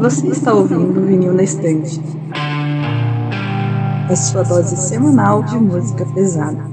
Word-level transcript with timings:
Você 0.00 0.28
está 0.28 0.54
ouvindo 0.54 0.98
o 0.98 1.04
Vinil 1.04 1.34
na 1.34 1.42
Estante. 1.42 2.00
A 4.08 4.16
sua 4.16 4.42
dose 4.42 4.74
semanal 4.74 5.42
de 5.42 5.56
música 5.56 6.06
pesada. 6.14 6.64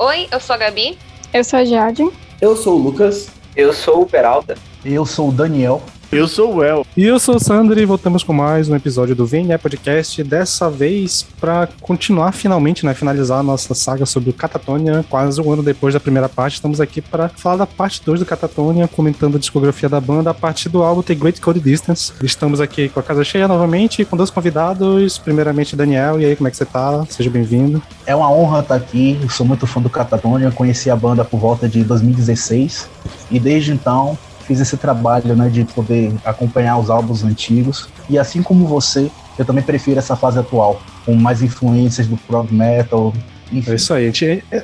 Oi, 0.00 0.26
eu 0.32 0.40
sou 0.40 0.54
a 0.54 0.58
Gabi. 0.58 0.98
Eu 1.32 1.44
sou 1.44 1.60
a 1.60 1.64
Jade. 1.64 2.10
Eu 2.40 2.56
sou 2.56 2.74
o 2.74 2.82
Lucas. 2.82 3.28
Eu 3.54 3.72
sou 3.72 4.02
o 4.02 4.06
Peralta. 4.06 4.58
Eu 4.84 5.06
sou 5.06 5.28
o 5.28 5.32
Daniel. 5.32 5.80
Eu 6.16 6.26
sou 6.26 6.54
o 6.54 6.64
El. 6.64 6.86
E 6.96 7.04
eu 7.04 7.18
sou 7.18 7.36
o 7.36 7.38
Sandro 7.38 7.78
e 7.78 7.84
voltamos 7.84 8.22
com 8.22 8.32
mais 8.32 8.70
um 8.70 8.74
episódio 8.74 9.14
do 9.14 9.26
VNE 9.26 9.58
Podcast. 9.58 10.24
Dessa 10.24 10.70
vez 10.70 11.26
para 11.38 11.68
continuar 11.82 12.32
finalmente, 12.32 12.86
né, 12.86 12.94
finalizar 12.94 13.40
a 13.40 13.42
nossa 13.42 13.74
saga 13.74 14.06
sobre 14.06 14.30
o 14.30 14.32
Catatonia, 14.32 15.04
quase 15.10 15.38
um 15.42 15.52
ano 15.52 15.62
depois 15.62 15.92
da 15.92 16.00
primeira 16.00 16.26
parte. 16.26 16.54
Estamos 16.54 16.80
aqui 16.80 17.02
para 17.02 17.28
falar 17.28 17.56
da 17.56 17.66
parte 17.66 18.02
2 18.02 18.20
do 18.20 18.24
Catatonia, 18.24 18.88
comentando 18.88 19.36
a 19.36 19.38
discografia 19.38 19.90
da 19.90 20.00
banda, 20.00 20.30
a 20.30 20.34
parte 20.34 20.70
do 20.70 20.82
álbum 20.82 21.02
The 21.02 21.14
Great 21.14 21.38
Code 21.38 21.60
Distance. 21.60 22.14
Estamos 22.22 22.62
aqui 22.62 22.88
com 22.88 22.98
a 22.98 23.02
casa 23.02 23.22
cheia 23.22 23.46
novamente, 23.46 24.02
com 24.06 24.16
dois 24.16 24.30
convidados. 24.30 25.18
Primeiramente, 25.18 25.76
Daniel. 25.76 26.18
E 26.18 26.24
aí, 26.24 26.34
como 26.34 26.48
é 26.48 26.50
que 26.50 26.56
você 26.56 26.64
tá? 26.64 27.04
Seja 27.10 27.28
bem-vindo. 27.28 27.82
É 28.06 28.16
uma 28.16 28.32
honra 28.32 28.60
estar 28.60 28.76
aqui. 28.76 29.18
Eu 29.22 29.28
sou 29.28 29.44
muito 29.44 29.66
fã 29.66 29.82
do 29.82 29.90
Catatonia. 29.90 30.50
Conheci 30.50 30.88
a 30.88 30.96
banda 30.96 31.26
por 31.26 31.38
volta 31.38 31.68
de 31.68 31.84
2016 31.84 32.88
e 33.30 33.38
desde 33.38 33.72
então 33.72 34.16
fiz 34.46 34.60
esse 34.60 34.76
trabalho, 34.76 35.34
né, 35.34 35.48
de 35.48 35.64
poder 35.64 36.12
acompanhar 36.24 36.78
os 36.78 36.88
álbuns 36.88 37.24
antigos. 37.24 37.88
E 38.08 38.18
assim 38.18 38.42
como 38.42 38.66
você, 38.66 39.10
eu 39.38 39.44
também 39.44 39.62
prefiro 39.62 39.98
essa 39.98 40.16
fase 40.16 40.38
atual, 40.38 40.80
com 41.04 41.14
mais 41.14 41.42
influências 41.42 42.06
do 42.06 42.16
prog 42.16 42.52
metal. 42.52 43.12
Enfim. 43.52 43.70
É 43.70 43.74
isso 43.74 43.94
aí. 43.94 44.12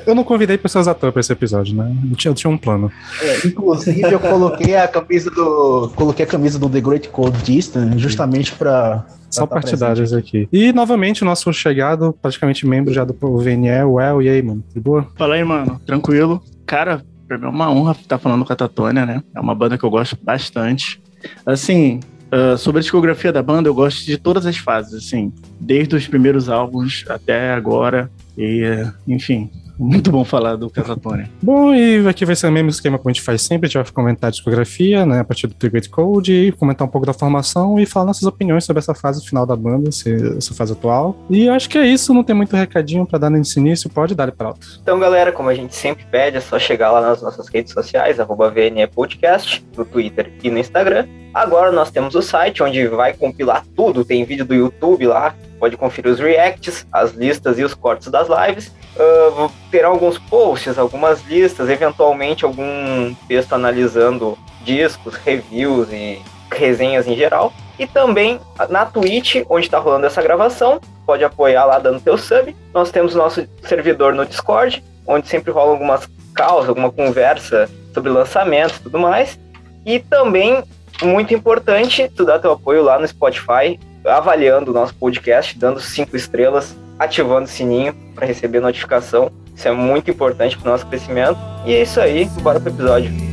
Eu 0.05 0.13
não 0.13 0.25
convidei 0.25 0.57
pessoas 0.57 0.87
à 0.89 0.93
toa 0.93 1.11
para 1.11 1.21
esse 1.21 1.31
episódio, 1.31 1.75
né? 1.75 1.95
Eu 2.09 2.17
tinha, 2.17 2.31
eu 2.31 2.35
tinha 2.35 2.51
um 2.51 2.57
plano. 2.57 2.91
É, 3.21 3.47
inclusive, 3.47 4.01
eu 4.01 4.19
coloquei 4.19 4.75
a 4.75 4.87
camisa 4.89 5.31
do. 5.31 5.89
Coloquei 5.95 6.25
a 6.25 6.27
camisa 6.27 6.59
do 6.59 6.69
The 6.69 6.81
Great 6.81 7.07
Cold 7.09 7.37
Distance 7.43 7.97
justamente 7.97 8.51
para 8.51 9.05
só 9.29 9.47
partidários 9.47 10.11
aqui. 10.13 10.49
E 10.51 10.73
novamente 10.73 11.23
o 11.23 11.25
nosso 11.25 11.51
chegado, 11.53 12.13
praticamente 12.21 12.67
membro 12.67 12.93
já 12.93 13.05
do 13.05 13.13
VNE, 13.13 13.83
o 13.85 13.99
El, 13.99 14.21
e 14.21 14.29
aí, 14.29 14.41
mano? 14.41 14.63
De 14.73 14.81
boa? 14.81 15.07
Fala 15.17 15.35
aí, 15.35 15.43
mano. 15.45 15.79
Tranquilo. 15.85 16.43
Cara, 16.65 17.03
Mim 17.37 17.45
é 17.45 17.49
uma 17.49 17.71
honra 17.71 17.91
estar 17.93 18.17
falando 18.17 18.45
com 18.45 18.53
a 18.53 18.55
Tatônia, 18.55 19.05
né? 19.05 19.23
É 19.35 19.39
uma 19.39 19.55
banda 19.55 19.77
que 19.77 19.83
eu 19.83 19.89
gosto 19.89 20.17
bastante. 20.21 21.01
Assim, 21.45 21.99
uh, 22.31 22.57
sobre 22.57 22.79
a 22.79 22.81
discografia 22.81 23.31
da 23.31 23.43
banda, 23.43 23.69
eu 23.69 23.73
gosto 23.73 24.05
de 24.05 24.17
todas 24.17 24.45
as 24.45 24.57
fases, 24.57 24.93
assim, 24.93 25.31
desde 25.59 25.95
os 25.95 26.07
primeiros 26.07 26.49
álbuns 26.49 27.05
até 27.07 27.53
agora. 27.53 28.11
E, 28.37 28.63
enfim, 29.07 29.49
muito 29.83 30.11
bom 30.11 30.23
falar 30.23 30.55
do 30.55 30.69
Casatone. 30.69 31.29
Bom, 31.41 31.73
e 31.73 32.07
aqui 32.07 32.25
vai 32.25 32.35
ser 32.35 32.47
o 32.47 32.51
mesmo 32.51 32.69
esquema 32.69 32.97
que 32.97 33.07
a 33.07 33.11
gente 33.11 33.21
faz 33.21 33.41
sempre. 33.41 33.67
A 33.67 33.69
gente 33.69 33.83
vai 33.83 33.91
comentar 33.91 34.29
a 34.29 34.31
discografia, 34.31 35.05
né, 35.05 35.19
a 35.19 35.23
partir 35.23 35.47
do 35.47 35.53
Trigger 35.53 35.89
Code, 35.89 36.53
comentar 36.57 36.87
um 36.87 36.89
pouco 36.89 37.05
da 37.05 37.13
formação 37.13 37.79
e 37.79 37.85
falar 37.85 38.05
nossas 38.05 38.23
opiniões 38.23 38.63
sobre 38.63 38.79
essa 38.79 38.93
fase 38.93 39.25
final 39.25 39.45
da 39.45 39.55
banda, 39.55 39.89
essa 39.89 40.53
fase 40.53 40.73
atual. 40.73 41.15
E 41.29 41.49
acho 41.49 41.69
que 41.69 41.77
é 41.77 41.85
isso, 41.85 42.13
não 42.13 42.23
tem 42.23 42.35
muito 42.35 42.55
recadinho 42.55 43.05
para 43.05 43.19
dar 43.19 43.29
nesse 43.29 43.59
início, 43.59 43.89
pode 43.89 44.15
dar 44.15 44.31
para 44.31 44.47
alto. 44.47 44.79
Então, 44.81 44.99
galera, 44.99 45.31
como 45.31 45.49
a 45.49 45.55
gente 45.55 45.75
sempre 45.75 46.05
pede, 46.09 46.37
é 46.37 46.41
só 46.41 46.57
chegar 46.57 46.91
lá 46.91 47.01
nas 47.01 47.21
nossas 47.21 47.47
redes 47.49 47.73
sociais, 47.73 48.19
arroba 48.19 48.49
VNE 48.49 48.87
Podcast, 48.87 49.65
no 49.75 49.83
Twitter 49.83 50.31
e 50.41 50.49
no 50.49 50.57
Instagram. 50.57 51.07
Agora 51.33 51.71
nós 51.71 51.89
temos 51.89 52.13
o 52.13 52.21
site 52.21 52.61
onde 52.61 52.87
vai 52.87 53.13
compilar 53.13 53.65
tudo, 53.75 54.05
tem 54.05 54.23
vídeo 54.23 54.45
do 54.45 54.53
YouTube 54.53 55.07
lá, 55.07 55.33
pode 55.59 55.75
conferir 55.75 56.11
os 56.11 56.19
reacts, 56.19 56.85
as 56.91 57.13
listas 57.13 57.57
e 57.57 57.63
os 57.63 57.73
cortes 57.73 58.09
das 58.09 58.27
lives. 58.29 58.71
Uh, 58.95 59.51
terá 59.71 59.87
alguns 59.87 60.19
posts, 60.19 60.77
algumas 60.77 61.23
listas, 61.23 61.69
eventualmente 61.69 62.45
algum 62.45 63.13
texto 63.27 63.53
analisando 63.53 64.37
discos, 64.63 65.15
reviews 65.15 65.91
e 65.91 66.21
resenhas 66.51 67.07
em 67.07 67.15
geral. 67.15 67.51
E 67.77 67.87
também 67.87 68.39
na 68.69 68.85
Twitch, 68.85 69.43
onde 69.49 69.65
está 69.65 69.79
rolando 69.79 70.05
essa 70.05 70.21
gravação, 70.21 70.79
pode 71.05 71.23
apoiar 71.23 71.65
lá 71.65 71.79
dando 71.79 72.01
teu 72.01 72.17
sub. 72.17 72.55
Nós 72.73 72.91
temos 72.91 73.15
nosso 73.15 73.47
servidor 73.63 74.13
no 74.13 74.25
Discord, 74.25 74.83
onde 75.07 75.27
sempre 75.27 75.51
rola 75.51 75.71
algumas 75.71 76.07
causas, 76.35 76.69
alguma 76.69 76.91
conversa 76.91 77.69
sobre 77.93 78.11
lançamentos 78.11 78.77
e 78.77 78.83
tudo 78.83 78.99
mais. 78.99 79.39
E 79.85 79.99
também 79.99 80.63
muito 81.01 81.33
importante 81.33 82.09
tu 82.15 82.25
dar 82.25 82.39
teu 82.39 82.51
apoio 82.51 82.83
lá 82.83 82.99
no 82.99 83.07
Spotify, 83.07 83.79
avaliando 84.05 84.71
o 84.71 84.73
nosso 84.73 84.93
podcast, 84.95 85.57
dando 85.57 85.79
cinco 85.79 86.15
estrelas, 86.15 86.75
ativando 86.99 87.45
o 87.45 87.47
sininho 87.47 87.93
para 88.15 88.25
receber 88.25 88.59
notificação. 88.59 89.31
Isso 89.55 89.67
é 89.67 89.71
muito 89.71 90.09
importante 90.09 90.57
para 90.57 90.67
o 90.67 90.71
nosso 90.71 90.85
crescimento. 90.87 91.37
E 91.65 91.73
é 91.73 91.81
isso 91.81 91.99
aí, 91.99 92.25
bora 92.41 92.59
pro 92.59 92.69
episódio. 92.69 93.32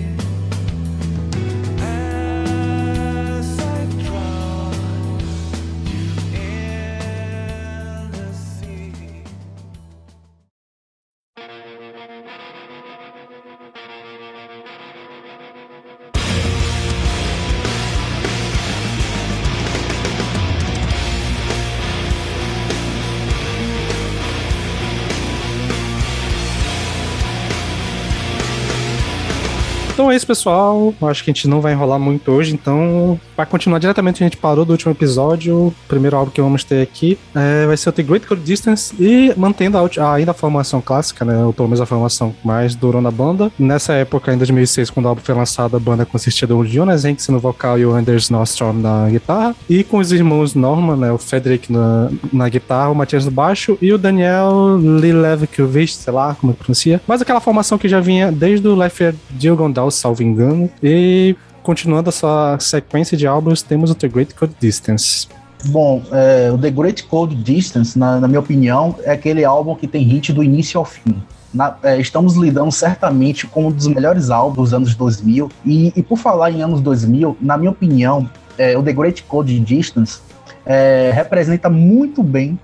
Pessoal. 30.30 30.94
Acho 31.02 31.24
que 31.24 31.30
a 31.30 31.34
gente 31.34 31.48
não 31.48 31.60
vai 31.60 31.72
enrolar 31.72 31.98
muito 31.98 32.30
hoje, 32.30 32.54
então, 32.54 33.20
para 33.40 33.46
continuar 33.46 33.78
diretamente, 33.78 34.22
a 34.22 34.26
gente 34.26 34.36
parou 34.36 34.66
do 34.66 34.72
último 34.72 34.92
episódio. 34.92 35.68
O 35.68 35.74
primeiro 35.88 36.14
álbum 36.14 36.30
que 36.30 36.42
vamos 36.42 36.62
ter 36.62 36.82
aqui 36.82 37.18
é, 37.34 37.64
vai 37.66 37.74
ser 37.74 37.88
o 37.88 37.92
The 37.92 38.02
Great 38.02 38.26
Cold 38.26 38.44
Distance 38.44 38.94
e 39.00 39.32
mantendo 39.34 39.78
a, 39.78 40.12
ainda 40.12 40.32
a 40.32 40.34
formação 40.34 40.82
clássica, 40.82 41.24
né? 41.24 41.42
Ou 41.42 41.50
pelo 41.50 41.66
menos 41.66 41.80
a 41.80 41.86
formação 41.86 42.34
mais 42.44 42.74
durou 42.74 43.00
na 43.00 43.10
banda. 43.10 43.50
Nessa 43.58 43.94
época, 43.94 44.34
em 44.34 44.36
2006, 44.36 44.90
quando 44.90 45.06
o 45.06 45.08
álbum 45.08 45.22
foi 45.22 45.34
lançado, 45.34 45.74
a 45.74 45.80
banda 45.80 46.04
consistia 46.04 46.46
do 46.46 46.62
Jonas 46.66 47.06
Hanks 47.06 47.28
no 47.28 47.38
vocal 47.38 47.78
e 47.78 47.86
o 47.86 47.94
Anders 47.94 48.28
Nostrom 48.28 48.74
na 48.74 49.08
guitarra, 49.08 49.56
e 49.70 49.82
com 49.82 49.96
os 49.96 50.12
irmãos 50.12 50.54
Norman, 50.54 50.96
né? 50.96 51.10
O 51.10 51.16
Frederick 51.16 51.72
na, 51.72 52.10
na 52.30 52.46
guitarra, 52.46 52.90
o 52.90 52.94
Matias 52.94 53.24
no 53.24 53.30
baixo 53.30 53.78
e 53.80 53.90
o 53.90 53.96
Daniel 53.96 54.76
Lilevkovic, 54.78 55.94
sei 55.94 56.12
lá 56.12 56.36
como 56.38 56.52
é 56.52 56.54
que 56.54 56.62
pronuncia. 56.62 57.00
Mas 57.08 57.22
aquela 57.22 57.40
formação 57.40 57.78
que 57.78 57.88
já 57.88 58.00
vinha 58.00 58.30
desde 58.30 58.68
o 58.68 58.84
Life 58.84 59.14
Dilgondal 59.30 59.90
salvo 59.90 60.22
engano. 60.22 60.68
E 60.82 61.34
continuando 61.62 62.08
a 62.08 62.12
sua 62.12 62.58
sequência 62.58 63.16
de 63.16 63.26
álbuns, 63.26 63.62
temos 63.62 63.90
o 63.90 63.94
The 63.94 64.08
Great 64.08 64.34
Cold 64.34 64.54
Distance. 64.60 65.28
Bom, 65.66 66.02
é, 66.10 66.50
o 66.50 66.58
The 66.58 66.70
Great 66.70 67.04
Cold 67.04 67.34
Distance, 67.34 67.98
na, 67.98 68.18
na, 68.18 68.26
minha 68.26 68.40
opinião, 68.40 68.96
é 69.02 69.12
aquele 69.12 69.44
álbum 69.44 69.74
que 69.74 69.86
tem 69.86 70.02
hit 70.04 70.32
do 70.32 70.42
início 70.42 70.78
ao 70.78 70.84
fim. 70.84 71.22
Na, 71.52 71.76
é, 71.82 72.00
estamos 72.00 72.36
lidando 72.36 72.72
certamente 72.72 73.46
com 73.46 73.66
um 73.66 73.70
dos 73.70 73.86
melhores 73.86 74.30
álbuns 74.30 74.70
dos 74.70 74.74
anos 74.74 74.94
2000. 74.94 75.50
E, 75.64 75.92
e 75.94 76.02
por 76.02 76.16
falar 76.16 76.50
em 76.50 76.62
anos 76.62 76.80
2000, 76.80 77.36
na 77.40 77.58
minha 77.58 77.70
opinião, 77.70 78.28
é, 78.56 78.76
o 78.76 78.82
The 78.82 78.92
Great 78.92 79.22
Cold 79.24 79.58
Distance 79.60 80.20
é, 80.64 81.10
representa 81.14 81.68
muito 81.68 82.22
bem 82.22 82.58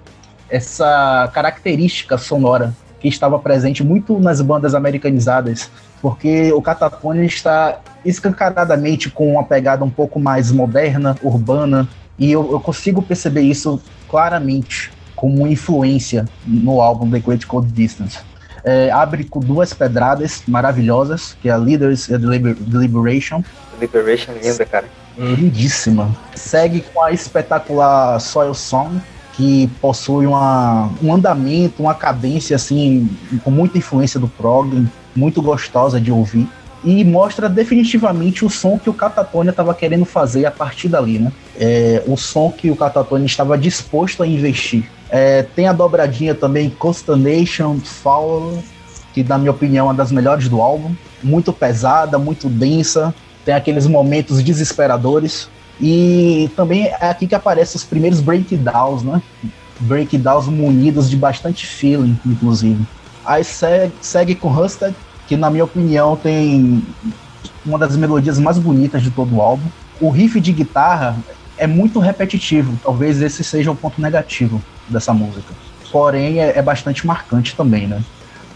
essa 0.48 1.28
característica 1.34 2.16
sonora 2.16 2.72
que 3.00 3.08
estava 3.08 3.38
presente 3.38 3.84
muito 3.84 4.18
nas 4.18 4.40
bandas 4.40 4.74
americanizadas 4.74 5.70
porque 6.00 6.52
o 6.52 6.62
Catatonia 6.62 7.24
está 7.24 7.80
escancaradamente 8.04 9.10
com 9.10 9.32
uma 9.32 9.44
pegada 9.44 9.84
um 9.84 9.90
pouco 9.90 10.20
mais 10.20 10.52
moderna, 10.52 11.16
urbana, 11.22 11.88
e 12.18 12.30
eu, 12.30 12.50
eu 12.52 12.60
consigo 12.60 13.02
perceber 13.02 13.42
isso 13.42 13.80
claramente 14.08 14.90
como 15.14 15.46
influência 15.46 16.26
no 16.46 16.80
álbum 16.80 17.10
The 17.10 17.18
Great 17.18 17.46
Cold 17.46 17.72
Distance. 17.72 18.18
É, 18.62 18.90
abre 18.90 19.24
com 19.24 19.40
duas 19.40 19.72
pedradas 19.72 20.42
maravilhosas, 20.46 21.36
que 21.40 21.48
é 21.48 21.52
a 21.52 21.56
Leaders 21.56 22.08
e 22.08 22.14
a 22.14 22.18
Deliberation. 22.18 23.42
Deliberation 23.78 24.32
linda, 24.42 24.64
cara. 24.64 24.86
Lindíssima. 25.16 26.14
Segue 26.34 26.80
com 26.92 27.02
a 27.02 27.12
espetacular 27.12 28.18
Soil 28.20 28.54
Song, 28.54 29.00
que 29.36 29.68
possui 29.80 30.26
uma, 30.26 30.90
um 31.02 31.12
andamento, 31.12 31.82
uma 31.82 31.94
cadência 31.94 32.56
assim, 32.56 33.08
com 33.44 33.50
muita 33.50 33.76
influência 33.76 34.18
do 34.18 34.28
prog, 34.28 34.86
muito 35.14 35.42
gostosa 35.42 36.00
de 36.00 36.10
ouvir 36.10 36.48
e 36.84 37.04
mostra 37.04 37.48
definitivamente 37.48 38.44
o 38.44 38.50
som 38.50 38.78
que 38.78 38.88
o 38.88 38.94
Catatonia 38.94 39.50
estava 39.50 39.74
querendo 39.74 40.04
fazer 40.04 40.46
a 40.46 40.50
partir 40.50 40.88
dali, 40.88 41.18
né? 41.18 41.32
É, 41.58 42.02
o 42.06 42.16
som 42.16 42.50
que 42.50 42.70
o 42.70 42.76
Catatonia 42.76 43.26
estava 43.26 43.58
disposto 43.58 44.22
a 44.22 44.26
investir. 44.26 44.88
É, 45.10 45.42
tem 45.42 45.66
a 45.66 45.72
dobradinha 45.72 46.34
também 46.34 46.70
Consternation, 46.70 47.78
Foul, 47.80 48.62
que 49.12 49.24
na 49.24 49.36
minha 49.36 49.50
opinião 49.50 49.86
é 49.86 49.88
uma 49.88 49.94
das 49.94 50.12
melhores 50.12 50.48
do 50.48 50.60
álbum, 50.60 50.94
muito 51.22 51.52
pesada, 51.52 52.18
muito 52.18 52.48
densa, 52.48 53.12
tem 53.44 53.54
aqueles 53.54 53.86
momentos 53.86 54.42
desesperadores 54.42 55.48
E 55.80 56.50
também 56.56 56.86
é 56.86 57.10
aqui 57.10 57.26
que 57.26 57.34
aparecem 57.34 57.76
os 57.76 57.84
primeiros 57.84 58.20
breakdowns, 58.20 59.02
né? 59.02 59.20
Breakdowns 59.80 60.46
munidos 60.46 61.10
de 61.10 61.16
bastante 61.16 61.66
feeling, 61.66 62.18
inclusive. 62.24 62.82
Aí 63.24 63.44
segue, 63.44 63.92
segue 64.00 64.34
com 64.34 64.48
Rusted, 64.48 64.94
que 65.26 65.36
na 65.36 65.50
minha 65.50 65.64
opinião 65.64 66.16
tem 66.16 66.82
uma 67.64 67.78
das 67.78 67.96
melodias 67.96 68.38
mais 68.38 68.58
bonitas 68.58 69.02
de 69.02 69.10
todo 69.10 69.36
o 69.36 69.42
álbum. 69.42 69.66
O 70.00 70.08
riff 70.08 70.40
de 70.40 70.52
guitarra 70.52 71.16
é 71.58 71.66
muito 71.66 71.98
repetitivo, 71.98 72.78
talvez 72.82 73.20
esse 73.20 73.42
seja 73.42 73.70
o 73.70 73.76
ponto 73.76 74.00
negativo 74.00 74.62
dessa 74.88 75.12
música. 75.12 75.54
Porém, 75.90 76.40
é, 76.40 76.58
é 76.58 76.62
bastante 76.62 77.06
marcante 77.06 77.54
também, 77.56 77.86
né? 77.86 78.02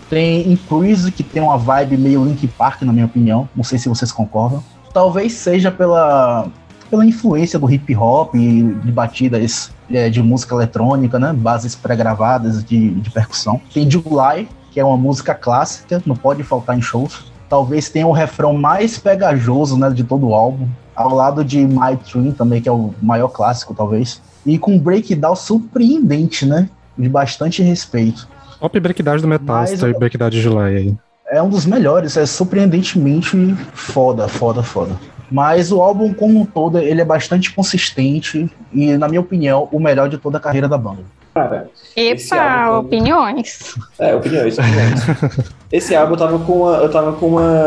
Tem 0.09 0.53
Increase, 0.53 1.13
que 1.13 1.23
tem 1.23 1.41
uma 1.41 1.57
vibe 1.57 1.97
meio 1.97 2.25
Link 2.25 2.47
Park, 2.49 2.83
na 2.83 2.93
minha 2.93 3.07
opinião. 3.07 3.49
Não 3.55 3.63
sei 3.63 3.79
se 3.79 3.89
vocês 3.89 4.11
concordam. 4.11 4.63
Talvez 4.93 5.33
seja 5.35 5.71
pela, 5.71 6.49
pela 6.91 7.07
influência 7.07 7.59
do 7.59 7.71
hip 7.71 7.95
hop 7.95 8.35
e 8.35 8.63
de 8.63 8.91
batidas 8.91 9.71
é, 9.91 10.11
de 10.11 10.21
música 10.21 10.55
eletrônica, 10.55 11.19
né? 11.19 11.33
Bases 11.33 11.75
pré-gravadas 11.77 12.65
de, 12.65 12.91
de 12.91 13.11
percussão. 13.11 13.61
Tem 13.73 13.89
July, 13.89 14.49
que 14.73 14.81
é 14.81 14.85
uma 14.85 14.97
música 14.97 15.35
clássica, 15.35 16.03
não 16.05 16.17
pode 16.17 16.43
faltar 16.43 16.77
em 16.77 16.83
shows. 16.83 17.31
Talvez 17.49 17.89
tenha 17.89 18.07
o 18.07 18.13
refrão 18.13 18.53
mais 18.53 18.99
pegajoso 18.99 19.79
né, 19.79 19.91
de 19.91 20.05
todo 20.05 20.29
o 20.29 20.35
álbum, 20.35 20.69
ao 20.95 21.15
lado 21.15 21.45
de 21.45 21.65
My 21.65 21.97
Twin 22.11 22.33
também, 22.33 22.61
que 22.61 22.69
é 22.69 22.73
o 22.73 22.93
maior 23.01 23.29
clássico, 23.29 23.75
talvez. 23.75 24.21
E 24.45 24.59
com 24.59 24.75
um 24.75 24.79
breakdown 24.79 25.37
surpreendente, 25.37 26.45
né? 26.45 26.69
De 26.99 27.09
bastante 27.09 27.63
respeito. 27.63 28.29
Top 28.61 28.79
breakdown 28.79 29.19
do 29.19 29.29
Metalster 29.29 29.89
e 29.89 29.99
breakdown 29.99 30.29
de 30.29 30.41
July 30.41 30.77
aí. 30.77 30.97
É 31.31 31.41
um 31.41 31.49
dos 31.49 31.65
melhores, 31.65 32.17
é 32.17 32.27
surpreendentemente 32.27 33.37
foda, 33.73 34.27
foda, 34.27 34.63
foda. 34.63 34.97
Mas 35.31 35.71
o 35.71 35.81
álbum 35.81 36.13
como 36.13 36.41
um 36.41 36.45
todo, 36.45 36.79
ele 36.79 37.01
é 37.01 37.05
bastante 37.05 37.53
consistente 37.53 38.51
e, 38.73 38.97
na 38.97 39.09
minha 39.09 39.21
opinião, 39.21 39.69
o 39.71 39.79
melhor 39.79 40.09
de 40.09 40.19
toda 40.19 40.39
a 40.39 40.41
carreira 40.41 40.69
da 40.69 40.77
banda. 40.77 41.03
Cara, 41.33 41.71
Epa, 41.97 42.37
álbum- 42.37 42.89
opiniões. 42.89 43.75
É, 43.99 44.15
opiniões, 44.15 44.59
opiniões. 44.59 45.01
Esse 45.71 45.95
álbum 45.95 46.15
eu 46.15 46.19
tava 46.19 46.39
com 46.41 46.53
uma. 46.63 46.77
Eu 46.79 46.91
tava 46.91 47.13
com 47.13 47.27
uma. 47.29 47.67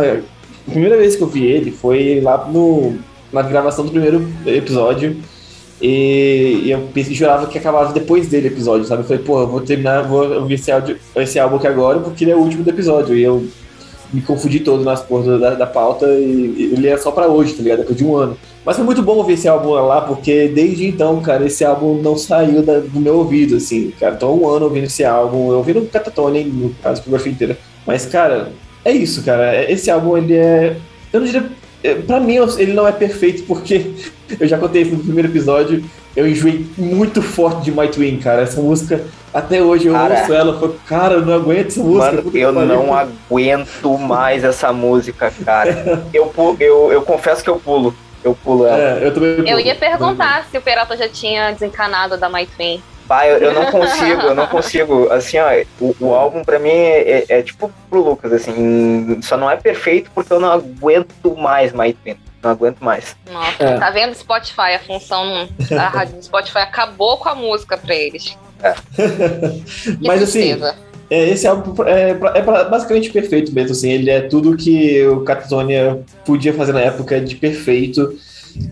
A 0.68 0.72
primeira 0.72 0.98
vez 0.98 1.16
que 1.16 1.22
eu 1.24 1.28
vi 1.28 1.46
ele 1.46 1.72
foi 1.72 2.20
lá 2.22 2.46
no, 2.46 2.98
na 3.32 3.42
gravação 3.42 3.86
do 3.86 3.92
primeiro 3.92 4.28
episódio. 4.46 5.16
E, 5.82 6.62
e 6.66 6.72
eu 6.72 6.88
pensei, 6.94 7.14
jurava 7.14 7.48
que 7.48 7.58
acabava 7.58 7.92
depois 7.92 8.28
dele 8.30 8.48
o 8.48 8.52
episódio, 8.52 8.86
sabe? 8.86 9.02
Eu 9.02 9.06
falei, 9.08 9.24
pô, 9.24 9.42
eu 9.42 9.48
vou 9.48 9.60
terminar, 9.62 10.04
vou 10.04 10.30
ouvir 10.42 10.54
esse, 10.54 10.72
áudio, 10.72 10.98
esse 11.16 11.38
álbum 11.40 11.58
aqui 11.58 11.68
agora 11.68 12.00
porque 12.00 12.24
ele 12.24 12.32
é 12.32 12.36
o 12.36 12.40
último 12.40 12.64
do 12.64 12.70
episódio. 12.70 13.16
E 13.16 13.24
eu 13.24 13.46
me 14.14 14.22
confundi 14.22 14.60
todo 14.60 14.84
nas 14.84 15.02
porras 15.02 15.40
da, 15.40 15.56
da 15.56 15.66
pauta 15.68 16.06
e, 16.08 16.72
ele 16.74 16.88
é 16.88 16.96
só 16.98 17.12
pra 17.12 17.28
hoje, 17.28 17.54
tá 17.54 17.64
ligado? 17.64 17.80
Depois 17.80 17.98
de 17.98 18.06
um 18.06 18.16
ano. 18.16 18.38
Mas 18.66 18.76
foi 18.78 18.86
muito 18.86 19.02
bom 19.02 19.16
ouvir 19.16 19.34
esse 19.34 19.48
álbum 19.48 19.72
lá, 19.72 20.02
porque 20.02 20.48
desde 20.48 20.86
então, 20.88 21.20
cara, 21.22 21.46
esse 21.46 21.66
álbum 21.66 21.96
não 22.02 22.16
saiu 22.18 22.62
da- 22.62 22.80
do 22.80 23.00
meu 23.00 23.16
ouvido, 23.18 23.58
assim, 23.58 23.92
cara. 24.00 24.16
Tô 24.16 24.32
um 24.34 24.48
ano 24.48 24.66
ouvindo 24.66 24.86
esse 24.86 25.04
álbum, 25.04 25.52
eu 25.52 25.58
ouvindo 25.58 25.80
o 25.80 25.86
Catatone, 25.88 26.44
no 26.44 26.70
caso, 26.82 26.90
a 26.90 26.94
discografia 26.94 27.32
inteira. 27.32 27.58
Mas, 27.86 28.06
cara, 28.06 28.52
é 28.86 28.92
isso, 28.92 29.24
cara. 29.24 29.70
Esse 29.70 29.90
álbum, 29.92 30.18
ele 30.18 30.36
é. 30.36 30.78
Eu 31.12 31.20
não 31.20 31.26
diria. 31.28 31.46
é, 31.84 31.96
Pra 31.96 32.20
mim, 32.20 32.36
ele 32.58 32.74
não 32.74 32.88
é 32.88 32.92
perfeito, 32.94 33.44
porque 33.48 33.86
eu 34.40 34.48
já 34.48 34.58
contei 34.58 34.86
no 34.86 35.00
primeiro 35.00 35.28
episódio. 35.30 35.84
Eu 36.16 36.28
enjoei 36.28 36.66
muito 36.78 37.22
forte 37.22 37.64
de 37.66 37.72
My 37.72 37.88
Twin, 37.90 38.18
cara. 38.18 38.44
Essa 38.44 38.62
música, 38.62 39.02
até 39.34 39.62
hoje, 39.62 39.88
eu 39.88 39.94
Cara. 39.94 40.20
ouço 40.20 40.34
ela 40.34 40.56
e 40.56 40.60
falo, 40.60 40.80
cara, 40.88 41.14
eu 41.16 41.26
não 41.26 41.34
aguento 41.34 41.68
essa 41.68 41.80
música. 41.82 42.12
Mano, 42.12 42.32
eu 42.38 42.54
pariu. 42.54 42.68
não 42.68 42.94
aguento 42.94 43.98
mais 43.98 44.44
essa 44.44 44.72
música, 44.72 45.34
cara. 45.44 46.04
Eu, 46.14 46.32
eu, 46.60 46.92
eu 46.92 47.02
confesso 47.02 47.44
que 47.44 47.50
eu 47.50 47.58
pulo. 47.60 47.96
Eu 48.24 48.36
pulo 48.36 48.66
ela. 48.66 48.78
É, 49.00 49.06
eu 49.08 49.14
também. 49.14 49.50
Eu 49.50 49.60
ia 49.60 49.76
perguntar 49.76 50.46
se 50.50 50.58
o 50.58 50.62
Peralta 50.62 50.96
já 50.96 51.10
tinha 51.10 51.52
desencanado 51.52 52.18
da 52.18 52.30
My 52.30 52.46
Twin. 52.46 52.82
Pai, 53.08 53.34
eu, 53.34 53.38
eu 53.38 53.54
não 53.54 53.66
consigo, 53.66 54.22
eu 54.22 54.36
não 54.36 54.48
consigo. 54.48 55.12
Assim, 55.12 55.38
ó, 55.38 55.50
o, 55.82 55.96
o 56.00 56.14
álbum 56.14 56.42
pra 56.44 56.58
mim 56.58 56.70
é, 56.70 57.26
é- 57.28 57.40
é 57.40 57.42
tipo 57.42 57.70
pro 57.90 58.02
Lucas, 58.02 58.32
assim, 58.32 59.20
só 59.22 59.36
não 59.36 59.52
é 59.52 59.58
perfeito 59.58 60.10
porque 60.16 60.32
eu 60.32 60.40
não 60.40 60.50
aguento 60.52 61.36
mais 61.36 61.74
My 61.74 61.92
Twin. 61.94 62.16
Não 62.42 62.52
aguento 62.52 62.80
mais. 62.80 63.16
Nossa, 63.32 63.64
É. 63.64 63.78
tá 63.78 63.90
vendo 63.90 64.14
Spotify? 64.16 64.76
A 64.76 64.80
função 64.80 65.48
da 65.70 65.88
rádio 65.90 66.16
do 66.18 66.24
Spotify 66.24 66.60
acabou 66.60 67.18
com 67.18 67.28
a 67.30 67.36
música 67.36 67.78
pra 67.78 67.94
eles. 67.96 68.38
Que 70.00 70.08
Mas 70.08 70.24
assim. 70.24 70.58
É, 71.10 71.30
esse 71.30 71.46
álbum 71.46 71.84
é, 71.84 72.12
é 72.12 72.42
basicamente 72.42 73.12
perfeito 73.12 73.54
mesmo, 73.54 73.72
assim, 73.72 73.92
ele 73.92 74.10
é 74.10 74.22
tudo 74.22 74.58
que 74.58 75.06
o 75.06 75.22
Catatonia 75.22 76.00
podia 76.26 76.54
fazer 76.54 76.72
na 76.72 76.82
época 76.82 77.20
de 77.22 77.36
perfeito. 77.36 78.18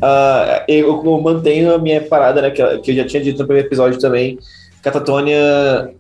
Ah, 0.02 0.64
eu, 0.68 1.04
eu 1.04 1.22
mantenho 1.22 1.74
a 1.74 1.78
minha 1.78 2.02
parada, 2.02 2.42
né, 2.42 2.50
que, 2.50 2.78
que 2.80 2.92
eu 2.92 2.96
já 2.96 3.06
tinha 3.06 3.22
dito 3.22 3.40
no 3.40 3.46
primeiro 3.46 3.68
episódio 3.68 4.00
também, 4.00 4.40
Catatonia 4.82 5.92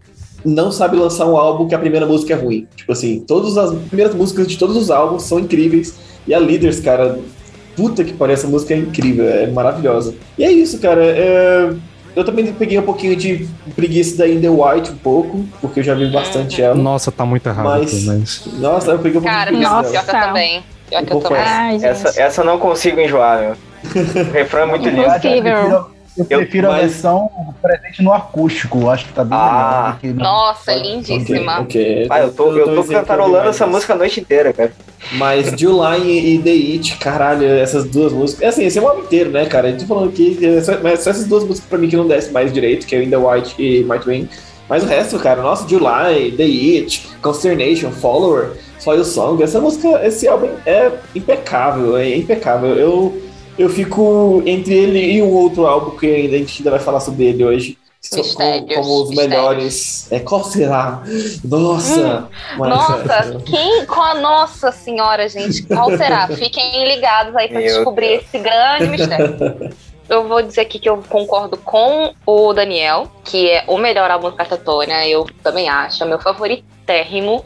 não 0.43 0.71
sabe 0.71 0.97
lançar 0.97 1.27
um 1.27 1.37
álbum 1.37 1.67
que 1.67 1.75
a 1.75 1.79
primeira 1.79 2.05
música 2.05 2.33
é 2.33 2.35
ruim. 2.35 2.67
Tipo 2.75 2.91
assim, 2.91 3.19
todas 3.19 3.57
as 3.57 3.77
primeiras 3.87 4.15
músicas 4.15 4.47
de 4.47 4.57
todos 4.57 4.75
os 4.75 4.89
álbuns 4.89 5.23
são 5.23 5.39
incríveis, 5.39 5.95
e 6.27 6.33
a 6.33 6.39
Leaders, 6.39 6.79
cara, 6.79 7.19
puta 7.75 8.03
que 8.03 8.13
pariu, 8.13 8.33
essa 8.33 8.47
música 8.47 8.73
é 8.73 8.77
incrível, 8.77 9.27
é 9.27 9.47
maravilhosa. 9.47 10.15
E 10.37 10.43
é 10.43 10.51
isso, 10.51 10.79
cara, 10.79 11.03
é, 11.03 11.73
eu 12.15 12.23
também 12.25 12.51
peguei 12.53 12.77
um 12.79 12.83
pouquinho 12.83 13.15
de 13.15 13.47
preguiça 13.75 14.17
da 14.17 14.27
In 14.27 14.41
The 14.41 14.49
White, 14.49 14.91
um 14.91 14.97
pouco, 14.97 15.45
porque 15.61 15.79
eu 15.79 15.83
já 15.83 15.93
vi 15.95 16.07
bastante 16.11 16.61
ela. 16.61 16.75
Nossa, 16.75 17.11
tá 17.11 17.25
muito 17.25 17.47
errado 17.47 17.65
Mas- 17.65 17.93
aqui, 17.93 18.05
mas. 18.05 18.41
Nossa, 18.59 18.91
eu 18.91 18.99
peguei 18.99 19.19
um 19.19 19.21
pouquinho 19.21 19.33
Cara, 19.33 19.51
de 19.51 19.57
preguiça 19.57 19.81
pior, 19.81 19.91
dela. 19.91 20.23
eu 20.23 20.27
também. 20.27 20.63
Pior 20.89 21.05
que 21.05 21.13
eu 21.13 21.19
também. 21.21 21.41
Ai, 21.41 21.71
gente. 21.73 21.85
Essa, 21.85 22.21
essa 22.21 22.41
eu 22.41 22.45
não 22.45 22.57
consigo 22.59 22.99
enjoar, 22.99 23.39
meu. 23.39 23.51
O 24.25 24.31
refrão 24.31 24.63
é 24.63 24.65
muito 24.65 24.87
lindo. 24.89 25.01
Impossível. 25.07 25.91
Eu 26.17 26.25
Eu- 26.29 26.39
prefiro 26.39 26.67
a 26.67 26.71
mas- 26.71 26.81
versão 26.91 27.29
presente 27.61 28.01
no 28.03 28.11
acústico, 28.13 28.79
eu 28.81 28.89
acho 28.89 29.05
que 29.05 29.13
tá 29.13 29.23
bem 29.23 29.37
Ah. 29.39 29.97
melhor 30.03 30.15
no- 30.17 30.23
Nossa, 30.23 30.71
Ok, 30.73 30.81
lindíssima. 30.83 31.59
ok. 31.61 32.07
Ah, 32.09 32.19
eu 32.19 32.33
tô, 32.33 32.51
eu 32.51 32.65
tô 32.65 32.71
exemplo 32.71 32.93
cantarolando 32.93 33.37
demais 33.37 33.55
essa 33.55 33.65
música 33.67 33.93
a 33.93 33.95
noite 33.95 34.19
inteira, 34.19 34.51
cara. 34.51 34.73
Mas 35.13 35.47
July 35.57 36.35
e 36.35 36.39
The 36.39 36.49
It, 36.51 36.97
caralho, 36.97 37.47
essas 37.47 37.85
duas 37.85 38.11
músicas. 38.11 38.43
É 38.43 38.47
assim, 38.47 38.65
esse 38.65 38.77
é 38.77 38.81
o 38.81 38.87
álbum 38.89 39.03
inteiro, 39.03 39.29
né, 39.31 39.45
cara? 39.45 39.67
A 39.69 39.71
gente 39.71 39.81
tá 39.81 39.87
falando 39.87 40.09
aqui, 40.09 40.37
é 40.45 40.61
só- 40.61 40.77
mas 40.83 40.99
só 41.01 41.11
essas 41.11 41.25
duas 41.27 41.43
músicas 41.45 41.69
pra 41.69 41.77
mim 41.77 41.87
que 41.87 41.95
não 41.95 42.07
desce 42.07 42.29
mais 42.31 42.51
direito, 42.51 42.85
que 42.85 42.95
é 42.95 43.01
In 43.03 43.09
The 43.09 43.17
White 43.17 43.55
e 43.57 43.83
My 43.85 43.97
Twin. 43.99 44.27
Mas 44.67 44.83
o 44.83 44.87
resto, 44.87 45.17
cara, 45.19 45.41
nossa, 45.41 45.67
July, 45.67 46.31
The 46.35 46.43
It, 46.43 47.07
Consternation, 47.21 47.91
Follower, 47.91 48.51
Soil 48.79 49.03
Song, 49.05 49.41
essa 49.43 49.59
música, 49.61 50.05
esse 50.05 50.27
álbum 50.27 50.49
é 50.65 50.91
impecável, 51.15 51.95
é 51.97 52.15
impecável. 52.17 52.75
Eu, 52.75 53.21
eu 53.57 53.69
fico 53.69 54.41
entre 54.45 54.73
ele 54.73 54.99
e 55.13 55.21
um 55.21 55.31
outro 55.33 55.65
álbum 55.67 55.97
que 55.97 56.05
ainda 56.05 56.35
a 56.35 56.39
gente 56.39 56.59
ainda 56.61 56.71
vai 56.71 56.79
falar 56.79 56.99
sobre 56.99 57.25
ele 57.25 57.43
hoje. 57.43 57.77
Mistérios, 58.13 58.33
Como, 58.33 58.67
como 58.81 59.01
os 59.03 59.09
mistérios. 59.09 59.29
melhores. 59.35 60.11
É, 60.11 60.19
qual 60.19 60.43
será? 60.43 61.03
Nossa! 61.43 62.27
mas- 62.57 62.69
Nossa, 62.69 63.41
quem. 63.45 63.85
Qual, 63.85 64.19
nossa 64.19 64.71
senhora, 64.71 65.29
gente. 65.29 65.61
Qual 65.63 65.95
será? 65.95 66.27
Fiquem 66.35 66.87
ligados 66.87 67.35
aí 67.35 67.47
pra 67.47 67.59
Meu 67.59 67.67
descobrir 67.75 68.07
Deus. 68.07 68.23
esse 68.23 68.39
grande 68.39 68.87
mistério. 68.87 69.69
Eu 70.09 70.27
vou 70.27 70.41
dizer 70.41 70.61
aqui 70.61 70.79
que 70.79 70.89
eu 70.89 70.97
concordo 71.07 71.57
com 71.57 72.11
o 72.25 72.53
Daniel, 72.53 73.07
que 73.23 73.49
é 73.49 73.63
o 73.67 73.77
melhor 73.77 74.09
álbum 74.09 74.31
do 74.31 74.35
Catatônia. 74.35 75.07
Eu 75.07 75.27
também 75.43 75.69
acho, 75.69 76.01
é 76.01 76.05
o 76.05 76.09
meu 76.09 76.19
favoritérrimo. 76.19 77.43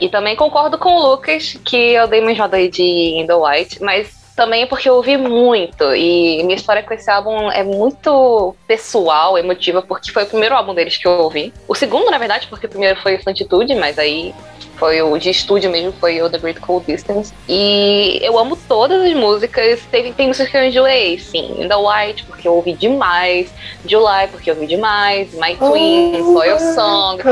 E 0.00 0.08
também 0.08 0.34
concordo 0.34 0.78
com 0.78 0.96
o 0.96 1.10
Lucas, 1.10 1.56
que 1.64 1.76
eu 1.76 2.08
dei 2.08 2.20
uma 2.20 2.32
enjoada 2.32 2.56
aí 2.56 2.68
de 2.68 2.82
In 2.82 3.26
The 3.26 3.34
White, 3.36 3.82
mas 3.82 4.08
também 4.36 4.62
é 4.62 4.66
porque 4.66 4.88
eu 4.88 4.94
ouvi 4.94 5.16
muito. 5.16 5.94
E 5.94 6.42
minha 6.42 6.56
história 6.56 6.82
com 6.82 6.94
esse 6.94 7.10
álbum 7.10 7.50
é 7.50 7.62
muito 7.62 8.54
pessoal, 8.66 9.36
emotiva, 9.36 9.82
porque 9.82 10.10
foi 10.10 10.24
o 10.24 10.26
primeiro 10.26 10.54
álbum 10.54 10.74
deles 10.74 10.96
que 10.96 11.06
eu 11.06 11.12
ouvi. 11.12 11.52
O 11.68 11.74
segundo, 11.74 12.10
na 12.10 12.18
verdade, 12.18 12.46
porque 12.48 12.66
o 12.66 12.68
primeiro 12.68 13.00
foi 13.00 13.16
o 13.16 13.22
Santitude, 13.22 13.74
mas 13.74 13.98
aí 13.98 14.34
foi 14.76 15.00
o 15.00 15.16
de 15.16 15.30
estúdio 15.30 15.70
mesmo, 15.70 15.92
foi 15.92 16.20
o 16.20 16.28
The 16.28 16.38
Great 16.38 16.60
Cold 16.60 16.86
Distance. 16.86 17.32
E 17.48 18.18
eu 18.22 18.38
amo 18.38 18.56
todas 18.56 19.02
as 19.02 19.14
músicas. 19.14 19.80
Teve, 19.90 20.12
tem 20.12 20.28
músicas 20.28 20.50
que 20.50 20.56
eu 20.56 20.64
enjoei, 20.64 21.18
sim. 21.18 21.62
In 21.62 21.68
The 21.68 21.76
White, 21.76 22.24
porque 22.24 22.48
eu 22.48 22.54
ouvi 22.54 22.72
demais. 22.72 23.52
July, 23.86 24.28
porque 24.30 24.50
eu 24.50 24.54
ouvi 24.54 24.66
demais. 24.66 25.32
My 25.34 25.56
Twin, 25.56 26.22
Soil 26.32 26.58
Song. 26.58 27.22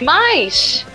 Mas, 0.00 0.86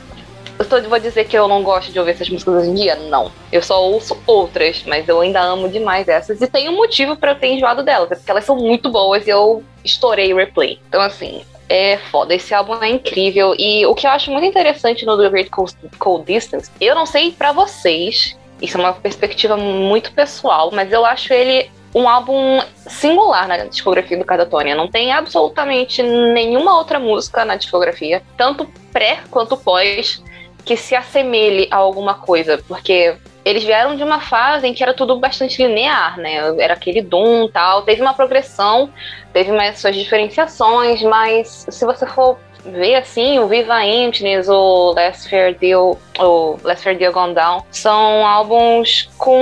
eu 0.59 0.65
tô, 0.65 0.81
vou 0.89 0.99
dizer 0.99 1.25
que 1.25 1.37
eu 1.37 1.47
não 1.47 1.63
gosto 1.63 1.91
de 1.91 1.97
ouvir 1.97 2.11
essas 2.11 2.29
músicas 2.29 2.53
hoje 2.53 2.69
em 2.69 2.73
dia? 2.75 2.95
Não. 2.95 3.31
Eu 3.49 3.63
só 3.63 3.81
ouço 3.81 4.21
outras, 4.27 4.83
mas 4.85 5.07
eu 5.07 5.21
ainda 5.21 5.41
amo 5.41 5.69
demais 5.69 6.07
essas. 6.09 6.41
E 6.41 6.47
tem 6.47 6.67
um 6.67 6.75
motivo 6.75 7.15
pra 7.15 7.31
eu 7.31 7.35
ter 7.35 7.47
enjoado 7.47 7.81
delas, 7.81 8.11
é 8.11 8.15
porque 8.15 8.29
elas 8.29 8.43
são 8.43 8.57
muito 8.57 8.89
boas 8.89 9.25
e 9.25 9.29
eu 9.29 9.63
estourei 9.85 10.33
o 10.33 10.37
replay. 10.37 10.77
Então, 10.89 11.01
assim, 11.01 11.41
é 11.69 11.97
foda. 12.11 12.35
Esse 12.35 12.53
álbum 12.53 12.75
é 12.83 12.89
incrível. 12.89 13.55
E 13.57 13.85
o 13.85 13.95
que 13.95 14.05
eu 14.05 14.11
acho 14.11 14.29
muito 14.31 14.45
interessante 14.45 15.05
no 15.05 15.17
The 15.17 15.29
Great 15.29 15.49
Cold, 15.49 15.73
Cold 15.97 16.25
Distance, 16.25 16.69
eu 16.81 16.93
não 16.93 17.05
sei 17.05 17.31
pra 17.31 17.53
vocês, 17.53 18.37
isso 18.61 18.75
é 18.75 18.79
uma 18.81 18.93
perspectiva 18.93 19.55
muito 19.55 20.11
pessoal, 20.11 20.71
mas 20.73 20.91
eu 20.91 21.05
acho 21.05 21.33
ele 21.33 21.71
um 21.95 22.07
álbum 22.07 22.61
singular 22.85 23.47
na 23.47 23.57
discografia 23.65 24.17
do 24.17 24.25
Catatonia. 24.25 24.75
Não 24.75 24.87
tem 24.87 25.11
absolutamente 25.11 26.03
nenhuma 26.03 26.77
outra 26.77 26.99
música 26.99 27.45
na 27.45 27.55
discografia, 27.55 28.21
tanto 28.37 28.67
pré 28.91 29.19
quanto 29.31 29.57
pós, 29.57 30.21
que 30.69 30.77
se 30.77 30.95
assemelhe 30.95 31.67
a 31.71 31.77
alguma 31.77 32.13
coisa. 32.13 32.63
Porque 32.67 33.15
eles 33.43 33.63
vieram 33.63 33.95
de 33.95 34.03
uma 34.03 34.19
fase 34.19 34.67
em 34.67 34.73
que 34.73 34.83
era 34.83 34.93
tudo 34.93 35.19
bastante 35.19 35.65
linear, 35.65 36.19
né? 36.19 36.35
Era 36.59 36.75
aquele 36.75 37.01
Doom 37.01 37.47
tal. 37.47 37.81
Teve 37.81 38.03
uma 38.03 38.13
progressão, 38.13 38.87
teve 39.33 39.51
mais 39.51 39.79
suas 39.79 39.95
diferenciações, 39.95 41.01
mas 41.01 41.65
se 41.67 41.83
você 41.83 42.05
for 42.05 42.37
ver 42.63 42.97
assim, 42.97 43.39
o 43.39 43.47
Viva 43.47 43.83
Emptiness, 43.83 44.47
o 44.47 44.93
Last 44.93 45.27
Fair 45.27 45.57
Deal, 45.57 45.97
o 46.19 46.59
Last 46.63 46.83
Fair 46.83 46.95
Deal 46.95 47.11
Gone 47.11 47.33
Down, 47.33 47.63
são 47.71 48.27
álbuns 48.27 49.09
com 49.17 49.41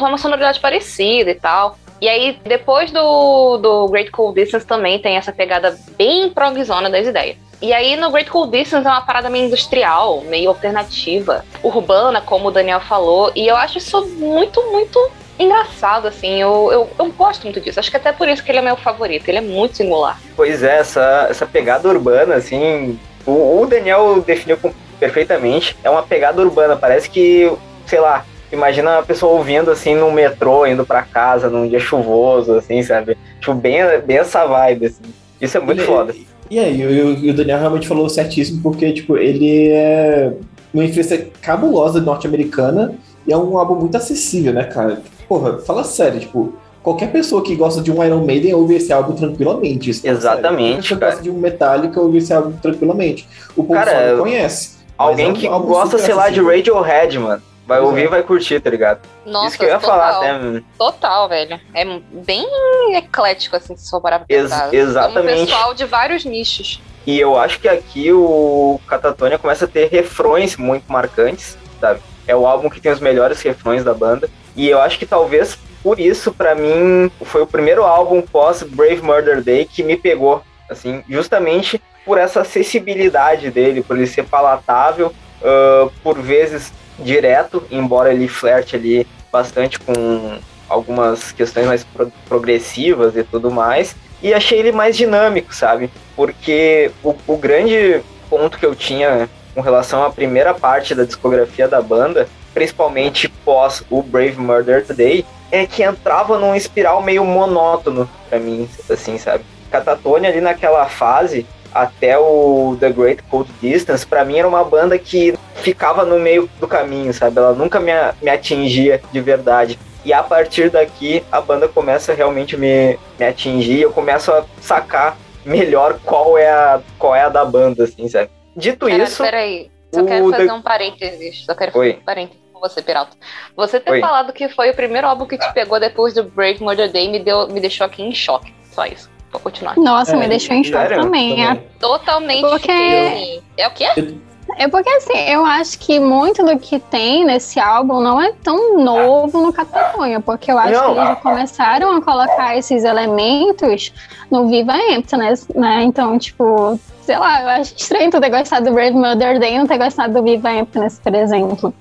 uma 0.00 0.16
sonoridade 0.16 0.60
parecida 0.60 1.30
e 1.30 1.34
tal. 1.34 1.76
E 2.00 2.08
aí, 2.08 2.38
depois 2.44 2.90
do, 2.90 3.58
do 3.58 3.88
Great 3.88 4.10
Cool 4.10 4.34
Distance 4.34 4.66
também 4.66 4.98
tem 4.98 5.16
essa 5.16 5.32
pegada 5.32 5.78
bem 5.96 6.28
progzona 6.30 6.90
das 6.90 7.06
ideias. 7.06 7.36
E 7.62 7.72
aí, 7.72 7.96
no 7.96 8.10
Great 8.10 8.30
Cool 8.30 8.48
Distance 8.48 8.86
é 8.86 8.90
uma 8.90 9.00
parada 9.00 9.30
meio 9.30 9.46
industrial, 9.46 10.20
meio 10.22 10.50
alternativa, 10.50 11.44
urbana, 11.62 12.20
como 12.20 12.48
o 12.48 12.50
Daniel 12.50 12.80
falou, 12.80 13.32
e 13.34 13.46
eu 13.46 13.56
acho 13.56 13.78
isso 13.78 14.04
muito, 14.18 14.62
muito 14.70 14.98
engraçado, 15.38 16.06
assim. 16.08 16.40
Eu, 16.40 16.70
eu, 16.70 16.90
eu 16.98 17.12
gosto 17.12 17.44
muito 17.44 17.60
disso. 17.60 17.80
Acho 17.80 17.90
que 17.90 17.96
até 17.96 18.12
por 18.12 18.28
isso 18.28 18.42
que 18.42 18.50
ele 18.50 18.58
é 18.58 18.62
meu 18.62 18.76
favorito. 18.76 19.28
Ele 19.28 19.38
é 19.38 19.40
muito 19.40 19.76
singular. 19.76 20.20
Pois 20.36 20.62
é, 20.62 20.78
essa, 20.78 21.26
essa 21.30 21.46
pegada 21.46 21.88
urbana, 21.88 22.34
assim. 22.34 22.98
O, 23.26 23.62
o 23.62 23.66
Daniel 23.66 24.20
definiu 24.20 24.58
perfeitamente. 24.98 25.76
É 25.82 25.90
uma 25.90 26.02
pegada 26.02 26.40
urbana. 26.40 26.76
Parece 26.76 27.10
que, 27.10 27.50
sei 27.86 28.00
lá, 28.00 28.24
imagina 28.54 28.98
a 28.98 29.02
pessoa 29.02 29.32
ouvindo 29.32 29.70
assim 29.70 29.94
no 29.94 30.10
metrô, 30.10 30.66
indo 30.66 30.84
para 30.86 31.02
casa 31.02 31.48
num 31.48 31.68
dia 31.68 31.78
chuvoso, 31.78 32.54
assim, 32.54 32.82
sabe? 32.82 33.16
Tipo, 33.40 33.54
bem, 33.54 33.80
bem 34.06 34.18
essa 34.18 34.46
vibe, 34.46 34.86
assim. 34.86 35.02
Isso 35.40 35.58
é 35.58 35.60
muito 35.60 35.80
ele, 35.80 35.86
foda. 35.86 36.14
E 36.50 36.58
aí, 36.58 36.80
e 36.80 37.30
o 37.30 37.34
Daniel 37.34 37.58
realmente 37.58 37.88
falou 37.88 38.08
certíssimo, 38.08 38.62
porque, 38.62 38.92
tipo, 38.92 39.16
ele 39.16 39.68
é 39.68 40.32
uma 40.72 40.84
influência 40.84 41.28
cabulosa 41.40 42.00
norte-americana 42.00 42.94
e 43.26 43.32
é 43.32 43.36
um 43.36 43.58
álbum 43.58 43.76
muito 43.76 43.96
acessível, 43.96 44.52
né, 44.52 44.64
cara? 44.64 45.02
Porra, 45.28 45.58
fala 45.58 45.84
sério, 45.84 46.20
tipo, 46.20 46.54
qualquer 46.82 47.10
pessoa 47.10 47.42
que 47.42 47.54
gosta 47.56 47.80
de 47.80 47.90
um 47.90 48.04
Iron 48.04 48.24
Maiden 48.24 48.54
ouve 48.54 48.76
esse 48.76 48.92
álbum 48.92 49.14
tranquilamente. 49.14 49.90
Exatamente. 49.90 50.06
Qualquer 50.06 50.78
pessoa 50.78 50.98
que 50.98 51.04
gosta 51.06 51.22
de 51.22 51.30
um 51.30 51.38
Metallica 51.38 52.00
ouve 52.00 52.18
esse 52.18 52.32
álbum 52.32 52.52
tranquilamente. 52.52 53.26
O 53.56 53.64
povo 53.64 53.74
cara, 53.74 53.90
só 53.90 54.16
não 54.16 54.22
conhece. 54.22 54.74
Alguém 54.96 55.26
é 55.26 55.30
um 55.30 55.32
que 55.32 55.48
gosta, 55.48 55.98
sei 55.98 56.14
lá, 56.14 56.30
de 56.30 56.40
Radiohead, 56.40 57.18
mano. 57.18 57.42
Vai 57.66 57.78
pois 57.78 57.90
ouvir 57.90 58.02
e 58.02 58.04
é. 58.04 58.08
vai 58.08 58.22
curtir, 58.22 58.60
tá 58.60 58.68
ligado? 58.68 59.00
Nossa, 59.24 59.48
Isso 59.48 59.58
que 59.58 59.64
eu 59.64 59.68
ia 59.68 59.78
total, 59.78 59.98
falar 59.98 60.18
até. 60.18 60.62
Total, 60.76 61.28
velho. 61.28 61.60
É 61.72 61.84
bem 62.10 62.46
eclético, 62.94 63.56
assim, 63.56 63.76
se 63.76 63.90
for 63.90 64.00
parar 64.00 64.18
pra 64.18 64.26
pensar. 64.26 64.72
Ex 64.72 64.88
exatamente. 64.88 65.42
um 65.42 65.46
pessoal 65.46 65.74
de 65.74 65.84
vários 65.86 66.24
nichos. 66.24 66.80
E 67.06 67.18
eu 67.18 67.38
acho 67.38 67.60
que 67.60 67.68
aqui 67.68 68.12
o 68.12 68.80
Catatonia 68.86 69.38
começa 69.38 69.64
a 69.64 69.68
ter 69.68 69.88
refrões 69.90 70.56
muito 70.56 70.90
marcantes, 70.90 71.56
sabe? 71.80 72.00
É 72.26 72.34
o 72.34 72.46
álbum 72.46 72.70
que 72.70 72.80
tem 72.80 72.92
os 72.92 73.00
melhores 73.00 73.40
refrões 73.42 73.84
da 73.84 73.92
banda. 73.92 74.28
E 74.56 74.68
eu 74.68 74.80
acho 74.80 74.98
que 74.98 75.06
talvez 75.06 75.58
por 75.82 76.00
isso, 76.00 76.32
para 76.32 76.54
mim, 76.54 77.10
foi 77.22 77.42
o 77.42 77.46
primeiro 77.46 77.84
álbum 77.84 78.22
pós 78.22 78.62
Brave 78.62 79.02
Murder 79.02 79.42
Day 79.42 79.66
que 79.66 79.82
me 79.82 79.98
pegou, 79.98 80.42
assim, 80.70 81.04
justamente 81.06 81.80
por 82.06 82.16
essa 82.16 82.40
acessibilidade 82.40 83.50
dele, 83.50 83.82
por 83.82 83.96
ele 83.96 84.06
ser 84.06 84.24
palatável, 84.24 85.08
uh, 85.42 85.90
por 86.02 86.18
vezes 86.18 86.72
direto, 86.98 87.62
embora 87.70 88.12
ele 88.12 88.28
flerte 88.28 88.76
ali 88.76 89.06
bastante 89.32 89.78
com 89.78 90.38
algumas 90.68 91.32
questões 91.32 91.66
mais 91.66 91.84
pro 91.84 92.10
progressivas 92.28 93.16
e 93.16 93.22
tudo 93.22 93.50
mais. 93.50 93.96
E 94.22 94.32
achei 94.32 94.58
ele 94.58 94.72
mais 94.72 94.96
dinâmico, 94.96 95.54
sabe? 95.54 95.90
Porque 96.16 96.90
o, 97.02 97.14
o 97.26 97.36
grande 97.36 98.00
ponto 98.30 98.58
que 98.58 98.64
eu 98.64 98.74
tinha 98.74 99.28
com 99.54 99.60
relação 99.60 100.02
à 100.02 100.10
primeira 100.10 100.54
parte 100.54 100.94
da 100.94 101.04
discografia 101.04 101.68
da 101.68 101.80
banda, 101.80 102.26
principalmente 102.52 103.28
pós 103.28 103.84
o 103.90 104.02
Brave 104.02 104.38
Murder 104.38 104.84
Day, 104.92 105.24
é 105.50 105.66
que 105.66 105.82
entrava 105.82 106.38
num 106.38 106.54
espiral 106.54 107.02
meio 107.02 107.24
monótono 107.24 108.08
para 108.28 108.38
mim, 108.38 108.68
assim, 108.90 109.18
sabe? 109.18 109.44
Catatonia 109.70 110.30
ali 110.30 110.40
naquela 110.40 110.86
fase, 110.86 111.46
até 111.74 112.16
o 112.16 112.76
The 112.78 112.90
Great 112.90 113.22
Cold 113.24 113.50
Distance, 113.60 114.06
para 114.06 114.24
mim 114.24 114.38
era 114.38 114.46
uma 114.46 114.62
banda 114.64 114.98
que 114.98 115.34
ficava 115.56 116.04
no 116.04 116.18
meio 116.18 116.48
do 116.60 116.68
caminho, 116.68 117.12
sabe? 117.12 117.38
Ela 117.38 117.52
nunca 117.52 117.80
me, 117.80 117.92
me 118.22 118.30
atingia 118.30 119.02
de 119.12 119.20
verdade. 119.20 119.78
E 120.04 120.12
a 120.12 120.22
partir 120.22 120.70
daqui, 120.70 121.24
a 121.32 121.40
banda 121.40 121.66
começa 121.66 122.12
realmente 122.12 122.56
me, 122.56 122.98
me 123.18 123.26
atingir, 123.26 123.80
eu 123.80 123.90
começo 123.90 124.30
a 124.30 124.44
sacar 124.60 125.16
melhor 125.44 125.98
qual 126.04 126.38
é 126.38 126.48
a, 126.48 126.80
qual 126.98 127.14
é 127.14 127.22
a 127.22 127.28
da 127.28 127.44
banda, 127.44 127.84
assim, 127.84 128.06
sabe? 128.08 128.30
Dito 128.56 128.86
Pera, 128.86 129.02
isso. 129.02 129.22
Peraí, 129.22 129.70
só 129.92 130.04
quero 130.04 130.30
fazer 130.30 130.46
The... 130.46 130.52
um 130.52 130.62
parênteses. 130.62 131.44
Só 131.44 131.54
quero 131.54 131.72
fazer 131.72 131.98
um 132.00 132.04
parênteses 132.04 132.42
com 132.52 132.60
você, 132.60 132.82
Peralta. 132.82 133.16
Você 133.56 133.80
ter 133.80 133.92
Oi. 133.92 134.00
falado 134.00 134.32
que 134.32 134.48
foi 134.48 134.70
o 134.70 134.74
primeiro 134.74 135.06
álbum 135.06 135.26
que 135.26 135.38
te 135.38 135.52
pegou 135.52 135.80
depois 135.80 136.14
do 136.14 136.24
Brave 136.24 136.62
Murder 136.62 136.90
Day 136.90 137.08
me, 137.08 137.18
deu, 137.18 137.48
me 137.48 137.60
deixou 137.60 137.86
aqui 137.86 138.02
em 138.02 138.12
choque. 138.12 138.54
Só 138.72 138.84
isso. 138.86 139.13
Vou 139.34 139.40
continuar. 139.40 139.76
Nossa, 139.76 140.14
é, 140.14 140.16
me 140.16 140.28
deixou 140.28 140.54
em 140.54 140.62
choque 140.62 140.94
também. 140.94 141.36
também. 141.36 141.46
É. 141.46 141.54
Totalmente. 141.80 142.40
Porque... 142.40 142.70
Assim. 142.70 143.42
É 143.56 143.66
o 143.66 143.70
quê? 143.72 144.14
É 144.56 144.68
porque 144.68 144.88
assim, 144.90 145.18
eu 145.28 145.44
acho 145.44 145.76
que 145.78 145.98
muito 145.98 146.44
do 146.44 146.56
que 146.58 146.78
tem 146.78 147.24
nesse 147.24 147.58
álbum 147.58 148.00
não 148.00 148.20
é 148.20 148.32
tão 148.42 148.78
novo 148.78 149.40
no 149.40 149.52
Catatonia, 149.52 150.20
porque 150.20 150.52
eu 150.52 150.58
acho 150.58 150.72
não. 150.72 150.94
que 150.94 151.00
eles 151.00 151.08
já 151.08 151.16
começaram 151.16 151.96
a 151.96 152.02
colocar 152.02 152.56
esses 152.56 152.84
elementos 152.84 153.92
no 154.30 154.46
Viva 154.46 154.76
Emptiness, 154.76 155.48
né? 155.48 155.82
Então, 155.82 156.16
tipo, 156.18 156.78
sei 157.02 157.18
lá, 157.18 157.42
eu 157.42 157.48
acho 157.48 157.74
estranho 157.76 158.10
tu 158.10 158.20
ter 158.20 158.30
gostado 158.30 158.66
do 158.66 158.72
Brave 158.72 158.92
Mother 158.96 159.40
Day 159.40 159.54
e 159.54 159.58
não 159.58 159.66
ter 159.66 159.78
gostado 159.78 160.14
do 160.14 160.22
Viva 160.22 160.52
Emptiness, 160.52 161.00
por 161.02 161.14
exemplo. 161.14 161.74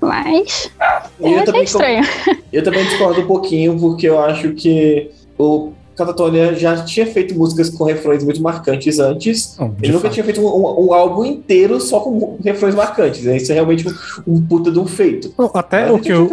Mas. 0.00 0.70
Eu, 1.20 1.30
eu 1.30 1.44
também 1.44 1.64
estranho. 1.64 2.04
Eu 2.52 2.62
também 2.62 2.84
discordo 2.84 3.20
um 3.20 3.26
pouquinho, 3.26 3.78
porque 3.78 4.08
eu 4.08 4.22
acho 4.22 4.52
que 4.52 5.10
o 5.36 5.72
Catatonia 5.96 6.54
já 6.54 6.82
tinha 6.84 7.06
feito 7.06 7.34
músicas 7.34 7.70
com 7.70 7.84
refrões 7.84 8.22
muito 8.24 8.42
marcantes 8.42 8.98
antes. 8.98 9.56
Oh, 9.58 9.70
ele 9.82 9.92
nunca 9.92 10.04
fato. 10.04 10.14
tinha 10.14 10.24
feito 10.24 10.40
um, 10.40 10.46
um, 10.46 10.86
um, 10.86 10.92
álbum 10.92 11.24
inteiro 11.24 11.80
só 11.80 12.00
com 12.00 12.36
refrões 12.42 12.74
marcantes. 12.74 13.24
Né? 13.24 13.36
Isso 13.36 13.52
é 13.52 13.54
realmente 13.54 13.86
um, 13.88 13.92
um 14.34 14.40
puta 14.40 14.70
de 14.70 14.78
um 14.78 14.86
feito. 14.86 15.32
até 15.54 15.90
o 15.90 15.98
que 15.98 16.10
eu. 16.10 16.28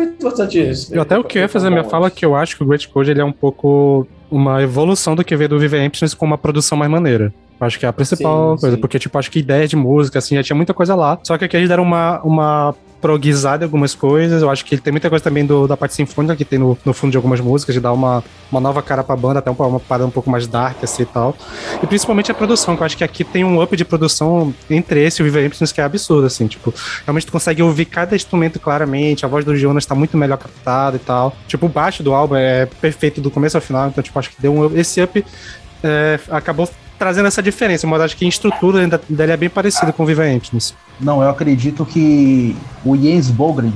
Isso, 0.72 0.94
eu 0.94 1.02
até 1.02 1.18
o 1.18 1.24
que 1.24 1.38
eu 1.38 1.44
ia 1.44 1.50
fazer 1.50 1.68
a 1.68 1.72
minha 1.72 1.84
fala 1.84 2.08
é 2.08 2.10
que 2.10 2.26
eu 2.26 2.36
acho 2.36 2.58
que 2.58 2.64
o 2.64 2.66
Great 2.66 2.88
Code 2.88 3.12
ele 3.12 3.22
é 3.22 3.26
um 3.26 3.32
pouco 3.32 4.08
uma 4.30 4.62
evolução 4.64 5.16
do 5.16 5.24
que 5.24 5.36
veio 5.36 5.50
do 5.50 5.60
Vive 5.60 5.78
Emptiness 5.78 6.14
com 6.14 6.26
uma 6.26 6.38
produção 6.38 6.78
mais 6.78 6.90
maneira. 6.90 7.34
Acho 7.60 7.78
que 7.78 7.86
é 7.86 7.90
a 7.90 7.94
principal 7.94 8.58
sim, 8.58 8.62
coisa, 8.62 8.76
sim. 8.76 8.82
porque, 8.82 8.98
tipo, 8.98 9.16
acho 9.20 9.30
que 9.30 9.38
ideia 9.38 9.68
de 9.68 9.76
música, 9.76 10.18
assim, 10.18 10.36
já 10.36 10.42
tinha 10.42 10.56
muita 10.56 10.74
coisa 10.74 10.96
lá. 10.96 11.20
Só 11.22 11.38
que 11.38 11.46
aqui 11.46 11.58
eles 11.58 11.70
deram 11.70 11.84
uma, 11.84 12.20
uma 12.24 12.76
proguizada 13.02 13.64
em 13.64 13.66
algumas 13.66 13.96
coisas. 13.96 14.42
Eu 14.42 14.50
acho 14.50 14.64
que 14.64 14.78
tem 14.78 14.92
muita 14.92 15.10
coisa 15.10 15.24
também 15.24 15.46
do, 15.46 15.68
da 15.68 15.76
parte 15.76 15.96
sinfônica 15.96 16.36
que 16.36 16.46
tem 16.46 16.60
no, 16.60 16.78
no 16.86 16.94
fundo 16.94 17.12
de 17.12 17.18
algumas 17.18 17.40
músicas, 17.40 17.74
de 17.74 17.82
dar 17.82 17.92
uma, 17.92 18.24
uma 18.52 18.62
nova 18.62 18.82
cara 18.82 19.04
pra 19.04 19.16
banda, 19.16 19.40
até 19.40 19.50
uma, 19.50 19.68
uma 19.68 19.80
parada 19.80 20.06
um 20.06 20.12
pouco 20.12 20.30
mais 20.30 20.48
dark, 20.48 20.84
assim 20.84 21.04
e 21.04 21.06
tal. 21.06 21.36
E 21.82 21.88
principalmente 21.88 22.32
a 22.32 22.34
produção, 22.34 22.76
que 22.76 22.84
eu 22.84 22.86
acho 22.86 22.98
que 22.98 23.04
aqui 23.04 23.24
tem 23.24 23.44
um 23.44 23.62
up 23.62 23.76
de 23.76 23.84
produção 23.84 24.54
entre 24.70 25.04
esse 25.04 25.22
e 25.22 25.24
o 25.24 25.26
Viva 25.26 25.42
Emptiness 25.42 25.72
que 25.72 25.82
é 25.82 25.84
absurdo, 25.84 26.28
assim, 26.28 26.48
tipo, 26.48 26.74
realmente 27.06 27.26
tu 27.26 27.32
consegue 27.32 27.62
ouvir 27.64 27.86
cada 27.86 28.16
instrumento 28.16 28.60
claramente, 28.60 29.26
a 29.26 29.28
voz 29.28 29.44
do 29.44 29.56
Jonas 29.56 29.86
tá 29.86 29.96
muito 29.96 30.16
melhor 30.16 30.38
captada 30.38 30.96
e 30.96 31.00
tal. 31.00 31.36
Tipo, 31.48 31.66
o 31.66 31.70
baixo 31.70 32.04
do 32.04 32.14
álbum 32.14 32.36
é 32.36 32.66
perfeito 32.66 33.20
do 33.20 33.32
começo 33.32 33.58
ao 33.58 33.62
final, 33.62 33.88
então, 33.88 34.04
tipo, 34.04 34.18
acho 34.20 34.30
que 34.30 34.42
deu 34.42 34.54
um 34.54 34.78
esse 34.78 35.02
up 35.02 35.24
é, 35.84 36.20
acabou 36.30 36.70
trazendo 37.02 37.26
essa 37.26 37.42
diferença, 37.42 37.88
mas 37.88 38.00
acho 38.00 38.16
que 38.16 38.26
em 38.26 38.28
estrutura 38.28 38.80
ainda 38.80 39.02
dele 39.10 39.32
é 39.32 39.38
bem 39.38 39.50
parecido 39.50 39.92
com 39.92 40.04
o 40.04 40.06
Viva 40.06 40.30
Emptiness. 40.30 40.76
Não, 41.00 41.24
eu 41.24 41.32
acredito 41.32 41.84
que 41.84 42.56
o 42.86 42.96
Jens 42.96 43.32
Bogren, 43.32 43.74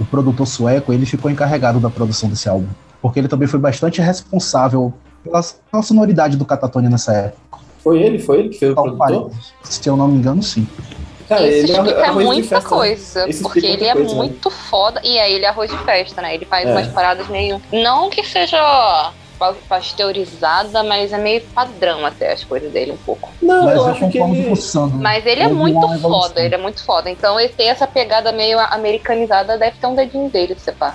o 0.00 0.06
produtor 0.06 0.46
sueco, 0.46 0.90
ele 0.90 1.04
ficou 1.04 1.30
encarregado 1.30 1.78
da 1.78 1.90
produção 1.90 2.30
desse 2.30 2.48
álbum. 2.48 2.68
Porque 3.02 3.20
ele 3.20 3.28
também 3.28 3.46
foi 3.46 3.60
bastante 3.60 4.00
responsável 4.00 4.90
pela, 5.22 5.42
pela 5.70 5.82
sonoridade 5.82 6.34
do 6.34 6.46
Catatonia 6.46 6.88
nessa 6.88 7.12
época. 7.12 7.58
Foi 7.84 8.00
ele? 8.00 8.18
Foi 8.18 8.38
ele 8.38 8.48
que 8.48 8.58
fez 8.58 8.72
o 8.72 8.74
produtor? 8.74 9.30
Se 9.64 9.86
eu 9.86 9.94
não 9.94 10.08
me 10.08 10.16
engano, 10.16 10.42
sim. 10.42 10.66
Cara, 11.28 11.46
Isso 11.46 11.66
ele 11.66 11.72
é 11.72 11.76
explica 11.76 12.06
é 12.06 12.10
muita 12.10 12.48
festa, 12.48 12.68
coisa, 12.70 13.26
né? 13.26 13.32
porque 13.42 13.66
ele 13.66 13.84
é 13.84 13.92
coisa, 13.92 14.14
muito 14.14 14.48
né? 14.48 14.54
foda. 14.70 15.00
E 15.04 15.18
aí 15.18 15.34
ele 15.34 15.44
é 15.44 15.48
arroz 15.48 15.70
de 15.70 15.76
festa, 15.84 16.22
né? 16.22 16.34
Ele 16.34 16.46
faz 16.46 16.66
é. 16.66 16.72
umas 16.72 16.86
paradas 16.86 17.28
meio. 17.28 17.60
Não 17.70 18.08
que 18.08 18.24
seja 18.24 19.12
pasteurizada, 19.68 20.82
mas 20.82 21.12
é 21.12 21.18
meio 21.18 21.42
padrão 21.54 22.04
até 22.06 22.32
as 22.32 22.44
coisas 22.44 22.70
dele 22.72 22.92
um 22.92 22.96
pouco. 22.96 23.30
Não, 23.40 23.64
mas 23.64 23.76
eu 23.76 23.86
acho 23.86 24.10
que 24.10 24.18
ele... 24.18 24.52
Mas 25.00 25.26
ele 25.26 25.42
é 25.42 25.48
muito 25.48 25.98
foda, 26.00 26.40
ele 26.40 26.54
é 26.54 26.58
muito 26.58 26.84
foda. 26.84 27.10
Então 27.10 27.38
ele 27.38 27.52
tem 27.52 27.70
essa 27.70 27.86
pegada 27.86 28.32
meio 28.32 28.58
americanizada, 28.58 29.58
deve 29.58 29.76
ter 29.78 29.86
um 29.86 29.94
dedinho 29.94 30.28
dele, 30.28 30.54
você 30.54 30.72
pá. 30.72 30.94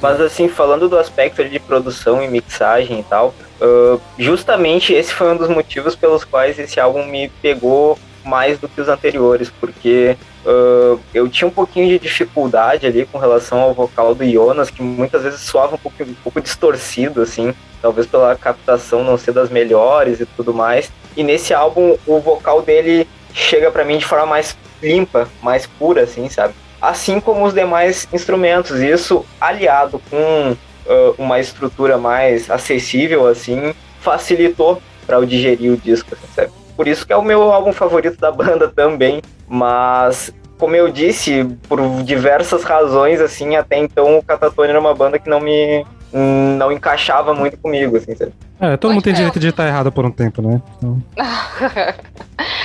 Mas 0.00 0.20
assim, 0.20 0.48
falando 0.48 0.88
do 0.88 0.98
aspecto 0.98 1.44
de 1.44 1.58
produção 1.58 2.22
e 2.22 2.28
mixagem 2.28 3.00
e 3.00 3.02
tal, 3.02 3.34
uh, 3.60 4.00
justamente 4.18 4.92
esse 4.92 5.12
foi 5.12 5.32
um 5.32 5.36
dos 5.36 5.48
motivos 5.48 5.96
pelos 5.96 6.24
quais 6.24 6.58
esse 6.58 6.78
álbum 6.78 7.04
me 7.04 7.28
pegou 7.42 7.98
mais 8.24 8.58
do 8.58 8.68
que 8.68 8.80
os 8.80 8.88
anteriores, 8.88 9.50
porque 9.60 10.16
uh, 10.44 11.00
eu 11.14 11.28
tinha 11.28 11.48
um 11.48 11.50
pouquinho 11.50 11.88
de 11.88 11.98
dificuldade 11.98 12.86
ali 12.86 13.06
com 13.06 13.18
relação 13.18 13.60
ao 13.60 13.74
vocal 13.74 14.14
do 14.14 14.24
Jonas, 14.30 14.70
que 14.70 14.82
muitas 14.82 15.22
vezes 15.22 15.40
soava 15.40 15.74
um 15.74 15.78
pouco, 15.78 16.02
um 16.02 16.14
pouco 16.14 16.40
distorcido, 16.40 17.22
assim, 17.22 17.54
talvez 17.80 18.06
pela 18.06 18.34
captação 18.36 19.04
não 19.04 19.16
ser 19.16 19.32
das 19.32 19.50
melhores 19.50 20.20
e 20.20 20.26
tudo 20.26 20.52
mais. 20.52 20.90
E 21.16 21.22
nesse 21.22 21.52
álbum, 21.52 21.96
o 22.06 22.20
vocal 22.20 22.62
dele 22.62 23.08
chega 23.32 23.70
para 23.70 23.84
mim 23.84 23.98
de 23.98 24.04
forma 24.04 24.26
mais 24.26 24.56
limpa, 24.82 25.28
mais 25.42 25.66
pura, 25.66 26.02
assim, 26.02 26.28
sabe? 26.28 26.54
assim 26.80 27.20
como 27.20 27.44
os 27.44 27.54
demais 27.54 28.08
instrumentos. 28.12 28.80
Isso 28.80 29.24
aliado 29.40 30.00
com 30.10 30.52
uh, 30.52 31.14
uma 31.18 31.38
estrutura 31.38 31.98
mais 31.98 32.50
acessível, 32.50 33.26
assim, 33.26 33.74
facilitou 34.00 34.80
para 35.06 35.16
eu 35.16 35.26
digerir 35.26 35.72
o 35.72 35.76
disco, 35.76 36.14
assim, 36.14 36.26
sabe? 36.34 36.52
Por 36.76 36.86
isso 36.86 37.06
que 37.06 37.12
é 37.12 37.16
o 37.16 37.22
meu 37.22 37.42
álbum 37.52 37.72
favorito 37.72 38.18
da 38.18 38.30
banda 38.32 38.68
também, 38.68 39.20
mas 39.48 40.32
como 40.58 40.74
eu 40.74 40.88
disse, 40.88 41.44
por 41.68 41.80
diversas 42.02 42.64
razões, 42.64 43.20
assim, 43.20 43.54
até 43.54 43.78
então 43.78 44.18
o 44.18 44.22
Catatonia 44.22 44.72
era 44.72 44.80
uma 44.80 44.94
banda 44.94 45.18
que 45.18 45.30
não 45.30 45.38
me 45.38 45.86
não 46.12 46.72
encaixava 46.72 47.34
muito 47.34 47.56
comigo, 47.58 47.96
assim, 47.96 48.14
sabe? 48.14 48.32
É, 48.60 48.76
todo 48.76 48.92
mundo 48.92 49.02
tem 49.02 49.12
direito 49.12 49.38
de 49.38 49.48
estar 49.48 49.66
errado 49.66 49.92
por 49.92 50.04
um 50.04 50.10
tempo, 50.10 50.40
né? 50.42 50.60
Então... 50.76 51.02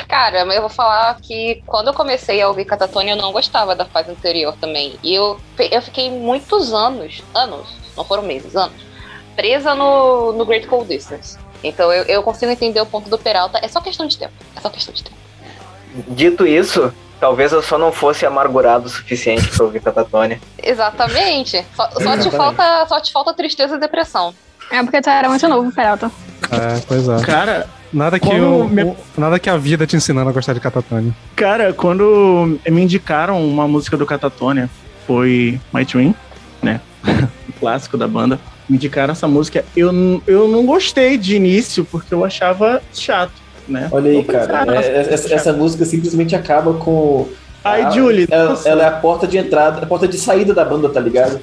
Cara, 0.08 0.42
eu 0.42 0.62
vou 0.62 0.70
falar 0.70 1.18
que 1.22 1.64
quando 1.66 1.88
eu 1.88 1.94
comecei 1.94 2.42
a 2.42 2.48
ouvir 2.48 2.66
Catatonia, 2.66 3.14
eu 3.14 3.18
não 3.18 3.32
gostava 3.32 3.76
da 3.76 3.86
fase 3.86 4.12
anterior 4.12 4.56
também. 4.60 4.96
E 5.04 5.14
eu, 5.14 5.40
eu 5.72 5.82
fiquei 5.82 6.10
muitos 6.12 6.74
anos, 6.74 7.24
anos, 7.34 7.68
não 7.98 8.06
foram 8.06 8.24
meses, 8.24 8.56
anos, 8.56 8.76
presa 9.36 9.74
no, 9.74 10.32
no 10.34 10.46
Great 10.46 10.68
Cold 10.68 10.88
Distance. 10.88 11.38
Então 11.64 11.92
eu, 11.92 12.04
eu 12.04 12.22
consigo 12.22 12.52
entender 12.52 12.82
o 12.82 12.86
ponto 12.86 13.10
do 13.10 13.18
Peralta. 13.18 13.60
É 13.64 13.68
só 13.68 13.82
questão 13.82 14.06
de 14.06 14.18
tempo. 14.18 14.34
É 14.56 14.62
só 14.62 14.70
questão 14.70 14.94
de 14.94 15.04
tempo. 15.04 15.18
Dito 16.10 16.46
isso, 16.46 16.94
talvez 17.24 17.54
eu 17.54 17.62
só 17.62 17.78
não 17.78 17.90
fosse 17.90 18.26
amargurado 18.26 18.88
o 18.88 18.90
suficiente 18.90 19.48
para 19.48 19.64
ouvir 19.64 19.82
Catatônia. 19.82 20.42
Exatamente. 20.62 21.66
Só, 21.74 21.90
só 21.90 22.18
te 22.18 22.30
falta, 22.30 22.86
só 22.86 23.00
te 23.00 23.14
falta 23.14 23.34
tristeza 23.34 23.78
e 23.78 23.80
depressão. 23.80 24.36
É 24.70 24.84
porque 24.84 25.02
tu 25.02 25.10
era 25.10 25.30
muito 25.30 25.48
novo, 25.48 25.72
Peralta. 25.72 26.12
É, 26.52 26.82
pois 26.86 27.08
é. 27.08 27.22
Cara, 27.22 27.66
nada 27.94 28.20
que, 28.20 28.28
o, 28.28 28.66
me... 28.68 28.94
nada 29.18 29.40
que 29.40 29.50
a 29.50 29.56
vida 29.56 29.88
te 29.88 29.96
ensinando 29.96 30.30
a 30.30 30.34
gostar 30.34 30.52
de 30.52 30.60
Catatônia. 30.60 31.16
Cara, 31.34 31.72
quando 31.72 32.60
me 32.68 32.82
indicaram 32.82 33.42
uma 33.42 33.70
música 33.70 33.96
do 33.96 34.06
Catatônia, 34.06 34.70
foi 35.08 35.62
My 35.74 35.86
Dream, 35.86 36.14
né? 36.62 36.82
o 37.48 37.54
clássico 37.58 37.98
da 37.98 38.08
banda. 38.08 38.38
Me 38.68 38.76
indicaram 38.76 39.14
essa 39.14 39.30
música. 39.30 39.64
Eu, 39.78 40.22
eu 40.28 40.50
não 40.50 40.66
gostei 40.66 41.18
de 41.18 41.38
início, 41.38 41.86
porque 41.86 42.14
eu 42.14 42.26
achava 42.26 42.82
chato 42.94 43.43
né? 43.68 43.88
Olha 43.92 44.12
aí, 44.12 44.24
cara. 44.24 44.76
É, 44.76 45.14
essa, 45.14 45.34
essa, 45.34 45.54
música 45.54 45.86
simplesmente 45.86 46.36
acaba 46.36 46.74
com. 46.74 47.28
Ai, 47.64 47.92
Julie. 47.92 48.28
Ela, 48.30 48.60
ela, 48.66 48.84
é 48.84 48.88
a 48.88 48.92
porta 48.92 49.26
de 49.26 49.38
entrada, 49.38 49.82
a 49.82 49.86
porta 49.86 50.08
de 50.08 50.18
saída 50.18 50.54
da 50.54 50.66
banda, 50.66 50.90
tá 50.90 51.00
ligado? 51.00 51.40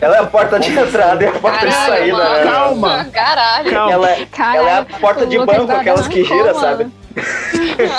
Ela 0.00 0.16
é 0.16 0.20
a 0.20 0.26
porta 0.26 0.60
de 0.60 0.70
entrada 0.70 1.24
e 1.24 1.26
a 1.26 1.32
porta 1.32 1.66
Caralho, 1.66 1.70
de 1.70 1.88
saída, 1.88 2.16
mano. 2.16 2.50
Calma! 2.50 3.04
Caralho! 3.12 3.70
Calma. 3.70 3.92
Ela, 3.92 4.10
é, 4.10 4.28
ela 4.56 4.70
é 4.70 4.78
a 4.78 4.84
porta 4.84 5.26
de 5.26 5.38
banco, 5.38 5.72
aquelas 5.72 6.06
que 6.06 6.22
gira, 6.22 6.54
sabe? 6.54 6.86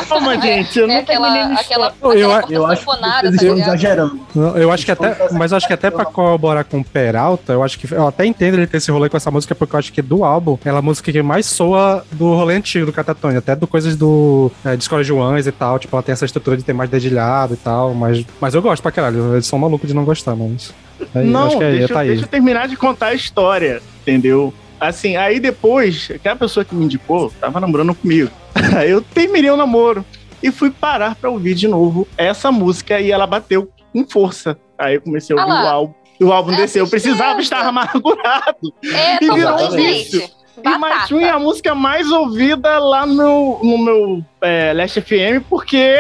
Calma, 0.07 0.39
gente, 0.39 0.79
eu 0.79 0.87
não 0.87 0.95
é 0.95 0.99
aquela, 0.99 1.53
aquela, 1.53 1.87
aquela, 1.87 2.13
eu, 2.13 2.19
eu 2.49 2.65
acho 2.65 2.85
que 2.85 3.27
estão 3.35 3.57
exagerando. 3.57 4.19
Eu 4.55 4.71
acho 4.71 4.85
que 4.85 4.91
até, 4.91 5.29
mas 5.31 5.51
eu 5.51 5.57
acho 5.57 5.67
que 5.67 5.73
até 5.73 5.89
pra 5.89 6.05
corroborar 6.05 6.65
com 6.65 6.79
o 6.79 6.83
Peralta, 6.83 7.53
eu 7.53 7.63
acho 7.63 7.79
que 7.79 7.91
eu 7.91 8.07
até 8.07 8.25
entendo 8.25 8.55
ele 8.55 8.67
ter 8.67 8.77
esse 8.77 8.91
rolê 8.91 9.09
com 9.09 9.17
essa 9.17 9.31
música, 9.31 9.55
porque 9.55 9.75
eu 9.75 9.79
acho 9.79 9.93
que 9.93 10.01
do 10.01 10.23
álbum, 10.23 10.57
ela 10.65 10.77
é 10.77 10.79
a 10.79 10.81
música 10.81 11.11
que 11.11 11.21
mais 11.21 11.45
soa 11.45 12.05
do 12.11 12.33
rolê 12.33 12.55
antigo 12.55 12.85
do 12.85 12.93
Catatônia, 12.93 13.39
até 13.39 13.55
do 13.55 13.67
coisas 13.67 13.95
do 13.95 14.51
é, 14.63 14.75
Discord 14.75 15.05
Joães 15.05 15.47
e 15.47 15.51
tal, 15.51 15.79
tipo, 15.79 15.95
ela 15.95 16.03
tem 16.03 16.13
essa 16.13 16.25
estrutura 16.25 16.57
de 16.57 16.63
ter 16.63 16.73
mais 16.73 16.89
dedilhado 16.89 17.53
e 17.53 17.57
tal, 17.57 17.93
mas, 17.93 18.25
mas 18.39 18.53
eu 18.53 18.61
gosto 18.61 18.81
pra 18.81 18.91
caralho, 18.91 19.33
eles 19.33 19.47
são 19.47 19.57
malucos 19.59 19.87
de 19.87 19.95
não 19.95 20.03
gostar, 20.03 20.35
mas... 20.35 20.73
Aí, 21.13 21.27
não, 21.27 21.47
acho 21.47 21.57
que 21.57 21.63
é, 21.63 21.71
deixa, 21.71 21.93
tá 21.93 22.03
deixa 22.03 22.23
eu 22.23 22.27
terminar 22.27 22.67
de 22.67 22.77
contar 22.77 23.07
a 23.07 23.13
história, 23.13 23.81
entendeu? 24.01 24.53
Assim, 24.79 25.15
aí 25.15 25.39
depois, 25.39 26.11
aquela 26.13 26.35
pessoa 26.35 26.65
que 26.65 26.75
me 26.75 26.85
indicou 26.85 27.31
tava 27.39 27.59
namorando 27.59 27.95
comigo. 27.95 28.31
Aí 28.77 28.91
eu 28.91 29.01
terminei 29.01 29.49
o 29.49 29.57
namoro 29.57 30.05
e 30.41 30.51
fui 30.51 30.71
parar 30.71 31.15
pra 31.15 31.29
ouvir 31.29 31.55
de 31.55 31.67
novo 31.67 32.07
essa 32.17 32.51
música 32.51 32.99
e 32.99 33.11
ela 33.11 33.27
bateu 33.27 33.69
com 33.91 34.05
força. 34.07 34.57
Aí 34.77 34.95
eu 34.95 35.01
comecei 35.01 35.37
a 35.37 35.41
ouvir 35.41 35.53
o 35.53 35.67
álbum. 35.67 35.93
E 36.19 36.23
o 36.23 36.31
álbum 36.31 36.53
é 36.53 36.57
desceu. 36.57 36.85
Eu 36.85 36.89
precisava 36.89 37.41
estar 37.41 37.65
amargurado. 37.65 38.73
É, 38.85 39.23
e 39.23 39.31
virou 39.31 39.59
um 39.59 39.71
vício. 39.71 40.29
E 40.63 40.77
mais 40.77 41.11
um 41.11 41.19
é 41.19 41.29
a 41.29 41.39
música 41.39 41.75
mais 41.75 42.09
ouvida 42.09 42.79
lá 42.79 43.05
no, 43.05 43.59
no 43.61 43.77
meu 43.77 44.23
é, 44.41 44.71
Last 44.73 45.01
FM, 45.01 45.43
porque 45.49 45.95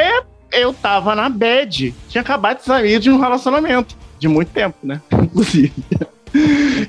eu 0.51 0.73
tava 0.73 1.13
na 1.13 1.27
bad. 1.27 1.93
Tinha 2.07 2.21
acabado 2.21 2.59
de 2.59 2.63
sair 2.63 2.99
de 2.99 3.11
um 3.11 3.19
relacionamento. 3.19 3.97
De 4.17 4.27
muito 4.27 4.51
tempo, 4.51 4.77
né? 4.81 5.01
Inclusive. 5.11 5.73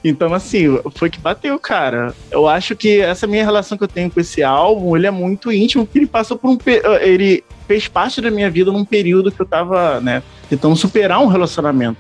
Então, 0.05 0.33
assim, 0.35 0.79
foi 0.95 1.11
que 1.11 1.19
bateu, 1.19 1.59
cara. 1.59 2.15
Eu 2.31 2.49
acho 2.49 2.75
que 2.75 3.01
essa 3.01 3.27
minha 3.27 3.45
relação 3.45 3.77
que 3.77 3.85
eu 3.85 3.89
tenho 3.89 4.11
com 4.11 4.21
esse 4.21 4.43
álbum, 4.43 4.97
ele 4.97 5.07
é 5.07 5.11
muito 5.11 5.53
íntimo, 5.53 5.85
porque 5.85 5.99
ele 5.99 6.07
passou 6.07 6.37
por 6.37 6.51
um. 6.51 6.59
Ele 7.01 7.45
fez 7.67 7.89
parte 7.89 8.21
da 8.21 8.31
minha 8.31 8.51
vida 8.51 8.71
num 8.71 8.85
período 8.85 9.31
que 9.31 9.41
eu 9.41 9.47
tava, 9.47 10.01
né, 10.01 10.23
tentando 10.49 10.77
superar 10.77 11.21
um 11.21 11.27
relacionamento. 11.27 11.99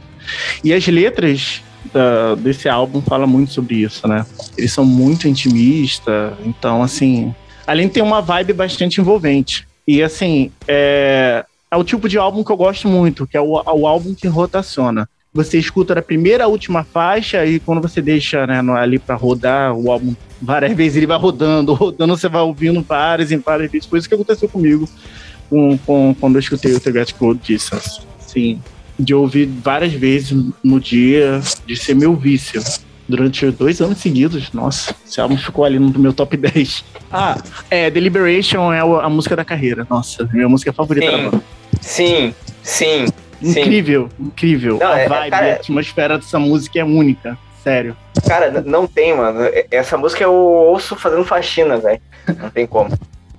E 0.62 0.72
as 0.72 0.86
letras 0.86 1.62
da, 1.92 2.34
desse 2.36 2.68
álbum 2.68 3.00
falam 3.00 3.26
muito 3.26 3.52
sobre 3.52 3.76
isso, 3.76 4.06
né? 4.08 4.24
Eles 4.56 4.72
são 4.72 4.84
muito 4.84 5.28
intimistas, 5.28 6.34
então, 6.44 6.82
assim. 6.82 7.34
Além 7.66 7.88
de 7.88 7.94
ter 7.94 8.02
uma 8.02 8.20
vibe 8.20 8.52
bastante 8.52 9.00
envolvente. 9.00 9.66
E, 9.86 10.02
assim, 10.02 10.52
é, 10.66 11.44
é 11.70 11.76
o 11.76 11.84
tipo 11.84 12.08
de 12.08 12.18
álbum 12.18 12.42
que 12.44 12.50
eu 12.50 12.56
gosto 12.56 12.88
muito, 12.88 13.26
que 13.26 13.36
é 13.36 13.40
o, 13.40 13.52
o 13.52 13.86
álbum 13.86 14.14
que 14.14 14.26
rotaciona 14.28 15.08
você 15.36 15.58
escuta 15.58 15.94
da 15.94 16.02
primeira 16.02 16.44
à 16.44 16.46
última 16.48 16.82
faixa 16.82 17.44
e 17.44 17.60
quando 17.60 17.80
você 17.80 18.00
deixa 18.00 18.46
né, 18.46 18.60
ali 18.76 18.98
para 18.98 19.14
rodar 19.14 19.74
o 19.74 19.90
álbum 19.90 20.14
várias 20.40 20.72
vezes 20.74 20.96
ele 20.96 21.06
vai 21.06 21.18
rodando, 21.18 21.72
rodando, 21.74 22.16
você 22.16 22.28
vai 22.28 22.42
ouvindo 22.42 22.82
várias 22.82 23.30
e 23.30 23.36
várias 23.36 23.70
vezes. 23.70 23.86
Foi 23.86 23.98
isso 23.98 24.08
que 24.08 24.14
aconteceu 24.14 24.48
comigo 24.48 24.88
com, 25.48 25.78
com, 25.78 26.16
quando 26.18 26.36
eu 26.36 26.40
escutei 26.40 26.72
o 26.72 26.80
The 26.80 26.92
Get 26.92 27.12
Code 27.14 27.40
Distance. 27.44 28.00
Sim, 28.18 28.60
de 28.98 29.14
ouvir 29.14 29.46
várias 29.46 29.92
vezes 29.92 30.36
no 30.64 30.80
dia, 30.80 31.40
de 31.66 31.76
ser 31.76 31.94
meu 31.94 32.14
vício. 32.16 32.62
Durante 33.08 33.48
dois 33.52 33.80
anos 33.80 33.98
seguidos, 33.98 34.50
nossa, 34.52 34.92
esse 35.06 35.20
álbum 35.20 35.36
ficou 35.36 35.64
ali 35.64 35.78
no 35.78 35.96
meu 35.96 36.12
top 36.12 36.34
10. 36.36 36.84
Ah, 37.12 37.40
é, 37.70 37.88
Deliberation 37.88 38.72
é 38.72 38.80
a 38.80 39.08
música 39.08 39.36
da 39.36 39.44
carreira. 39.44 39.86
Nossa, 39.88 40.28
minha 40.32 40.48
música 40.48 40.72
favorita 40.72 41.06
sim, 41.06 41.12
da 41.12 41.30
banda. 41.30 41.44
Sim, 41.80 42.34
sim. 42.64 43.06
Incrível, 43.42 44.08
Sim. 44.16 44.24
incrível. 44.26 44.78
Não, 44.78 44.92
a 44.92 44.98
é, 44.98 45.08
vibe, 45.08 45.30
cara, 45.30 45.46
a 45.46 45.54
atmosfera 45.54 46.18
dessa 46.18 46.38
música 46.38 46.78
é 46.78 46.84
única. 46.84 47.38
Sério. 47.62 47.96
Cara, 48.26 48.62
não 48.64 48.86
tem, 48.86 49.16
mano. 49.16 49.40
Essa 49.70 49.96
música 49.96 50.22
eu 50.22 50.32
ouço 50.32 50.94
fazendo 50.94 51.24
faxina, 51.24 51.76
velho. 51.76 52.00
Não 52.38 52.50
tem 52.50 52.66
como. 52.66 52.90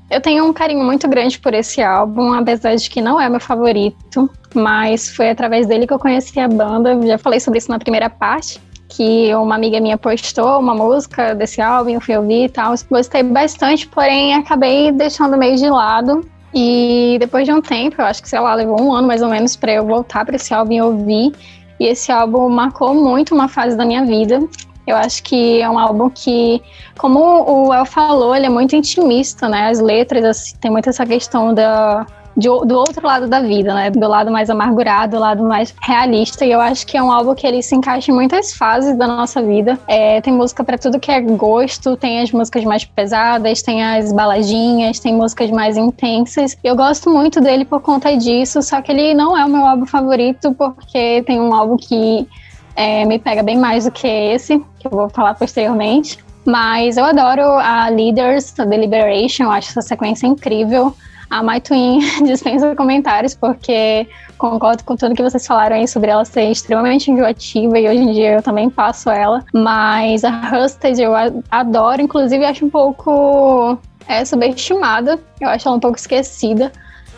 Eu 0.09 0.21
tenho 0.21 0.45
um 0.45 0.53
carinho 0.53 0.83
muito 0.83 1.07
grande 1.07 1.37
por 1.39 1.53
esse 1.53 1.81
álbum, 1.81 2.33
apesar 2.33 2.75
de 2.75 2.89
que 2.89 3.01
não 3.01 3.19
é 3.19 3.29
meu 3.29 3.41
favorito, 3.41 4.29
mas 4.53 5.09
foi 5.09 5.29
através 5.29 5.67
dele 5.67 5.85
que 5.85 5.93
eu 5.93 5.99
conheci 5.99 6.39
a 6.39 6.47
banda. 6.47 6.97
Já 7.05 7.17
falei 7.17 7.39
sobre 7.39 7.59
isso 7.59 7.69
na 7.69 7.79
primeira 7.79 8.09
parte, 8.09 8.61
que 8.87 9.33
uma 9.35 9.55
amiga 9.55 9.79
minha 9.81 9.97
postou 9.97 10.59
uma 10.59 10.73
música 10.73 11.35
desse 11.35 11.61
álbum, 11.61 11.91
eu 11.91 12.01
fui 12.01 12.15
ouvir 12.15 12.45
e 12.45 12.49
tal. 12.49 12.73
Gostei 12.89 13.21
bastante, 13.21 13.87
porém 13.87 14.33
acabei 14.33 14.91
deixando 14.93 15.37
meio 15.37 15.57
de 15.57 15.69
lado. 15.69 16.25
E 16.53 17.17
depois 17.19 17.45
de 17.45 17.53
um 17.53 17.61
tempo, 17.61 18.01
eu 18.01 18.05
acho 18.05 18.21
que, 18.21 18.29
sei 18.29 18.39
lá, 18.39 18.53
levou 18.55 18.81
um 18.81 18.93
ano 18.93 19.07
mais 19.07 19.21
ou 19.21 19.29
menos 19.29 19.55
para 19.55 19.73
eu 19.73 19.85
voltar 19.85 20.25
para 20.25 20.35
esse 20.35 20.53
álbum 20.53 20.73
e 20.73 20.81
ouvir. 20.81 21.31
E 21.79 21.85
esse 21.85 22.11
álbum 22.11 22.49
marcou 22.49 22.93
muito 22.93 23.35
uma 23.35 23.47
fase 23.47 23.77
da 23.77 23.85
minha 23.85 24.05
vida. 24.05 24.39
Eu 24.87 24.95
acho 24.95 25.21
que 25.23 25.61
é 25.61 25.69
um 25.69 25.77
álbum 25.77 26.09
que, 26.09 26.61
como 26.97 27.19
o 27.19 27.73
El 27.73 27.85
falou, 27.85 28.33
ele 28.33 28.45
é 28.45 28.49
muito 28.49 28.75
intimista, 28.75 29.49
né? 29.49 29.69
As 29.69 29.81
letras, 29.81 30.23
assim, 30.23 30.55
tem 30.61 30.71
muito 30.71 30.89
essa 30.89 31.05
questão 31.05 31.53
da, 31.53 32.07
de, 32.37 32.47
do 32.47 32.75
outro 32.75 33.05
lado 33.05 33.27
da 33.27 33.41
vida, 33.41 33.73
né? 33.73 33.89
Do 33.89 34.07
lado 34.07 34.29
mais 34.29 34.47
amargurado, 34.47 35.17
do 35.17 35.19
lado 35.19 35.43
mais 35.43 35.73
realista. 35.81 36.45
E 36.45 36.51
eu 36.51 36.61
acho 36.61 36.85
que 36.85 36.95
é 36.95 37.01
um 37.01 37.11
álbum 37.11 37.33
que 37.33 37.47
ele 37.47 37.63
se 37.63 37.75
encaixa 37.75 38.11
em 38.11 38.13
muitas 38.13 38.53
fases 38.53 38.95
da 38.95 39.07
nossa 39.07 39.41
vida. 39.41 39.79
É, 39.87 40.21
tem 40.21 40.31
música 40.31 40.63
para 40.63 40.77
tudo 40.77 40.99
que 40.99 41.11
é 41.11 41.19
gosto, 41.19 41.97
tem 41.97 42.21
as 42.21 42.31
músicas 42.31 42.63
mais 42.63 42.85
pesadas, 42.85 43.63
tem 43.63 43.83
as 43.83 44.13
baladinhas, 44.13 44.99
tem 44.99 45.15
músicas 45.15 45.49
mais 45.49 45.75
intensas. 45.75 46.55
Eu 46.63 46.75
gosto 46.75 47.09
muito 47.09 47.41
dele 47.41 47.65
por 47.65 47.81
conta 47.81 48.15
disso, 48.15 48.61
só 48.61 48.81
que 48.83 48.91
ele 48.91 49.15
não 49.15 49.35
é 49.35 49.43
o 49.43 49.49
meu 49.49 49.65
álbum 49.65 49.87
favorito, 49.87 50.53
porque 50.53 51.23
tem 51.25 51.41
um 51.41 51.55
álbum 51.55 51.75
que 51.75 52.27
é, 52.75 53.03
me 53.05 53.17
pega 53.17 53.41
bem 53.41 53.57
mais 53.57 53.85
do 53.85 53.91
que 53.91 54.07
esse, 54.07 54.59
que 54.77 54.85
eu 54.85 54.91
vou 54.91 55.09
falar 55.09 55.33
posteriormente. 55.33 56.19
Mas 56.45 56.97
eu 56.97 57.03
adoro 57.03 57.41
a 57.41 57.89
Leaders, 57.89 58.57
a 58.59 58.63
Deliberation, 58.63 59.45
eu 59.45 59.51
acho 59.51 59.71
essa 59.71 59.81
sequência 59.81 60.27
incrível. 60.27 60.95
A 61.29 61.43
My 61.43 61.59
Twin 61.59 61.99
dispensa 62.25 62.75
comentários, 62.75 63.35
porque 63.35 64.07
concordo 64.37 64.83
com 64.83 64.95
tudo 64.95 65.15
que 65.15 65.23
vocês 65.23 65.45
falaram 65.45 65.75
aí 65.75 65.87
sobre 65.87 66.11
ela 66.11 66.23
ser 66.23 66.49
extremamente 66.51 67.11
enjoativa 67.11 67.79
e 67.79 67.89
hoje 67.89 67.99
em 67.99 68.13
dia 68.13 68.33
eu 68.33 68.41
também 68.41 68.69
passo 68.69 69.09
ela. 69.09 69.43
Mas 69.53 70.23
a 70.23 70.29
Rusted 70.29 70.99
eu 71.01 71.13
adoro, 71.51 72.01
inclusive 72.01 72.45
acho 72.45 72.65
um 72.65 72.69
pouco 72.69 73.77
é, 74.07 74.23
subestimada, 74.23 75.19
eu 75.41 75.49
acho 75.49 75.67
ela 75.67 75.77
um 75.77 75.81
pouco 75.81 75.97
esquecida. 75.97 76.71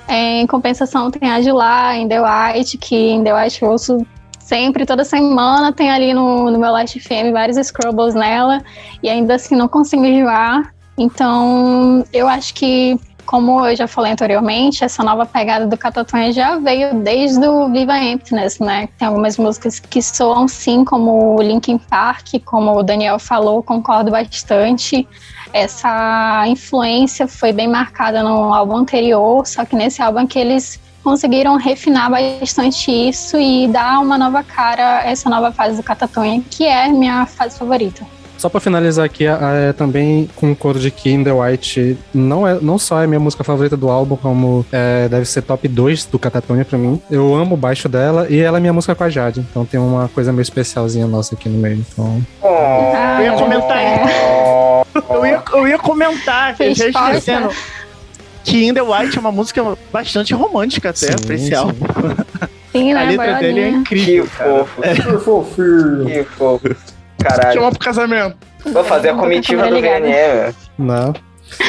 Em 0.07 0.47
compensação, 0.47 1.11
tem 1.11 1.29
a 1.29 1.39
July, 1.39 1.99
em 1.99 2.07
The 2.07 2.19
White, 2.19 2.77
que 2.79 2.95
em 2.95 3.23
The 3.23 3.43
White 3.43 3.61
eu 3.61 3.69
ouço 3.69 3.97
sempre, 4.39 4.83
toda 4.83 5.05
semana, 5.05 5.71
tem 5.71 5.91
ali 5.91 6.11
no, 6.11 6.49
no 6.49 6.57
meu 6.57 6.71
Last 6.71 6.99
FM 6.99 7.31
vários 7.31 7.63
Scrubbles 7.67 8.15
nela, 8.15 8.63
e 9.03 9.07
ainda 9.07 9.35
assim 9.35 9.55
não 9.55 9.67
consigo 9.67 10.03
enjoar. 10.03 10.73
Então, 10.97 12.03
eu 12.11 12.27
acho 12.27 12.55
que 12.55 12.99
como 13.29 13.63
eu 13.63 13.75
já 13.75 13.87
falei 13.87 14.11
anteriormente, 14.11 14.83
essa 14.83 15.03
nova 15.03 15.23
pegada 15.23 15.67
do 15.67 15.77
Catatonha 15.77 16.33
já 16.33 16.57
veio 16.57 16.95
desde 16.95 17.47
o 17.47 17.69
Viva 17.69 17.95
Emptiness, 17.95 18.57
né? 18.57 18.89
Tem 18.97 19.07
algumas 19.07 19.37
músicas 19.37 19.79
que 19.79 20.01
soam 20.01 20.47
sim 20.47 20.83
como 20.83 21.39
Linkin 21.39 21.77
Park, 21.77 22.39
como 22.43 22.75
o 22.75 22.81
Daniel 22.81 23.19
falou, 23.19 23.61
concordo 23.61 24.09
bastante. 24.09 25.07
Essa 25.53 26.43
influência 26.47 27.27
foi 27.27 27.53
bem 27.53 27.67
marcada 27.67 28.23
no 28.23 28.51
álbum 28.51 28.77
anterior, 28.77 29.45
só 29.45 29.63
que 29.63 29.75
nesse 29.75 30.01
álbum 30.01 30.25
que 30.25 30.39
eles 30.39 30.79
conseguiram 31.03 31.55
refinar 31.55 32.09
bastante 32.09 32.89
isso 32.89 33.37
e 33.37 33.67
dar 33.67 33.99
uma 33.99 34.17
nova 34.17 34.41
cara 34.41 35.01
a 35.01 35.03
essa 35.03 35.29
nova 35.29 35.51
fase 35.51 35.77
do 35.77 35.83
Catatonha, 35.83 36.43
que 36.49 36.65
é 36.65 36.87
minha 36.87 37.27
fase 37.27 37.59
favorita. 37.59 38.03
Só 38.39 38.47
pra 38.47 38.61
finalizar 38.61 39.05
aqui, 39.05 39.25
é, 39.25 39.73
também 39.73 40.29
concordo 40.33 40.79
de 40.79 40.89
que 40.89 41.09
In 41.11 41.25
The 41.25 41.33
White 41.33 41.97
não, 42.13 42.47
é, 42.47 42.57
não 42.61 42.79
só 42.79 43.03
é 43.03 43.05
minha 43.05 43.19
música 43.19 43.43
favorita 43.43 43.75
do 43.75 43.89
álbum, 43.89 44.15
como 44.15 44.65
é, 44.71 45.09
deve 45.09 45.25
ser 45.25 45.41
top 45.41 45.67
2 45.67 46.05
do 46.05 46.17
Catatonia 46.17 46.63
pra 46.63 46.77
mim. 46.77 47.01
Eu 47.11 47.35
amo 47.35 47.55
o 47.55 47.57
baixo 47.57 47.89
dela 47.89 48.27
e 48.29 48.39
ela 48.39 48.57
é 48.57 48.61
minha 48.61 48.71
música 48.71 48.95
com 48.95 49.03
a 49.03 49.09
Jade. 49.09 49.41
Então 49.41 49.65
tem 49.65 49.77
uma 49.77 50.07
coisa 50.07 50.31
meio 50.31 50.41
especialzinha 50.41 51.05
nossa 51.05 51.35
aqui 51.35 51.49
no 51.49 51.59
meio. 51.59 51.85
Então... 51.91 52.25
Oh, 52.41 53.19
eu 53.19 53.25
ia 53.25 53.33
comentar 53.33 53.77
é. 53.77 54.85
eu, 55.09 55.25
ia, 55.25 55.43
eu 55.51 55.67
ia 55.67 55.77
comentar, 55.77 56.55
já 56.55 56.87
esquecendo 56.87 57.49
que 58.45 58.67
In 58.67 58.73
The 58.73 58.81
White 58.81 59.17
é 59.17 59.19
uma 59.19 59.33
música 59.33 59.77
bastante 59.91 60.33
romântica 60.33 60.91
até, 60.91 61.11
sim, 61.11 61.25
pra 61.25 61.35
esse 61.35 61.47
sim. 61.47 61.53
álbum. 61.55 61.85
Sim, 62.71 62.93
né? 62.93 63.01
A 63.01 63.03
letra 63.03 63.39
dele 63.39 63.59
é 63.59 63.69
incrível. 63.69 64.23
Que 64.23 64.29
fofo. 64.29 64.83
É. 64.83 64.95
Que 64.95 65.17
fofo. 65.17 65.55
Que 66.05 66.23
fofo. 66.23 66.98
Caralho. 67.19 67.53
Chama 67.53 67.71
pro 67.71 67.79
casamento. 67.79 68.37
Vou 68.71 68.83
fazer 68.83 69.09
a 69.09 69.15
comitiva 69.15 69.67
do 69.67 69.75
VNE, 69.81 70.53
Não. 70.77 71.13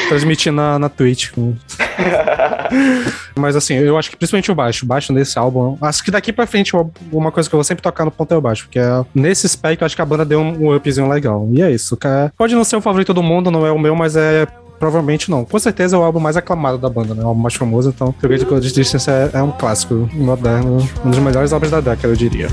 Transmitir 0.08 0.52
na, 0.52 0.78
na 0.78 0.88
Twitch. 0.88 1.30
Mas 3.34 3.56
assim, 3.56 3.74
eu 3.74 3.96
acho 3.96 4.10
que 4.10 4.16
principalmente 4.16 4.50
o 4.50 4.54
baixo. 4.54 4.84
O 4.84 4.88
baixo 4.88 5.12
nesse 5.12 5.38
álbum. 5.38 5.78
Acho 5.80 6.04
que 6.04 6.10
daqui 6.10 6.32
pra 6.32 6.46
frente, 6.46 6.72
uma 7.10 7.32
coisa 7.32 7.48
que 7.48 7.54
eu 7.54 7.58
vou 7.58 7.64
sempre 7.64 7.82
tocar 7.82 8.04
no 8.04 8.10
ponto 8.10 8.32
é 8.32 8.36
o 8.36 8.40
baixo. 8.40 8.64
Porque 8.64 8.78
é, 8.78 9.04
nesse 9.14 9.48
spec 9.48 9.80
eu 9.80 9.86
acho 9.86 9.96
que 9.96 10.02
a 10.02 10.06
banda 10.06 10.24
deu 10.24 10.40
um, 10.40 10.66
um 10.66 10.76
upzinho 10.76 11.08
legal. 11.08 11.48
E 11.52 11.62
é 11.62 11.70
isso. 11.70 11.96
É, 12.04 12.30
pode 12.36 12.54
não 12.54 12.64
ser 12.64 12.76
o 12.76 12.80
favorito 12.80 13.14
do 13.14 13.22
mundo, 13.22 13.50
não 13.50 13.66
é 13.66 13.72
o 13.72 13.78
meu, 13.78 13.94
mas 13.94 14.16
é 14.16 14.46
provavelmente 14.78 15.30
não. 15.30 15.44
Com 15.44 15.58
certeza 15.58 15.94
é 15.96 15.98
o 15.98 16.02
álbum 16.02 16.20
mais 16.20 16.36
aclamado 16.36 16.78
da 16.78 16.88
banda, 16.88 17.14
né? 17.14 17.22
O 17.22 17.28
álbum 17.28 17.42
mais 17.42 17.54
famoso, 17.54 17.90
então 17.90 18.12
The 18.12 18.26
Great 18.26 18.46
Cold 18.46 18.72
Distance 18.72 19.10
é, 19.10 19.30
é 19.34 19.42
um 19.42 19.52
clássico 19.52 20.08
moderno, 20.12 20.78
um 21.04 21.10
dos 21.10 21.18
melhores 21.18 21.52
álbuns 21.52 21.70
da 21.70 21.80
década, 21.80 22.08
eu 22.08 22.16
diria. 22.16 22.48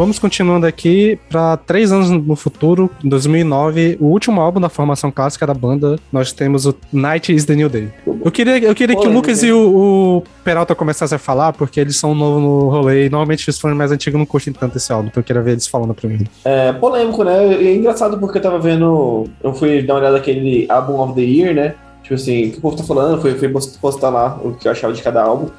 Vamos 0.00 0.18
continuando 0.18 0.66
aqui 0.66 1.18
para 1.28 1.58
três 1.58 1.92
anos 1.92 2.08
no 2.08 2.34
futuro, 2.34 2.88
em 3.04 3.08
2009, 3.10 3.98
o 4.00 4.06
último 4.06 4.40
álbum 4.40 4.58
da 4.58 4.70
formação 4.70 5.12
clássica 5.12 5.46
da 5.46 5.52
banda, 5.52 5.98
nós 6.10 6.32
temos 6.32 6.64
o 6.64 6.74
Night 6.90 7.30
is 7.30 7.44
the 7.44 7.54
New 7.54 7.68
Day. 7.68 7.90
Eu 8.06 8.30
queria, 8.30 8.58
eu 8.60 8.74
queria 8.74 8.96
que 8.96 9.06
o 9.06 9.12
Lucas 9.12 9.42
e 9.42 9.52
o, 9.52 9.58
o, 9.58 10.22
Peralta 10.42 10.74
começassem 10.74 11.16
a 11.16 11.18
falar, 11.18 11.52
porque 11.52 11.78
eles 11.78 11.98
são 11.98 12.14
novos 12.14 12.42
no 12.42 12.70
rolê 12.70 13.08
e 13.08 13.10
normalmente 13.10 13.50
os 13.50 13.60
fãs 13.60 13.76
mais 13.76 13.92
antigos 13.92 14.18
não 14.18 14.24
curtem 14.24 14.54
tanto 14.54 14.78
esse 14.78 14.90
álbum, 14.90 15.08
então 15.08 15.20
eu 15.20 15.24
queria 15.24 15.42
ver 15.42 15.50
eles 15.50 15.66
falando 15.66 15.92
primeiro. 15.92 16.24
É 16.46 16.72
polêmico, 16.72 17.22
né? 17.22 17.60
E 17.60 17.68
é 17.68 17.74
engraçado 17.74 18.18
porque 18.18 18.38
eu 18.38 18.42
tava 18.42 18.58
vendo, 18.58 19.26
eu 19.44 19.52
fui 19.52 19.82
dar 19.82 19.92
uma 19.92 20.00
olhada 20.00 20.16
naquele 20.16 20.64
álbum 20.70 20.98
of 20.98 21.12
the 21.12 21.20
year, 21.20 21.54
né? 21.54 21.74
Tipo 22.02 22.14
assim, 22.14 22.46
o 22.46 22.52
que 22.52 22.58
o 22.58 22.60
povo 22.62 22.76
tá 22.78 22.84
falando, 22.84 23.20
fui, 23.20 23.34
fui 23.34 23.52
postar 23.78 24.08
lá 24.08 24.40
o 24.42 24.54
que 24.54 24.66
eu 24.66 24.72
achava 24.72 24.94
de 24.94 25.02
cada 25.02 25.22
álbum. 25.22 25.50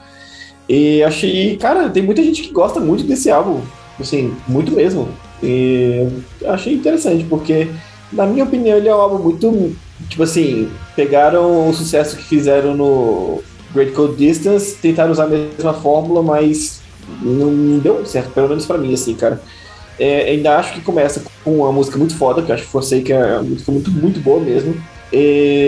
E 0.67 1.03
achei, 1.03 1.57
cara, 1.57 1.91
tem 1.91 2.01
muita 2.01 2.23
gente 2.23 2.41
que 2.41 2.51
gosta 2.51 2.79
muito 2.79 3.03
desse 3.03 3.29
álbum. 3.29 3.61
Assim, 3.99 4.33
muito 4.47 4.71
mesmo. 4.71 5.07
E 5.43 6.07
achei 6.45 6.73
interessante, 6.73 7.23
porque, 7.25 7.67
na 8.11 8.25
minha 8.25 8.43
opinião, 8.43 8.77
ele 8.77 8.87
é 8.87 8.95
um 8.95 8.99
álbum 8.99 9.23
muito. 9.23 9.75
Tipo 10.09 10.23
assim, 10.23 10.69
pegaram 10.95 11.69
o 11.69 11.73
sucesso 11.73 12.17
que 12.17 12.23
fizeram 12.23 12.75
no 12.75 13.43
Great 13.73 13.91
Code 13.91 14.15
Distance, 14.15 14.75
tentaram 14.81 15.11
usar 15.11 15.25
a 15.25 15.27
mesma 15.27 15.73
fórmula, 15.73 16.23
mas 16.23 16.81
não 17.21 17.79
deu 17.79 18.05
certo, 18.05 18.31
pelo 18.31 18.49
menos 18.49 18.65
para 18.65 18.77
mim, 18.77 18.93
assim, 18.93 19.13
cara. 19.13 19.41
É, 19.99 20.31
ainda 20.31 20.57
acho 20.57 20.73
que 20.73 20.81
começa 20.81 21.21
com 21.43 21.57
uma 21.57 21.71
música 21.71 21.97
muito 21.97 22.15
foda, 22.15 22.41
que 22.41 22.51
eu 22.51 22.55
acho 22.55 22.65
que 22.65 23.01
que 23.01 23.13
é 23.13 23.33
uma 23.33 23.43
música 23.43 23.71
muito, 23.71 23.91
muito 23.91 24.19
boa 24.19 24.39
mesmo. 24.39 24.75
E, 25.13 25.17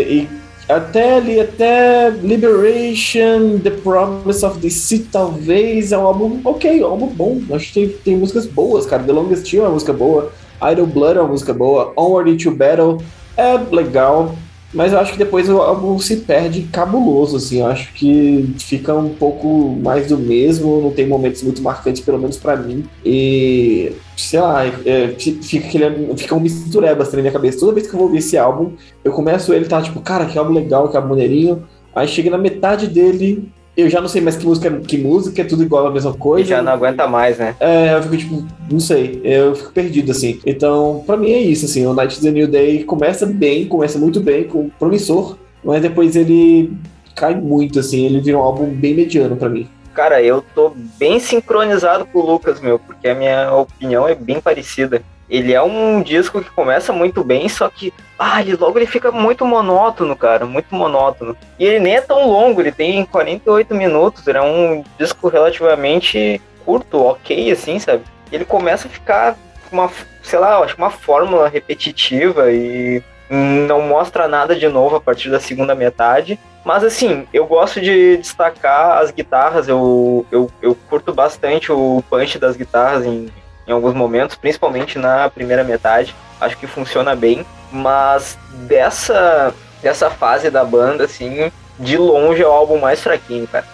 e 0.09 0.42
até 0.67 1.15
ali, 1.17 1.39
até 1.39 2.09
Liberation, 2.09 3.59
The 3.63 3.71
Promise 3.71 4.45
of 4.45 4.59
the 4.59 4.69
Sea, 4.69 5.05
talvez, 5.11 5.91
é 5.91 5.97
um 5.97 6.05
álbum 6.05 6.39
ok, 6.43 6.83
um 6.83 6.87
álbum 6.87 7.07
bom. 7.07 7.41
Acho 7.51 7.67
que 7.67 7.73
tem, 7.73 7.89
tem 7.89 8.17
músicas 8.17 8.45
boas, 8.45 8.85
cara. 8.85 9.03
The 9.03 9.11
Longest 9.11 9.49
Tear 9.49 9.63
é 9.63 9.67
uma 9.67 9.73
música 9.73 9.93
boa, 9.93 10.31
Idle 10.71 10.87
Blood 10.87 11.17
é 11.17 11.21
uma 11.21 11.29
música 11.29 11.53
boa, 11.53 11.93
Onward 11.97 12.31
into 12.31 12.51
Battle 12.51 12.99
é 13.37 13.57
legal. 13.71 14.35
Mas 14.73 14.91
eu 14.91 14.99
acho 14.99 15.11
que 15.11 15.17
depois 15.17 15.47
o 15.49 15.57
álbum 15.57 15.99
se 15.99 16.17
perde 16.17 16.63
cabuloso, 16.63 17.37
assim. 17.37 17.59
Eu 17.59 17.67
acho 17.67 17.93
que 17.93 18.53
fica 18.57 18.93
um 18.95 19.09
pouco 19.09 19.77
mais 19.81 20.07
do 20.07 20.17
mesmo, 20.17 20.81
não 20.81 20.91
tem 20.91 21.07
momentos 21.07 21.43
muito 21.43 21.61
marcantes, 21.61 22.01
pelo 22.01 22.17
menos 22.17 22.37
para 22.37 22.55
mim. 22.55 22.83
E, 23.05 23.93
sei 24.17 24.39
lá, 24.39 24.65
é, 24.65 25.09
fica, 25.19 25.67
aquele, 25.67 26.17
fica 26.17 26.35
um 26.35 26.39
mistureba 26.39 27.03
assim, 27.03 27.17
na 27.17 27.21
minha 27.21 27.33
cabeça. 27.33 27.59
Toda 27.59 27.73
vez 27.73 27.87
que 27.87 27.93
eu 27.93 27.97
vou 27.99 28.07
ouvir 28.07 28.19
esse 28.19 28.37
álbum, 28.37 28.71
eu 29.03 29.11
começo 29.11 29.53
ele, 29.53 29.65
tá 29.65 29.81
tipo, 29.81 30.01
cara, 30.01 30.25
que 30.25 30.37
álbum 30.37 30.53
legal, 30.53 30.89
que 30.89 30.97
álbum 30.97 31.09
maneirinho. 31.09 31.63
Aí 31.95 32.07
chega 32.07 32.31
na 32.31 32.39
metade 32.39 32.87
dele, 32.87 33.51
eu 33.75 33.89
já 33.89 33.99
não 33.99 34.07
sei 34.07 34.21
mais 34.21 34.35
que 34.35 34.45
música 34.45 34.71
que 34.79 34.97
música, 34.97 35.41
é 35.41 35.45
tudo 35.45 35.63
igual 35.63 35.87
a 35.87 35.91
mesma 35.91 36.13
coisa. 36.13 36.45
E 36.45 36.49
já 36.49 36.61
não 36.61 36.71
aguenta 36.71 37.07
mais, 37.07 37.37
né? 37.37 37.55
É, 37.59 37.95
eu 37.95 38.03
fico 38.03 38.17
tipo, 38.17 38.45
não 38.71 38.79
sei, 38.79 39.21
eu 39.23 39.55
fico 39.55 39.71
perdido 39.71 40.11
assim. 40.11 40.39
Então, 40.45 41.03
para 41.05 41.17
mim 41.17 41.31
é 41.31 41.39
isso, 41.39 41.65
assim, 41.65 41.85
o 41.85 41.93
Night 41.93 42.21
the 42.21 42.31
New 42.31 42.47
Day 42.47 42.83
começa 42.83 43.25
bem, 43.25 43.65
começa 43.65 43.97
muito 43.97 44.19
bem, 44.19 44.43
com 44.43 44.69
promissor, 44.69 45.37
mas 45.63 45.81
depois 45.81 46.15
ele 46.15 46.71
cai 47.15 47.35
muito, 47.35 47.79
assim, 47.79 48.05
ele 48.05 48.21
vira 48.21 48.37
um 48.37 48.41
álbum 48.41 48.67
bem 48.67 48.93
mediano 48.93 49.35
para 49.35 49.49
mim. 49.49 49.67
Cara, 49.93 50.21
eu 50.21 50.43
tô 50.55 50.71
bem 50.97 51.19
sincronizado 51.19 52.05
com 52.05 52.19
o 52.19 52.25
Lucas, 52.25 52.59
meu, 52.59 52.79
porque 52.79 53.07
a 53.07 53.15
minha 53.15 53.53
opinião 53.53 54.07
é 54.07 54.15
bem 54.15 54.41
parecida. 54.41 55.03
Ele 55.33 55.51
é 55.51 55.63
um 55.63 56.03
disco 56.03 56.43
que 56.43 56.51
começa 56.51 56.93
muito 56.93 57.23
bem, 57.23 57.49
só 57.49 57.67
que 57.67 57.91
ah, 58.19 58.39
ele, 58.39 58.55
logo 58.55 58.77
ele 58.77 58.85
fica 58.85 59.11
muito 59.11 59.43
monótono, 59.43 60.15
cara, 60.15 60.45
muito 60.45 60.75
monótono. 60.75 61.35
E 61.57 61.65
ele 61.65 61.79
nem 61.79 61.95
é 61.95 62.01
tão 62.01 62.27
longo, 62.27 62.61
ele 62.61 62.71
tem 62.71 63.03
48 63.03 63.73
minutos, 63.73 64.27
ele 64.27 64.37
é 64.37 64.41
um 64.43 64.83
disco 64.95 65.27
relativamente 65.29 66.39
curto, 66.63 67.01
ok, 67.01 67.51
assim, 67.51 67.79
sabe? 67.79 68.03
Ele 68.31 68.45
começa 68.45 68.87
a 68.87 68.91
ficar 68.91 69.35
uma, 69.71 69.89
sei 70.21 70.37
lá, 70.37 70.59
acho 70.59 70.77
uma 70.77 70.91
fórmula 70.91 71.49
repetitiva 71.49 72.51
e 72.51 73.01
não 73.27 73.81
mostra 73.81 74.27
nada 74.27 74.55
de 74.55 74.67
novo 74.67 74.97
a 74.97 75.01
partir 75.01 75.31
da 75.31 75.39
segunda 75.39 75.73
metade. 75.73 76.39
Mas 76.63 76.83
assim, 76.83 77.27
eu 77.33 77.47
gosto 77.47 77.81
de 77.81 78.17
destacar 78.17 78.99
as 78.99 79.09
guitarras, 79.09 79.67
eu, 79.67 80.27
eu, 80.31 80.51
eu 80.61 80.77
curto 80.87 81.11
bastante 81.11 81.71
o 81.71 82.03
punch 82.07 82.37
das 82.37 82.55
guitarras 82.55 83.03
em, 83.03 83.31
em 83.67 83.71
alguns 83.71 83.93
momentos, 83.93 84.35
principalmente 84.35 84.97
na 84.97 85.29
primeira 85.29 85.63
metade. 85.63 86.15
Acho 86.39 86.57
que 86.57 86.67
funciona 86.67 87.15
bem, 87.15 87.45
mas 87.71 88.37
dessa, 88.67 89.53
dessa 89.81 90.09
fase 90.09 90.49
da 90.49 90.63
banda, 90.63 91.05
assim, 91.05 91.51
de 91.79 91.97
longe 91.97 92.41
é 92.41 92.47
o 92.47 92.51
álbum 92.51 92.79
mais 92.79 93.01
fraquinho, 93.01 93.47
cara. 93.47 93.65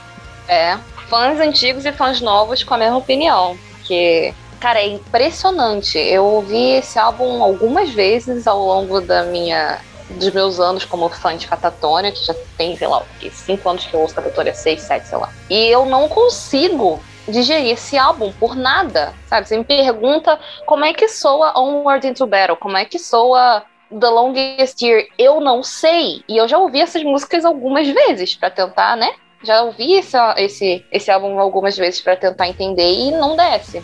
É, 0.47 0.77
fãs 1.09 1.39
antigos 1.39 1.85
e 1.85 1.91
fãs 1.91 2.21
novos 2.21 2.63
com 2.63 2.73
a 2.73 2.77
mesma 2.77 2.97
opinião, 2.97 3.57
porque, 3.71 4.33
cara, 4.59 4.79
é 4.79 4.87
impressionante. 4.87 5.97
Eu 5.97 6.23
ouvi 6.25 6.75
esse 6.77 6.97
álbum 6.99 7.43
algumas 7.43 7.89
vezes 7.89 8.47
ao 8.47 8.59
longo 8.59 9.01
da 9.01 9.23
minha 9.23 9.79
dos 10.09 10.31
meus 10.31 10.59
anos 10.59 10.85
como 10.85 11.07
fã 11.09 11.37
de 11.37 11.47
Catatônia, 11.47 12.11
que 12.11 12.25
já 12.25 12.33
tem, 12.57 12.75
sei 12.75 12.87
lá, 12.87 13.03
cinco 13.31 13.69
anos 13.69 13.85
que 13.85 13.93
eu 13.93 13.99
ouço 13.99 14.15
Catatônia, 14.15 14.55
seis, 14.55 14.81
sete, 14.81 15.07
sei 15.07 15.17
lá. 15.17 15.29
E 15.47 15.67
eu 15.67 15.85
não 15.85 16.09
consigo 16.09 16.99
digerir 17.29 17.73
esse 17.73 17.97
álbum 17.97 18.31
por 18.33 18.55
nada, 18.55 19.13
sabe? 19.27 19.47
Você 19.47 19.57
me 19.57 19.63
pergunta 19.63 20.39
como 20.65 20.85
é 20.85 20.93
que 20.93 21.07
soa 21.07 21.57
Onward 21.59 22.07
into 22.07 22.25
Battle, 22.25 22.57
como 22.57 22.77
é 22.77 22.85
que 22.85 22.99
soa 22.99 23.63
The 23.89 24.07
Longest 24.07 24.81
Year, 24.81 25.07
eu 25.17 25.41
não 25.41 25.63
sei. 25.63 26.23
E 26.27 26.37
eu 26.37 26.47
já 26.47 26.57
ouvi 26.57 26.79
essas 26.79 27.03
músicas 27.03 27.43
algumas 27.43 27.87
vezes 27.87 28.35
para 28.35 28.51
tentar, 28.51 28.95
né? 28.95 29.11
Já 29.43 29.63
ouvi 29.63 29.93
esse, 29.93 30.17
esse, 30.37 30.85
esse 30.91 31.09
álbum 31.09 31.39
algumas 31.39 31.77
vezes 31.77 32.01
para 32.01 32.15
tentar 32.15 32.47
entender 32.47 32.91
e 32.91 33.11
não 33.11 33.35
desce. 33.35 33.83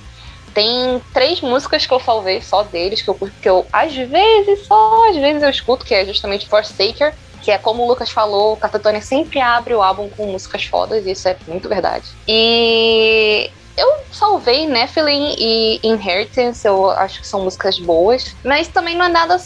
Tem 0.54 1.02
três 1.14 1.42
músicas 1.42 1.86
que 1.86 1.94
eu 1.94 2.00
salvei 2.00 2.42
só 2.42 2.64
deles, 2.64 3.02
que 3.02 3.10
eu, 3.10 3.16
que 3.42 3.50
eu 3.50 3.66
às 3.74 3.94
vezes, 3.94 4.66
só 4.68 5.10
às 5.10 5.16
vezes 5.18 5.44
eu 5.44 5.50
escuto, 5.50 5.86
que 5.86 5.94
é 5.94 6.06
justamente 6.06 6.48
Forsaker, 6.48 7.14
que 7.46 7.52
é 7.52 7.60
como 7.60 7.84
o 7.84 7.88
Lucas 7.88 8.10
falou, 8.10 8.54
o 8.54 8.58
Catatonia 8.58 9.02
sempre 9.02 9.40
abre 9.40 9.76
o 9.76 9.84
álbum 9.84 10.10
com 10.10 10.26
músicas 10.26 10.66
fodas, 10.66 11.06
isso 11.06 11.28
é 11.28 11.38
muito 11.48 11.70
verdade. 11.70 12.06
E 12.28 13.52
eu 13.78 13.88
salvei 14.12 14.66
Nephilim 14.66 15.36
e 15.38 15.80
Inheritance, 15.84 16.68
eu 16.68 16.90
acho 16.90 17.22
que 17.22 17.28
são 17.28 17.44
músicas 17.44 17.78
boas, 17.78 18.36
mas 18.44 18.68
também 18.68 18.98
não 18.98 19.06
é 19.06 19.10
nada 19.10 19.40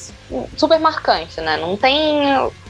super 0.55 0.79
marcante, 0.79 1.41
né? 1.41 1.57
Não 1.57 1.75
tem 1.75 2.21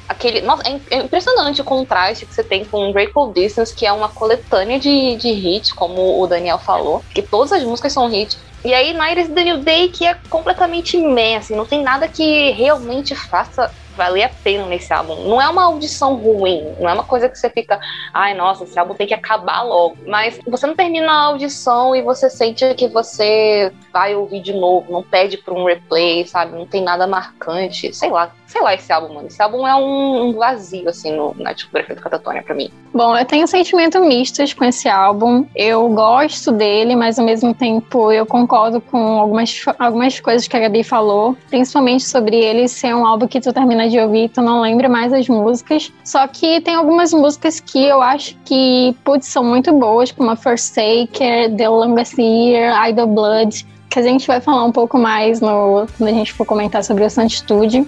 aquele. 0.08 0.42
Nossa, 0.42 0.64
é 0.90 0.98
impressionante 0.98 1.62
o 1.62 1.64
contraste 1.64 2.26
que 2.26 2.34
você 2.34 2.44
tem 2.44 2.66
com 2.66 2.92
Cold 3.14 3.40
Distance, 3.40 3.76
que 3.76 3.86
é 3.86 3.94
uma 3.94 4.10
coletânea 4.10 4.80
de, 4.80 5.16
de 5.16 5.30
hits, 5.30 5.72
como 5.72 6.20
o 6.20 6.26
Daniel 6.26 6.58
falou, 6.58 7.04
que 7.14 7.22
todas 7.22 7.52
as 7.52 7.64
músicas 7.64 7.94
são 7.94 8.12
hits. 8.12 8.36
E 8.66 8.74
aí 8.74 8.94
Night 8.94 9.22
is 9.22 9.30
the 9.30 9.44
New 9.44 9.60
Day, 9.60 9.90
que 9.90 10.08
é 10.08 10.18
completamente 10.28 10.98
imensa, 10.98 11.38
assim, 11.38 11.56
não 11.56 11.68
tem 11.68 11.84
nada 11.84 12.08
que 12.08 12.50
realmente 12.52 13.16
faça 13.16 13.72
valer 13.96 14.24
a 14.24 14.30
pena 14.30 14.66
nesse 14.66 14.94
álbum. 14.94 15.16
Não 15.28 15.42
é 15.42 15.48
uma 15.50 15.64
audição 15.64 16.16
ruim, 16.16 16.74
não 16.80 16.90
é 16.90 16.94
uma 16.94 17.04
coisa 17.04 17.28
que 17.30 17.38
você 17.38 17.50
fica, 17.50 17.80
ai, 18.14 18.34
nossa, 18.34 18.64
esse 18.64 18.78
álbum 18.78 18.94
tem 18.94 19.08
que 19.08 19.14
acabar 19.14 19.62
logo. 19.62 19.98
Mas 20.06 20.40
você 20.48 20.66
não 20.66 20.76
termina 20.76 21.12
a 21.12 21.24
audição 21.26 21.96
e 21.96 22.02
você 22.02 22.30
sente 22.30 22.74
que 22.76 22.88
você 22.88 23.72
vai 23.92 24.16
ouvir 24.16 24.42
de 24.42 24.54
novo, 24.54 24.92
não 24.92 25.04
pede 25.04 25.38
pra 25.38 25.54
um 25.54 25.66
replay, 25.66 26.26
sabe? 26.26 26.58
Não 26.58 26.66
tem 26.66 26.84
nada 26.84 27.08
marcante, 27.08 27.94
sei 27.94 28.10
lá 28.10 28.32
sei 28.50 28.62
lá, 28.62 28.74
esse 28.74 28.92
álbum, 28.92 29.14
mano. 29.14 29.28
Esse 29.28 29.42
álbum 29.42 29.66
é 29.66 29.76
um, 29.76 30.34
vazio, 30.34 30.90
assim, 30.90 31.16
no, 31.16 31.36
na 31.38 31.54
discografia 31.54 31.96
do 31.96 32.02
Catatonia 32.02 32.42
pra 32.42 32.56
mim. 32.56 32.70
Bom, 32.92 33.16
eu 33.16 33.24
tenho 33.24 33.48
sentimentos 33.48 34.02
mistos 34.02 34.54
com 34.54 34.66
esse 34.66 34.90
álbum. 34.90 35.46
Eu 35.56 35.88
gosto 35.90 36.52
dele, 36.52 36.96
mas 36.96 37.20
ao 37.20 37.26
mesmo 37.26 37.54
tempo 37.54 38.12
eu 38.12 38.26
concordo 38.26 38.82
com 38.82 39.20
algumas, 39.20 39.64
algumas 39.78 40.20
coisas 40.20 40.48
que 40.48 40.58
a 40.58 40.60
Gabi 40.62 40.84
falou, 40.84 41.38
principalmente 41.48 42.04
sobre 42.04 42.38
ele 42.38 42.68
ser 42.68 42.96
um 42.96 43.06
álbum 43.06 43.28
que 43.28 43.40
tu 43.40 43.54
termina 43.54 43.88
de 43.88 44.00
ouvir 44.00 44.26
e 44.26 44.30
tu 44.30 44.42
não 44.42 44.62
lembra 44.62 44.90
mais 44.90 45.14
as 45.14 45.28
músicas. 45.30 45.92
Só 46.04 46.26
que 46.26 46.60
tem 46.62 46.74
algumas 46.74 47.14
músicas 47.14 47.60
que 47.60 47.86
eu 47.86 48.02
acho 48.02 48.36
que, 48.46 48.98
putz, 49.04 49.28
são 49.28 49.44
muito 49.44 49.72
boas, 49.72 50.12
como 50.12 50.32
a 50.32 50.36
Forsaker, 50.36 51.56
The 51.56 51.70
Longest 51.70 52.18
Year, 52.18 52.90
Idle 52.90 53.06
Blood, 53.06 53.68
que 53.90 54.00
a 54.00 54.04
gente 54.04 54.26
vai 54.26 54.42
falar 54.42 54.64
um 54.64 54.72
pouco 54.72 54.98
mais 54.98 55.40
no, 55.40 55.88
quando 55.98 56.10
a 56.10 56.14
gente 56.14 56.34
for 56.34 56.46
comentar 56.46 56.84
sobre 56.84 57.04
o 57.04 57.10
Santitude. 57.10 57.88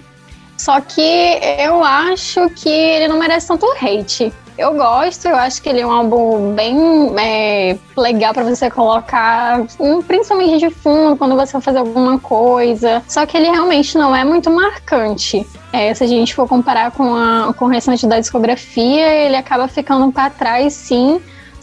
Só 0.62 0.80
que 0.80 1.02
eu 1.58 1.84
acho 1.84 2.48
que 2.52 2.70
ele 2.70 3.08
não 3.08 3.18
merece 3.18 3.48
tanto 3.48 3.66
hate. 3.82 4.32
Eu 4.56 4.76
gosto, 4.76 5.28
eu 5.28 5.36
acho 5.36 5.60
que 5.60 5.68
ele 5.68 5.80
é 5.82 5.88
um 5.88 5.92
álbum 5.92 6.54
bem 6.54 6.78
é, 7.20 7.76
legal 7.98 8.32
para 8.32 8.44
você 8.44 8.70
colocar, 8.70 9.66
hum, 9.80 10.04
principalmente 10.04 10.60
de 10.60 10.70
fundo, 10.70 11.18
quando 11.18 11.36
você 11.36 11.54
vai 11.54 11.62
fazer 11.64 11.80
alguma 11.80 12.20
coisa. 12.20 13.02
Só 13.08 13.26
que 13.26 13.38
ele 13.38 13.50
realmente 13.50 13.98
não 13.98 14.16
é 14.16 14.24
muito 14.24 14.52
marcante. 14.52 15.48
É, 15.74 15.96
se 15.96 16.04
a 16.04 16.08
gente 16.08 16.36
for 16.36 16.48
comparar 16.48 16.92
com, 16.92 17.16
a, 17.16 17.52
com 17.58 17.66
o 17.66 17.68
restante 17.68 18.06
da 18.06 18.20
discografia, 18.20 19.08
ele 19.16 19.36
acaba 19.36 19.68
ficando 19.68 20.12
para 20.12 20.30
trás, 20.30 20.74
sim. 20.74 21.20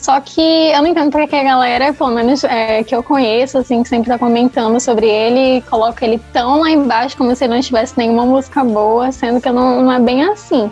Só 0.09 0.19
que 0.23 0.41
eu 0.41 0.81
não 0.81 0.87
entendo 0.87 1.11
porque 1.11 1.37
a 1.37 1.43
galera, 1.43 1.93
pelo 1.93 2.09
menos 2.13 2.43
é, 2.43 2.83
que 2.83 2.97
eu 2.97 3.03
conheço, 3.03 3.59
assim, 3.59 3.83
que 3.83 3.91
sempre 3.91 4.09
tá 4.09 4.19
comentando 4.19 4.81
sobre 4.81 5.07
ele, 5.07 5.61
coloca 5.69 6.03
ele 6.03 6.19
tão 6.33 6.61
lá 6.61 6.71
embaixo 6.71 7.15
como 7.15 7.37
se 7.37 7.47
não 7.47 7.61
tivesse 7.61 7.93
nenhuma 7.95 8.25
música 8.25 8.65
boa, 8.65 9.13
sendo 9.13 9.39
que 9.39 9.51
não, 9.51 9.83
não 9.83 9.93
é 9.93 10.01
bem 10.01 10.25
assim. 10.25 10.71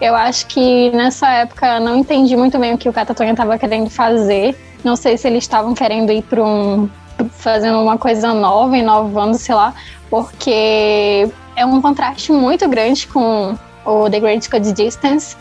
Eu 0.00 0.16
acho 0.16 0.46
que 0.46 0.88
nessa 0.92 1.28
época 1.30 1.78
não 1.78 1.94
entendi 1.94 2.34
muito 2.34 2.58
bem 2.58 2.72
o 2.72 2.78
que 2.78 2.88
o 2.88 2.92
Catatonia 2.92 3.32
estava 3.32 3.58
querendo 3.58 3.90
fazer. 3.90 4.58
Não 4.82 4.96
sei 4.96 5.18
se 5.18 5.28
eles 5.28 5.44
estavam 5.44 5.74
querendo 5.74 6.10
ir 6.10 6.22
para 6.22 6.42
um. 6.42 6.88
fazendo 7.32 7.82
uma 7.82 7.98
coisa 7.98 8.32
nova, 8.32 8.78
inovando, 8.78 9.36
sei 9.36 9.56
lá, 9.56 9.74
porque 10.08 11.28
é 11.54 11.66
um 11.66 11.82
contraste 11.82 12.32
muito 12.32 12.66
grande 12.66 13.06
com 13.08 13.54
o 13.84 14.08
The 14.08 14.20
Great 14.20 14.48
Code 14.48 14.72
Distance. 14.72 15.36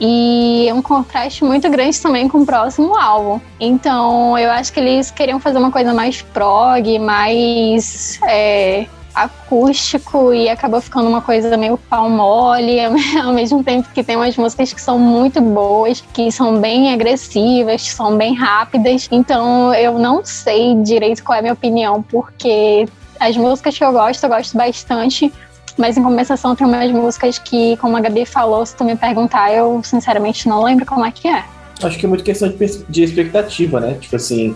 E 0.00 0.66
é 0.68 0.74
um 0.74 0.80
contraste 0.80 1.44
muito 1.44 1.68
grande 1.68 2.00
também 2.00 2.28
com 2.28 2.42
o 2.42 2.46
próximo 2.46 2.96
álbum. 2.96 3.40
Então, 3.58 4.38
eu 4.38 4.50
acho 4.50 4.72
que 4.72 4.78
eles 4.78 5.10
queriam 5.10 5.40
fazer 5.40 5.58
uma 5.58 5.72
coisa 5.72 5.92
mais 5.92 6.22
prog, 6.22 6.98
mais 6.98 8.20
é, 8.22 8.86
acústico 9.14 10.32
e 10.32 10.48
acabou 10.48 10.80
ficando 10.80 11.08
uma 11.08 11.20
coisa 11.20 11.56
meio 11.56 11.76
pau 11.76 12.08
mole, 12.08 12.78
ao 13.20 13.32
mesmo 13.32 13.64
tempo 13.64 13.88
que 13.92 14.04
tem 14.04 14.16
umas 14.16 14.36
músicas 14.36 14.72
que 14.72 14.80
são 14.80 14.98
muito 14.98 15.40
boas, 15.40 16.02
que 16.12 16.30
são 16.30 16.60
bem 16.60 16.92
agressivas, 16.92 17.82
que 17.82 17.94
são 17.94 18.16
bem 18.16 18.34
rápidas. 18.34 19.08
Então, 19.10 19.74
eu 19.74 19.98
não 19.98 20.24
sei 20.24 20.74
direito 20.76 21.24
qual 21.24 21.36
é 21.36 21.38
a 21.40 21.42
minha 21.42 21.54
opinião, 21.54 22.02
porque 22.02 22.86
as 23.18 23.36
músicas 23.36 23.76
que 23.76 23.84
eu 23.84 23.92
gosto, 23.92 24.22
eu 24.22 24.28
gosto 24.28 24.56
bastante, 24.56 25.32
mas 25.78 25.96
em 25.96 26.02
compensação 26.02 26.54
tem 26.54 26.66
umas 26.66 26.90
músicas 26.90 27.38
que, 27.38 27.76
como 27.78 27.96
a 27.96 28.00
Gabi 28.00 28.26
falou, 28.26 28.64
se 28.66 28.74
tu 28.74 28.84
me 28.84 28.96
perguntar, 28.96 29.52
eu 29.52 29.80
sinceramente 29.82 30.48
não 30.48 30.62
lembro 30.62 30.84
como 30.84 31.04
é 31.04 31.10
que 31.10 31.28
é. 31.28 31.44
Acho 31.82 31.98
que 31.98 32.06
é 32.06 32.08
muito 32.08 32.24
questão 32.24 32.48
de, 32.48 32.84
de 32.88 33.02
expectativa, 33.02 33.78
né? 33.78 33.96
Tipo 34.00 34.16
assim, 34.16 34.54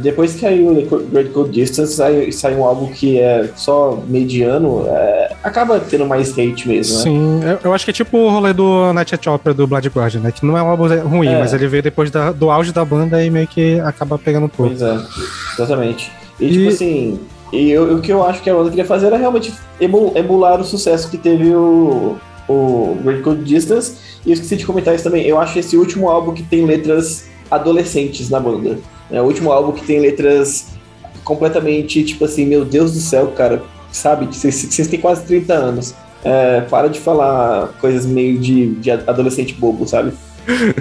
depois 0.00 0.34
que 0.34 0.40
saiu 0.40 0.68
o 0.68 1.06
Great 1.10 1.30
Cold 1.30 1.50
Distance, 1.50 1.94
sai, 1.94 2.30
sai 2.30 2.54
um 2.54 2.64
álbum 2.64 2.92
que 2.92 3.18
é 3.18 3.50
só 3.56 4.00
mediano, 4.06 4.86
é, 4.86 5.34
acaba 5.42 5.80
tendo 5.80 6.06
mais 6.06 6.30
hate 6.30 6.68
mesmo, 6.68 6.96
né? 6.96 7.02
Sim, 7.02 7.40
eu, 7.42 7.58
eu, 7.64 7.74
acho 7.74 7.84
que 7.84 7.90
é 7.90 7.94
tipo 7.94 8.16
o 8.16 8.30
rolê 8.30 8.52
do 8.52 8.92
Night 8.92 9.14
at 9.14 9.26
Opera 9.26 9.54
do 9.54 9.66
Blood 9.66 9.88
Guardian, 9.88 10.20
né? 10.20 10.30
Que 10.30 10.46
não 10.46 10.56
é 10.56 10.62
um 10.62 10.68
álbum 10.68 10.86
ruim, 11.00 11.28
é. 11.28 11.38
mas 11.38 11.52
ele 11.52 11.66
veio 11.66 11.82
depois 11.82 12.10
da, 12.10 12.30
do 12.30 12.50
auge 12.50 12.72
da 12.72 12.84
banda 12.84 13.24
e 13.24 13.30
meio 13.30 13.46
que 13.46 13.80
acaba 13.80 14.18
pegando 14.18 14.46
um 14.46 14.48
pouco. 14.48 14.74
Pois 14.76 14.82
é, 14.82 15.00
exatamente. 15.54 16.12
E, 16.38 16.46
e... 16.46 16.52
tipo 16.52 16.68
assim, 16.68 17.20
e 17.52 17.70
eu, 17.70 17.96
o 17.96 18.00
que 18.00 18.10
eu 18.10 18.24
acho 18.24 18.42
que 18.42 18.48
a 18.48 18.54
banda 18.54 18.70
queria 18.70 18.84
fazer 18.84 19.06
era 19.06 19.16
realmente 19.18 19.52
emular 19.78 20.58
o 20.58 20.64
sucesso 20.64 21.10
que 21.10 21.18
teve 21.18 21.54
o, 21.54 22.16
o 22.48 22.96
Great 23.04 23.22
Cold 23.22 23.44
Distance. 23.44 23.96
E 24.24 24.30
eu 24.30 24.34
esqueci 24.34 24.56
de 24.56 24.64
comentar 24.64 24.94
isso 24.94 25.04
também. 25.04 25.26
Eu 25.26 25.38
acho 25.38 25.58
esse 25.58 25.76
último 25.76 26.08
álbum 26.08 26.32
que 26.32 26.42
tem 26.42 26.64
letras 26.64 27.26
adolescentes 27.50 28.30
na 28.30 28.40
banda. 28.40 28.78
É 29.10 29.20
o 29.20 29.24
último 29.24 29.52
álbum 29.52 29.72
que 29.72 29.84
tem 29.84 30.00
letras 30.00 30.68
completamente, 31.22 32.02
tipo 32.02 32.24
assim, 32.24 32.46
meu 32.46 32.64
Deus 32.64 32.92
do 32.92 33.00
céu, 33.00 33.28
cara. 33.36 33.62
Sabe? 33.90 34.26
Vocês 34.34 34.88
têm 34.88 34.98
quase 34.98 35.24
30 35.24 35.52
anos. 35.52 35.94
É, 36.24 36.62
para 36.62 36.88
de 36.88 37.00
falar 37.00 37.74
coisas 37.80 38.06
meio 38.06 38.38
de, 38.38 38.76
de 38.76 38.90
adolescente 38.90 39.52
bobo, 39.52 39.86
sabe? 39.86 40.12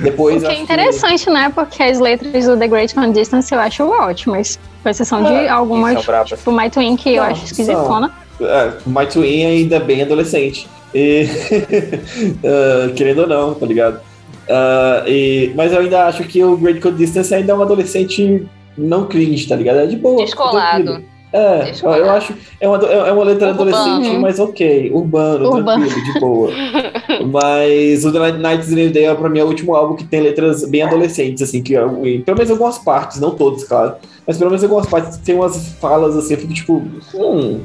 Depois, 0.02 0.44
o 0.44 0.48
que 0.48 0.52
é 0.52 0.60
interessante, 0.60 1.26
que... 1.26 1.30
né? 1.30 1.52
Porque 1.54 1.82
as 1.84 2.00
letras 2.00 2.46
do 2.46 2.58
The 2.58 2.68
Great 2.68 2.96
Cold 2.96 3.14
Distance 3.14 3.54
eu 3.54 3.60
acho 3.60 3.84
ótimas. 3.84 4.60
Com 4.82 4.90
exceção 4.90 5.24
de 5.24 5.48
algumas, 5.48 6.04
tipo 6.26 6.52
My 6.52 6.70
Twin, 6.70 6.96
que 6.96 7.14
eu 7.14 7.24
acho 7.24 7.46
esquisitona. 7.46 8.12
É, 8.42 8.72
My 8.88 9.06
Twin 9.06 9.46
ainda 9.46 9.76
é 9.76 9.80
bem 9.80 10.02
adolescente. 10.02 10.68
E, 10.94 11.28
uh, 12.44 12.94
querendo 12.96 13.22
ou 13.22 13.28
não, 13.28 13.54
tá 13.54 13.66
ligado? 13.66 14.02
Uh, 14.50 15.08
e, 15.08 15.54
mas 15.56 15.72
eu 15.72 15.80
ainda 15.80 16.08
acho 16.08 16.24
que 16.24 16.44
o 16.44 16.58
Great 16.58 16.82
Code 16.82 16.98
Distance 16.98 17.34
ainda 17.34 17.52
é 17.52 17.56
um 17.56 17.62
adolescente 17.62 18.48
não 18.78 19.06
cringe, 19.06 19.48
tá 19.48 19.56
ligado? 19.56 19.80
É 19.80 19.86
de 19.86 19.96
boa. 19.96 20.24
Descolado. 20.26 21.04
É, 21.34 21.64
Descolado. 21.64 22.02
eu 22.02 22.12
acho. 22.12 22.34
É 22.60 22.68
uma, 22.68 22.78
é 22.78 23.12
uma 23.12 23.24
letra 23.24 23.50
Urbano. 23.50 23.74
adolescente, 23.74 24.18
mas 24.20 24.40
ok. 24.40 24.92
Urbano, 24.94 25.50
Urbano. 25.50 25.86
tranquilo, 25.86 26.14
de 26.14 26.20
boa. 26.20 26.52
mas 27.32 28.04
o 28.04 28.12
The 28.12 28.32
Night 28.34 28.64
is 28.64 28.72
New 28.72 28.92
Day 28.92 29.06
é 29.06 29.16
pra 29.16 29.30
mim 29.30 29.40
é 29.40 29.44
o 29.44 29.48
último 29.48 29.76
álbum 29.76 29.96
que 29.96 30.04
tem 30.04 30.20
letras 30.20 30.66
bem 30.66 30.84
adolescentes, 30.84 31.42
assim, 31.42 31.64
que 31.64 31.74
pelo 31.74 32.38
menos 32.38 32.52
algumas 32.52 32.78
partes, 32.80 33.20
não 33.20 33.32
todas, 33.32 33.64
claro. 33.64 33.96
Mas 34.28 34.38
pelo 34.38 34.50
menos 34.50 34.64
algumas 34.64 34.88
partes 34.88 35.18
tem 35.18 35.36
umas 35.36 35.74
falas 35.80 36.18
assim, 36.18 36.34
eu 36.34 36.40
fico 36.40 36.54
tipo. 36.54 36.84
Hum. 37.16 37.62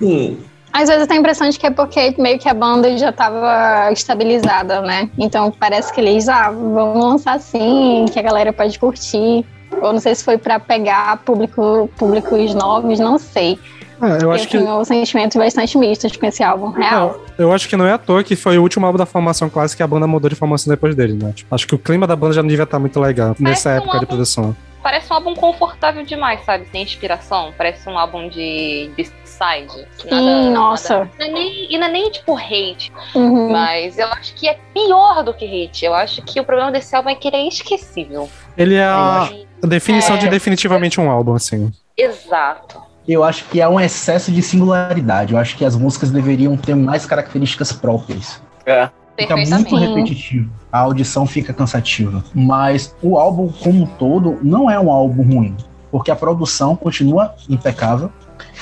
Hum. 0.00 0.36
Às 0.72 0.88
vezes 0.88 1.06
tem 1.06 1.18
a 1.18 1.20
impressão 1.20 1.48
de 1.48 1.56
que 1.56 1.66
é 1.66 1.70
porque 1.70 2.16
meio 2.18 2.36
que 2.36 2.48
a 2.48 2.54
banda 2.54 2.98
já 2.98 3.10
estava 3.10 3.92
estabilizada, 3.92 4.80
né? 4.80 5.08
Então 5.16 5.52
parece 5.52 5.92
que 5.92 6.00
eles, 6.00 6.28
ah, 6.28 6.50
vamos 6.50 7.04
lançar 7.04 7.36
assim, 7.36 8.06
que 8.12 8.18
a 8.18 8.22
galera 8.22 8.52
pode 8.52 8.76
curtir. 8.76 9.44
Ou 9.80 9.92
não 9.92 10.00
sei 10.00 10.14
se 10.14 10.24
foi 10.24 10.38
para 10.38 10.58
pegar 10.58 11.16
público, 11.18 11.88
públicos 11.96 12.54
novos, 12.54 12.98
não 12.98 13.18
sei. 13.18 13.58
É, 14.02 14.24
eu 14.24 14.32
acho 14.32 14.44
eu 14.44 14.48
que 14.48 14.58
tenho 14.58 14.84
sentimentos 14.84 15.36
bastante 15.36 15.78
mistos 15.78 16.16
com 16.16 16.26
esse 16.26 16.42
álbum, 16.42 16.70
real. 16.70 17.20
eu 17.38 17.52
acho 17.52 17.68
que 17.68 17.76
não 17.76 17.86
é 17.86 17.92
à 17.92 17.98
toa 17.98 18.24
que 18.24 18.34
foi 18.34 18.58
o 18.58 18.62
último 18.62 18.84
álbum 18.84 18.98
da 18.98 19.06
formação 19.06 19.48
clássica 19.48 19.82
e 19.82 19.84
a 19.84 19.86
banda 19.86 20.06
mudou 20.06 20.28
de 20.28 20.36
formação 20.36 20.70
depois 20.70 20.94
dele, 20.94 21.14
né? 21.14 21.32
Tipo, 21.32 21.54
acho 21.54 21.66
que 21.66 21.74
o 21.74 21.78
clima 21.78 22.06
da 22.06 22.16
banda 22.16 22.34
já 22.34 22.42
não 22.42 22.48
devia 22.48 22.64
estar 22.64 22.78
muito 22.78 22.98
legal 23.00 23.28
Parece 23.28 23.42
nessa 23.42 23.70
época 23.70 23.86
um 23.86 23.92
álbum, 23.92 24.00
de 24.00 24.06
produção. 24.06 24.56
Parece 24.82 25.12
um 25.12 25.16
álbum 25.16 25.34
confortável 25.34 26.04
demais, 26.04 26.44
sabe? 26.44 26.66
Sem 26.70 26.82
inspiração. 26.82 27.54
Parece 27.56 27.88
um 27.88 27.96
álbum 27.96 28.28
de, 28.28 28.90
de 28.96 29.10
side. 29.24 29.86
Sim, 29.96 30.50
nossa. 30.50 30.98
Nada, 30.98 31.10
não 31.18 31.26
é 31.26 31.30
nem, 31.30 31.72
e 31.72 31.78
não 31.78 31.86
é 31.86 31.90
nem 31.90 32.10
tipo 32.10 32.36
hate, 32.36 32.92
uhum. 33.14 33.50
mas 33.50 33.98
eu 33.98 34.08
acho 34.08 34.34
que 34.34 34.48
é 34.48 34.58
pior 34.72 35.22
do 35.22 35.32
que 35.32 35.44
hate. 35.44 35.84
Eu 35.84 35.94
acho 35.94 36.20
que 36.22 36.38
o 36.38 36.44
problema 36.44 36.70
desse 36.70 36.94
álbum 36.94 37.08
é 37.08 37.14
que 37.14 37.28
ele 37.28 37.36
é 37.36 37.48
esquecível. 37.48 38.28
Ele 38.56 38.74
é 38.74 38.84
a, 38.84 39.28
a 39.64 39.66
definição 39.66 40.16
é, 40.16 40.18
de 40.18 40.28
definitivamente 40.28 41.00
um 41.00 41.10
álbum, 41.10 41.34
assim. 41.34 41.72
Exato. 41.96 42.82
Eu 43.06 43.24
acho 43.24 43.44
que 43.46 43.60
é 43.60 43.68
um 43.68 43.80
excesso 43.80 44.30
de 44.30 44.42
singularidade. 44.42 45.32
Eu 45.32 45.38
acho 45.38 45.56
que 45.56 45.64
as 45.64 45.74
músicas 45.74 46.10
deveriam 46.10 46.56
ter 46.56 46.74
mais 46.74 47.06
características 47.06 47.72
próprias. 47.72 48.40
É. 48.66 48.88
Fica 49.18 49.36
muito 49.36 49.76
repetitivo. 49.76 50.50
A 50.72 50.80
audição 50.80 51.26
fica 51.26 51.52
cansativa. 51.52 52.24
Mas 52.34 52.94
o 53.02 53.16
álbum 53.16 53.48
como 53.48 53.84
um 53.84 53.86
todo 53.86 54.38
não 54.42 54.70
é 54.70 54.78
um 54.78 54.90
álbum 54.90 55.22
ruim. 55.22 55.56
Porque 55.90 56.10
a 56.10 56.16
produção 56.16 56.74
continua 56.74 57.34
impecável. 57.48 58.10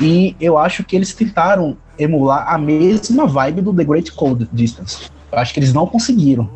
E 0.00 0.36
eu 0.40 0.58
acho 0.58 0.84
que 0.84 0.94
eles 0.94 1.14
tentaram 1.14 1.76
emular 1.98 2.52
a 2.52 2.58
mesma 2.58 3.26
vibe 3.26 3.62
do 3.62 3.74
The 3.74 3.84
Great 3.84 4.12
Cold 4.12 4.48
Distance. 4.52 5.10
Eu 5.30 5.38
acho 5.38 5.54
que 5.54 5.60
eles 5.60 5.72
não 5.72 5.86
conseguiram, 5.86 6.48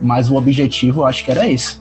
mas 0.00 0.30
o 0.30 0.36
objetivo 0.36 1.02
eu 1.02 1.06
acho 1.06 1.24
que 1.24 1.30
era 1.30 1.46
esse. 1.46 1.78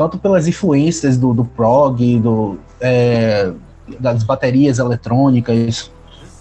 Tanto 0.00 0.16
pelas 0.16 0.48
influências 0.48 1.18
do, 1.18 1.34
do 1.34 1.44
prog, 1.44 2.18
do, 2.20 2.58
é, 2.80 3.52
das 3.98 4.22
baterias 4.22 4.78
eletrônicas, 4.78 5.90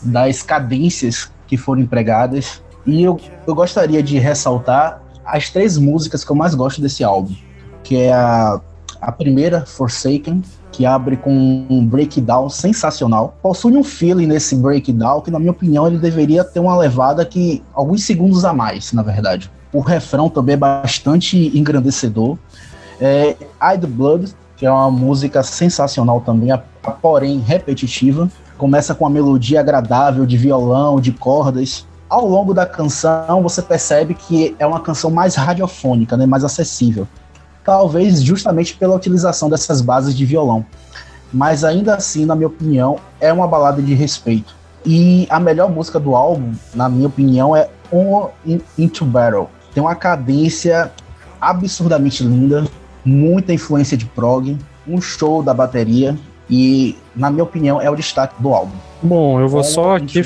das 0.01 0.41
cadências 0.41 1.29
que 1.45 1.57
foram 1.57 1.81
empregadas. 1.81 2.63
E 2.85 3.03
eu, 3.03 3.19
eu 3.45 3.53
gostaria 3.53 4.01
de 4.01 4.17
ressaltar 4.17 5.01
as 5.25 5.49
três 5.49 5.77
músicas 5.77 6.23
que 6.23 6.31
eu 6.31 6.37
mais 6.37 6.55
gosto 6.55 6.81
desse 6.81 7.03
álbum, 7.03 7.35
que 7.83 7.97
é 7.97 8.13
a, 8.13 8.61
a 9.01 9.11
primeira, 9.11 9.65
Forsaken, 9.65 10.41
que 10.71 10.85
abre 10.85 11.17
com 11.17 11.65
um 11.69 11.85
breakdown 11.85 12.47
sensacional. 12.49 13.37
Possui 13.41 13.75
um 13.75 13.83
feeling 13.83 14.27
nesse 14.27 14.55
breakdown 14.55 15.19
que, 15.19 15.29
na 15.29 15.37
minha 15.37 15.51
opinião, 15.51 15.85
ele 15.85 15.97
deveria 15.97 16.45
ter 16.45 16.61
uma 16.61 16.77
levada 16.77 17.25
que 17.25 17.61
alguns 17.73 18.05
segundos 18.05 18.45
a 18.45 18.53
mais, 18.53 18.93
na 18.93 19.03
verdade. 19.03 19.51
O 19.73 19.81
refrão 19.81 20.29
também 20.29 20.53
é 20.53 20.57
bastante 20.57 21.51
engrandecedor. 21.57 22.37
É, 22.99 23.35
the 23.77 23.87
Blood, 23.87 24.33
que 24.57 24.65
é 24.65 24.71
uma 24.71 24.91
música 24.91 25.41
sensacional 25.43 26.21
também, 26.21 26.49
porém 27.01 27.39
repetitiva. 27.39 28.29
Começa 28.57 28.93
com 28.93 29.05
uma 29.05 29.09
melodia 29.09 29.61
agradável 29.61 30.25
de 30.25 30.37
violão, 30.37 30.99
de 30.99 31.11
cordas. 31.11 31.87
Ao 32.09 32.25
longo 32.25 32.53
da 32.53 32.65
canção, 32.65 33.41
você 33.41 33.61
percebe 33.61 34.13
que 34.13 34.55
é 34.59 34.65
uma 34.65 34.79
canção 34.79 35.11
mais 35.11 35.35
radiofônica, 35.35 36.17
né, 36.17 36.25
mais 36.25 36.43
acessível 36.43 37.07
talvez 37.69 38.23
justamente 38.23 38.75
pela 38.75 38.95
utilização 38.95 39.47
dessas 39.47 39.79
bases 39.79 40.15
de 40.17 40.25
violão. 40.25 40.65
Mas 41.31 41.63
ainda 41.63 41.93
assim, 41.93 42.25
na 42.25 42.35
minha 42.35 42.47
opinião, 42.47 42.97
é 43.21 43.31
uma 43.31 43.47
balada 43.47 43.79
de 43.79 43.93
respeito. 43.93 44.55
E 44.83 45.27
a 45.29 45.39
melhor 45.39 45.69
música 45.69 45.99
do 45.99 46.15
álbum, 46.15 46.51
na 46.73 46.89
minha 46.89 47.07
opinião, 47.07 47.55
é 47.55 47.69
On 47.91 48.29
Into 48.75 49.05
Battle. 49.05 49.47
Tem 49.71 49.83
uma 49.83 49.93
cadência 49.93 50.91
absurdamente 51.39 52.23
linda, 52.23 52.65
muita 53.05 53.53
influência 53.53 53.97
de 53.97 54.05
prog, 54.05 54.57
um 54.87 54.99
show 55.01 55.41
da 55.43 55.53
bateria 55.53 56.17
e, 56.49 56.97
na 57.15 57.29
minha 57.29 57.43
opinião, 57.43 57.81
é 57.81 57.89
o 57.89 57.95
destaque 57.95 58.41
do 58.41 58.53
álbum. 58.53 58.75
Bom, 59.01 59.39
eu 59.39 59.47
vou 59.47 59.63
só 59.63 59.95
aqui 59.95 60.23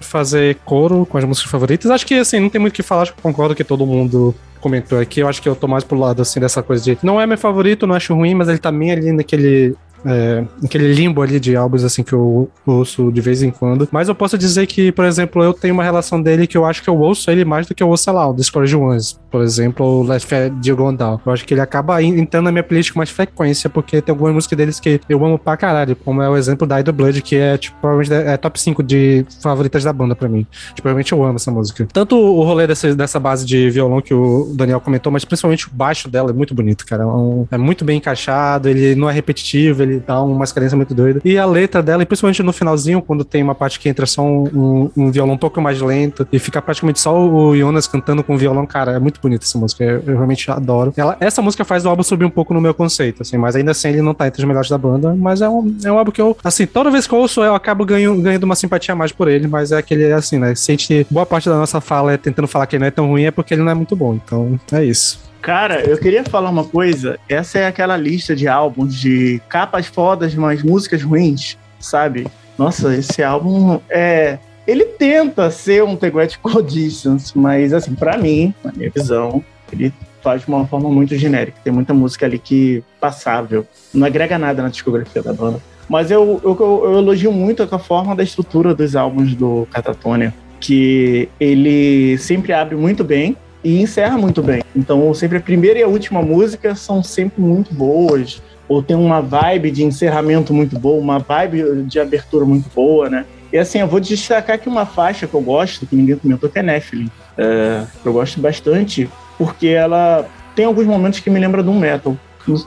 fazer 0.00 0.56
coro 0.64 1.06
com 1.06 1.18
as 1.18 1.24
músicas 1.24 1.50
favoritas. 1.50 1.90
Acho 1.90 2.06
que 2.06 2.14
assim, 2.14 2.40
não 2.40 2.48
tem 2.48 2.60
muito 2.60 2.72
o 2.72 2.76
que 2.76 2.82
falar, 2.82 3.02
acho 3.02 3.14
que 3.14 3.22
concordo 3.22 3.54
que 3.54 3.64
todo 3.64 3.86
mundo 3.86 4.34
comentou 4.60 4.98
aqui, 4.98 5.20
eu 5.20 5.28
acho 5.28 5.40
que 5.40 5.48
eu 5.48 5.56
tô 5.56 5.66
mais 5.66 5.84
pro 5.84 5.98
lado 5.98 6.20
assim 6.20 6.38
dessa 6.38 6.62
coisa 6.62 6.84
de 6.84 6.98
não 7.02 7.18
é 7.18 7.26
meu 7.26 7.38
favorito, 7.38 7.86
não 7.86 7.94
acho 7.94 8.14
ruim, 8.14 8.34
mas 8.34 8.48
ele 8.48 8.58
tá 8.58 8.70
bem 8.70 8.90
ali 8.90 9.10
naquele 9.10 9.74
é, 10.04 10.44
aquele 10.64 10.92
limbo 10.92 11.22
ali 11.22 11.38
de 11.38 11.56
álbuns 11.56 11.84
assim 11.84 12.02
que 12.02 12.12
eu 12.12 12.50
ouço 12.66 13.10
de 13.12 13.20
vez 13.20 13.42
em 13.42 13.50
quando. 13.50 13.88
Mas 13.90 14.08
eu 14.08 14.14
posso 14.14 14.36
dizer 14.38 14.66
que, 14.66 14.92
por 14.92 15.04
exemplo, 15.04 15.42
eu 15.42 15.52
tenho 15.52 15.74
uma 15.74 15.84
relação 15.84 16.20
dele 16.20 16.46
que 16.46 16.56
eu 16.56 16.64
acho 16.64 16.82
que 16.82 16.88
eu 16.88 16.98
ouço 16.98 17.30
ele 17.30 17.44
mais 17.44 17.66
do 17.66 17.74
que 17.74 17.82
eu 17.82 17.88
ouço, 17.88 18.04
sei 18.04 18.12
lá, 18.12 18.28
o 18.28 18.34
Discord 18.34 18.74
Ones, 18.74 19.18
por 19.30 19.42
exemplo, 19.42 19.84
o 19.84 20.02
Last 20.02 20.26
Fair 20.26 20.50
de 20.50 20.72
Gondal. 20.72 21.20
Eu 21.24 21.32
acho 21.32 21.44
que 21.44 21.54
ele 21.54 21.60
acaba 21.60 22.02
entrando 22.02 22.44
na 22.44 22.52
minha 22.52 22.62
playlist 22.62 22.92
com 22.92 22.98
mais 22.98 23.10
frequência, 23.10 23.68
porque 23.68 24.00
tem 24.00 24.12
algumas 24.12 24.34
músicas 24.34 24.56
deles 24.56 24.80
que 24.80 25.00
eu 25.08 25.24
amo 25.24 25.38
pra 25.38 25.56
caralho, 25.56 25.96
como 25.96 26.22
é 26.22 26.28
o 26.28 26.36
exemplo 26.36 26.66
da 26.66 26.80
Idle 26.80 26.92
Blood, 26.92 27.22
que 27.22 27.36
é, 27.36 27.56
tipo, 27.58 27.76
provavelmente 27.80 28.12
é 28.12 28.36
top 28.36 28.60
5 28.60 28.82
de 28.82 29.24
favoritas 29.42 29.84
da 29.84 29.92
banda 29.92 30.14
pra 30.14 30.28
mim. 30.28 30.46
Tipo, 30.74 30.88
realmente 30.88 31.12
eu 31.12 31.22
amo 31.24 31.36
essa 31.36 31.50
música. 31.50 31.86
Tanto 31.92 32.16
o 32.16 32.42
rolê 32.42 32.66
dessa, 32.66 32.94
dessa 32.94 33.20
base 33.20 33.44
de 33.44 33.70
violão 33.70 34.00
que 34.00 34.14
o 34.14 34.52
Daniel 34.54 34.80
comentou, 34.80 35.12
mas 35.12 35.24
principalmente 35.24 35.68
o 35.68 35.70
baixo 35.72 36.08
dela 36.08 36.30
é 36.30 36.32
muito 36.32 36.54
bonito, 36.54 36.86
cara. 36.86 37.02
É, 37.02 37.06
um, 37.06 37.46
é 37.50 37.58
muito 37.58 37.84
bem 37.84 37.98
encaixado, 37.98 38.68
ele 38.68 38.94
não 38.94 39.08
é 39.08 39.12
repetitivo, 39.12 39.82
ele 39.82 39.89
dá 39.98 40.22
uma 40.22 40.44
experiência 40.44 40.76
muito 40.76 40.94
doida. 40.94 41.20
E 41.24 41.38
a 41.38 41.46
letra 41.46 41.82
dela, 41.82 42.02
e 42.02 42.06
principalmente 42.06 42.42
no 42.42 42.52
finalzinho, 42.52 43.02
quando 43.02 43.24
tem 43.24 43.42
uma 43.42 43.54
parte 43.54 43.78
que 43.78 43.88
entra 43.88 44.06
só 44.06 44.22
um, 44.22 44.44
um, 44.54 44.90
um 44.96 45.10
violão 45.10 45.34
um 45.34 45.38
pouco 45.38 45.60
mais 45.60 45.80
lento 45.80 46.26
e 46.32 46.38
fica 46.38 46.60
praticamente 46.62 47.00
só 47.00 47.18
o 47.18 47.56
Jonas 47.56 47.86
cantando 47.86 48.22
com 48.22 48.34
o 48.34 48.38
violão, 48.38 48.66
cara, 48.66 48.92
é 48.92 48.98
muito 48.98 49.20
bonita 49.20 49.44
essa 49.44 49.58
música. 49.58 49.84
Eu, 49.84 50.02
eu 50.06 50.14
realmente 50.14 50.50
adoro. 50.50 50.92
Ela, 50.96 51.16
essa 51.20 51.42
música 51.42 51.64
faz 51.64 51.84
o 51.84 51.88
álbum 51.88 52.02
subir 52.02 52.24
um 52.24 52.30
pouco 52.30 52.54
no 52.54 52.60
meu 52.60 52.74
conceito, 52.74 53.22
assim, 53.22 53.36
mas 53.36 53.56
ainda 53.56 53.70
assim 53.70 53.88
ele 53.88 54.02
não 54.02 54.14
tá 54.14 54.26
entre 54.26 54.40
os 54.40 54.46
melhores 54.46 54.68
da 54.68 54.78
banda. 54.78 55.14
Mas 55.14 55.40
é 55.40 55.48
um, 55.48 55.76
é 55.84 55.92
um 55.92 55.98
álbum 55.98 56.10
que 56.10 56.20
eu, 56.20 56.36
assim, 56.42 56.66
toda 56.66 56.90
vez 56.90 57.06
que 57.06 57.14
eu 57.14 57.18
ouço, 57.18 57.42
eu 57.42 57.54
acabo 57.54 57.84
ganho, 57.84 58.20
ganhando 58.20 58.44
uma 58.44 58.54
simpatia 58.54 58.92
a 58.92 58.96
mais 58.96 59.12
por 59.12 59.28
ele, 59.28 59.46
mas 59.46 59.72
é 59.72 59.78
aquele, 59.78 60.12
assim, 60.12 60.38
né? 60.38 60.54
Se 60.54 60.70
a 60.70 60.74
gente, 60.74 61.06
boa 61.10 61.26
parte 61.26 61.48
da 61.48 61.56
nossa 61.56 61.80
fala 61.80 62.12
é 62.12 62.16
tentando 62.16 62.48
falar 62.48 62.66
que 62.66 62.76
ele 62.76 62.80
não 62.80 62.88
é 62.88 62.90
tão 62.90 63.08
ruim, 63.08 63.24
é 63.24 63.30
porque 63.30 63.54
ele 63.54 63.62
não 63.62 63.70
é 63.70 63.74
muito 63.74 63.96
bom. 63.96 64.14
Então, 64.14 64.58
é 64.72 64.84
isso. 64.84 65.29
Cara, 65.42 65.80
eu 65.80 65.96
queria 65.98 66.22
falar 66.24 66.50
uma 66.50 66.64
coisa. 66.64 67.18
Essa 67.28 67.58
é 67.60 67.66
aquela 67.66 67.96
lista 67.96 68.36
de 68.36 68.46
álbuns 68.46 68.94
de 68.94 69.40
capas 69.48 69.86
fodas, 69.86 70.34
mas 70.34 70.62
músicas 70.62 71.02
ruins, 71.02 71.56
sabe? 71.78 72.26
Nossa, 72.58 72.94
esse 72.94 73.22
álbum 73.22 73.80
é. 73.88 74.38
Ele 74.66 74.84
tenta 74.84 75.50
ser 75.50 75.82
um 75.82 75.96
Theoretical 75.96 76.62
Distance, 76.62 77.36
mas, 77.36 77.72
assim, 77.72 77.94
para 77.94 78.18
mim, 78.18 78.54
na 78.62 78.70
minha 78.70 78.90
visão, 78.90 79.42
ele 79.72 79.92
faz 80.22 80.42
de 80.42 80.48
uma 80.48 80.66
forma 80.66 80.90
muito 80.90 81.16
genérica. 81.16 81.58
Tem 81.64 81.72
muita 81.72 81.94
música 81.94 82.26
ali 82.26 82.38
que 82.38 82.84
passável. 83.00 83.66
Não 83.92 84.06
agrega 84.06 84.38
nada 84.38 84.62
na 84.62 84.68
discografia 84.68 85.22
da 85.22 85.32
banda. 85.32 85.60
Mas 85.88 86.10
eu, 86.10 86.40
eu, 86.44 86.56
eu 86.84 86.98
elogio 86.98 87.32
muito 87.32 87.62
a 87.62 87.78
forma 87.78 88.14
da 88.14 88.22
estrutura 88.22 88.74
dos 88.74 88.94
álbuns 88.94 89.34
do 89.34 89.66
Catatonia, 89.72 90.32
que 90.60 91.28
ele 91.40 92.16
sempre 92.18 92.52
abre 92.52 92.76
muito 92.76 93.02
bem, 93.02 93.36
e 93.62 93.80
encerra 93.80 94.16
muito 94.16 94.42
bem. 94.42 94.62
Então, 94.74 95.12
sempre 95.14 95.38
a 95.38 95.40
primeira 95.40 95.78
e 95.78 95.82
a 95.82 95.88
última 95.88 96.22
música 96.22 96.74
são 96.74 97.02
sempre 97.02 97.40
muito 97.40 97.74
boas, 97.74 98.42
ou 98.68 98.82
tem 98.82 98.96
uma 98.96 99.20
vibe 99.20 99.70
de 99.70 99.84
encerramento 99.84 100.54
muito 100.54 100.78
boa, 100.78 101.00
uma 101.00 101.18
vibe 101.18 101.82
de 101.84 101.98
abertura 101.98 102.44
muito 102.44 102.70
boa, 102.74 103.10
né? 103.10 103.26
E 103.52 103.58
assim, 103.58 103.80
eu 103.80 103.88
vou 103.88 103.98
destacar 103.98 104.54
aqui 104.56 104.68
uma 104.68 104.86
faixa 104.86 105.26
que 105.26 105.34
eu 105.34 105.40
gosto, 105.40 105.84
que 105.84 105.96
ninguém 105.96 106.16
comentou, 106.16 106.48
que 106.48 106.58
é 106.58 106.62
Nephilim. 106.62 107.10
É, 107.36 107.84
eu 108.04 108.12
gosto 108.12 108.40
bastante, 108.40 109.10
porque 109.36 109.68
ela 109.68 110.24
tem 110.54 110.64
alguns 110.64 110.86
momentos 110.86 111.18
que 111.18 111.28
me 111.28 111.40
lembra 111.40 111.62
um 111.62 111.78
metal. 111.78 112.16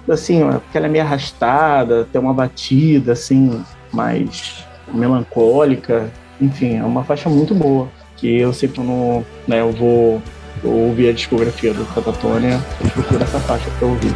Assim, 0.09 0.41
porque 0.41 0.77
ela 0.77 0.87
é 0.87 0.89
meio 0.89 1.03
arrastada, 1.03 2.07
tem 2.11 2.19
uma 2.19 2.33
batida, 2.33 3.13
assim, 3.13 3.63
mais 3.91 4.65
melancólica. 4.93 6.09
Enfim, 6.39 6.77
é 6.77 6.83
uma 6.83 7.03
faixa 7.03 7.29
muito 7.29 7.55
boa. 7.55 7.89
Que 8.17 8.39
eu 8.39 8.51
sempre 8.53 8.81
não, 8.81 9.25
né, 9.47 9.61
eu 9.61 9.71
vou 9.71 10.21
ouvir 10.63 11.09
a 11.09 11.13
discografia 11.13 11.73
do 11.73 11.85
Catatônia, 11.85 12.59
procura 12.93 13.23
essa 13.23 13.39
faixa 13.39 13.69
pra 13.79 13.87
ouvir. 13.87 14.13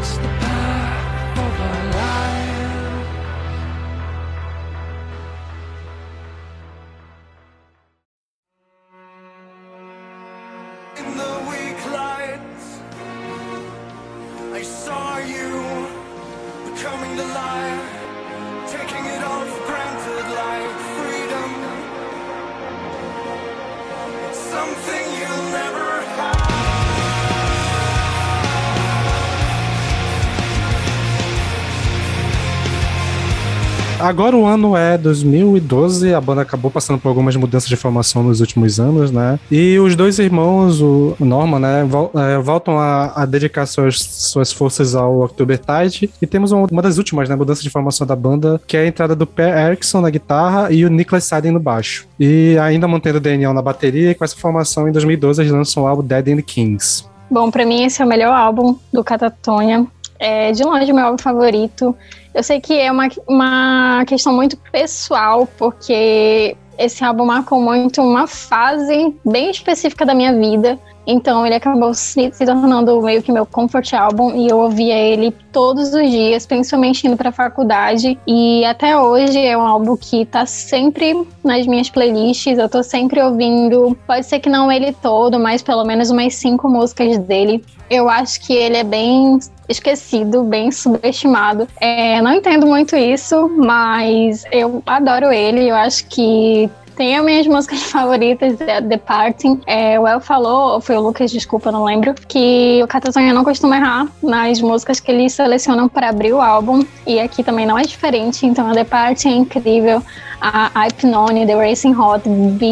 Agora 34.08 34.38
o 34.38 34.46
ano 34.46 34.78
é 34.78 34.98
2012, 34.98 36.13
a 36.13 36.22
banda 36.22 36.41
acabou 36.41 36.72
passando 36.72 36.98
por 36.98 37.10
algumas 37.10 37.36
mudanças 37.36 37.67
de 37.67 37.76
formação 37.76 38.24
nos 38.24 38.39
últimos 38.39 38.80
anos, 38.80 39.12
né? 39.12 39.38
E 39.52 39.78
os 39.80 39.98
dois 39.98 40.17
irmãos, 40.17 40.80
o 40.80 41.13
Norman, 41.20 41.60
né, 41.60 41.86
é, 42.15 42.38
voltam 42.38 42.80
a, 42.80 43.12
a 43.22 43.26
dedicar 43.26 43.65
suas, 43.65 44.00
suas 44.00 44.54
forças 44.54 44.96
ao 44.96 45.24
Oktobertide. 45.24 46.10
E 46.22 46.26
temos 46.26 46.54
uma, 46.54 46.67
uma, 46.72 46.82
das 46.82 46.98
últimas, 46.98 47.28
né, 47.28 47.36
mudanças 47.36 47.62
de 47.62 47.70
formação 47.70 48.08
da 48.08 48.15
banda, 48.15 48.62
que 48.65 48.78
é 48.78 48.84
a 48.84 48.88
entrada 48.88 49.13
do 49.13 49.28
Per 49.28 49.50
Erickson 49.50 50.00
na 50.00 50.10
guitarra 50.10 50.72
e 50.72 50.86
o 50.86 50.89
Niklas 50.89 51.26
Seiden 51.26 51.52
no 51.52 51.60
baixo. 51.60 52.08
E 52.17 52.58
ainda 52.62 52.88
mantendo 52.88 53.17
o 53.17 53.22
Daniel 53.22 53.54
na 53.54 53.62
bateria, 53.62 54.12
e 54.12 54.15
com 54.15 54.24
essa 54.24 54.38
formação 54.38 54.88
em 54.88 54.91
2012 54.93 55.41
eles 55.41 55.52
lançam 55.52 55.84
o 55.84 55.86
álbum 55.86 56.02
Dead 56.02 56.30
and 56.30 56.41
Kings. 56.43 57.04
Bom, 57.30 57.52
para 57.52 57.65
mim 57.65 57.84
esse 57.84 58.02
é 58.02 58.06
o 58.06 58.08
melhor 58.08 58.34
álbum 58.34 58.78
do 58.93 59.04
Catatonia. 59.04 59.86
É 60.19 60.51
de 60.51 60.63
longe 60.63 60.91
meu 60.91 61.05
álbum 61.05 61.22
favorito. 61.22 61.95
Eu 62.34 62.43
sei 62.43 62.59
que 62.59 62.80
é 62.80 62.91
uma, 62.91 63.07
uma 63.28 64.05
questão 64.05 64.34
muito 64.34 64.57
pessoal, 64.72 65.47
porque 65.57 66.55
esse 66.78 67.03
álbum 67.03 67.26
marcou 67.26 67.61
muito 67.61 68.01
uma 68.01 68.28
fase 68.28 69.15
bem 69.26 69.49
específica 69.49 70.05
da 70.05 70.13
minha 70.13 70.34
vida. 70.34 70.80
Então 71.08 71.45
ele 71.45 71.55
acabou 71.55 71.93
se, 71.93 72.30
se, 72.34 72.45
tornando 72.45 73.01
meio 73.01 73.24
que 73.24 73.32
meu 73.32 73.45
comfort 73.45 73.93
álbum 73.93 74.36
e 74.36 74.49
eu 74.49 74.58
ouvia 74.58 74.93
ele 74.93 75.34
todos 75.53 75.93
os 75.93 76.12
dias, 76.12 76.45
principalmente 76.45 77.08
indo 77.08 77.16
para 77.16 77.30
a 77.30 77.32
faculdade. 77.32 78.20
E 78.28 78.66
até 78.66 78.99
hoje 78.99 79.39
é 79.39 79.58
um 79.58 79.62
álbum 79.62 79.95
que 79.95 80.26
tá 80.26 80.45
sempre 80.45 81.26
nas 81.41 81.66
minhas 81.66 81.89
playlists, 81.89 82.58
eu 82.58 82.68
tô 82.68 82.84
sempre 82.84 83.22
ouvindo. 83.22 83.97
Pode 84.05 84.26
ser 84.26 84.39
que 84.39 84.49
não 84.49 84.70
ele 84.70 84.91
todo, 84.91 85.39
mas 85.39 85.62
pelo 85.62 85.86
menos 85.86 86.10
umas 86.10 86.36
cinco 86.36 86.68
músicas 86.68 87.18
dele. 87.20 87.64
Eu 87.89 88.10
acho 88.10 88.41
que 88.41 88.53
ele 88.53 88.76
é 88.76 88.84
bem 88.84 89.39
esquecido, 89.70 90.43
bem 90.43 90.72
subestimado. 90.72 91.68
É, 91.80 92.22
não 92.22 92.34
entendo 92.34 92.68
muito 92.68 92.97
isso, 92.97 93.47
mas 93.47 94.43
eu 94.51 94.84
adoro 94.86 95.32
ele. 95.32 95.70
Eu 95.70 95.76
acho 95.76 96.05
que 96.08 96.70
Tenho 96.98 97.24
minhas 97.24 97.45
músicas 97.45 97.84
favoritas, 97.91 98.60
é 98.60 98.82
The 98.82 98.98
Parting. 98.98 99.62
É, 99.68 100.00
o 100.00 100.08
El 100.08 100.20
falou, 100.20 100.74
ou 100.74 100.82
foi 100.82 100.98
o 100.98 101.02
Lucas, 101.02 101.30
desculpa, 101.32 101.72
não 101.72 101.84
lembro, 101.84 102.16
que 102.28 102.82
o 102.84 102.88
Catatonia 102.88 103.32
não 103.32 103.43
costuma 103.43 103.78
errar 103.78 104.08
nas 104.22 104.60
músicas 104.60 105.00
que 105.00 105.12
eles 105.12 105.32
selecionam 105.34 105.88
para 105.88 106.10
abrir 106.10 106.34
o 106.34 106.41
álbum. 106.41 106.84
E 107.06 107.20
aqui 107.20 107.43
também 107.43 107.68
não 107.68 107.78
é 107.78 107.84
diferente, 107.84 108.48
então 108.48 108.68
a 108.68 108.74
The 108.74 108.84
Parting 108.84 109.30
é 109.30 109.36
incrível. 109.36 110.04
A 110.42 110.70
Hypnone, 110.84 111.46
The 111.46 111.56
Racing 111.56 111.96
Hot, 111.96 112.24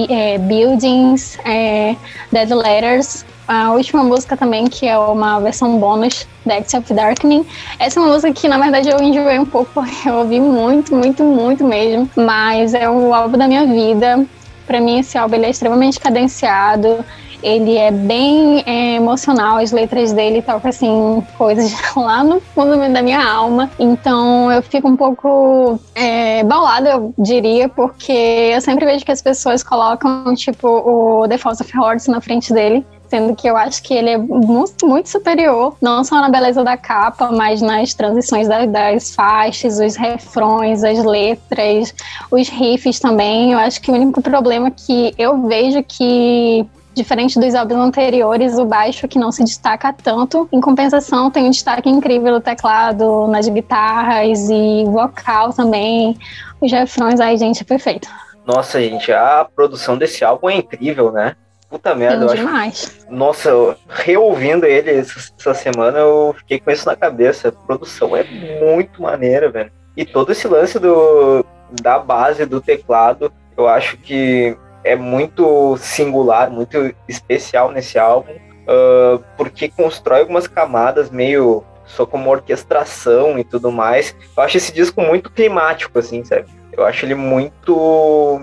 é, 0.10 0.38
Buildings, 0.38 1.38
é, 1.46 1.96
Dead 2.32 2.52
Letters, 2.52 3.26
a 3.48 3.72
última 3.74 4.04
música 4.04 4.36
também, 4.36 4.66
que 4.66 4.88
é 4.88 4.98
uma 4.98 5.40
versão 5.40 5.78
bônus 5.78 6.28
da 6.46 6.58
Act 6.58 6.78
of 6.78 6.94
Darkening. 6.94 7.46
Essa 7.80 8.00
é 8.00 8.04
uma 8.04 8.12
música 8.12 8.34
que, 8.34 8.48
na 8.48 8.58
verdade, 8.58 8.90
eu 8.90 9.00
enjoei 9.02 9.38
um 9.38 9.46
pouco, 9.46 9.72
porque 9.74 9.94
eu 10.10 10.16
ouvi 10.16 10.40
muito, 10.40 10.96
muito, 10.96 11.24
muito 11.24 11.64
mesmo. 11.64 12.10
Mas 12.16 12.74
é 12.74 12.90
o 12.90 13.14
álbum 13.14 13.38
da 13.38 13.48
minha 13.48 13.66
vida. 13.66 14.26
Para 14.66 14.82
mim, 14.82 15.00
esse 15.00 15.18
álbum 15.18 15.36
é 15.36 15.50
extremamente 15.50 16.00
cadenciado. 16.00 17.06
Ele 17.46 17.78
é 17.78 17.92
bem 17.92 18.64
é, 18.66 18.96
emocional, 18.96 19.58
as 19.58 19.72
letras 19.72 20.12
dele 20.12 20.42
tocam 20.42 20.68
assim, 20.68 21.24
coisas 21.38 21.72
lá 21.96 22.24
no 22.24 22.40
fundo 22.40 22.76
da 22.92 23.04
minha 23.04 23.24
alma. 23.24 23.70
Então 23.78 24.52
eu 24.52 24.64
fico 24.64 24.88
um 24.88 24.96
pouco 24.96 25.80
é, 25.94 26.44
baulada, 26.44 26.90
eu 26.90 27.14
diria, 27.20 27.70
porque 27.70 28.12
eu 28.12 28.60
sempre 28.62 28.84
vejo 28.84 29.06
que 29.06 29.12
as 29.12 29.22
pessoas 29.22 29.62
colocam, 29.62 30.34
tipo, 30.34 30.68
o 30.68 31.28
The 31.28 31.38
Falls 31.38 31.62
of 31.62 31.78
Hordes 31.78 32.08
na 32.08 32.20
frente 32.20 32.52
dele 32.52 32.84
sendo 33.08 33.36
que 33.36 33.48
eu 33.48 33.56
acho 33.56 33.84
que 33.84 33.94
ele 33.94 34.10
é 34.10 34.18
muito, 34.18 34.88
muito 34.88 35.10
superior, 35.10 35.78
não 35.80 36.04
só 36.04 36.16
na 36.16 36.28
beleza 36.28 36.64
da 36.64 36.76
capa, 36.76 37.32
mas 37.32 37.62
nas 37.62 37.94
transições 37.94 38.48
das, 38.48 38.68
das 38.70 39.16
faixas, 39.16 39.80
os 39.80 39.96
refrões, 39.96 40.84
as 40.84 41.04
letras, 41.04 41.94
os 42.32 42.50
riffs 42.50 43.00
também. 43.00 43.52
Eu 43.52 43.60
acho 43.60 43.80
que 43.80 43.92
o 43.92 43.94
único 43.94 44.22
problema 44.22 44.72
que 44.72 45.14
eu 45.18 45.48
vejo 45.48 45.84
que 45.84 46.66
Diferente 46.96 47.38
dos 47.38 47.54
álbuns 47.54 47.78
anteriores, 47.78 48.58
o 48.58 48.66
baixo 48.66 49.06
que 49.06 49.20
não 49.20 49.30
se 49.32 49.44
destaca 49.44 49.92
tanto. 49.92 50.48
Em 50.52 50.62
compensação, 50.62 51.30
tem 51.30 51.46
um 51.46 51.50
destaque 51.50 51.90
incrível 51.90 52.32
no 52.32 52.40
teclado, 52.40 53.28
nas 53.28 53.50
guitarras 53.50 54.50
e 54.50 54.86
vocal 54.86 55.52
também. 55.52 56.18
Os 56.62 56.72
refrões 56.72 57.20
aí, 57.20 57.38
gente, 57.38 57.62
é 57.62 57.66
perfeito. 57.66 58.08
Nossa, 58.46 58.80
gente, 58.80 59.12
a 59.12 59.46
produção 59.56 59.98
desse 59.98 60.24
álbum 60.24 60.50
é 60.50 60.56
incrível, 60.56 61.12
né? 61.12 61.36
Puta 61.70 61.94
merda, 61.94 62.26
eu 62.26 62.36
demais. 62.36 63.04
acho. 63.04 63.14
Nossa, 63.14 63.78
reouvindo 63.90 64.66
ele 64.66 64.92
essa 64.92 65.54
semana, 65.54 66.00
eu 66.00 66.34
fiquei 66.38 66.60
com 66.60 66.72
isso 66.72 66.86
na 66.86 66.96
cabeça. 66.96 67.50
A 67.50 67.52
produção 67.52 68.16
é 68.16 68.24
muito 68.24 69.02
maneira, 69.02 69.50
velho. 69.50 69.72
E 69.98 70.06
todo 70.06 70.32
esse 70.32 70.48
lance 70.48 70.80
do, 70.80 71.44
da 71.82 72.00
base 72.00 72.46
do 72.46 72.62
teclado, 72.62 73.34
eu 73.58 73.68
acho 73.68 73.98
que 73.98 74.56
é 74.86 74.96
muito 74.96 75.76
singular, 75.78 76.50
muito 76.50 76.94
especial 77.10 77.72
nesse 77.72 77.98
álbum, 77.98 78.32
uh, 78.32 79.22
porque 79.36 79.68
constrói 79.68 80.22
algumas 80.22 80.48
camadas 80.48 81.10
meio 81.10 81.64
só 81.86 82.06
como 82.06 82.30
orquestração 82.30 83.38
e 83.38 83.44
tudo 83.44 83.72
mais. 83.72 84.16
Eu 84.38 84.44
acho 84.44 84.58
esse 84.58 84.72
disco 84.72 85.02
muito 85.02 85.30
climático, 85.32 85.98
assim, 85.98 86.24
sabe? 86.24 86.46
Eu 86.72 86.86
acho 86.86 87.06
ele 87.06 87.16
muito. 87.16 88.42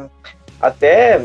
Até 0.61 1.23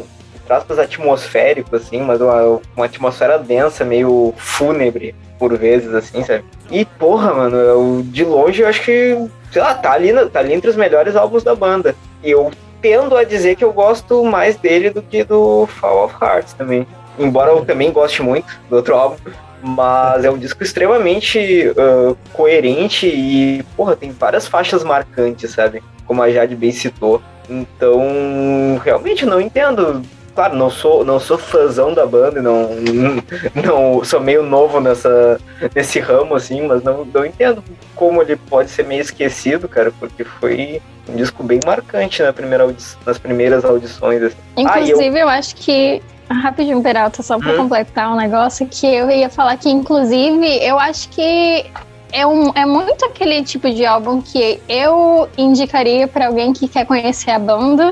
aspas, 0.50 0.80
atmosférico, 0.80 1.76
assim, 1.76 2.02
mas 2.02 2.22
uma, 2.22 2.62
uma 2.76 2.86
atmosfera 2.86 3.38
densa, 3.38 3.84
meio 3.84 4.34
fúnebre, 4.38 5.14
por 5.38 5.58
vezes, 5.58 5.94
assim, 5.94 6.24
sabe? 6.24 6.46
E, 6.72 6.86
porra, 6.86 7.34
mano, 7.34 7.58
eu, 7.58 8.02
de 8.06 8.24
longe 8.24 8.62
eu 8.62 8.68
acho 8.68 8.82
que, 8.82 9.30
sei 9.52 9.62
lá, 9.62 9.74
tá 9.74 9.92
ali, 9.92 10.14
tá 10.30 10.40
ali 10.40 10.54
entre 10.54 10.70
os 10.70 10.76
melhores 10.76 11.16
álbuns 11.16 11.44
da 11.44 11.54
banda. 11.54 11.96
E 12.24 12.32
eu 12.32 12.50
tendo 12.82 13.16
a 13.16 13.24
dizer 13.24 13.56
que 13.56 13.64
eu 13.64 13.74
gosto 13.74 14.24
mais 14.24 14.56
dele 14.56 14.90
do 14.90 15.02
que 15.02 15.24
do 15.24 15.68
Fall 15.68 16.06
of 16.06 16.16
Hearts 16.22 16.54
também. 16.54 16.88
Embora 17.18 17.52
eu 17.52 17.66
também 17.66 17.92
goste 17.92 18.22
muito 18.22 18.60
do 18.70 18.76
outro 18.76 18.96
álbum, 18.96 19.18
mas 19.62 20.24
é 20.24 20.30
um 20.30 20.38
disco 20.38 20.62
extremamente 20.64 21.68
uh, 21.70 22.16
coerente 22.34 23.08
e, 23.08 23.64
porra, 23.76 23.96
tem 23.96 24.12
várias 24.12 24.48
faixas 24.48 24.84
marcantes, 24.84 25.52
sabe? 25.52 25.82
Como 26.06 26.22
a 26.22 26.32
Jade 26.32 26.56
bem 26.56 26.72
citou. 26.72 27.22
Então, 27.50 28.80
realmente 28.84 29.26
não 29.26 29.42
entendo 29.42 30.02
claro, 30.38 30.56
não 30.56 30.70
sou, 30.70 31.04
não 31.04 31.20
sou 31.20 31.36
fãzão 31.36 31.96
da 31.96 32.06
banda, 32.06 32.40
não, 32.44 32.70
não 33.66 34.04
sou 34.04 34.20
meio 34.20 34.44
novo 34.44 34.80
nessa, 34.80 35.42
nesse 35.74 36.00
ramo, 36.00 36.36
assim, 36.36 36.62
mas 36.68 36.84
não, 36.84 37.04
não 37.04 37.26
entendo 37.26 37.64
como 37.96 38.22
ele 38.22 38.36
pode 38.36 38.70
ser 38.70 38.86
meio 38.86 39.02
esquecido, 39.02 39.68
cara, 39.68 39.92
porque 40.00 40.24
foi 40.24 40.80
um 41.10 41.16
disco 41.16 41.42
bem 41.42 41.60
marcante 41.66 42.22
na 42.22 42.32
primeira 42.32 42.72
nas 43.04 43.18
primeiras 43.18 43.66
audições. 43.66 44.22
Assim. 44.22 44.38
Inclusive, 44.56 45.04
ah, 45.04 45.08
eu... 45.08 45.18
eu 45.18 45.30
acho 45.30 45.56
que 45.56 46.04
Rapidinho, 46.30 46.84
Peralta, 46.84 47.24
só 47.24 47.40
para 47.40 47.54
hum. 47.54 47.58
completar 47.58 48.14
um 48.14 48.18
negócio 48.18 48.68
que 48.68 48.86
eu 48.86 49.10
ia 49.10 49.32
falar 49.32 49.58
que, 49.58 49.70
inclusive, 49.70 50.46
eu 50.64 50.78
acho 50.78 51.10
que 51.10 51.66
é, 52.12 52.28
um, 52.28 52.52
é 52.54 52.64
muito 52.64 53.04
aquele 53.06 53.44
tipo 53.44 53.68
de 53.72 53.88
álbum 53.88 54.22
que 54.22 54.62
eu 54.70 55.28
indicaria 55.36 56.08
para 56.08 56.28
alguém 56.28 56.54
que 56.54 56.68
quer 56.68 56.86
conhecer 56.86 57.32
a 57.32 57.40
banda 57.40 57.92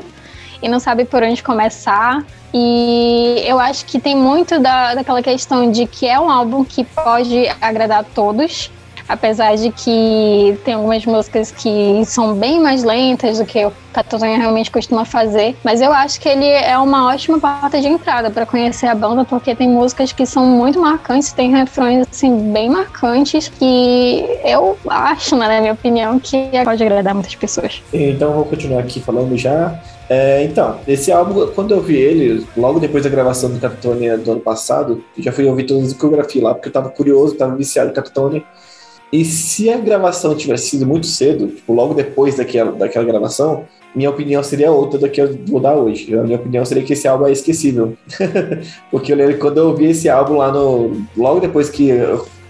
e 0.66 0.68
não 0.68 0.80
sabe 0.80 1.06
por 1.06 1.22
onde 1.22 1.44
começar. 1.44 2.26
E 2.52 3.44
eu 3.46 3.60
acho 3.60 3.86
que 3.86 4.00
tem 4.00 4.16
muito 4.16 4.60
da, 4.60 4.96
daquela 4.96 5.22
questão 5.22 5.70
de 5.70 5.86
que 5.86 6.08
é 6.08 6.20
um 6.20 6.28
álbum 6.28 6.64
que 6.66 6.84
pode 6.84 7.48
agradar 7.62 8.00
a 8.00 8.04
todos, 8.04 8.72
apesar 9.08 9.56
de 9.56 9.72
que 9.72 10.58
tem 10.64 10.74
algumas 10.74 11.06
músicas 11.06 11.52
que 11.52 12.04
são 12.06 12.36
bem 12.36 12.60
mais 12.60 12.84
lentas 12.84 13.40
do 13.40 13.46
que 13.46 13.66
o 13.66 13.72
Catotonha 13.94 14.38
realmente 14.38 14.70
costuma 14.70 15.06
fazer, 15.06 15.56
mas 15.64 15.82
eu 15.82 15.94
acho 15.94 16.20
que 16.20 16.28
ele 16.28 16.46
é 16.46 16.78
uma 16.78 17.08
ótima 17.08 17.40
porta 17.40 17.80
de 17.80 17.88
entrada 17.88 18.30
para 18.30 18.46
conhecer 18.46 18.88
a 18.88 18.96
banda, 18.96 19.24
porque 19.24 19.56
tem 19.56 19.70
músicas 19.70 20.12
que 20.12 20.26
são 20.26 20.46
muito 20.46 20.80
marcantes, 20.80 21.32
tem 21.32 21.52
refrões 21.52 22.06
assim 22.12 22.52
bem 22.52 22.70
marcantes 22.70 23.48
que 23.48 24.26
eu 24.44 24.78
acho, 24.90 25.36
né, 25.36 25.48
na 25.48 25.62
minha 25.62 25.74
opinião, 25.74 26.20
que 26.20 26.50
pode 26.64 26.84
agradar 26.84 27.14
muitas 27.14 27.36
pessoas. 27.36 27.82
Então 27.94 28.34
vou 28.34 28.46
continuar 28.46 28.82
aqui 28.82 29.00
falando 29.00 29.38
já. 29.38 29.80
É, 30.08 30.44
então, 30.44 30.80
esse 30.88 31.12
álbum, 31.12 31.48
quando 31.48 31.74
eu 31.74 31.82
vi 31.82 31.96
ele, 31.96 32.46
logo 32.56 32.80
depois 32.80 33.04
da 33.04 33.10
gravação 33.10 33.50
do 33.50 33.60
Capitone 33.60 34.18
do 34.18 34.34
ano 34.34 34.42
passado, 34.42 35.04
já 35.18 35.32
fui 35.32 35.46
ouvir 35.46 35.64
toda 35.64 35.80
a 35.80 35.84
discografia 35.84 36.44
lá, 36.44 36.54
porque 36.54 36.68
eu 36.68 36.74
tava 36.74 36.90
curioso, 36.90 37.36
tava 37.36 37.56
viciado 37.56 37.90
em 37.90 37.94
Capitone. 37.94 38.46
E 39.12 39.24
se 39.24 39.70
a 39.70 39.78
gravação 39.78 40.36
tivesse 40.36 40.72
sido 40.72 40.86
muito 40.86 41.08
cedo, 41.08 41.48
tipo, 41.48 41.74
logo 41.74 41.94
depois 41.94 42.36
daquela, 42.36 42.72
daquela 42.72 43.06
gravação, 43.06 43.66
minha 43.96 44.10
opinião 44.10 44.44
seria 44.44 44.72
outra 44.72 45.00
do 45.00 45.10
que 45.10 45.22
eu 45.22 45.38
vou 45.48 45.60
dar 45.60 45.76
hoje. 45.76 46.14
A 46.14 46.24
minha 46.24 46.38
opinião 46.38 46.66
seria 46.66 46.84
que 46.84 46.94
esse 46.94 47.08
álbum 47.08 47.28
é 47.28 47.32
esquecível. 47.32 47.94
porque 48.92 49.14
eu 49.14 49.18
lembro 49.18 49.38
quando 49.38 49.58
eu 49.60 49.68
ouvi 49.70 49.86
esse 49.86 50.10
álbum 50.10 50.38
lá 50.38 50.52
no. 50.52 51.02
Logo 51.16 51.40
depois 51.40 51.70
que 51.70 51.92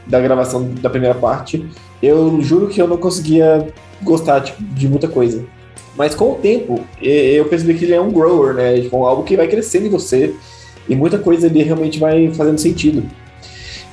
da 0.07 0.19
gravação 0.19 0.67
da 0.81 0.89
primeira 0.89 1.15
parte, 1.15 1.65
eu 2.01 2.41
juro 2.41 2.67
que 2.67 2.81
eu 2.81 2.87
não 2.87 2.97
conseguia 2.97 3.67
gostar 4.01 4.41
tipo, 4.41 4.61
de 4.63 4.87
muita 4.87 5.07
coisa. 5.07 5.45
Mas 5.95 6.13
com 6.13 6.31
o 6.31 6.35
tempo, 6.35 6.83
eu 7.01 7.45
percebi 7.45 7.75
que 7.75 7.85
ele 7.85 7.93
é 7.93 8.01
um 8.01 8.11
grower, 8.11 8.53
né? 8.53 8.81
Tipo, 8.81 9.05
algo 9.05 9.23
que 9.23 9.37
vai 9.37 9.47
crescendo 9.47 9.85
em 9.85 9.89
você 9.89 10.33
e 10.89 10.95
muita 10.95 11.17
coisa 11.17 11.47
ali 11.47 11.63
realmente 11.63 11.99
vai 11.99 12.29
fazendo 12.33 12.57
sentido. 12.57 13.03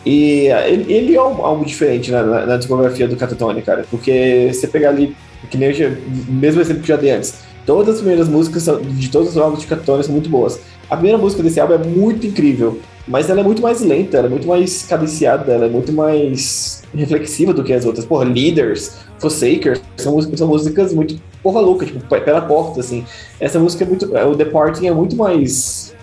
E 0.05 0.48
ele, 0.66 0.92
ele 0.92 1.14
é 1.14 1.18
algo 1.18 1.64
diferente 1.64 2.11
na, 2.11 2.22
na, 2.22 2.46
na, 2.46 2.57
discografia 2.57 3.07
do 3.07 3.16
Catatone, 3.16 3.62
cara, 3.62 3.86
porque 3.88 4.50
você 4.53 4.66
pegar 4.66 4.88
ali, 4.88 5.16
que 5.48 5.57
nem 5.57 5.70
eu, 5.70 5.96
mesmo 6.28 6.61
exemplo 6.61 6.82
que 6.82 6.88
já 6.88 6.96
dei 6.96 7.12
antes, 7.12 7.34
todas 7.64 7.94
as 7.94 8.00
primeiras 8.00 8.28
músicas 8.28 8.64
de 8.82 9.09
todos 9.11 9.28
os 9.30 9.36
álbuns 9.36 9.61
de 9.61 9.66
Catatone 9.66 10.03
são 10.03 10.12
muito 10.12 10.28
boas. 10.28 10.59
A 10.90 10.96
primeira 10.96 11.18
música 11.18 11.42
desse 11.42 11.61
álbum 11.61 11.74
é 11.74 11.78
muito 11.78 12.26
incrível, 12.26 12.80
mas 13.07 13.30
ela 13.30 13.40
é 13.40 13.42
muito 13.44 13.62
mais 13.62 13.80
lenta, 13.80 14.18
ela 14.18 14.26
é 14.26 14.30
muito 14.30 14.46
mais 14.46 14.82
cadenciada, 14.82 15.53
ela 15.53 15.66
é 15.66 15.68
muito 15.68 15.92
mais 15.92 16.82
reflexiva 16.94 17.53
do 17.53 17.62
que 17.62 17.72
as 17.72 17.84
outras. 17.84 18.05
Porra, 18.05 18.24
Leaders, 18.24 18.96
Forsakers, 19.18 19.80
são, 19.96 20.20
são 20.20 20.48
músicas 20.48 20.92
muito 20.92 21.20
porra 21.42 21.61
louca, 21.61 21.84
tipo, 21.84 22.00
pela 22.20 22.40
porta, 22.40 22.80
assim. 22.80 23.05
Essa 23.40 23.59
música 23.59 23.84
é 23.84 23.86
muito. 23.86 24.14
O 24.14 24.34
Departing 24.34 24.86
é 24.86 24.92
muito 24.92 25.16
mais. 25.16 25.94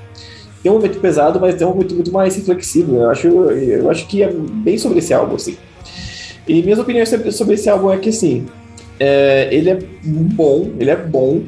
Tem 0.61 0.71
um 0.71 0.75
momento 0.75 0.99
pesado, 0.99 1.39
mas 1.39 1.55
tem 1.55 1.65
um 1.65 1.71
momento 1.71 1.95
muito 1.95 2.11
mais 2.11 2.35
reflexivo. 2.35 2.95
Eu 2.95 3.09
acho, 3.09 3.27
eu 3.27 3.89
acho 3.89 4.07
que 4.07 4.21
é 4.21 4.29
bem 4.31 4.77
sobre 4.77 4.99
esse 4.99 5.13
álbum, 5.13 5.35
assim. 5.35 5.57
E 6.47 6.61
minhas 6.63 6.79
opiniões 6.79 7.09
sobre 7.31 7.55
esse 7.55 7.69
álbum 7.69 7.91
é 7.91 7.97
que, 7.97 8.09
assim, 8.09 8.45
é, 8.99 9.47
ele 9.51 9.69
é 9.69 9.79
bom, 10.03 10.71
ele 10.79 10.89
é 10.89 10.95
bom, 10.95 11.43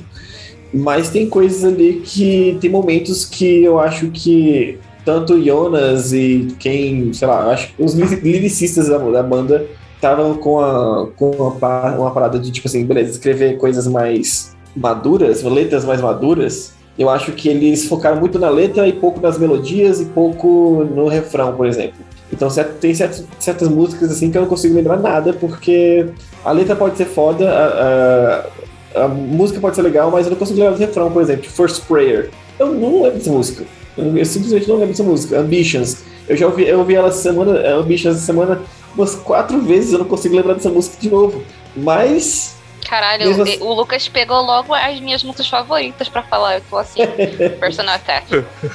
mas 0.73 1.09
tem 1.09 1.27
coisas 1.27 1.65
ali 1.65 2.01
que. 2.05 2.57
Tem 2.61 2.69
momentos 2.69 3.25
que 3.25 3.63
eu 3.63 3.79
acho 3.79 4.07
que 4.11 4.79
tanto 5.03 5.43
Jonas 5.43 6.13
e 6.13 6.55
quem, 6.59 7.11
sei 7.13 7.27
lá, 7.27 7.51
acho 7.51 7.73
os 7.77 7.93
lyricistas 7.93 8.87
da, 8.87 8.97
da 8.97 9.23
banda 9.23 9.65
estavam 9.95 10.35
com, 10.35 10.59
a, 10.59 11.07
com 11.15 11.31
uma, 11.31 11.95
uma 11.95 12.11
parada 12.11 12.39
de, 12.39 12.51
tipo 12.51 12.67
assim, 12.67 12.85
beleza, 12.85 13.11
escrever 13.11 13.57
coisas 13.57 13.87
mais 13.87 14.55
maduras, 14.75 15.43
letras 15.43 15.85
mais 15.85 16.01
maduras, 16.01 16.73
eu 16.97 17.09
acho 17.09 17.31
que 17.31 17.49
eles 17.49 17.85
focaram 17.85 18.19
muito 18.19 18.37
na 18.37 18.49
letra 18.49 18.87
e 18.87 18.93
pouco 18.93 19.19
nas 19.21 19.37
melodias 19.37 19.99
e 20.01 20.05
pouco 20.05 20.87
no 20.95 21.07
refrão, 21.07 21.53
por 21.55 21.65
exemplo. 21.65 21.99
Então 22.31 22.47
tem 22.79 22.93
certas, 22.93 23.25
certas 23.39 23.67
músicas 23.67 24.11
assim 24.11 24.31
que 24.31 24.37
eu 24.37 24.41
não 24.41 24.49
consigo 24.49 24.75
lembrar 24.75 24.97
nada, 24.97 25.33
porque 25.33 26.07
a 26.45 26.51
letra 26.51 26.75
pode 26.75 26.97
ser 26.97 27.05
foda, 27.05 27.49
a, 27.49 28.99
a, 28.99 29.03
a 29.05 29.07
música 29.07 29.59
pode 29.59 29.75
ser 29.75 29.81
legal, 29.81 30.09
mas 30.09 30.25
eu 30.25 30.31
não 30.31 30.37
consigo 30.37 30.59
lembrar 30.59 30.75
o 30.75 30.79
refrão, 30.79 31.11
por 31.11 31.21
exemplo, 31.21 31.49
First 31.49 31.83
Prayer. 31.85 32.29
Eu 32.57 32.73
não 32.73 33.03
lembro 33.03 33.17
dessa 33.17 33.31
música. 33.31 33.65
Eu, 33.97 34.25
simplesmente 34.25 34.67
não 34.67 34.75
lembro 34.75 34.91
dessa 34.91 35.03
música. 35.03 35.39
Ambitions. 35.39 35.97
Eu 36.27 36.37
já 36.37 36.45
ouvi, 36.45 36.67
eu 36.67 36.79
ouvi 36.79 36.95
ela 36.95 37.11
semana, 37.11 37.75
Ambitions 37.75 38.17
semana 38.17 38.61
umas 38.95 39.15
quatro 39.15 39.59
vezes, 39.61 39.93
eu 39.93 39.99
não 39.99 40.05
consigo 40.05 40.35
lembrar 40.35 40.53
dessa 40.53 40.69
música 40.69 40.95
de 40.99 41.09
novo. 41.09 41.41
Mas. 41.75 42.55
Caralho, 42.87 43.25
Mesmo 43.37 43.65
o- 43.65 43.73
Lucas 43.73 44.07
pegou 44.09 44.41
logo 44.41 44.73
as 44.73 44.99
minhas 44.99 45.23
músicas 45.23 45.47
favoritas 45.47 46.09
pra 46.09 46.21
falar. 46.23 46.55
Eu 46.55 46.61
tô 46.69 46.77
assim, 46.77 46.99
personal 47.59 47.95
attack. 47.95 48.25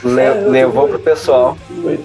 Le- 0.04 0.48
levou 0.48 0.88
pro 0.88 0.98
pessoal. 0.98 1.56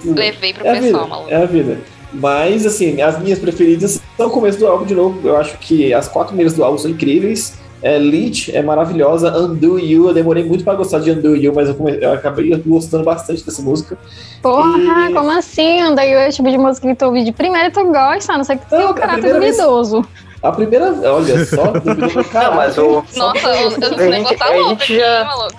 Levei 0.04 0.52
pro 0.52 0.66
É 0.66 0.80
pessoal, 0.80 1.08
maluco. 1.08 1.30
é 1.30 1.36
a 1.36 1.46
vida. 1.46 1.78
Mas, 2.12 2.66
assim, 2.66 3.00
as 3.00 3.18
minhas 3.18 3.38
preferidas 3.38 3.98
são 4.16 4.26
o 4.26 4.30
começo 4.30 4.58
do 4.58 4.66
álbum 4.66 4.84
de 4.84 4.94
novo. 4.94 5.26
Eu 5.26 5.36
acho 5.36 5.56
que 5.58 5.94
as 5.94 6.08
quatro 6.08 6.28
primeiras 6.28 6.52
do 6.54 6.62
álbum 6.62 6.76
são 6.76 6.90
incríveis. 6.90 7.54
É, 7.82 7.96
Leech 7.98 8.54
é 8.54 8.62
maravilhosa. 8.62 9.34
Undo 9.36 9.78
You, 9.78 10.08
eu 10.08 10.14
demorei 10.14 10.44
muito 10.44 10.62
pra 10.62 10.74
gostar 10.74 10.98
de 11.00 11.10
Undo 11.10 11.34
You, 11.34 11.52
mas 11.54 11.68
eu, 11.68 11.74
come- 11.74 11.98
eu 12.00 12.12
acabei 12.12 12.54
gostando 12.64 13.02
bastante 13.02 13.42
dessa 13.44 13.62
música. 13.62 13.96
Porra, 14.42 15.10
E- 15.10 15.14
como 15.14 15.30
assim? 15.30 15.92
Daí 15.94 16.12
é 16.12 16.28
o 16.28 16.30
tipo 16.30 16.48
de 16.50 16.58
música 16.58 16.86
que 16.86 16.94
tu 16.94 17.06
ouve 17.06 17.24
de 17.24 17.32
primeira 17.32 17.68
e 17.68 17.70
tu 17.72 17.82
gosta, 17.86 18.34
a 18.34 18.36
não 18.36 18.44
sei 18.44 18.56
que 18.58 18.66
tu 18.66 18.70
tem 18.70 18.80
um 18.86 18.90
a 18.90 18.94
caráter 18.94 19.14
primeira 19.22 19.40
vez- 19.40 19.56
duvidoso. 19.56 20.06
A 20.42 20.50
primeira, 20.52 20.86
olha 21.12 21.44
só, 21.44 21.72
Não, 22.34 22.54
mas 22.56 22.76
o. 22.78 23.04
Nossa, 23.16 23.48
eu, 23.48 23.68
A 23.68 23.70
gente- 23.70 24.00
negócio 24.08 24.38
tá 24.38 24.46
a 24.46 24.50
louco 24.56 24.68
gente 24.70 24.82
aqui, 24.82 24.98
já- 24.98 25.24
maluco. 25.24 25.56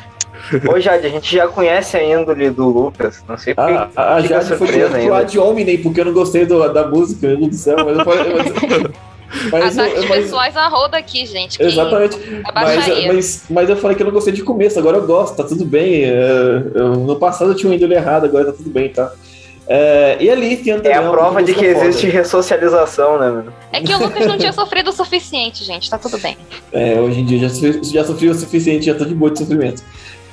Ô, 0.75 0.79
Jade, 0.79 1.07
a 1.07 1.09
gente 1.09 1.35
já 1.35 1.47
conhece 1.47 1.95
a 1.95 2.03
índole 2.03 2.49
do 2.49 2.67
Lucas. 2.67 3.23
Não 3.27 3.37
sei 3.37 3.55
por 3.55 3.61
A, 3.63 3.89
a, 3.95 4.15
a 4.15 4.21
fica 4.21 4.27
Jade 4.35 4.47
foi 4.49 4.57
surpresa 4.57 4.73
direto 4.89 4.91
pro 4.91 4.99
ainda. 5.01 5.17
Ad 5.17 5.39
Hominem, 5.39 5.77
porque 5.81 6.01
eu 6.01 6.05
não 6.05 6.13
gostei 6.13 6.45
do- 6.45 6.67
da 6.67 6.85
música, 6.87 7.27
meu 7.27 7.37
Deus 7.37 7.49
do 7.51 7.55
céu. 7.55 7.77
Mas, 7.85 7.97
eu 7.97 8.03
falei- 8.03 8.33
mas, 8.33 8.51
mas, 9.51 9.77
eu- 9.77 9.83
Ataques 9.85 10.09
mas- 10.09 10.23
pessoais 10.25 10.57
a 10.57 10.67
roda 10.67 10.97
aqui, 10.97 11.25
gente. 11.25 11.57
que 11.57 11.63
Exatamente. 11.63 12.17
Mas, 12.53 12.87
mas, 13.07 13.43
mas 13.49 13.69
eu 13.69 13.77
falei 13.77 13.95
que 13.95 14.03
eu 14.03 14.07
não 14.07 14.13
gostei 14.13 14.33
de 14.33 14.43
começo, 14.43 14.77
agora 14.77 14.97
eu 14.97 15.07
gosto, 15.07 15.37
tá 15.37 15.45
tudo 15.45 15.63
bem. 15.63 16.03
é, 16.03 16.61
eu- 16.75 16.95
no 16.97 17.15
passado 17.15 17.51
eu 17.51 17.55
tinha 17.55 17.71
um 17.71 17.73
índole 17.73 17.93
errado, 17.95 18.25
agora 18.25 18.45
tá 18.47 18.51
tudo 18.51 18.69
bem, 18.69 18.89
tá? 18.89 19.11
É, 19.67 20.17
e 20.19 20.29
ali 20.29 20.57
tem 20.57 20.73
É 20.83 20.93
a 20.95 21.09
prova 21.09 21.41
de 21.41 21.53
que 21.53 21.65
existe 21.65 22.07
ressocialização, 22.07 23.17
né, 23.17 23.29
mano? 23.29 23.53
É 23.71 23.79
que 23.79 23.93
o 23.93 23.97
Lucas 23.97 24.25
não 24.27 24.37
tinha 24.37 24.51
sofrido 24.51 24.89
o 24.89 24.93
suficiente, 24.93 25.63
gente. 25.63 25.89
Tá 25.89 25.97
tudo 25.97 26.17
bem. 26.17 26.37
É, 26.71 26.99
hoje 26.99 27.21
em 27.21 27.25
dia 27.25 27.39
já, 27.39 27.49
sofri- 27.49 27.79
já 27.83 28.03
sofri 28.03 28.29
o 28.29 28.33
suficiente, 28.35 28.85
já 28.85 28.93
tô 28.93 29.05
de 29.05 29.15
boa 29.15 29.31
de 29.31 29.39
sofrimento. 29.39 29.81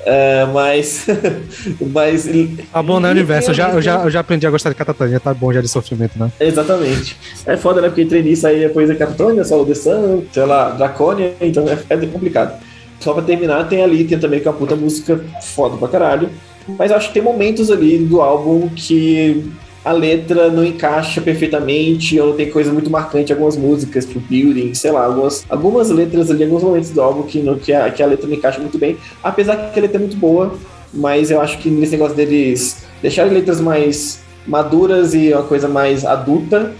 É, 0.04 0.46
mas. 0.46 1.06
mas. 1.92 2.28
Tá 2.72 2.82
bom, 2.82 2.98
né, 2.98 3.10
universo? 3.10 3.50
Eu 3.50 3.54
já, 3.54 3.70
eu, 3.70 3.82
já, 3.82 4.02
eu 4.02 4.10
já 4.10 4.20
aprendi 4.20 4.46
a 4.46 4.50
gostar 4.50 4.70
de 4.70 4.74
Catatonia, 4.74 5.20
tá 5.20 5.32
bom 5.32 5.52
já 5.52 5.60
de 5.60 5.68
sofrimento, 5.68 6.18
né? 6.18 6.30
Exatamente. 6.40 7.16
É 7.46 7.56
foda, 7.56 7.80
né? 7.80 7.88
Porque 7.88 8.02
entrei 8.02 8.22
nisso 8.22 8.46
aí 8.46 8.60
depois 8.60 8.88
é 8.90 8.94
Capitônia, 8.94 9.44
só 9.44 9.60
o 9.60 9.66
The 9.66 9.74
Sun, 9.74 10.24
sei 10.32 10.44
lá, 10.44 10.70
Dracônia, 10.70 11.34
então 11.40 11.66
é, 11.68 11.78
é 11.88 11.96
complicado. 12.06 12.58
Só 12.98 13.12
pra 13.14 13.22
terminar, 13.22 13.68
tem 13.68 13.82
ali, 13.82 14.04
tem 14.04 14.18
também 14.18 14.40
que 14.40 14.48
é 14.48 14.50
uma 14.50 14.56
puta 14.58 14.74
música 14.74 15.24
foda 15.42 15.76
pra 15.76 15.88
caralho. 15.88 16.30
Mas 16.78 16.90
acho 16.92 17.08
que 17.08 17.14
tem 17.14 17.22
momentos 17.22 17.70
ali 17.70 17.98
do 17.98 18.20
álbum 18.20 18.68
que 18.68 19.44
a 19.84 19.92
letra 19.92 20.50
não 20.50 20.64
encaixa 20.64 21.20
perfeitamente, 21.20 22.18
ou 22.20 22.34
tem 22.34 22.50
coisa 22.50 22.72
muito 22.72 22.90
marcante, 22.90 23.32
algumas 23.32 23.56
músicas, 23.56 24.04
tipo 24.04 24.20
Building, 24.20 24.74
sei 24.74 24.90
lá, 24.90 25.06
algumas, 25.06 25.44
algumas 25.48 25.90
letras 25.90 26.30
ali, 26.30 26.44
alguns 26.44 26.62
momentos 26.62 26.90
do 26.90 27.00
álbum 27.00 27.22
que, 27.22 27.40
no, 27.40 27.58
que, 27.58 27.72
a, 27.72 27.90
que 27.90 28.02
a 28.02 28.06
letra 28.06 28.26
não 28.26 28.34
encaixa 28.34 28.60
muito 28.60 28.78
bem, 28.78 28.98
apesar 29.22 29.72
que 29.72 29.78
a 29.78 29.82
letra 29.82 29.96
é 29.96 30.00
muito 30.00 30.16
boa, 30.16 30.54
mas 30.92 31.30
eu 31.30 31.40
acho 31.40 31.58
que 31.58 31.70
nesse 31.70 31.92
negócio 31.92 32.14
deles 32.14 32.84
deixarem 33.00 33.32
letras 33.32 33.60
mais 33.60 34.20
maduras 34.46 35.14
e 35.14 35.32
uma 35.32 35.44
coisa 35.44 35.68
mais 35.68 36.04
adulta, 36.04 36.74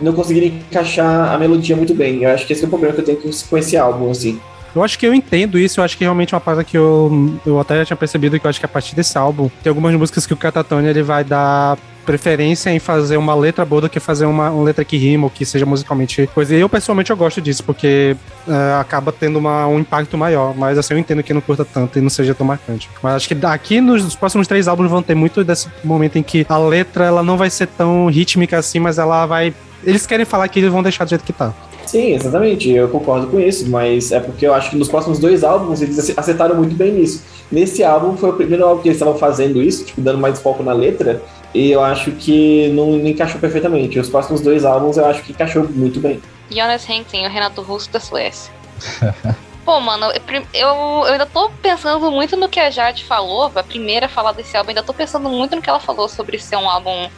não 0.00 0.12
conseguiram 0.12 0.48
encaixar 0.48 1.32
a 1.32 1.38
melodia 1.38 1.74
muito 1.74 1.94
bem. 1.94 2.22
Eu 2.22 2.30
acho 2.30 2.46
que 2.46 2.52
esse 2.52 2.62
é 2.62 2.66
o 2.66 2.70
problema 2.70 2.94
que 2.94 3.00
eu 3.00 3.04
tenho 3.04 3.18
com 3.18 3.58
esse 3.58 3.76
álbum, 3.76 4.10
assim. 4.10 4.38
Eu 4.74 4.82
acho 4.82 4.98
que 4.98 5.06
eu 5.06 5.14
entendo 5.14 5.58
isso, 5.58 5.80
eu 5.80 5.84
acho 5.84 5.96
que 5.96 6.04
realmente 6.04 6.34
é 6.34 6.36
uma 6.36 6.40
parada 6.40 6.64
que 6.64 6.76
eu, 6.76 7.40
eu 7.46 7.58
até 7.58 7.78
já 7.78 7.86
tinha 7.86 7.96
percebido 7.96 8.38
que 8.38 8.46
eu 8.46 8.50
acho 8.50 8.60
que 8.60 8.66
a 8.66 8.68
partir 8.68 8.94
desse 8.94 9.16
álbum 9.16 9.50
tem 9.62 9.70
algumas 9.70 9.94
músicas 9.94 10.26
que 10.26 10.32
o 10.32 10.36
Catatonia 10.36 10.90
ele 10.90 11.02
vai 11.02 11.24
dar 11.24 11.78
preferência 12.06 12.70
em 12.70 12.78
fazer 12.78 13.16
uma 13.16 13.34
letra 13.34 13.64
boa 13.64 13.82
do 13.82 13.88
que 13.90 13.98
fazer 13.98 14.24
uma, 14.24 14.48
uma 14.48 14.62
letra 14.62 14.84
que 14.84 14.96
rima 14.96 15.24
ou 15.24 15.30
que 15.30 15.44
seja 15.44 15.66
musicalmente 15.66 16.26
coisa. 16.32 16.54
E 16.54 16.60
eu 16.60 16.68
pessoalmente 16.68 17.10
eu 17.10 17.16
gosto 17.16 17.40
disso, 17.40 17.64
porque 17.64 18.16
é, 18.46 18.80
acaba 18.80 19.10
tendo 19.10 19.38
uma, 19.38 19.66
um 19.66 19.80
impacto 19.80 20.16
maior. 20.16 20.56
Mas 20.56 20.78
assim, 20.78 20.94
eu 20.94 20.98
entendo 20.98 21.22
que 21.22 21.34
não 21.34 21.40
curta 21.40 21.64
tanto 21.64 21.98
e 21.98 22.00
não 22.00 22.08
seja 22.08 22.32
tão 22.32 22.46
marcante. 22.46 22.88
Mas 23.02 23.16
acho 23.16 23.28
que 23.28 23.34
daqui 23.34 23.80
nos, 23.80 24.04
nos 24.04 24.14
próximos 24.14 24.46
três 24.46 24.68
álbuns 24.68 24.88
vão 24.88 25.02
ter 25.02 25.16
muito 25.16 25.42
desse 25.42 25.68
momento 25.82 26.16
em 26.16 26.22
que 26.22 26.46
a 26.48 26.56
letra 26.56 27.04
ela 27.04 27.22
não 27.22 27.36
vai 27.36 27.50
ser 27.50 27.66
tão 27.66 28.06
rítmica 28.06 28.56
assim, 28.56 28.78
mas 28.78 28.98
ela 28.98 29.26
vai. 29.26 29.52
Eles 29.84 30.06
querem 30.06 30.24
falar 30.24 30.46
que 30.48 30.60
eles 30.60 30.70
vão 30.70 30.82
deixar 30.82 31.04
do 31.04 31.10
jeito 31.10 31.24
que 31.24 31.32
tá. 31.32 31.52
Sim, 31.86 32.14
exatamente, 32.14 32.68
eu 32.68 32.88
concordo 32.88 33.28
com 33.28 33.38
isso, 33.38 33.68
mas 33.70 34.10
é 34.10 34.18
porque 34.18 34.46
eu 34.46 34.52
acho 34.52 34.70
que 34.70 34.76
nos 34.76 34.88
próximos 34.88 35.18
dois 35.20 35.44
álbuns 35.44 35.80
eles 35.80 35.96
ace- 35.96 36.14
acertaram 36.16 36.56
muito 36.56 36.74
bem 36.74 36.92
nisso. 36.92 37.24
Nesse 37.50 37.84
álbum 37.84 38.16
foi 38.16 38.30
o 38.30 38.32
primeiro 38.32 38.64
álbum 38.64 38.82
que 38.82 38.88
eles 38.88 38.96
estavam 38.96 39.16
fazendo 39.16 39.62
isso, 39.62 39.84
tipo, 39.84 40.00
dando 40.00 40.18
mais 40.18 40.40
foco 40.40 40.64
na 40.64 40.72
letra, 40.72 41.22
e 41.54 41.70
eu 41.70 41.82
acho 41.82 42.10
que 42.12 42.68
não, 42.70 42.96
não 42.96 43.06
encaixou 43.06 43.40
perfeitamente. 43.40 43.98
Os 43.98 44.08
próximos 44.08 44.40
dois 44.40 44.64
álbuns 44.64 44.96
eu 44.96 45.06
acho 45.06 45.22
que 45.22 45.30
encaixou 45.32 45.64
muito 45.68 46.00
bem. 46.00 46.20
Jonas 46.50 46.88
Henkin, 46.88 47.24
o 47.24 47.30
Renato 47.30 47.62
Russo 47.62 47.90
da 47.90 48.00
Suécia. 48.00 48.52
Pô, 49.64 49.80
mano, 49.80 50.12
eu, 50.12 50.46
eu, 50.54 51.02
ainda 51.04 51.26
tô 51.26 51.50
pensando 51.60 52.08
muito 52.10 52.36
no 52.36 52.48
que 52.48 52.60
a 52.60 52.70
Jade 52.70 53.04
falou, 53.04 53.50
a 53.52 53.62
primeira 53.64 54.06
a 54.06 54.08
falar 54.08 54.30
desse 54.30 54.56
álbum, 54.56 54.70
ainda 54.70 54.82
tô 54.82 54.94
pensando 54.94 55.28
muito 55.28 55.56
no 55.56 55.62
que 55.62 55.68
ela 55.68 55.80
falou 55.80 56.08
sobre 56.08 56.38
ser 56.38 56.54
um 56.54 56.70
álbum 56.70 57.08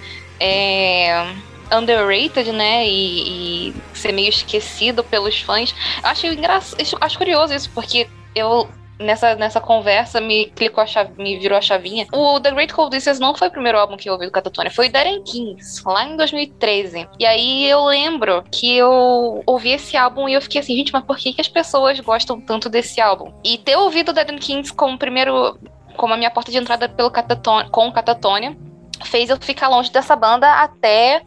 é, 0.41 1.27
underrated, 1.71 2.51
né? 2.53 2.87
E, 2.87 3.69
e 3.69 3.75
ser 3.99 4.13
meio 4.13 4.29
esquecido 4.29 5.05
pelos 5.05 5.41
fãs. 5.41 5.75
Acho 6.03 6.27
engraçado, 6.27 6.83
acho 7.01 7.19
curioso 7.19 7.55
isso, 7.55 7.71
porque 7.75 8.09
eu. 8.35 8.69
Nessa, 9.01 9.37
nessa 9.37 9.61
conversa 9.61 10.21
me 10.21 10.47
clicou 10.47 10.83
a 10.83 10.87
chave, 10.87 11.13
me 11.23 11.39
virou 11.39 11.57
a 11.57 11.61
chavinha. 11.61 12.09
O 12.13 12.41
The 12.41 12.51
Great 12.51 12.75
Cold 12.75 12.97
Distance 12.97 13.21
não 13.21 13.33
foi 13.33 13.47
o 13.47 13.51
primeiro 13.53 13.79
álbum 13.79 13.97
que 13.97 14.09
eu 14.09 14.15
ouvi 14.15 14.27
do 14.27 14.33
Catatonia, 14.33 14.73
foi 14.73 14.89
o 14.89 14.93
Darren 14.93 15.23
Kings, 15.23 15.85
lá 15.87 16.05
em 16.05 16.17
2013. 16.17 17.09
E 17.17 17.25
aí 17.25 17.71
eu 17.71 17.85
lembro 17.85 18.43
que 18.51 18.77
eu 18.77 19.41
ouvi 19.47 19.71
esse 19.71 19.97
álbum 19.97 20.29
e 20.29 20.35
eu 20.35 20.43
fiquei 20.43 20.61
assim, 20.61 20.75
gente, 20.75 20.93
mas 20.93 21.05
por 21.05 21.17
que, 21.17 21.33
que 21.33 21.41
as 21.41 21.47
pessoas 21.47 22.01
gostam 22.01 22.41
tanto 22.41 22.69
desse 22.69 23.01
álbum? 23.01 23.33
E 23.45 23.59
ter 23.59 23.77
ouvido 23.77 24.09
o 24.09 24.13
Darren 24.13 24.37
Kings 24.37 24.75
como 24.75 24.99
primeiro, 24.99 25.57
como 25.97 26.15
a 26.15 26.17
minha 26.17 26.33
porta 26.33 26.51
de 26.51 26.59
entrada 26.59 26.89
pelo 26.89 27.09
Catatonia, 27.09 27.71
com 27.71 27.87
o 27.87 27.93
Catatonia, 27.93 28.57
fez 29.05 29.31
eu 29.31 29.37
ficar 29.41 29.69
longe 29.69 29.93
dessa 29.93 30.17
banda 30.17 30.51
até 30.61 31.23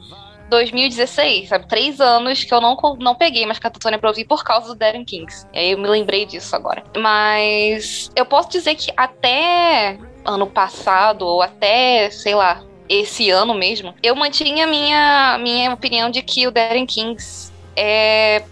2016, 0.52 1.48
sabe? 1.48 1.66
Três 1.66 2.02
anos 2.02 2.44
que 2.44 2.54
eu 2.54 2.60
não, 2.60 2.78
não 3.00 3.16
peguei 3.16 3.46
mais 3.46 3.58
Catatonia 3.58 3.98
pra 3.98 4.10
ouvir 4.10 4.26
por 4.26 4.44
causa 4.44 4.68
do 4.68 4.76
Darren 4.76 5.06
Kings. 5.06 5.48
E 5.54 5.58
aí 5.58 5.72
eu 5.72 5.78
me 5.78 5.88
lembrei 5.88 6.26
disso 6.26 6.54
agora. 6.56 6.84
Mas 6.98 8.12
eu 8.16 8.26
posso 8.26 8.50
dizer 8.50 8.76
que 8.76 8.92
até 8.98 9.98
ano 10.26 10.46
passado, 10.46 11.26
ou 11.26 11.42
até, 11.42 12.10
sei 12.12 12.36
lá, 12.36 12.62
esse 12.90 13.30
ano 13.30 13.54
mesmo, 13.54 13.96
eu 14.04 14.14
mantinha 14.14 14.68
minha, 14.68 15.38
minha 15.40 15.74
opinião 15.74 16.12
de 16.12 16.22
que 16.22 16.46
o 16.46 16.52
Darren 16.52 16.86
Kings 16.86 17.52
é 17.76 18.44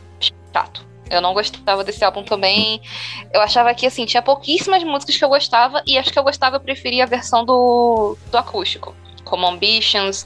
chato. 0.54 0.88
Eu 1.10 1.22
não 1.22 1.34
gostava 1.34 1.84
desse 1.84 2.06
álbum 2.06 2.24
também. 2.24 2.82
Eu 3.34 3.42
achava 3.42 3.74
que, 3.74 3.86
assim, 3.86 4.06
tinha 4.06 4.22
pouquíssimas 4.22 4.84
músicas 4.84 5.18
que 5.18 5.26
eu 5.26 5.30
gostava, 5.30 5.84
e 5.86 5.98
acho 5.98 6.14
que 6.14 6.20
eu 6.20 6.24
gostava, 6.24 6.56
eu 6.56 6.62
preferia 6.62 7.04
a 7.04 7.08
versão 7.08 7.44
do, 7.44 8.16
do 8.32 8.38
acústico, 8.38 8.96
como 9.26 9.48
Ambitions, 9.48 10.26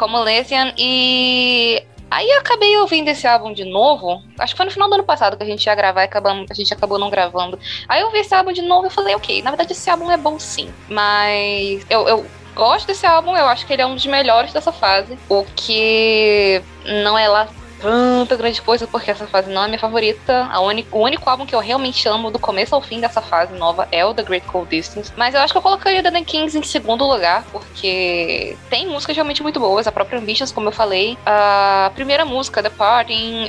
como 0.00 0.18
Lesian, 0.18 0.72
e 0.78 1.84
aí 2.10 2.26
eu 2.30 2.38
acabei 2.38 2.74
ouvindo 2.78 3.08
esse 3.08 3.26
álbum 3.26 3.52
de 3.52 3.66
novo. 3.66 4.22
Acho 4.38 4.54
que 4.54 4.56
foi 4.56 4.64
no 4.64 4.72
final 4.72 4.88
do 4.88 4.94
ano 4.94 5.04
passado 5.04 5.36
que 5.36 5.42
a 5.42 5.46
gente 5.46 5.66
ia 5.66 5.74
gravar 5.74 6.00
e 6.00 6.04
acabamos, 6.06 6.50
a 6.50 6.54
gente 6.54 6.72
acabou 6.72 6.98
não 6.98 7.10
gravando. 7.10 7.58
Aí 7.86 8.00
eu 8.00 8.06
ouvi 8.06 8.20
esse 8.20 8.34
álbum 8.34 8.50
de 8.50 8.62
novo 8.62 8.86
e 8.86 8.90
falei, 8.90 9.14
ok, 9.14 9.42
na 9.42 9.50
verdade 9.50 9.72
esse 9.72 9.90
álbum 9.90 10.10
é 10.10 10.16
bom 10.16 10.38
sim, 10.38 10.72
mas 10.88 11.84
eu, 11.90 12.08
eu 12.08 12.26
gosto 12.54 12.86
desse 12.86 13.04
álbum, 13.04 13.36
eu 13.36 13.44
acho 13.46 13.66
que 13.66 13.74
ele 13.74 13.82
é 13.82 13.86
um 13.86 13.94
dos 13.94 14.06
melhores 14.06 14.54
dessa 14.54 14.72
fase. 14.72 15.18
O 15.28 15.44
que 15.54 16.62
não 17.04 17.18
é 17.18 17.28
lá 17.28 17.46
tanta 17.80 18.36
grande 18.36 18.60
coisa, 18.62 18.86
porque 18.86 19.10
essa 19.10 19.26
fase 19.26 19.50
não 19.50 19.64
é 19.64 19.66
minha 19.66 19.78
favorita. 19.78 20.48
A 20.50 20.60
única, 20.60 20.96
o 20.96 21.00
único 21.00 21.28
álbum 21.28 21.46
que 21.46 21.54
eu 21.54 21.60
realmente 21.60 22.06
amo 22.08 22.30
do 22.30 22.38
começo 22.38 22.74
ao 22.74 22.80
fim 22.80 23.00
dessa 23.00 23.20
fase 23.20 23.54
nova 23.54 23.88
é 23.90 24.04
o 24.04 24.14
The 24.14 24.22
Great 24.22 24.46
Cold 24.46 24.70
Distance. 24.70 25.12
Mas 25.16 25.34
eu 25.34 25.40
acho 25.40 25.52
que 25.52 25.58
eu 25.58 25.62
colocaria 25.62 26.02
The 26.02 26.22
Kings 26.22 26.56
em 26.56 26.62
segundo 26.62 27.04
lugar, 27.06 27.44
porque 27.50 28.56
tem 28.68 28.86
músicas 28.86 29.16
realmente 29.16 29.42
muito 29.42 29.58
boas. 29.58 29.86
A 29.86 29.92
própria 29.92 30.18
Ambitions, 30.18 30.52
como 30.52 30.68
eu 30.68 30.72
falei. 30.72 31.16
A 31.24 31.90
primeira 31.94 32.24
música, 32.24 32.62
The 32.62 32.70
Parting. 32.70 33.48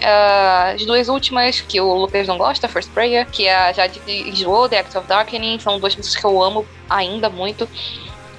As 0.73 0.85
duas 0.85 1.09
últimas, 1.09 1.61
que 1.61 1.79
o 1.81 1.93
Lucas 1.93 2.27
não 2.27 2.37
gosta, 2.37 2.67
First 2.67 2.91
Prayer, 2.91 3.27
que 3.29 3.47
é 3.47 3.55
a 3.55 3.73
Jade 3.73 4.01
enjoou, 4.07 4.69
The 4.69 4.79
Act 4.79 4.97
of 4.97 5.07
Darkening. 5.07 5.59
São 5.59 5.79
duas 5.79 5.95
músicas 5.95 6.19
que 6.19 6.25
eu 6.25 6.41
amo 6.41 6.65
ainda 6.89 7.29
muito. 7.29 7.67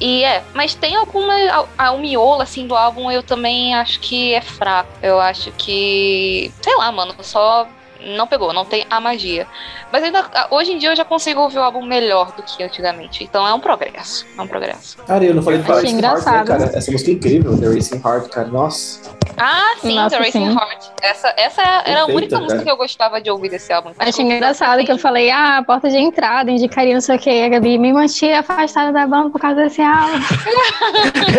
E 0.04 0.24
é, 0.24 0.42
mas 0.52 0.74
tem 0.74 0.96
alguma. 0.96 1.32
A, 1.78 1.86
a, 1.86 1.90
o 1.92 2.00
miolo, 2.00 2.42
assim, 2.42 2.66
do 2.66 2.74
álbum 2.74 3.08
eu 3.08 3.22
também 3.22 3.72
acho 3.72 4.00
que 4.00 4.34
é 4.34 4.40
fraco. 4.40 4.90
Eu 5.00 5.20
acho 5.20 5.52
que. 5.52 6.52
Sei 6.60 6.76
lá, 6.76 6.90
mano, 6.90 7.14
só. 7.20 7.68
Não 8.04 8.26
pegou, 8.26 8.52
não 8.52 8.64
tem 8.64 8.86
a 8.90 9.00
magia. 9.00 9.46
Mas 9.90 10.02
ainda, 10.02 10.24
hoje 10.50 10.72
em 10.72 10.78
dia 10.78 10.90
eu 10.90 10.96
já 10.96 11.04
consigo 11.04 11.40
ouvir 11.40 11.58
o 11.58 11.62
álbum 11.62 11.84
melhor 11.84 12.32
do 12.32 12.42
que 12.42 12.62
antigamente. 12.62 13.24
Então 13.24 13.46
é 13.46 13.52
um 13.54 13.60
progresso. 13.60 14.26
É 14.36 14.42
um 14.42 14.46
progresso. 14.46 14.98
Cara, 14.98 15.24
eu 15.24 15.34
não 15.34 15.42
falei 15.42 15.60
de 15.60 15.70
Achei 15.70 15.92
Racing 15.92 16.04
Heart, 16.04 16.26
né, 16.26 16.44
cara? 16.44 16.64
Essa 16.76 16.90
música 16.90 17.10
é 17.10 17.14
incrível, 17.14 17.58
The 17.58 17.66
Racing 17.66 18.02
Heart, 18.04 18.28
cara. 18.28 18.48
Nossa. 18.48 19.00
Ah, 19.36 19.74
sim, 19.80 19.96
Nossa, 19.96 20.16
The 20.16 20.24
Racing 20.24 20.46
sim. 20.46 20.52
Heart. 20.52 20.84
Essa, 21.02 21.34
essa 21.36 21.62
era 21.84 22.02
a 22.02 22.06
única 22.06 22.36
música 22.36 22.54
cara. 22.54 22.64
que 22.64 22.70
eu 22.70 22.76
gostava 22.76 23.20
de 23.20 23.30
ouvir 23.30 23.48
desse 23.48 23.72
álbum. 23.72 23.92
Achei 23.98 24.24
engraçado 24.24 24.84
que 24.84 24.92
eu 24.92 24.98
falei, 24.98 25.30
ah, 25.30 25.62
porta 25.66 25.88
de 25.88 25.98
entrada, 25.98 26.50
indicaria 26.50 26.94
não 26.94 27.00
sei 27.00 27.16
o 27.16 27.18
que. 27.18 27.42
A 27.42 27.48
Gabi 27.48 27.78
me 27.78 27.92
mantinha 27.92 28.40
afastada 28.40 28.92
da 28.92 29.06
banda 29.06 29.30
por 29.30 29.40
causa 29.40 29.62
desse 29.62 29.80
álbum. 29.80 30.18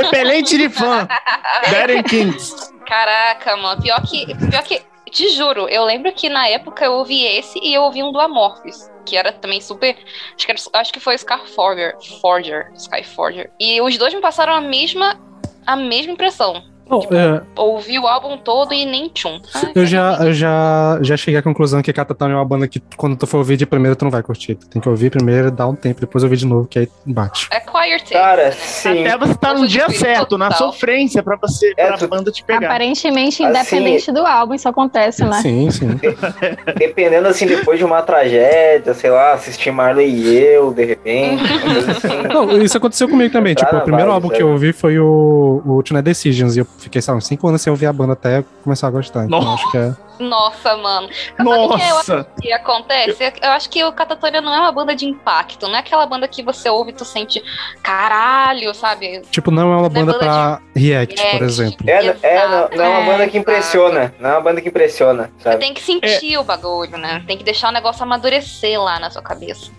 Repelente 0.02 0.58
de 0.58 0.70
fã. 0.70 1.08
Darren 1.72 2.04
Kings. 2.04 2.74
Caraca, 2.86 3.56
mano. 3.58 3.82
Pior 3.82 4.02
que, 4.02 4.36
pior 4.50 4.64
que. 4.64 4.82
Te 5.14 5.30
juro, 5.30 5.68
eu 5.70 5.84
lembro 5.86 6.12
que 6.14 6.30
na 6.30 6.48
época 6.48 6.86
eu 6.86 6.94
ouvi 6.94 7.24
esse 7.24 7.60
e 7.62 7.74
eu 7.74 7.84
ouvi 7.84 8.02
um 8.04 8.12
do 8.12 8.20
Amorphis, 8.20 8.92
que 9.06 9.16
era 9.16 9.32
também 9.32 9.62
super. 9.62 9.96
Acho 10.36 10.46
que, 10.46 10.52
era- 10.52 10.62
acho 10.82 10.94
que 10.94 11.00
foi 11.00 11.16
Skyforger. 11.16 11.96
Forger. 12.22 12.72
Skyforger. 12.76 13.54
E 13.60 13.80
os 13.82 13.98
dois 13.98 14.14
me 14.14 14.22
passaram 14.22 14.54
a 14.54 14.62
mesma. 14.62 15.20
A 15.66 15.76
mesma 15.76 16.14
impressão. 16.14 16.62
Bom, 16.88 17.08
é, 17.12 17.42
Ouvi 17.56 17.98
o 17.98 18.06
álbum 18.08 18.38
todo 18.38 18.74
e 18.74 18.86
nem 18.86 19.08
tchum. 19.10 19.40
Ai, 19.54 19.72
eu 19.74 19.86
já, 19.86 20.18
eu 20.22 20.34
já, 20.34 21.00
já 21.02 21.18
cheguei 21.18 21.40
à 21.40 21.44
conclusão 21.44 21.82
que 21.82 21.92
Catatone 21.94 22.34
é 22.34 22.36
uma 22.36 22.46
banda 22.46 22.68
que 22.68 22.82
quando 22.98 23.16
tu 23.16 23.26
for 23.26 23.38
ouvir 23.38 23.58
de 23.58 23.66
primeiro 23.66 23.96
tu 23.96 24.04
não 24.06 24.12
vai 24.12 24.22
curtir. 24.22 24.56
Tu 24.56 24.68
tem 24.68 24.82
que 24.82 24.90
ouvir 24.90 25.10
primeiro, 25.10 25.50
dar 25.50 25.68
um 25.68 25.76
tempo, 25.76 26.02
depois 26.02 26.24
ouvir 26.24 26.38
de 26.38 26.46
novo, 26.46 26.68
que 26.68 26.80
aí 26.80 26.90
bate. 27.06 27.48
É 27.52 27.60
Taste. 27.74 28.14
Cara, 28.14 28.52
sim. 28.52 29.06
Até 29.06 29.18
você 29.18 29.36
tá 29.36 29.54
no 29.54 29.68
dia 29.68 29.90
certo, 29.90 30.38
na 30.38 30.50
total. 30.50 30.72
sofrência, 30.72 31.22
pra 31.24 31.36
você, 31.36 31.74
É, 31.76 31.88
pra 31.88 31.98
tu- 31.98 32.08
banda 32.08 32.32
te 32.32 32.44
pegar. 32.44 32.66
Aparentemente, 32.68 33.44
Assim, 33.44 33.50
independente 33.78 34.12
do 34.12 34.26
álbum, 34.26 34.54
isso 34.54 34.70
acontece, 34.70 35.24
né? 35.26 35.42
Sim, 35.42 35.70
sim. 35.72 35.90
Dependendo, 36.78 37.28
assim, 37.28 37.46
depois 37.46 37.78
de 37.80 37.86
uma 37.86 38.02
tragédia, 38.02 38.94
sei 38.94 39.10
lá, 39.10 39.34
assistir 39.34 39.72
Marley 39.72 40.08
e 40.10 40.38
eu, 40.38 40.74
de 40.74 40.86
repente, 40.86 41.44
assim. 41.44 42.28
Não, 42.34 42.62
isso 42.62 42.78
aconteceu 42.78 43.08
comigo 43.10 43.32
também. 43.32 43.52
Entrar 43.54 43.66
Tipo, 43.66 43.76
o 43.76 43.80
na 43.80 43.84
primeiro 43.86 44.12
álbum 44.12 44.30
que 44.30 44.42
eu 44.42 44.50
ouvi 44.50 44.72
foi 44.74 44.98
o, 45.00 45.62
o 45.66 45.84
Tonight 45.84 46.04
Decisions, 46.04 46.56
e 46.56 46.60
eu 46.60 46.68
fiquei, 46.84 47.02
lá, 47.08 47.14
uns 47.16 47.26
5 47.28 47.48
anos 47.48 47.62
sem 47.62 47.72
ouvir 47.72 47.88
a 47.88 47.94
banda 47.94 48.14
até 48.14 48.44
começar 48.64 48.88
a 48.88 48.92
gostar. 48.92 49.26
Então 49.26 49.42
Nossa. 49.42 49.64
acho 49.64 49.72
que 49.72 49.78
é. 49.78 49.96
Nossa, 50.20 50.78
mano. 50.78 51.10
Sabe 51.36 51.50
o 51.50 51.70
que 51.76 51.82
eu 51.82 51.96
Nossa! 51.96 52.28
que 52.40 52.54
acontece? 52.54 53.34
Eu 53.42 53.50
acho 53.50 53.70
que 53.70 53.84
o 53.84 53.92
Catatonia 53.92 54.42
não 54.42 54.54
é 54.54 54.60
uma 54.60 54.72
banda 54.72 54.96
de 54.96 55.06
impacto, 55.06 55.68
não 55.68 55.76
é 55.76 55.80
aquela 55.80 56.06
banda 56.06 56.28
que 56.28 56.44
você 56.44 56.70
ouve 56.70 56.92
e 56.92 56.94
tu 56.94 57.04
sente 57.04 57.42
caralho, 57.82 58.74
sabe? 58.74 59.22
Tipo, 59.32 59.50
não 59.52 59.74
é 59.74 59.78
uma 59.78 59.90
banda 59.90 60.14
banda 60.14 60.20
pra 60.20 60.62
react, 60.76 61.16
por 61.16 61.24
react. 61.24 61.44
exemplo. 61.44 61.90
É, 61.90 62.18
é, 62.22 62.48
não, 62.48 62.70
não 62.78 62.84
é 62.86 62.90
uma 62.90 63.12
banda 63.12 63.28
que 63.28 63.38
impressiona. 63.38 64.14
Não 64.20 64.30
é 64.30 64.34
uma 64.34 64.42
banda 64.42 64.62
que 64.62 64.70
impressiona, 64.70 65.32
Você 65.38 65.44
sabe? 65.44 65.58
tem 65.58 65.74
que 65.74 65.82
sentir 65.82 66.38
o 66.38 66.44
bagulho, 66.44 66.98
né? 66.98 67.24
Tem 67.28 67.38
que 67.38 67.44
deixar 67.44 67.70
o 67.70 67.72
negócio 67.72 68.04
amadurecer 68.04 68.80
lá 68.80 69.00
na 69.00 69.10
sua 69.10 69.22
cabeça. 69.22 69.72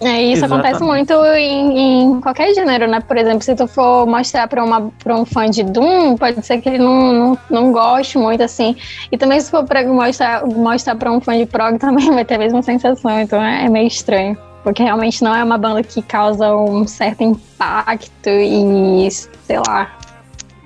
É, 0.00 0.22
e 0.22 0.32
isso 0.32 0.44
Exatamente. 0.44 0.66
acontece 0.66 0.84
muito 0.84 1.12
em, 1.36 2.02
em 2.02 2.20
qualquer 2.20 2.52
gênero, 2.54 2.88
né? 2.88 3.00
Por 3.00 3.16
exemplo, 3.16 3.42
se 3.42 3.54
tu 3.54 3.66
for 3.66 4.06
mostrar 4.06 4.48
pra, 4.48 4.62
uma, 4.62 4.90
pra 5.02 5.16
um 5.16 5.24
fã 5.24 5.48
de 5.48 5.62
Doom, 5.62 6.16
pode 6.16 6.44
ser 6.44 6.60
que 6.60 6.68
ele 6.68 6.78
não, 6.78 7.12
não, 7.12 7.38
não 7.48 7.72
goste 7.72 8.18
muito, 8.18 8.42
assim. 8.42 8.76
E 9.10 9.16
também 9.16 9.40
se 9.40 9.50
for 9.50 9.64
pra 9.64 9.86
mostrar, 9.86 10.44
mostrar 10.46 10.96
pra 10.96 11.12
um 11.12 11.20
fã 11.20 11.36
de 11.36 11.46
prog, 11.46 11.78
também 11.78 12.10
vai 12.10 12.24
ter 12.24 12.34
a 12.34 12.38
mesma 12.38 12.62
sensação. 12.62 13.20
Então 13.20 13.42
é, 13.42 13.64
é 13.64 13.68
meio 13.68 13.86
estranho. 13.86 14.36
Porque 14.62 14.82
realmente 14.82 15.22
não 15.22 15.34
é 15.34 15.44
uma 15.44 15.58
banda 15.58 15.82
que 15.82 16.00
causa 16.00 16.54
um 16.56 16.86
certo 16.86 17.22
impacto 17.22 18.30
e, 18.30 19.08
sei 19.10 19.58
lá, 19.66 19.92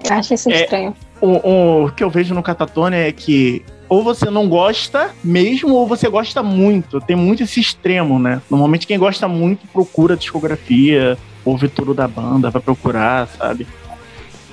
eu 0.05 0.15
acho 0.15 0.35
isso 0.35 0.51
É, 0.51 0.63
estranho. 0.63 0.95
O, 1.21 1.85
o 1.87 1.91
que 1.91 2.05
eu 2.05 2.09
vejo 2.09 2.33
no 2.33 2.43
Catatônia 2.43 3.09
é 3.09 3.11
que 3.11 3.65
ou 3.89 4.03
você 4.03 4.31
não 4.31 4.49
gosta 4.49 5.11
mesmo, 5.25 5.75
ou 5.75 5.87
você 5.87 6.09
gosta 6.09 6.43
muito. 6.43 7.01
Tem 7.01 7.17
muito 7.17 7.43
esse 7.43 7.61
extremo, 7.61 8.19
né? 8.19 8.43
Normalmente 8.51 8.87
quem 8.87 8.99
gosta 8.99 9.27
muito 9.27 9.67
procura 9.69 10.17
discografia, 10.17 11.17
ouve 11.45 11.69
tudo 11.69 11.95
da 11.95 12.07
banda, 12.07 12.51
vai 12.51 12.61
procurar, 12.61 13.27
sabe? 13.29 13.67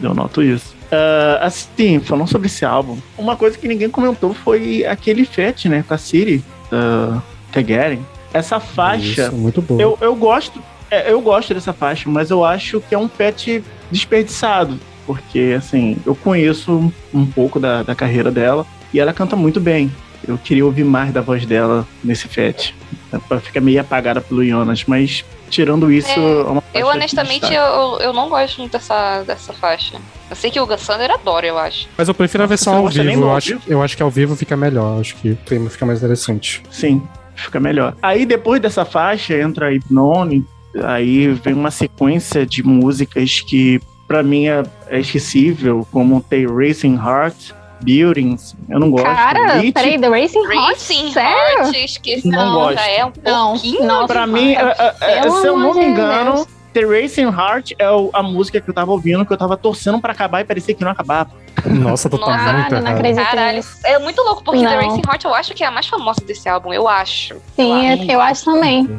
Eu 0.02 0.14
noto 0.14 0.42
isso. 0.42 0.76
Ah, 0.92 1.40
assim, 1.42 2.00
falando 2.00 2.28
sobre 2.28 2.48
esse 2.48 2.66
álbum, 2.66 2.98
uma 3.18 3.36
coisa 3.36 3.58
que 3.58 3.68
ninguém 3.68 3.90
comentou 3.90 4.34
foi 4.34 4.86
aquele 4.86 5.26
fet, 5.26 5.68
né? 5.68 5.84
Com 5.88 5.94
a 5.94 5.98
Siri, 5.98 6.44
da 6.70 7.22
Tegeren. 7.52 8.00
Essa 8.34 8.60
faixa. 8.60 9.28
Isso, 9.28 9.36
muito 9.36 9.62
boa. 9.62 9.82
Eu, 9.82 9.98
eu 10.02 10.16
gosto. 10.16 10.62
é, 10.92 11.12
eu 11.12 11.22
gosto 11.22 11.54
dessa 11.54 11.74
faixa, 11.74 12.10
mas 12.10 12.30
eu 12.30 12.44
acho 12.44 12.82
que 12.82 12.94
é 12.94 12.98
um 12.98 13.08
pet 13.08 13.64
desperdiçado. 13.92 14.80
Porque, 15.06 15.54
assim, 15.56 15.98
eu 16.06 16.16
conheço 16.16 16.92
um 17.14 17.26
pouco 17.26 17.60
da, 17.60 17.84
da 17.84 17.94
carreira 17.94 18.32
dela 18.32 18.66
e 18.96 19.00
ela 19.00 19.14
canta 19.14 19.36
muito 19.36 19.60
bem. 19.60 19.91
Eu 20.26 20.38
queria 20.38 20.66
ouvir 20.66 20.86
mais 20.86 21.12
da 21.12 21.20
voz 21.20 21.46
dela 21.46 21.86
nesse 22.02 22.30
fet. 22.30 22.74
Ela 23.12 23.41
fica 23.41 23.60
meio 23.60 23.82
apagada 23.82 24.22
pelo 24.22 24.43
Jonas, 24.43 24.86
mas 24.88 25.26
tirando 25.50 25.91
isso, 25.91 26.10
É, 26.10 26.14
é, 26.14 26.43
uma 26.43 26.62
faixa 26.62 26.80
Eu, 26.80 26.88
honestamente, 26.88 27.54
eu, 27.54 28.00
eu 28.00 28.14
não 28.14 28.30
gosto 28.30 28.60
muito 28.60 28.72
dessa, 28.72 29.22
dessa 29.24 29.52
faixa. 29.52 29.98
Eu 30.30 30.36
sei 30.36 30.50
que 30.50 30.60
o 30.60 30.78
Sander 30.78 31.12
adora, 31.12 31.46
eu 31.46 31.58
acho. 31.58 31.89
Mas 31.98 32.08
eu 32.08 32.14
prefiro 32.14 32.43
a 32.43 32.48
versão 32.48 32.78
ao 32.78 32.88
vivo. 32.88 33.10
Eu 33.10 33.36
acho, 33.36 33.62
eu 33.68 33.84
acho 33.84 33.98
que 33.98 34.02
ao 34.02 34.10
vivo 34.10 34.34
fica 34.34 34.56
melhor. 34.56 35.02
Acho 35.02 35.18
que 35.18 35.32
o 35.32 35.36
clima 35.46 35.70
fica 35.70 35.86
mais 35.86 36.00
interessante. 36.00 36.64
Sim, 36.72 37.04
fica 37.36 37.60
melhor. 37.60 37.98
Aí 38.02 38.26
depois 38.26 38.62
dessa 38.62 38.86
faixa 38.86 39.38
entra 39.38 39.68
a 39.68 39.70
Hypnone, 39.72 40.46
aí 40.86 41.28
vem 41.34 41.54
uma 41.54 41.70
sequência 41.70 42.46
de 42.46 42.64
músicas 42.64 43.41
que 43.41 43.82
pra 44.08 44.24
mim 44.24 44.48
é, 44.48 44.64
é 44.88 45.00
esquecível, 45.02 45.86
como 45.91 46.22
The 46.22 46.46
Racing 46.46 46.96
Heart, 46.96 47.54
Buildings, 47.86 48.56
eu 48.70 48.80
não 48.80 48.90
gosto. 48.90 49.06
Cara, 49.06 49.62
peraí, 49.74 50.00
The 50.00 50.08
Racing 50.10 50.44
Heart? 50.44 50.70
Racing 50.72 51.12
Sério? 51.12 51.76
Esqueci. 51.86 52.28
Não 52.28 52.54
gosto. 52.56 52.76
já 52.76 52.88
é 52.88 53.06
um 53.06 53.12
Não, 53.24 53.52
pouquinho. 53.52 53.84
não. 53.86 54.08
Pra 54.08 54.28
mim, 54.28 54.54
é- 54.54 54.76
é- 55.02 55.18
é- 55.20 55.30
se 55.30 55.48
eu 55.48 55.58
não 55.58 55.74
me 55.74 55.86
engano, 55.86 56.34
Deus. 56.34 56.48
The 56.74 56.82
Racing 56.82 57.28
Heart 57.30 57.72
é 57.80 57.90
o- 57.90 58.10
a 58.12 58.22
música 58.22 58.60
que 58.60 58.70
eu 58.70 58.74
tava 58.74 58.92
ouvindo, 58.92 59.26
que 59.26 59.32
eu 59.32 59.38
tava 59.38 59.56
torcendo 59.56 60.00
pra 60.02 60.12
acabar 60.12 60.42
e 60.42 60.44
parecia 60.44 60.76
que 60.76 60.84
não 60.84 60.92
acabava. 60.92 61.32
Nossa, 61.66 62.10
tá 62.10 62.18
Nossa, 62.18 62.54
muito 62.54 62.76
não. 62.76 63.24
Caralho, 63.24 63.64
é 63.86 63.98
muito 64.00 64.22
louco, 64.22 64.44
porque 64.44 64.60
The 64.60 64.66
Não. 64.76 64.84
Racing 64.90 65.02
Heart 65.08 65.24
eu 65.24 65.34
acho 65.34 65.54
que 65.54 65.64
é 65.64 65.68
a 65.68 65.72
mais 65.72 65.88
famosa 65.88 66.20
desse 66.26 66.50
álbum, 66.50 66.74
eu 66.74 66.88
acho. 66.88 67.36
Sim, 67.56 67.88
Eu 67.88 67.96
eu, 67.98 68.10
eu 68.16 68.22
acho 68.22 68.44
também. 68.46 68.90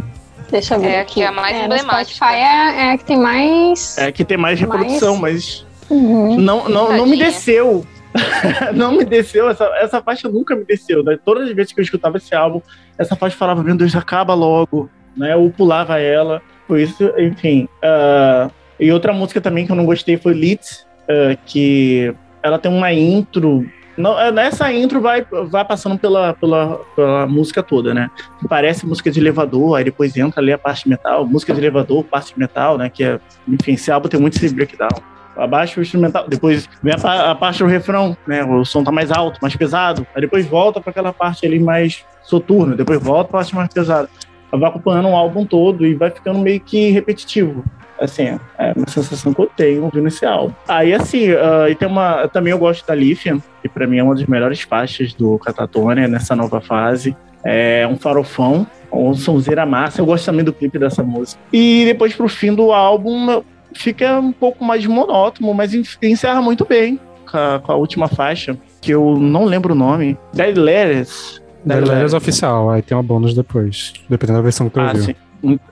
Deixa 0.50 0.74
eu 0.76 0.80
ver. 0.80 0.86
É, 0.88 1.00
aqui. 1.00 1.14
que 1.14 1.22
é 1.22 1.26
a 1.26 1.32
mais 1.32 1.56
no 1.58 1.64
emblemática. 1.64 2.14
Spotify 2.14 2.34
é, 2.40 2.86
é 2.86 2.92
a 2.92 2.98
que 2.98 3.04
tem 3.04 3.18
mais. 3.18 3.98
É 3.98 4.12
que 4.12 4.24
tem 4.24 4.38
mais 4.38 4.58
reprodução, 4.60 5.16
mas 5.16 5.66
Uhum. 5.90 6.36
não, 6.40 6.68
não, 6.68 6.96
não 6.96 7.06
me 7.06 7.16
desceu. 7.16 7.84
não 8.74 8.92
me 8.92 9.04
desceu, 9.04 9.48
essa, 9.48 9.64
essa 9.76 10.02
faixa 10.02 10.28
nunca 10.28 10.54
me 10.54 10.64
desceu. 10.64 11.02
Né? 11.02 11.18
Todas 11.24 11.48
as 11.48 11.54
vezes 11.54 11.72
que 11.72 11.80
eu 11.80 11.84
escutava 11.84 12.16
esse 12.16 12.34
álbum, 12.34 12.60
essa 12.98 13.16
faixa 13.16 13.36
falava, 13.36 13.62
meu 13.62 13.76
Deus, 13.76 13.94
acaba 13.94 14.34
logo, 14.34 14.90
né? 15.16 15.34
Eu 15.34 15.52
pulava 15.56 15.98
ela. 15.98 16.42
Por 16.66 16.78
isso, 16.78 17.12
enfim. 17.18 17.68
ah, 17.82 18.50
e 18.78 18.92
outra 18.92 19.12
música 19.12 19.40
também 19.40 19.64
que 19.64 19.72
eu 19.72 19.76
não 19.76 19.86
gostei 19.86 20.16
foi 20.16 20.34
Lit, 20.34 20.84
ah, 21.08 21.36
que 21.46 22.14
ela 22.42 22.58
tem 22.58 22.70
uma 22.70 22.92
intro. 22.92 23.66
Não, 23.96 24.18
é, 24.20 24.30
nessa 24.30 24.70
intro 24.72 25.00
vai, 25.00 25.26
vai 25.48 25.64
passando 25.64 25.98
pela, 25.98 26.34
pela, 26.34 26.80
pela 26.94 27.26
música 27.26 27.62
toda, 27.62 27.94
né? 27.94 28.10
Parece 28.46 28.86
música 28.86 29.10
de 29.10 29.18
elevador, 29.18 29.76
aí 29.76 29.84
depois 29.84 30.14
entra 30.16 30.40
ali 30.40 30.52
a 30.52 30.58
parte 30.58 30.86
metal, 30.86 31.24
música 31.26 31.54
de 31.54 31.60
elevador, 31.60 32.04
parte 32.04 32.38
metal, 32.38 32.76
né? 32.76 32.90
Que 32.90 33.04
é, 33.04 33.18
enfim, 33.48 33.72
esse 33.72 33.90
álbum 33.90 34.08
tem 34.08 34.20
muito 34.20 34.36
esse 34.36 34.54
breakdown 34.54 35.15
abaixa 35.36 35.78
o 35.78 35.82
instrumental, 35.82 36.26
depois 36.28 36.68
vem 36.82 36.94
a, 36.94 37.30
a 37.30 37.34
parte 37.34 37.58
do 37.58 37.66
refrão, 37.66 38.16
né? 38.26 38.44
O 38.44 38.64
som 38.64 38.82
tá 38.82 38.90
mais 38.90 39.10
alto, 39.10 39.38
mais 39.40 39.54
pesado, 39.54 40.06
aí 40.14 40.20
depois 40.20 40.46
volta 40.46 40.80
para 40.80 40.90
aquela 40.90 41.12
parte 41.12 41.46
ali 41.46 41.58
mais 41.58 42.04
soturna, 42.22 42.74
depois 42.74 43.00
volta 43.02 43.30
pra 43.30 43.38
parte 43.38 43.54
mais 43.54 43.72
pesada. 43.72 44.08
Vai 44.50 44.70
acompanhando 44.70 45.08
o 45.08 45.16
álbum 45.16 45.44
todo 45.44 45.84
e 45.84 45.94
vai 45.94 46.10
ficando 46.10 46.38
meio 46.38 46.60
que 46.60 46.90
repetitivo. 46.90 47.64
Assim, 48.00 48.38
é 48.58 48.72
uma 48.76 48.88
sensação 48.88 49.32
que 49.32 49.40
eu 49.40 49.50
tenho 49.56 49.84
ouvindo 49.84 50.06
esse 50.06 50.24
álbum. 50.24 50.54
Aí, 50.68 50.92
assim, 50.92 51.30
ah, 51.30 51.68
e 51.68 51.74
tem 51.74 51.88
uma. 51.88 52.28
Também 52.28 52.52
eu 52.52 52.58
gosto 52.58 52.86
da 52.86 52.94
Lithium, 52.94 53.40
que 53.62 53.68
pra 53.68 53.86
mim 53.86 53.98
é 53.98 54.02
uma 54.02 54.14
das 54.14 54.26
melhores 54.26 54.60
faixas 54.60 55.14
do 55.14 55.38
Catatonia 55.38 56.06
nessa 56.06 56.36
nova 56.36 56.60
fase. 56.60 57.16
É 57.42 57.86
um 57.86 57.96
farofão, 57.96 58.66
um 58.92 59.14
sonzeira 59.14 59.64
massa. 59.64 60.00
Eu 60.00 60.06
gosto 60.06 60.26
também 60.26 60.44
do 60.44 60.52
clipe 60.52 60.78
dessa 60.78 61.02
música. 61.02 61.40
E 61.52 61.84
depois, 61.86 62.14
pro 62.14 62.28
fim 62.28 62.54
do 62.54 62.70
álbum, 62.72 63.42
fica 63.74 64.18
um 64.20 64.32
pouco 64.32 64.64
mais 64.64 64.84
monótono, 64.86 65.52
mas 65.54 65.74
en- 65.74 65.82
encerra 66.02 66.40
muito 66.42 66.64
bem 66.64 66.98
com 67.30 67.36
a, 67.36 67.60
com 67.60 67.72
a 67.72 67.76
última 67.76 68.08
faixa, 68.08 68.56
que 68.80 68.92
eu 68.92 69.16
não 69.18 69.44
lembro 69.44 69.72
o 69.74 69.76
nome. 69.76 70.16
Dead 70.32 70.56
Letters. 70.56 71.42
Da 71.64 71.74
Letters 71.76 72.14
oficial, 72.14 72.70
aí 72.70 72.80
tem 72.82 72.96
uma 72.96 73.02
bônus 73.02 73.34
depois, 73.34 73.92
dependendo 74.08 74.38
da 74.38 74.42
versão 74.42 74.68
que 74.68 74.74
tu 74.74 74.80
Ah, 74.80 74.86
ouviu. 74.88 75.02
sim. 75.02 75.14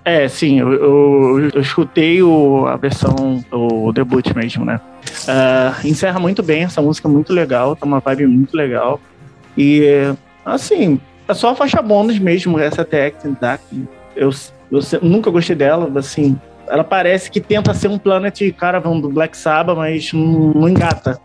É, 0.04 0.28
sim, 0.28 0.60
eu, 0.60 0.72
eu, 0.72 1.50
eu 1.54 1.60
escutei 1.60 2.22
o, 2.22 2.66
a 2.66 2.76
versão, 2.76 3.42
o 3.50 3.92
debut 3.92 4.32
mesmo, 4.34 4.64
né? 4.64 4.80
Ah, 5.26 5.76
encerra 5.84 6.18
muito 6.20 6.42
bem, 6.42 6.64
essa 6.64 6.82
música 6.82 7.08
é 7.08 7.10
muito 7.10 7.32
legal, 7.32 7.74
tá 7.74 7.86
uma 7.86 7.98
vibe 8.00 8.26
muito 8.26 8.56
legal. 8.56 9.00
E, 9.56 9.84
assim, 10.44 11.00
é 11.26 11.34
só 11.34 11.50
a 11.50 11.54
faixa 11.54 11.80
bônus 11.80 12.18
mesmo, 12.18 12.58
essa 12.58 12.86
Dark. 13.40 13.62
Eu, 14.14 14.30
eu 14.70 14.82
se- 14.82 14.98
nunca 15.02 15.30
gostei 15.30 15.56
dela, 15.56 15.90
assim, 15.98 16.36
ela 16.68 16.84
parece 16.84 17.30
que 17.30 17.40
tenta 17.40 17.74
ser 17.74 17.88
um 17.88 17.98
Planet 17.98 18.40
Caravan 18.52 19.00
do 19.00 19.08
Black 19.08 19.36
Sabbath, 19.36 19.76
mas 19.76 20.12
não, 20.12 20.52
não 20.54 20.68
engata, 20.68 21.20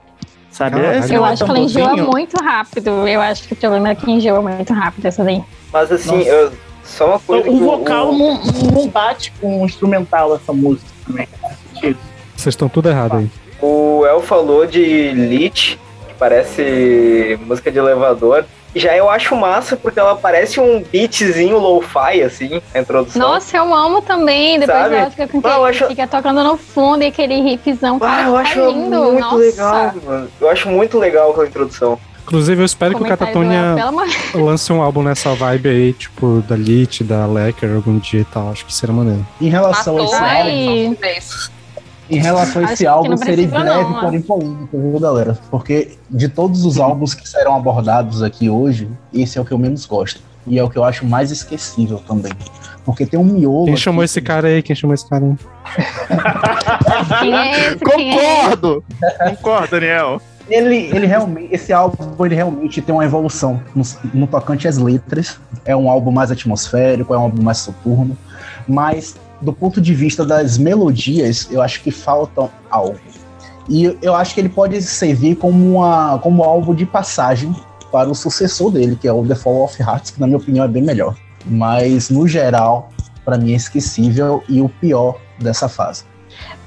sabe? 0.52 0.80
Eu 0.80 0.86
é 0.86 1.30
acho 1.30 1.44
que 1.44 1.50
ela 1.50 1.60
enjoa 1.60 1.96
muito 1.98 2.44
rápido. 2.44 3.08
Eu 3.08 3.22
acho 3.22 3.48
que 3.48 3.54
o 3.54 3.56
problema 3.56 3.90
é 3.90 3.96
que 3.96 4.10
enjoa 4.10 4.42
muito 4.42 4.74
rápido 4.74 5.06
essa 5.06 5.24
daí. 5.24 5.44
Mas 5.72 5.92
assim, 5.92 6.22
eu, 6.22 6.52
só 6.84 7.08
uma 7.08 7.20
coisa 7.20 7.50
O 7.50 7.54
que 7.54 7.64
vocal 7.64 8.12
não, 8.12 8.42
não 8.74 8.88
bate 8.88 9.32
com 9.40 9.62
o 9.62 9.66
instrumental, 9.66 10.36
essa 10.36 10.52
música 10.52 10.90
também. 11.06 11.28
Vocês 12.36 12.54
estão 12.54 12.68
tudo 12.70 12.90
errado 12.90 13.18
aí. 13.18 13.30
O 13.62 14.06
El 14.06 14.22
falou 14.22 14.66
de 14.66 15.12
Lit, 15.12 15.80
parece 16.18 17.38
música 17.46 17.72
de 17.72 17.78
elevador. 17.78 18.46
Já 18.76 18.96
eu 18.96 19.10
acho 19.10 19.36
massa 19.36 19.76
porque 19.76 20.00
ela 20.00 20.16
parece 20.16 20.60
um 20.60 20.84
beatzinho 20.84 21.58
lo-fi, 21.58 22.22
assim, 22.22 22.62
a 22.74 22.80
introdução. 22.80 23.20
Nossa, 23.22 23.58
eu 23.58 23.74
amo 23.74 24.02
também. 24.02 24.60
Depois 24.60 24.78
Sabe? 24.78 24.96
ela 24.96 25.10
fica, 25.10 25.28
com 25.28 25.42
Ah, 25.44 25.50
eu 25.58 25.66
aquele- 25.66 25.78
acho- 25.84 25.88
fica 25.88 26.08
tocando 26.08 26.44
no 26.44 26.56
fundo 26.58 27.04
e 27.04 27.08
aquele 27.08 27.42
riffzão. 27.42 27.98
Ah, 27.98 28.00
Cara, 28.00 28.28
eu 28.28 28.34
tá 28.34 28.40
acho 28.42 28.60
lindo. 28.70 29.04
muito 29.04 29.20
Nossa. 29.20 29.36
legal, 29.38 29.94
mano. 30.06 30.28
Eu 30.40 30.50
acho 30.50 30.70
muito 30.70 31.00
legal 31.00 31.32
aquela 31.32 31.48
introdução. 31.48 32.00
Inclusive, 32.24 32.62
eu 32.62 32.66
espero 32.66 32.96
que 32.96 33.02
o 33.02 33.08
Catatonia 33.08 33.76
lance 34.36 34.72
um 34.72 34.84
álbum 34.84 35.02
nessa 35.02 35.34
vibe 35.34 35.68
aí, 35.70 35.94
tipo, 35.94 36.44
da 36.48 36.56
Lit, 36.56 37.04
da 37.04 37.26
Lecker, 37.26 37.74
algum 37.76 37.98
dia 37.98 38.22
e 38.22 38.26
tal. 38.26 38.52
Acho 38.52 38.66
que 38.68 38.74
seria 38.74 38.94
maneiro. 38.94 39.26
Em 39.42 39.50
relação 39.50 39.98
a 39.98 40.02
Matou 40.04 40.14
esse 40.16 40.24
Ai. 40.24 40.68
álbum, 40.68 40.96
isso. 41.18 41.52
Em 42.10 42.20
relação 42.20 42.66
a 42.66 42.74
esse 42.74 42.88
álbum, 42.88 43.16
precisa 43.16 43.48
breve, 43.48 43.70
não, 43.70 44.00
porém 44.00 44.22
polêmico, 44.22 44.80
viu, 44.80 45.00
galera? 45.00 45.38
Porque 45.52 45.98
de 46.10 46.28
todos 46.28 46.66
os 46.66 46.80
álbuns 46.80 47.14
que 47.14 47.28
serão 47.28 47.56
abordados 47.56 48.24
aqui 48.24 48.50
hoje, 48.50 48.90
esse 49.14 49.38
é 49.38 49.42
o 49.42 49.46
que 49.46 49.52
eu 49.52 49.58
menos 49.58 49.86
gosto. 49.86 50.22
E 50.48 50.58
é 50.58 50.64
o 50.64 50.70
que 50.70 50.78
eu 50.78 50.84
acho 50.84 51.06
mais 51.06 51.30
esquecível 51.32 52.02
também. 52.08 52.32
Porque 52.84 53.06
tem 53.06 53.20
um 53.20 53.24
miolo. 53.24 53.66
Quem 53.66 53.74
aqui 53.74 53.84
chamou 53.84 54.04
esse 54.04 54.22
cara 54.22 54.48
aí? 54.48 54.64
Quem 54.64 54.76
chamou 54.76 54.96
esse 54.96 55.08
cara 55.08 55.24
aí? 55.24 55.36
É 57.22 57.70
é? 57.70 57.76
Concordo! 57.76 58.84
Concordo, 59.20 59.68
Daniel. 59.72 60.22
Ele, 60.50 60.90
ele 60.92 61.06
realmente, 61.06 61.54
esse 61.54 61.72
álbum 61.72 62.26
ele 62.26 62.34
realmente 62.34 62.82
tem 62.82 62.94
uma 62.96 63.06
evolução 63.06 63.62
no, 63.76 63.84
no 64.14 64.26
tocante 64.26 64.68
às 64.68 64.78
letras. 64.78 65.40
É 65.66 65.76
um 65.76 65.90
álbum 65.90 66.12
mais 66.12 66.32
atmosférico, 66.32 67.14
é 67.14 67.18
um 67.18 67.22
álbum 67.22 67.44
mais 67.44 67.60
soturno, 67.60 68.18
mas 68.68 69.16
do 69.42 69.54
ponto 69.54 69.80
de 69.80 69.94
vista 69.94 70.26
das 70.26 70.58
melodias, 70.58 71.48
eu 71.52 71.62
acho 71.62 71.82
que 71.82 71.92
falta 71.92 72.50
algo. 72.70 73.00
E 73.70 73.98
eu 74.02 74.16
acho 74.16 74.34
que 74.34 74.42
ele 74.42 74.50
pode 74.50 74.82
servir 74.82 75.36
como, 75.36 75.78
uma, 75.78 76.18
como 76.20 76.42
um 76.42 76.46
álbum 76.46 76.74
de 76.74 76.86
passagem 76.86 77.56
para 77.92 78.10
o 78.10 78.16
sucessor 78.16 78.72
dele, 78.72 78.96
que 78.96 79.08
é 79.08 79.14
o 79.14 79.26
The 79.26 79.36
Fall 79.36 79.64
of 79.64 79.82
Hearts, 79.82 80.12
que 80.12 80.20
na 80.20 80.28
minha 80.28 80.38
opinião 80.38 80.66
é 80.66 80.68
bem 80.68 80.82
melhor. 80.82 81.16
Mas 81.46 82.10
no 82.10 82.28
geral, 82.28 82.90
para 83.24 83.38
mim 83.38 83.54
é 83.54 83.56
esquecível 83.56 84.44
e 84.50 84.62
o 84.62 84.68
pior 84.68 85.20
dessa 85.40 85.70
fase. 85.70 86.04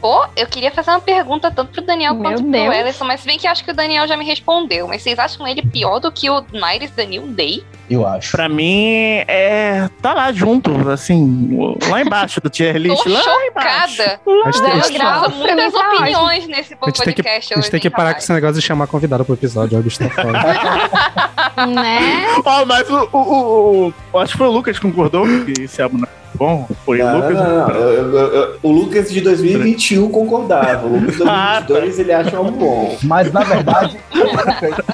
Pô, 0.01 0.27
eu 0.37 0.47
queria 0.47 0.71
fazer 0.71 0.91
uma 0.91 1.01
pergunta 1.01 1.51
tanto 1.51 1.73
pro 1.73 1.83
Daniel 1.83 2.15
Meu 2.15 2.23
quanto 2.23 2.43
Deus. 2.43 2.65
pro 2.65 2.73
Ellison, 2.73 3.05
mas 3.05 3.21
se 3.21 3.27
bem 3.27 3.39
que 3.39 3.47
eu 3.47 3.51
acho 3.51 3.65
que 3.65 3.71
o 3.71 3.75
Daniel 3.75 4.07
já 4.07 4.17
me 4.17 4.25
respondeu. 4.25 4.89
Mas 4.89 5.03
vocês 5.03 5.19
acham 5.19 5.47
ele 5.47 5.63
pior 5.63 6.01
do 6.01 6.11
que 6.11 6.29
o 6.29 6.43
The 6.43 7.07
New 7.07 7.29
Day? 7.29 7.65
Eu 7.93 8.07
acho. 8.07 8.33
Pra 8.33 8.49
mim, 8.49 9.23
é. 9.29 9.89
Tá 10.01 10.15
lá 10.15 10.33
junto, 10.33 10.89
assim, 10.89 11.59
lá 11.91 12.01
embaixo 12.01 12.41
do 12.41 12.49
tier 12.49 12.77
list. 12.77 13.03
Tô 13.03 13.11
lá 13.11 13.47
embaixo. 13.47 13.97
chocada. 13.97 14.21
A 14.47 14.51
gente, 14.51 14.63
tem- 14.63 14.73
a 14.73 14.81
Zero 14.83 14.95
grau, 14.95 15.31
muitas 15.31 15.75
opiniões 15.75 16.47
nesse 16.49 16.75
a 16.81 16.87
gente 16.87 17.03
tem 17.03 17.13
que, 17.15 17.23
podcast 17.23 17.53
a 17.53 17.57
gente 17.57 17.59
hoje, 17.65 17.71
tem 17.71 17.81
que 17.81 17.91
parar 17.91 18.15
com 18.15 18.21
esse 18.21 18.33
negócio 18.33 18.55
de 18.57 18.63
chamar 18.63 18.87
convidado 18.87 19.25
pro 19.25 19.35
episódio. 19.35 19.79
O 19.79 19.83
bicho 19.83 19.99
tá 19.99 20.09
fora. 20.09 21.67
Né? 21.67 22.27
Ó, 22.45 22.65
mas 22.65 22.89
o, 22.89 23.09
o, 23.13 23.19
o- 23.19 23.95
o- 24.13 24.19
Acho 24.19 24.33
que 24.33 24.39
foi 24.39 24.47
o 24.47 24.51
Lucas 24.51 24.79
que 24.79 24.87
concordou 24.87 25.25
que 25.45 25.63
esse 25.65 25.83
álbum 25.83 25.99
não 25.99 26.05
é 26.09 26.22
bom. 26.35 26.67
Foi 26.85 27.01
o 27.01 27.05
Não, 27.05 27.13
não, 27.13 27.21
Lucas. 27.29 27.37
não, 27.45 27.59
não. 27.69 27.75
Eu- 27.75 28.17
eu- 28.17 28.33
eu- 28.35 28.59
o 28.63 28.71
Lucas 28.73 29.11
de 29.11 29.21
2021 29.21 30.09
concordava. 30.11 30.87
O 30.87 30.99
Lucas 30.99 31.17
de 31.17 31.23
Ah, 31.29 31.61
2022 31.61 31.99
ele 31.99 32.13
acha 32.13 32.41
um 32.41 32.51
bom. 32.53 32.97
Mas, 33.03 33.33
na 33.33 33.41
verdade, 33.45 33.97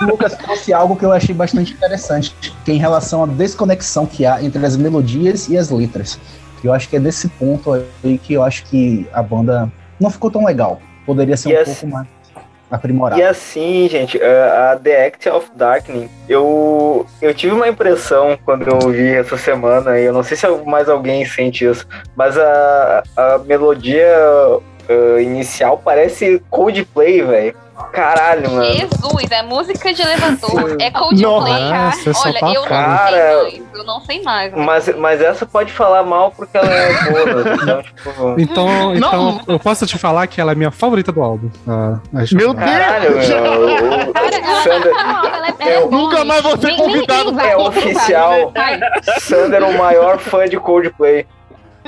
o 0.00 0.04
Lucas 0.06 0.34
trouxe 0.36 0.72
algo 0.72 0.96
que 0.96 1.04
eu 1.04 1.12
achei 1.12 1.34
bastante 1.34 1.72
interessante, 1.72 2.34
que 2.64 2.70
é 2.70 2.74
em 2.74 2.78
relação 2.78 3.24
à 3.24 3.26
desconexão 3.26 4.06
que 4.06 4.24
há 4.26 4.42
entre 4.42 4.64
as 4.64 4.76
melodias 4.76 5.48
e 5.48 5.56
as 5.56 5.70
letras. 5.70 6.18
Eu 6.62 6.72
acho 6.72 6.88
que 6.88 6.96
é 6.96 6.98
nesse 6.98 7.28
ponto 7.28 7.72
aí 7.72 8.18
que 8.18 8.34
eu 8.34 8.42
acho 8.42 8.64
que 8.64 9.06
a 9.12 9.22
banda 9.22 9.70
não 10.00 10.10
ficou 10.10 10.30
tão 10.30 10.44
legal. 10.44 10.80
Poderia 11.06 11.36
ser 11.36 11.60
um 11.60 11.64
pouco 11.64 11.86
mais 11.86 12.06
E 13.18 13.22
assim, 13.22 13.88
gente, 13.88 14.20
a 14.22 14.72
a 14.72 14.76
The 14.76 15.06
Act 15.06 15.28
of 15.30 15.50
Darkening, 15.54 16.08
eu, 16.28 17.06
eu 17.22 17.34
tive 17.34 17.54
uma 17.54 17.68
impressão 17.68 18.38
quando 18.44 18.68
eu 18.68 18.90
vi 18.90 19.14
essa 19.14 19.36
semana, 19.36 19.98
e 19.98 20.04
eu 20.04 20.12
não 20.12 20.22
sei 20.22 20.36
se 20.36 20.46
mais 20.66 20.88
alguém 20.88 21.24
sente 21.24 21.64
isso, 21.64 21.86
mas 22.14 22.36
a, 22.36 23.02
a 23.16 23.38
melodia 23.38 24.06
ah, 24.88 25.20
inicial 25.20 25.80
parece 25.84 26.42
Coldplay, 26.50 27.22
velho. 27.22 27.54
Caralho, 27.92 28.50
mano. 28.50 28.64
Jesus, 28.74 29.30
é 29.30 29.40
música 29.42 29.94
de 29.94 30.02
elevador, 30.02 30.76
é 30.80 30.90
Nossa, 30.90 31.04
Coldplay, 31.04 31.68
cara. 31.70 31.92
Olha, 32.24 32.40
tá 32.40 32.52
eu 32.52 32.60
não 32.62 32.68
cara. 32.68 33.08
sei 33.08 33.22
mais, 33.22 33.62
eu 33.74 33.84
não 33.84 34.00
sei 34.00 34.22
mais. 34.22 34.52
Mas, 34.52 34.96
mas 34.96 35.20
essa 35.22 35.46
pode 35.46 35.72
falar 35.72 36.02
mal 36.02 36.32
porque 36.32 36.58
ela 36.58 36.68
é 36.68 36.92
boa, 37.04 37.54
então, 37.54 37.82
tipo... 37.86 38.34
Então, 38.40 38.94
então 38.96 39.12
Não. 39.32 39.40
eu 39.46 39.60
posso 39.60 39.86
te 39.86 39.96
falar 39.96 40.26
que 40.26 40.40
ela 40.40 40.50
é 40.50 40.54
minha 40.56 40.72
favorita 40.72 41.12
do 41.12 41.22
álbum. 41.22 41.48
Ah, 41.68 42.00
Meu 42.32 42.52
Caralho, 42.52 43.12
meu. 43.16 43.20
o- 43.20 44.10
o- 44.10 44.12
Cara, 44.12 44.36
ela, 44.36 44.62
Sander- 44.62 44.92
não, 44.94 45.24
ela 45.24 45.46
é, 45.46 45.54
ela 45.60 45.70
É, 45.70 45.86
nunca 45.86 46.24
mais 46.24 46.42
vou 46.42 46.56
ser 46.58 46.66
nem- 46.66 46.76
nem- 46.78 46.84
convidado 46.84 47.30
nem 47.32 47.46
É 47.46 47.56
oficial. 47.56 48.52
Sander 49.20 49.62
é 49.62 49.66
o 49.66 49.78
maior 49.78 50.18
fã 50.18 50.48
de 50.48 50.58
Coldplay. 50.58 51.24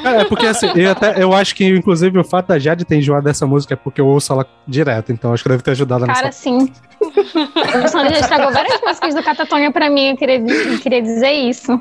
É, 0.04 0.20
é 0.20 0.24
porque 0.24 0.46
assim, 0.46 0.70
eu, 0.74 0.90
até, 0.92 1.22
eu 1.22 1.32
acho 1.32 1.54
que, 1.54 1.64
inclusive, 1.66 2.18
o 2.18 2.24
fato 2.24 2.48
da 2.48 2.58
Jade 2.58 2.84
ter 2.84 2.96
enjoado 2.96 3.24
dessa 3.24 3.46
música 3.46 3.74
é 3.74 3.76
porque 3.76 4.00
eu 4.00 4.06
ouço 4.06 4.32
ela 4.32 4.46
direto, 4.66 5.12
então 5.12 5.32
acho 5.32 5.42
que 5.42 5.48
deve 5.48 5.62
ter 5.62 5.72
ajudado 5.72 6.06
nessa. 6.06 6.20
Cara, 6.22 6.32
sim. 6.32 6.72
O 7.02 7.88
Sander 7.88 8.12
já 8.12 8.20
estragou 8.20 8.52
várias 8.52 8.80
músicas 8.80 9.14
do 9.14 9.22
Catatonia 9.22 9.70
pra 9.72 9.88
mim, 9.90 10.10
eu 10.10 10.16
queria, 10.16 10.38
eu 10.38 10.78
queria 10.78 11.02
dizer 11.02 11.30
isso. 11.32 11.80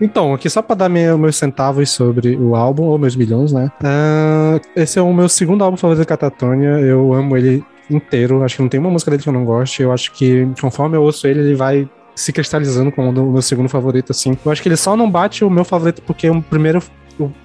Então, 0.00 0.34
aqui 0.34 0.50
só 0.50 0.60
pra 0.60 0.74
dar 0.74 0.88
meu- 0.88 1.16
meus 1.16 1.36
centavos 1.36 1.90
sobre 1.90 2.36
o 2.36 2.56
álbum, 2.56 2.84
ou 2.84 2.98
meus 2.98 3.14
milhões, 3.16 3.52
né? 3.52 3.70
Ah, 3.82 4.60
esse 4.74 4.98
é 4.98 5.02
o 5.02 5.12
meu 5.12 5.28
segundo 5.28 5.62
álbum 5.62 5.76
favorito 5.76 6.02
do 6.04 6.08
Catatonia. 6.08 6.80
Eu 6.80 7.12
amo 7.14 7.36
ele 7.36 7.64
inteiro. 7.88 8.42
Acho 8.42 8.56
que 8.56 8.62
não 8.62 8.68
tem 8.68 8.80
uma 8.80 8.90
música 8.90 9.10
dele 9.10 9.22
que 9.22 9.28
eu 9.28 9.32
não 9.32 9.44
goste. 9.44 9.82
Eu 9.82 9.92
acho 9.92 10.12
que 10.12 10.48
conforme 10.60 10.96
eu 10.96 11.02
ouço 11.02 11.26
ele, 11.28 11.40
ele 11.40 11.54
vai 11.54 11.88
se 12.16 12.32
cristalizando 12.32 12.90
como 12.90 13.10
o 13.10 13.32
meu 13.32 13.42
segundo 13.42 13.68
favorito, 13.68 14.10
assim. 14.10 14.36
Eu 14.44 14.50
acho 14.50 14.62
que 14.62 14.68
ele 14.68 14.76
só 14.76 14.96
não 14.96 15.08
bate 15.08 15.44
o 15.44 15.50
meu 15.50 15.64
favorito 15.64 16.02
porque 16.02 16.28
o 16.28 16.42
primeiro. 16.42 16.82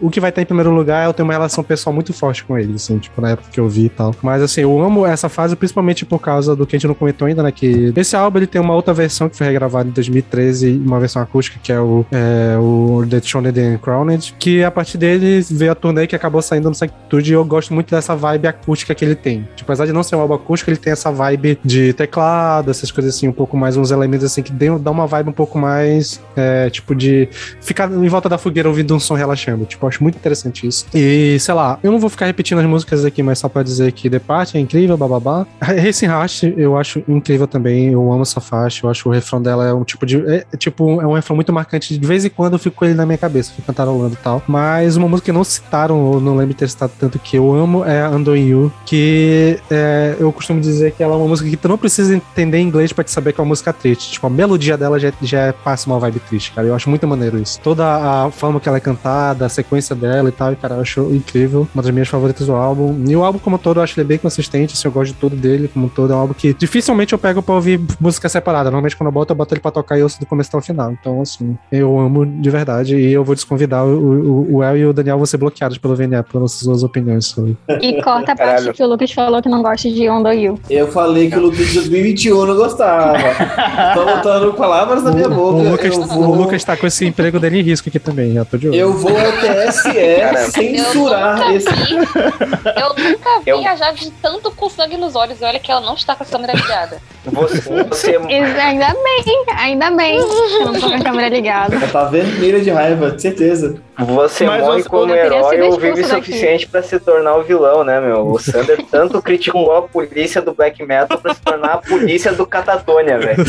O, 0.02 0.10
que 0.10 0.20
vai 0.20 0.30
estar 0.30 0.42
em 0.42 0.46
primeiro 0.46 0.72
lugar 0.72 1.06
é 1.06 1.08
eu 1.08 1.14
tenho 1.14 1.26
uma 1.28 1.34
relação 1.34 1.64
pessoal 1.64 1.94
muito 1.94 2.12
forte 2.14 2.44
com 2.44 2.58
ele, 2.58 2.74
assim, 2.76 2.98
tipo, 2.98 3.22
na 3.22 3.32
época 3.32 3.50
que 3.52 3.60
eu 3.60 3.68
vi 3.70 3.86
e 3.86 3.90
tal. 3.90 4.14
Mas, 4.22 4.42
assim, 4.42 4.62
eu 4.62 4.82
amo 4.82 5.06
essa 5.06 5.30
fase 5.30 5.56
principalmente 5.56 6.06
por 6.06 6.20
causa 6.20 6.56
do 6.56 6.66
que 6.68 6.76
a 6.76 6.80
gente 6.80 6.88
não 6.88 6.96
comentou 6.96 7.28
ainda, 7.28 7.42
né? 7.44 7.52
Que 7.52 7.94
esse 7.96 8.16
álbum 8.16 8.40
ele 8.40 8.48
tem 8.48 8.60
uma 8.60 8.74
outra 8.74 8.94
versão 8.94 9.30
que 9.30 9.38
foi 9.38 9.48
regravada 9.48 9.88
em 9.90 9.92
2013, 9.92 10.82
uma 10.86 11.00
versão 11.00 11.22
acústica, 11.22 11.60
que 11.62 11.72
é 11.72 11.80
o, 11.80 12.06
é, 12.12 12.58
o 12.58 13.04
The 13.10 13.22
Shoned 13.22 13.60
and 13.60 13.78
Crowned, 13.78 14.36
que 14.40 14.64
a 14.64 14.72
partir 14.72 14.98
dele 14.98 15.42
veio 15.50 15.72
a 15.72 15.76
turnê 15.76 16.08
que 16.08 16.16
acabou 16.16 16.42
saindo 16.42 16.70
no 16.70 16.76
Sanctude 16.76 17.32
e 17.32 17.34
eu 17.34 17.44
gosto 17.46 17.74
muito 17.74 17.92
dessa 17.92 18.16
vibe 18.16 18.48
acústica 18.48 18.94
que 18.94 19.06
ele 19.06 19.16
tem. 19.16 19.48
Tipo, 19.56 19.72
apesar 19.72 19.86
de 19.86 19.94
não 19.94 20.04
ser 20.04 20.16
um 20.16 20.20
álbum 20.22 20.34
acústico, 20.34 20.70
ele 20.70 20.78
tem 20.78 20.92
essa 20.94 21.12
vibe 21.12 21.60
de 21.64 21.94
teclado, 21.94 22.72
essas 22.72 22.92
coisas 22.92 23.16
assim, 23.16 23.28
um 23.28 23.32
pouco 23.34 23.56
mais, 23.58 23.78
uns 23.78 23.92
elementos 23.92 24.26
assim 24.26 24.42
que 24.42 24.52
dão- 24.52 24.80
dá 24.80 24.92
uma 24.92 25.08
vibe 25.08 25.30
um 25.30 25.34
pouco 25.34 25.58
mais, 25.58 26.20
é, 26.36 26.70
tipo, 26.70 26.94
de 26.96 27.30
ficar 27.62 27.92
em 27.92 28.08
volta 28.08 28.28
da 28.28 28.38
fogueira 28.38 28.68
ouvindo 28.68 28.96
um 28.96 29.00
som 29.00 29.14
relaxando. 29.16 29.61
Tipo, 29.66 29.86
eu 29.86 29.90
acho 29.90 30.04
muito 30.04 30.16
interessante 30.16 30.68
isso. 30.68 30.86
E, 30.94 31.38
sei 31.40 31.54
lá, 31.54 31.80
eu 31.84 31.92
não 31.92 32.00
vou 32.00 32.10
ficar 32.10 32.26
repetindo 32.26 32.60
as 32.60 32.66
músicas 32.66 33.06
aqui, 33.06 33.22
mas 33.24 33.40
só 33.40 33.50
pra 33.50 33.64
dizer 33.64 33.92
que 33.92 34.10
The 34.10 34.20
Party 34.20 34.58
é 34.58 34.62
incrível, 34.62 34.98
bababá. 34.98 35.46
Racing 35.62 36.08
Heart 36.08 36.44
eu 36.58 36.78
acho 36.78 37.04
incrível 37.08 37.48
também, 37.48 37.90
eu 37.90 38.12
amo 38.12 38.22
essa 38.22 38.40
faixa, 38.40 38.86
eu 38.86 38.90
acho 38.90 39.10
o 39.10 39.12
refrão 39.12 39.42
dela 39.42 39.68
é 39.68 39.74
um 39.74 39.84
tipo 39.84 40.06
de. 40.06 40.18
É, 40.28 40.46
é 40.52 40.58
tipo, 40.58 41.02
é 41.02 41.08
um 41.08 41.14
refrão 41.14 41.36
muito 41.36 41.52
marcante. 41.52 41.98
De 41.98 42.08
vez 42.08 42.26
em 42.26 42.30
quando 42.30 42.54
eu 42.54 42.60
fico 42.60 42.76
com 42.76 42.86
ele 42.86 42.94
na 42.94 43.06
minha 43.06 43.18
cabeça, 43.18 43.52
fico 43.52 43.68
cantarolando 43.68 44.14
e 44.14 44.18
tal. 44.18 44.42
Mas 44.48 44.96
uma 44.96 45.08
música 45.08 45.26
que 45.26 45.32
não 45.32 45.44
citaram, 45.44 46.00
ou 46.00 46.22
não 46.22 46.36
lembro 46.36 46.54
de 46.54 46.60
ter 46.60 46.70
citado 46.70 46.94
tanto 47.00 47.20
que 47.20 47.38
eu 47.38 47.54
amo, 47.54 47.84
é 47.86 48.02
a 48.02 48.10
Undo 48.10 48.36
You, 48.36 48.72
que 48.86 49.60
é, 49.70 50.16
eu 50.20 50.32
costumo 50.32 50.60
dizer 50.60 50.94
que 50.94 51.04
ela 51.04 51.14
é 51.14 51.18
uma 51.18 51.28
música 51.28 51.50
que 51.50 51.58
tu 51.58 51.68
não 51.68 51.78
precisa 51.78 52.16
entender 52.16 52.60
inglês 52.60 52.94
pra 52.94 53.04
te 53.04 53.12
saber 53.12 53.34
que 53.34 53.40
é 53.40 53.44
uma 53.44 53.50
música 53.50 53.74
triste. 53.74 54.12
Tipo, 54.12 54.28
a 54.28 54.30
melodia 54.30 54.78
dela 54.78 55.00
já, 55.00 55.12
já 55.22 55.54
passa 55.64 55.90
uma 55.90 56.00
vibe 56.00 56.20
triste, 56.22 56.52
cara. 56.52 56.68
Eu 56.68 56.76
acho 56.76 56.90
muito 56.90 57.08
maneiro 57.08 57.38
isso. 57.38 57.60
Toda 57.62 57.86
a 57.86 58.32
forma 58.32 58.60
que 58.60 58.68
ela 58.68 58.78
é 58.78 58.82
cantada, 58.82 59.48
sequência 59.52 59.96
dela 59.96 60.30
e 60.30 60.32
tal, 60.32 60.52
e, 60.52 60.56
cara, 60.56 60.76
eu 60.76 60.82
acho 60.82 61.02
incrível. 61.14 61.68
Uma 61.74 61.84
das 61.84 61.92
minhas 61.92 62.08
favoritas 62.08 62.48
do 62.48 62.54
álbum. 62.54 63.04
E 63.08 63.16
o 63.16 63.24
álbum, 63.24 63.40
como 63.40 63.56
um 63.56 63.60
todo, 63.60 63.80
eu 63.80 63.84
acho 63.84 64.00
ele 64.00 64.08
bem 64.08 64.18
consistente, 64.18 64.74
assim, 64.74 64.88
eu 64.88 64.92
gosto 64.92 65.14
de 65.14 65.20
tudo 65.20 65.36
dele, 65.36 65.68
como 65.68 65.86
um 65.86 65.90
todo. 65.90 66.14
É 66.14 66.16
um 66.16 66.20
álbum 66.20 66.34
que 66.34 66.54
dificilmente 66.54 67.14
eu 67.14 67.20
pego 67.20 67.42
pra 67.42 67.56
ouvir 67.56 67.80
música 68.00 68.28
separada. 68.28 68.66
Normalmente, 68.66 68.96
quando 68.96 69.08
eu 69.08 69.12
boto, 69.12 69.32
eu 69.32 69.36
boto 69.36 69.54
ele 69.54 69.62
pra 69.62 69.72
tocar 69.72 69.98
e 69.98 70.04
ouço 70.04 70.20
do 70.20 70.26
começo 70.26 70.50
até 70.50 70.58
o 70.58 70.62
final. 70.62 70.92
Então, 70.92 71.22
assim, 71.22 71.58
eu 71.72 72.00
amo 72.00 72.26
de 72.26 72.50
verdade. 72.50 72.96
E 72.96 73.12
eu 73.12 73.24
vou 73.24 73.36
desconvidar 73.36 73.84
o, 73.86 73.90
o, 73.90 74.56
o 74.56 74.64
El 74.64 74.78
e 74.78 74.86
o 74.86 74.94
Daniel 74.94 75.18
vão 75.18 75.26
ser 75.26 75.38
bloqueados 75.38 75.78
pelo 75.78 75.96
VNE 75.96 76.24
pelas 76.24 76.54
suas 76.54 76.84
opiniões 76.84 77.26
sobre. 77.26 77.58
E 77.82 78.02
corta 78.02 78.32
a 78.32 78.36
parte 78.36 78.38
Caralho. 78.38 78.74
que 78.74 78.84
o 78.84 78.88
Lucas 78.88 79.12
falou 79.12 79.42
que 79.42 79.50
não 79.50 79.62
gosta 79.62 79.90
de 79.90 80.10
Ondo 80.10 80.32
You. 80.32 80.60
Eu 80.70 80.88
falei 80.92 81.30
que 81.30 81.38
o 81.38 81.42
Lucas 81.42 81.68
de 81.68 81.74
2021 81.76 82.46
não 82.46 82.56
gostava. 82.56 83.18
Tô 83.94 84.06
botando 84.06 84.54
palavras 84.54 85.04
na 85.04 85.12
minha 85.12 85.30
boca. 85.30 85.58
O, 85.58 85.70
Lucas, 85.72 85.98
eu, 85.98 86.04
o 86.04 86.08
vou, 86.08 86.36
Lucas 86.36 86.64
tá 86.64 86.78
com 86.78 86.88
esse 86.88 87.06
emprego 87.06 87.40
dele 87.40 87.60
em 87.60 87.64
risco 87.64 87.90
aqui 87.90 88.00
também, 88.00 88.34
já 88.34 88.46
tô 88.46 88.58
de 88.58 88.68
olho. 88.68 88.76
eu 88.76 88.94
vou 88.94 89.12
TSE 89.42 89.94
Caramba. 90.20 90.52
censurar 90.52 91.38
eu 91.38 91.44
nunca 91.44 91.54
esse. 91.54 91.74
vi, 91.74 91.94
eu 91.96 92.90
nunca 93.12 93.40
vi 93.40 93.50
Eu- 93.50 93.68
a 93.68 93.76
Jade 93.76 94.12
tanto 94.22 94.52
com 94.52 94.70
sangue 94.70 94.98
nos 94.98 95.16
olhos. 95.16 95.42
E 95.42 95.44
olha 95.44 95.60
que 95.60 95.72
ela 95.72 95.82
não 95.82 95.96
está 95.96 96.16
com 96.16 96.24
a 96.24 96.26
câmera 96.26 96.54
ligada. 96.54 97.02
Você, 97.24 97.84
você, 97.84 98.16
ainda 98.26 98.94
bem, 98.94 99.46
ainda 99.56 99.92
bem. 99.92 100.18
Eu 100.18 100.66
não 100.66 100.74
tô 100.80 100.90
com 100.90 100.96
a 100.96 101.00
câmera 101.00 101.30
ligada. 101.30 101.76
Ela 101.76 101.88
tá 101.88 102.06
vermelha 102.06 102.60
de 102.62 102.72
raiva, 102.72 103.12
de 103.12 103.22
certeza. 103.22 103.76
você 104.00 104.44
Mas 104.46 104.64
morre 104.64 104.84
como 104.84 105.14
herói 105.14 105.62
ou 105.62 105.78
vive 105.80 106.02
o 106.02 106.08
suficiente 106.08 106.68
pra 106.68 106.82
se 106.82 107.00
tornar 107.00 107.36
o 107.36 107.44
vilão, 107.44 107.84
né, 107.84 108.00
meu? 108.02 108.28
O 108.28 108.40
Sander 108.40 108.84
tanto 108.90 109.22
criticou 109.22 109.76
a 109.76 109.84
polícia 109.84 110.42
do 110.42 110.54
Black 110.54 110.84
Metal 110.84 111.20
pra 111.20 111.34
se 111.36 111.42
tornar 111.42 111.74
a 111.74 111.78
polícia 111.78 112.34
do 112.34 112.46
Catatonia, 112.48 113.20
velho. 113.20 113.44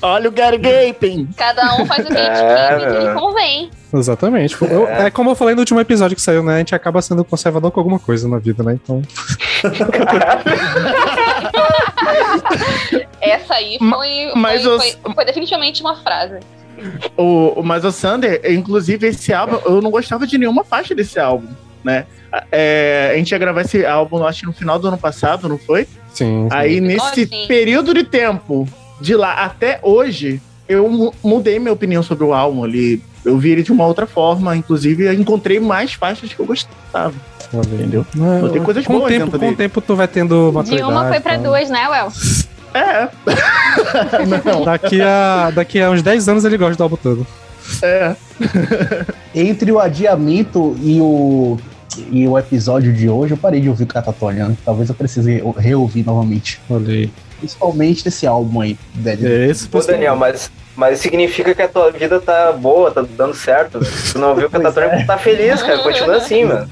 Olha 0.00 0.28
o 0.28 0.32
Gary 0.32 0.58
Gaping. 0.58 1.28
Cada 1.36 1.74
um 1.76 1.86
faz 1.86 2.06
o 2.06 2.12
É, 2.12 2.76
que 2.78 2.98
lhe 3.08 3.14
convém. 3.14 3.70
Exatamente. 3.92 4.56
Eu- 4.60 4.88
é 4.88 5.10
como 5.10 5.30
eu 5.30 5.34
falei 5.36 5.54
no 5.54 5.60
último 5.60 5.78
episódio 5.80 6.16
que 6.16 6.22
saiu, 6.22 6.42
né? 6.42 6.56
A 6.56 6.58
gente 6.58 6.74
acaba 6.74 7.00
sendo 7.02 7.24
conservador 7.24 7.70
com 7.70 7.78
alguma 7.80 7.98
coisa 7.98 8.28
na 8.28 8.38
vida, 8.38 8.62
né? 8.62 8.74
Então. 8.82 9.02
Essa 13.20 13.54
aí 13.54 13.78
foi, 13.78 14.32
mas 14.34 14.62
foi, 14.62 14.76
os- 14.76 14.82
foi- 15.02 15.14
foi 15.14 15.24
definitivamente 15.24 15.80
uma 15.82 15.96
frase. 15.96 16.40
O, 17.16 17.60
o- 17.60 17.62
mas 17.62 17.84
o 17.84 17.92
Sander, 17.92 18.40
inclusive, 18.50 19.06
esse 19.08 19.32
álbum, 19.32 19.58
eu 19.64 19.80
não 19.80 19.90
gostava 19.90 20.26
de 20.26 20.36
nenhuma 20.38 20.64
faixa 20.64 20.94
desse 20.94 21.18
álbum, 21.18 21.48
né? 21.82 22.06
É, 22.50 23.12
a 23.14 23.16
gente 23.16 23.30
ia 23.30 23.38
gravar 23.38 23.60
esse 23.60 23.86
álbum, 23.86 24.24
acho 24.26 24.40
que 24.40 24.46
no 24.46 24.52
final 24.52 24.78
do 24.78 24.88
ano 24.88 24.98
passado, 24.98 25.48
não 25.48 25.56
foi? 25.58 25.86
Sim. 26.12 26.48
Aí, 26.50 26.80
nesse 26.80 27.22
assim? 27.22 27.46
período 27.46 27.94
de 27.94 28.02
tempo, 28.04 28.68
de 29.00 29.14
lá 29.14 29.34
até 29.44 29.78
hoje, 29.82 30.40
eu 30.68 30.88
mu- 30.88 31.14
mudei 31.22 31.58
minha 31.60 31.72
opinião 31.72 32.02
sobre 32.02 32.24
o 32.24 32.34
álbum 32.34 32.64
ali. 32.64 33.02
Eu 33.24 33.38
vi 33.38 33.50
ele 33.50 33.62
de 33.62 33.72
uma 33.72 33.86
outra 33.86 34.06
forma, 34.06 34.54
inclusive, 34.56 35.04
eu 35.04 35.12
encontrei 35.14 35.58
mais 35.60 35.94
faixas 35.94 36.32
que 36.32 36.38
eu 36.40 36.44
gostava, 36.46 37.14
entendeu? 37.62 38.06
Não, 38.14 38.48
Tem 38.48 38.62
coisas 38.62 38.86
com 38.86 38.94
o 38.94 38.98
boas 39.00 39.12
tempo, 39.12 39.24
dentro 39.26 39.38
com 39.40 39.48
o 39.48 39.54
tempo 39.56 39.80
tu 39.80 39.96
vai 39.96 40.08
tendo 40.08 40.48
De 40.48 40.54
maturidade. 40.54 40.90
uma 40.92 41.08
foi 41.08 41.20
pra 41.20 41.36
tá? 41.36 41.42
duas, 41.42 41.70
né, 41.70 41.88
Well? 41.88 42.12
É, 42.74 43.08
Daqui 44.64 45.00
a, 45.00 45.50
daqui 45.54 45.80
a 45.80 45.90
uns 45.90 46.02
10 46.02 46.28
anos 46.28 46.44
ele 46.44 46.56
gosta 46.58 46.76
do 46.76 46.82
álbum 46.82 46.96
todo. 46.96 47.26
é. 47.82 48.16
Entre 49.34 49.70
o 49.72 49.78
adiamento 49.78 50.76
e 50.82 51.00
o, 51.00 51.56
e 52.10 52.26
o 52.26 52.36
episódio 52.38 52.92
de 52.92 53.08
hoje, 53.08 53.34
eu 53.34 53.36
parei 53.36 53.60
de 53.60 53.68
ouvir 53.68 53.86
Catatonia. 53.86 54.48
né? 54.48 54.56
Talvez 54.64 54.88
eu 54.88 54.94
precise 54.94 55.42
reouvir 55.56 56.04
novamente. 56.04 56.60
Olha 56.68 56.92
aí. 56.92 57.10
Principalmente 57.38 58.02
desse 58.04 58.26
álbum 58.26 58.60
aí, 58.60 58.76
Dead. 58.94 59.24
É 59.24 59.46
esse 59.50 59.68
Ô, 59.70 59.80
Daniel, 59.80 60.16
mas, 60.16 60.50
mas 60.76 60.98
significa 61.00 61.54
que 61.54 61.62
a 61.62 61.68
tua 61.68 61.90
vida 61.90 62.20
tá 62.20 62.52
boa, 62.52 62.90
tá 62.90 63.02
dando 63.08 63.34
certo. 63.34 63.78
Tu 64.12 64.18
não 64.18 64.34
viu 64.34 64.48
o 64.48 64.50
Catatonia, 64.50 65.06
tá 65.06 65.16
feliz, 65.18 65.62
cara. 65.62 65.78
Continua 65.78 66.16
assim, 66.16 66.44
mano. 66.44 66.68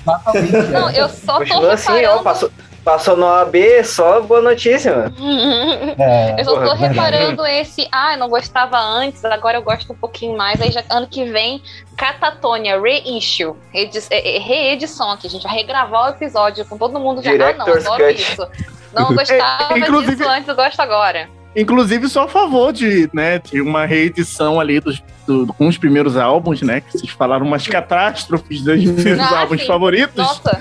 Não, 0.70 0.88
é. 0.88 1.00
eu 1.00 1.08
só 1.08 1.34
tô 1.34 1.38
Continua 1.38 1.72
assim, 1.74 1.92
ó. 1.92 1.94
reparando. 1.96 2.22
Passou, 2.24 2.50
passou 2.84 3.16
no 3.16 3.26
OAB, 3.26 3.54
só 3.84 4.20
boa 4.20 4.40
notícia, 4.40 4.94
mano. 4.96 5.14
É, 5.98 6.40
Eu 6.40 6.44
só 6.44 6.54
Porra, 6.54 6.64
tô 6.66 6.72
é 6.72 6.76
verdade. 6.88 6.94
reparando 7.16 7.46
esse, 7.46 7.86
ah, 7.92 8.14
eu 8.14 8.18
não 8.18 8.28
gostava 8.28 8.78
antes, 8.78 9.22
agora 9.24 9.58
eu 9.58 9.62
gosto 9.62 9.92
um 9.92 9.96
pouquinho 9.96 10.36
mais. 10.36 10.60
Aí 10.60 10.70
já 10.72 10.82
ano 10.90 11.06
que 11.06 11.24
vem, 11.26 11.62
Catatonia, 11.96 12.80
reissue, 12.80 13.54
é, 13.74 13.88
é, 14.10 14.38
reedição 14.38 15.10
aqui, 15.12 15.26
a 15.26 15.30
gente 15.30 15.42
vai 15.44 15.54
regravar 15.54 16.06
o 16.06 16.08
episódio 16.10 16.64
com 16.64 16.76
todo 16.78 16.98
mundo 16.98 17.22
já. 17.22 17.30
Ah, 17.30 17.34
não, 17.34 17.38
Director's 17.38 17.86
adoro 17.86 18.04
cut. 18.06 18.20
isso. 18.20 18.48
Não 18.94 19.06
gostava 19.14 19.74
É, 19.74 19.78
inclusive- 19.78 20.16
disso 20.16 20.28
antes, 20.28 20.48
eu 20.48 20.56
gosto 20.56 20.80
agora. 20.80 21.28
Inclusive, 21.54 22.08
sou 22.08 22.22
a 22.22 22.28
favor 22.28 22.72
de, 22.72 23.10
né, 23.12 23.38
de 23.38 23.60
uma 23.60 23.84
reedição 23.84 24.58
ali 24.58 24.80
dos, 24.80 25.02
do- 25.26 25.46
com 25.54 25.68
os 25.68 25.76
primeiros 25.76 26.16
álbuns, 26.16 26.62
né? 26.62 26.80
Que 26.80 26.92
vocês 26.98 27.12
falaram 27.12 27.44
umas 27.46 27.66
catástrofes 27.68 28.62
dos 28.62 28.82
meus 28.82 29.20
Ah, 29.20 29.40
álbuns 29.40 29.60
sim. 29.60 29.66
favoritos. 29.66 30.16
Nossa, 30.16 30.60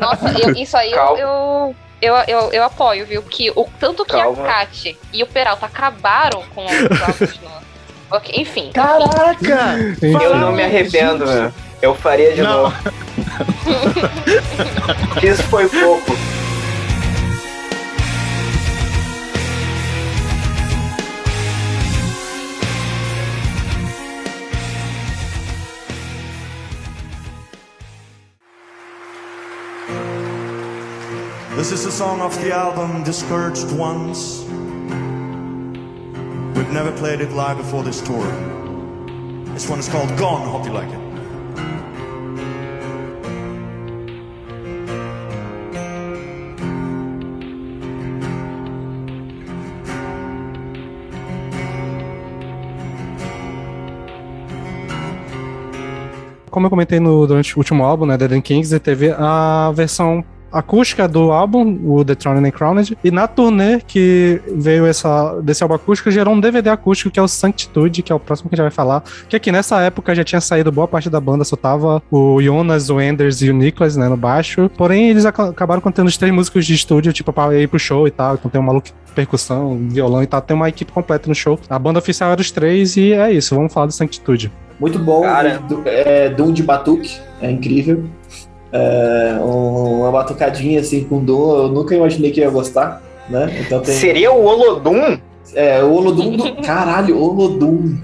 nossa, 0.00 0.28
eu- 0.40 0.50
isso 0.56 0.76
aí 0.76 0.90
eu, 0.90 0.96
Calma. 0.96 1.18
eu, 1.20 1.76
eu, 2.02 2.14
eu, 2.26 2.52
eu 2.52 2.64
apoio, 2.64 3.06
viu? 3.06 3.22
Que 3.22 3.50
o, 3.54 3.66
tanto 3.78 4.04
que 4.04 4.10
Calma. 4.12 4.42
a 4.44 4.48
Kat 4.66 4.98
e 5.12 5.22
o 5.22 5.26
Peralta 5.28 5.66
acabaram 5.66 6.42
com 6.54 6.66
os 6.66 6.72
álbuns 7.00 7.40
no. 7.40 7.62
Ok, 8.10 8.34
enfim. 8.36 8.70
Caraca! 8.74 9.76
Eu 10.02 10.12
Falaram- 10.12 10.38
não 10.40 10.52
me 10.52 10.62
arrependo, 10.64 11.24
meu. 11.26 11.52
Eu 11.80 11.94
faria 11.94 12.32
de 12.34 12.42
Não. 12.42 12.64
novo. 12.64 12.76
Isso 15.22 15.42
foi 15.44 15.68
pouco. 15.68 16.16
This 29.88 31.72
is 31.72 31.84
a 31.86 31.90
song 31.90 32.20
off 32.20 32.40
the 32.40 32.52
album 32.52 33.02
Discouraged 33.02 33.72
Ones. 33.72 34.44
We've 36.56 36.70
never 36.70 36.92
played 36.92 37.20
it 37.20 37.32
live 37.32 37.56
before 37.56 37.82
this 37.82 38.00
tour. 38.00 38.24
This 39.46 39.68
one 39.68 39.80
is 39.80 39.88
called 39.88 40.16
Gone, 40.18 40.48
hope 40.48 40.66
you 40.66 40.72
like 40.72 40.88
it. 40.88 41.01
Como 56.52 56.66
eu 56.66 56.70
comentei 56.70 57.00
no, 57.00 57.26
durante 57.26 57.56
o 57.56 57.58
último 57.58 57.82
álbum, 57.82 58.04
né, 58.04 58.18
Dead 58.18 58.30
End 58.30 58.42
Kings, 58.42 58.78
teve 58.78 59.10
a 59.10 59.72
versão 59.74 60.22
acústica 60.52 61.08
do 61.08 61.32
álbum, 61.32 61.78
o 61.84 62.04
The 62.04 62.14
Throne 62.14 62.46
and 62.46 62.50
Crowned, 62.52 62.96
e 63.02 63.10
na 63.10 63.26
turnê 63.26 63.80
que 63.86 64.40
veio 64.56 64.86
essa, 64.86 65.40
desse 65.42 65.62
álbum 65.62 65.74
acústico, 65.74 66.10
gerou 66.10 66.34
um 66.34 66.40
DVD 66.40 66.70
acústico 66.70 67.10
que 67.10 67.18
é 67.18 67.22
o 67.22 67.28
Sanctitude, 67.28 68.02
que 68.02 68.12
é 68.12 68.14
o 68.14 68.20
próximo 68.20 68.48
que 68.48 68.54
a 68.54 68.56
gente 68.56 68.64
vai 68.64 68.70
falar, 68.70 69.02
que 69.28 69.36
aqui 69.36 69.50
nessa 69.50 69.80
época 69.80 70.14
já 70.14 70.24
tinha 70.24 70.40
saído 70.40 70.70
boa 70.70 70.86
parte 70.88 71.08
da 71.08 71.20
banda, 71.20 71.44
só 71.44 71.56
tava 71.56 72.02
o 72.10 72.40
Jonas, 72.42 72.90
o 72.90 73.00
Enders 73.00 73.40
e 73.42 73.50
o 73.50 73.54
Nicholas, 73.54 73.96
né, 73.96 74.08
no 74.08 74.16
baixo, 74.16 74.70
porém 74.76 75.10
eles 75.10 75.24
aca- 75.24 75.48
acabaram 75.50 75.80
contendo 75.80 76.08
os 76.08 76.16
três 76.16 76.32
músicos 76.34 76.66
de 76.66 76.74
estúdio, 76.74 77.12
tipo, 77.12 77.32
pra 77.32 77.54
ir 77.58 77.68
pro 77.68 77.78
show 77.78 78.06
e 78.06 78.10
tal, 78.10 78.34
então 78.34 78.50
tem 78.50 78.60
um 78.60 78.64
maluco 78.64 78.88
percussão, 79.14 79.76
violão 79.90 80.22
e 80.22 80.26
tal, 80.26 80.40
tem 80.40 80.56
uma 80.56 80.68
equipe 80.68 80.90
completa 80.90 81.28
no 81.28 81.34
show. 81.34 81.58
A 81.68 81.78
banda 81.78 81.98
oficial 81.98 82.30
era 82.32 82.40
os 82.40 82.50
três 82.50 82.96
e 82.96 83.12
é 83.12 83.30
isso, 83.32 83.54
vamos 83.54 83.72
falar 83.72 83.86
do 83.86 83.92
Sanctitude. 83.92 84.50
Muito 84.80 84.98
bom. 84.98 85.22
Cara. 85.22 85.58
Do, 85.58 85.82
é, 85.84 86.28
Doom 86.30 86.52
de 86.52 86.62
batuque, 86.62 87.20
é 87.40 87.50
incrível. 87.50 88.04
É, 88.72 89.34
um- 89.40 90.00
uma 90.00 90.10
batucadinha 90.10 90.80
assim 90.80 91.04
com 91.04 91.18
Doom, 91.22 91.56
eu 91.56 91.68
nunca 91.68 91.94
imaginei 91.94 92.30
que 92.30 92.40
ia 92.40 92.48
gostar, 92.50 93.02
né? 93.28 93.54
Então 93.60 93.80
tem. 93.80 93.94
Seria 93.94 94.32
o 94.32 94.42
Olodum? 94.44 95.18
É, 95.54 95.82
o 95.82 95.92
Olodum 95.92 96.36
do. 96.36 96.62
Caralho, 96.62 97.18
Olodum. 97.20 97.98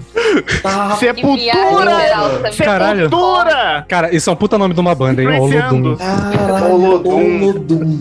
Tá, 0.61 0.95
Sepultura! 0.99 1.95
Peralta. 1.95 2.51
Caralho. 2.63 3.03
Sepultura! 3.09 3.85
Cara, 3.87 4.15
isso 4.15 4.29
é 4.29 4.33
um 4.33 4.35
puta 4.35 4.57
nome 4.57 4.73
de 4.75 4.79
uma 4.79 4.93
banda, 4.93 5.21
hein? 5.23 5.39
Olodum. 5.39 5.95
caralho, 5.97 6.73
Olodum. 6.73 7.43
Olodum. 7.43 7.99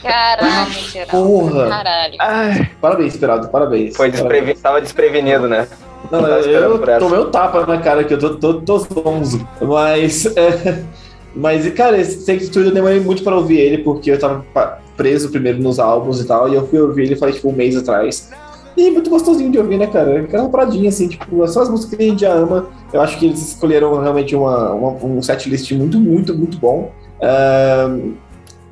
Caralho, 0.00 0.70
Geraldo. 0.92 1.10
Porra. 1.28 1.68
Caralho. 1.68 2.14
Ai, 2.20 2.70
Parabéns, 2.80 3.14
Esperado, 3.14 3.48
parabéns. 3.48 3.96
Foi 3.96 4.10
Parabéns. 4.10 4.30
desprevi... 4.30 4.60
Tava 4.60 4.80
desprevenido, 4.80 5.48
né? 5.48 5.66
Não, 6.10 6.20
eu, 6.26 6.78
tomei 6.98 7.18
um 7.18 7.30
tapa 7.30 7.64
na 7.66 7.78
cara 7.78 8.04
que 8.04 8.12
eu 8.12 8.18
tô, 8.18 8.34
tô, 8.36 8.54
tô 8.60 8.78
zonzo. 8.78 9.48
Mas, 9.62 10.26
é, 10.36 10.82
mas, 11.34 11.68
cara, 11.74 12.00
esse 12.00 12.24
Take 12.24 12.44
Studio 12.46 12.70
eu 12.70 12.74
demorei 12.74 13.00
muito 13.00 13.22
pra 13.22 13.36
ouvir 13.36 13.58
ele, 13.58 13.78
porque 13.78 14.10
eu 14.10 14.18
tava 14.18 14.44
preso 14.96 15.30
primeiro 15.30 15.60
nos 15.60 15.78
álbuns 15.78 16.20
e 16.20 16.26
tal, 16.26 16.48
e 16.48 16.54
eu 16.54 16.66
fui 16.66 16.80
ouvir 16.80 17.02
ele 17.04 17.16
faz 17.16 17.34
tipo 17.36 17.48
um 17.48 17.52
mês 17.52 17.76
atrás. 17.76 18.30
E 18.76 18.90
muito 18.90 19.08
gostosinho 19.10 19.50
de 19.52 19.58
ouvir, 19.58 19.78
né, 19.78 19.86
cara? 19.86 20.20
Aquela 20.20 20.48
paradinha, 20.48 20.88
assim, 20.88 21.06
tipo, 21.08 21.46
só 21.46 21.62
as 21.62 21.68
músicas 21.68 21.96
que 21.96 22.02
a 22.04 22.08
gente 22.08 22.20
já 22.22 22.32
ama. 22.32 22.66
Eu 22.92 23.00
acho 23.00 23.18
que 23.18 23.26
eles 23.26 23.40
escolheram 23.50 24.00
realmente 24.00 24.34
uma, 24.34 24.72
uma- 24.72 25.04
um 25.04 25.22
setlist 25.22 25.70
muito, 25.72 25.98
muito, 25.98 26.36
muito 26.36 26.58
bom. 26.58 26.90
Ahn, 27.22 28.14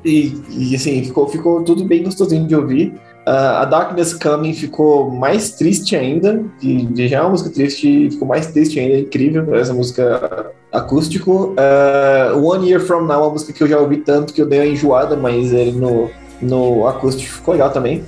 e, 0.03 0.33
e, 0.49 0.75
assim, 0.75 1.01
ficou, 1.05 1.27
ficou 1.29 1.63
tudo 1.63 1.85
bem 1.85 2.03
gostosinho 2.03 2.45
de 2.45 2.55
ouvir. 2.55 2.93
Ah, 3.25 3.61
a 3.61 3.65
Darkness 3.65 4.13
Coming 4.13 4.53
ficou 4.53 5.09
mais 5.09 5.51
triste 5.51 5.95
ainda, 5.95 6.43
de 6.59 7.07
já 7.07 7.19
é 7.19 7.21
uma 7.21 7.29
música 7.29 7.49
triste, 7.49 8.09
ficou 8.11 8.27
mais 8.27 8.47
triste 8.47 8.77
ainda, 8.81 8.95
é 8.95 8.99
incrível 8.99 9.55
essa 9.55 9.73
música 9.73 10.51
acústico. 10.73 11.53
Ah, 11.57 12.33
One 12.35 12.67
Year 12.69 12.81
From 12.81 13.03
Now, 13.03 13.13
é 13.13 13.17
uma 13.17 13.29
música 13.29 13.53
que 13.53 13.63
eu 13.63 13.67
já 13.67 13.79
ouvi 13.79 13.97
tanto 13.97 14.33
que 14.33 14.41
eu 14.41 14.45
dei 14.45 14.59
uma 14.59 14.65
enjoada, 14.65 15.15
mas 15.15 15.53
ele 15.53 15.71
no, 15.73 16.09
no 16.41 16.87
acústico 16.87 17.31
ficou 17.31 17.53
legal 17.53 17.69
também. 17.69 18.03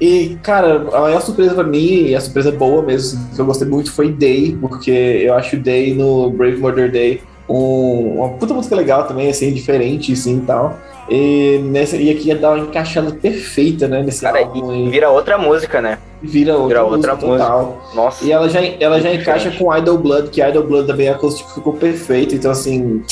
E, 0.00 0.36
cara, 0.42 0.86
a 0.92 1.00
maior 1.00 1.20
surpresa 1.22 1.54
pra 1.54 1.64
mim, 1.64 2.06
e 2.08 2.14
a 2.14 2.20
surpresa 2.20 2.50
boa 2.52 2.82
mesmo, 2.82 3.18
assim, 3.18 3.34
que 3.34 3.40
eu 3.40 3.46
gostei 3.46 3.66
muito, 3.66 3.90
foi 3.92 4.10
Day, 4.12 4.56
porque 4.60 4.90
eu 4.90 5.34
acho 5.34 5.56
Day 5.56 5.94
no 5.94 6.30
Brave 6.30 6.58
Murder 6.58 6.90
Day 6.90 7.22
um- 7.48 8.16
uma 8.18 8.30
puta 8.30 8.54
música 8.54 8.74
legal 8.74 9.06
também, 9.06 9.28
assim, 9.28 9.52
diferente, 9.52 10.12
assim, 10.12 10.38
e 10.38 10.40
tal. 10.40 10.78
E, 11.08 11.60
nessa, 11.64 11.96
e 11.96 12.10
aqui 12.10 12.28
ia 12.28 12.36
dar 12.36 12.52
uma 12.52 12.64
encaixada 12.64 13.12
perfeita, 13.12 13.86
né, 13.86 14.02
nesse 14.02 14.22
Cara, 14.22 14.40
álbum. 14.40 14.74
e 14.74 14.90
vira 14.90 15.10
outra 15.10 15.36
música, 15.36 15.80
né? 15.80 15.98
vira 16.24 16.54
outra, 16.54 16.68
vira 16.68 16.84
outra 16.84 17.14
música 17.14 17.38
total. 17.38 17.90
Nossa. 17.94 18.24
E 18.24 18.32
ela 18.32 18.48
já, 18.48 18.60
ela 18.80 19.00
já 19.00 19.14
encaixa 19.14 19.50
com 19.50 19.74
Idol 19.76 19.98
Blood, 19.98 20.30
que 20.30 20.42
Idol 20.42 20.64
Blood 20.64 20.86
também 20.86 21.08
acústico 21.08 21.50
ficou 21.52 21.74
perfeito. 21.74 22.34
Então, 22.34 22.50
assim, 22.50 23.02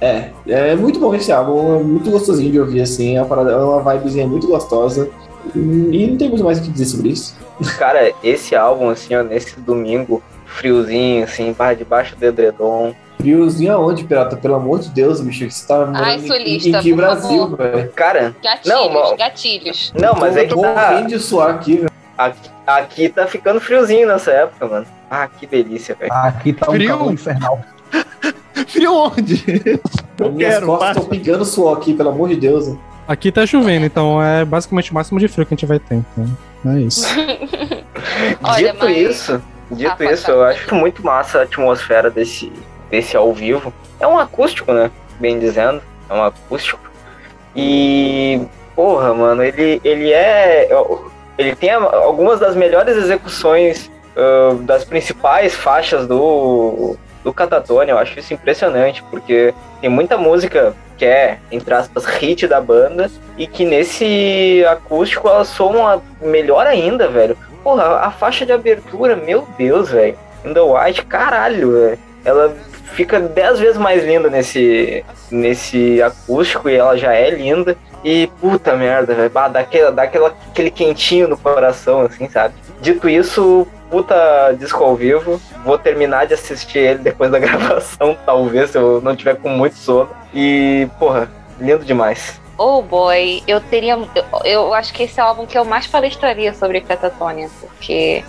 é, 0.00 0.30
é 0.48 0.74
muito 0.74 0.98
bom 0.98 1.14
esse 1.14 1.30
álbum, 1.30 1.80
é 1.80 1.82
muito 1.82 2.10
gostosinho 2.10 2.50
de 2.50 2.60
ouvir, 2.60 2.80
assim, 2.80 3.16
é 3.16 3.20
uma, 3.20 3.28
parada, 3.28 3.52
é 3.52 3.56
uma 3.56 3.92
vibezinha 3.92 4.26
muito 4.26 4.46
gostosa. 4.46 5.08
E 5.54 6.06
não 6.06 6.16
tem 6.16 6.28
muito 6.28 6.44
mais 6.44 6.58
o 6.58 6.62
que 6.62 6.70
dizer 6.70 6.86
sobre 6.86 7.10
isso. 7.10 7.36
Cara, 7.78 8.12
esse 8.22 8.56
álbum, 8.56 8.88
assim, 8.88 9.14
ó, 9.14 9.22
nesse 9.22 9.58
domingo, 9.60 10.22
friozinho, 10.46 11.24
assim, 11.24 11.52
barra 11.52 11.74
debaixo 11.74 12.16
do 12.16 12.24
edredom. 12.24 12.94
Friozinho 13.22 13.72
aonde, 13.72 14.04
pirata? 14.04 14.36
Pelo 14.36 14.54
amor 14.56 14.80
de 14.80 14.88
Deus, 14.90 15.20
bicho, 15.20 15.48
você 15.50 15.66
tá 15.66 15.78
morando 15.78 15.96
Ai, 15.96 16.16
em- 16.16 16.26
sulista, 16.26 16.68
em 16.68 16.80
que 16.82 16.90
por 16.90 16.96
Brasil, 16.96 17.56
velho? 17.56 17.90
Cara, 17.92 18.34
Gatilhos, 18.42 18.66
Não, 18.78 18.92
mas- 18.92 19.16
gatilhos. 19.18 19.92
não, 19.98 20.14
mas 20.14 20.36
é 20.36 20.44
que 20.44 20.52
Eu 20.52 20.56
tô 20.56 20.62
tá, 20.62 21.00
de 21.02 21.18
suar 21.18 21.50
aqui, 21.50 21.76
velho. 21.76 21.90
aqui, 22.18 22.50
aqui 22.66 23.08
tá 23.08 23.26
ficando 23.26 23.60
friozinho 23.60 24.06
nessa 24.08 24.30
época, 24.32 24.66
mano. 24.66 24.86
Ah, 25.10 25.28
que 25.28 25.46
delícia, 25.46 25.94
velho. 25.98 26.12
Aqui 26.12 26.52
tá 26.52 26.68
um 26.70 26.74
Frio. 26.74 26.88
calor 26.88 27.12
infernal. 27.12 27.60
Frio 28.68 28.94
onde? 28.94 29.80
Eu 30.18 30.32
Minhas 30.32 30.54
quero, 30.54 30.66
costas 30.66 30.88
estão 30.90 31.04
pingando 31.04 31.44
suor 31.44 31.76
aqui, 31.76 31.94
pelo 31.94 32.08
amor 32.10 32.28
de 32.28 32.36
Deus. 32.36 32.68
né? 32.68 32.76
Aqui 33.06 33.30
tá 33.32 33.44
chovendo, 33.46 33.84
então 33.86 34.22
é 34.22 34.44
basicamente 34.44 34.90
o 34.90 34.94
máximo 34.94 35.18
de 35.18 35.26
frio 35.28 35.44
que 35.46 35.54
a 35.54 35.56
gente 35.56 35.66
vai 35.66 35.78
ter. 35.78 35.96
Então, 35.96 36.72
é 36.74 36.80
isso. 36.80 37.06
Olha, 38.42 38.72
dito 38.72 38.84
mas- 38.84 38.96
isso, 38.96 39.42
dito 39.70 39.96
Ah, 39.98 40.12
isso, 40.12 40.30
eu 40.30 40.44
acho 40.44 40.74
muito 40.74 41.04
massa 41.04 41.40
a 41.40 41.42
atmosfera 41.42 42.10
desse, 42.10 42.52
desse 42.92 43.16
ao 43.16 43.32
vivo. 43.32 43.72
É 43.98 44.06
um 44.06 44.18
acústico, 44.18 44.70
né? 44.72 44.90
Bem 45.18 45.38
dizendo, 45.38 45.82
é 46.08 46.12
um 46.12 46.22
acústico. 46.22 46.78
E, 47.56 48.40
porra, 48.76 49.14
mano, 49.14 49.42
ele, 49.42 49.80
ele 49.82 50.12
é. 50.12 50.68
Ele 51.38 51.56
tem 51.56 51.70
algumas 51.70 52.38
das 52.38 52.54
melhores 52.54 52.96
execuções 52.96 53.90
ah, 54.14 54.54
das 54.60 54.84
principais 54.84 55.54
faixas 55.56 56.06
do, 56.06 56.96
do 57.24 57.32
Catatonia. 57.32 57.94
Eu 57.94 57.98
acho 57.98 58.18
isso 58.18 58.34
impressionante, 58.34 59.02
porque 59.10 59.54
tem 59.80 59.88
muita 59.88 60.18
música 60.18 60.74
que 60.98 61.06
é, 61.06 61.38
entre 61.50 61.72
aspas, 61.74 62.04
hit 62.04 62.46
da 62.46 62.60
banda, 62.60 63.10
e 63.36 63.46
que 63.46 63.64
nesse 63.64 64.64
acústico 64.68 65.28
elas 65.28 65.48
soam 65.48 65.88
a- 65.88 65.98
melhor 66.20 66.66
ainda, 66.66 67.08
velho. 67.08 67.36
Porra, 67.64 67.96
a 68.00 68.10
faixa 68.10 68.44
de 68.44 68.52
abertura, 68.52 69.16
meu 69.16 69.48
Deus, 69.56 69.90
velho. 69.90 70.16
In 70.44 70.52
the 70.52 70.60
White, 70.60 71.04
caralho, 71.06 71.72
velho. 71.72 71.98
Ela 72.24 72.54
fica 72.92 73.20
dez 73.20 73.58
vezes 73.58 73.76
mais 73.76 74.04
linda 74.04 74.30
nesse, 74.30 75.04
nesse 75.30 76.02
acústico 76.02 76.68
e 76.68 76.76
ela 76.76 76.96
já 76.96 77.12
é 77.12 77.30
linda. 77.30 77.76
E 78.04 78.26
puta 78.40 78.76
merda, 78.76 79.14
velho. 79.14 79.30
Dá, 79.30 79.60
aquele, 79.60 79.90
dá 79.92 80.02
aquela, 80.02 80.34
aquele 80.50 80.70
quentinho 80.70 81.28
no 81.28 81.36
coração, 81.36 82.02
assim, 82.02 82.28
sabe? 82.28 82.54
Dito 82.80 83.08
isso, 83.08 83.66
puta 83.90 84.52
disco 84.58 84.82
ao 84.82 84.96
vivo. 84.96 85.40
Vou 85.64 85.78
terminar 85.78 86.26
de 86.26 86.34
assistir 86.34 86.78
ele 86.78 86.98
depois 86.98 87.30
da 87.30 87.38
gravação, 87.40 88.16
talvez, 88.26 88.70
se 88.70 88.78
eu 88.78 89.00
não 89.00 89.14
tiver 89.14 89.36
com 89.36 89.48
muito 89.48 89.76
sono. 89.76 90.10
E, 90.34 90.88
porra, 90.98 91.30
lindo 91.60 91.84
demais. 91.84 92.41
Oh 92.64 92.80
boy, 92.80 93.42
eu 93.48 93.60
teria. 93.60 93.94
Eu, 94.14 94.24
eu 94.44 94.74
acho 94.74 94.94
que 94.94 95.02
esse 95.02 95.18
é 95.18 95.24
o 95.24 95.26
álbum 95.26 95.46
que 95.46 95.58
eu 95.58 95.64
mais 95.64 95.88
palestraria 95.88 96.54
sobre 96.54 96.80
Catatonia, 96.80 97.50
porque 97.58 98.22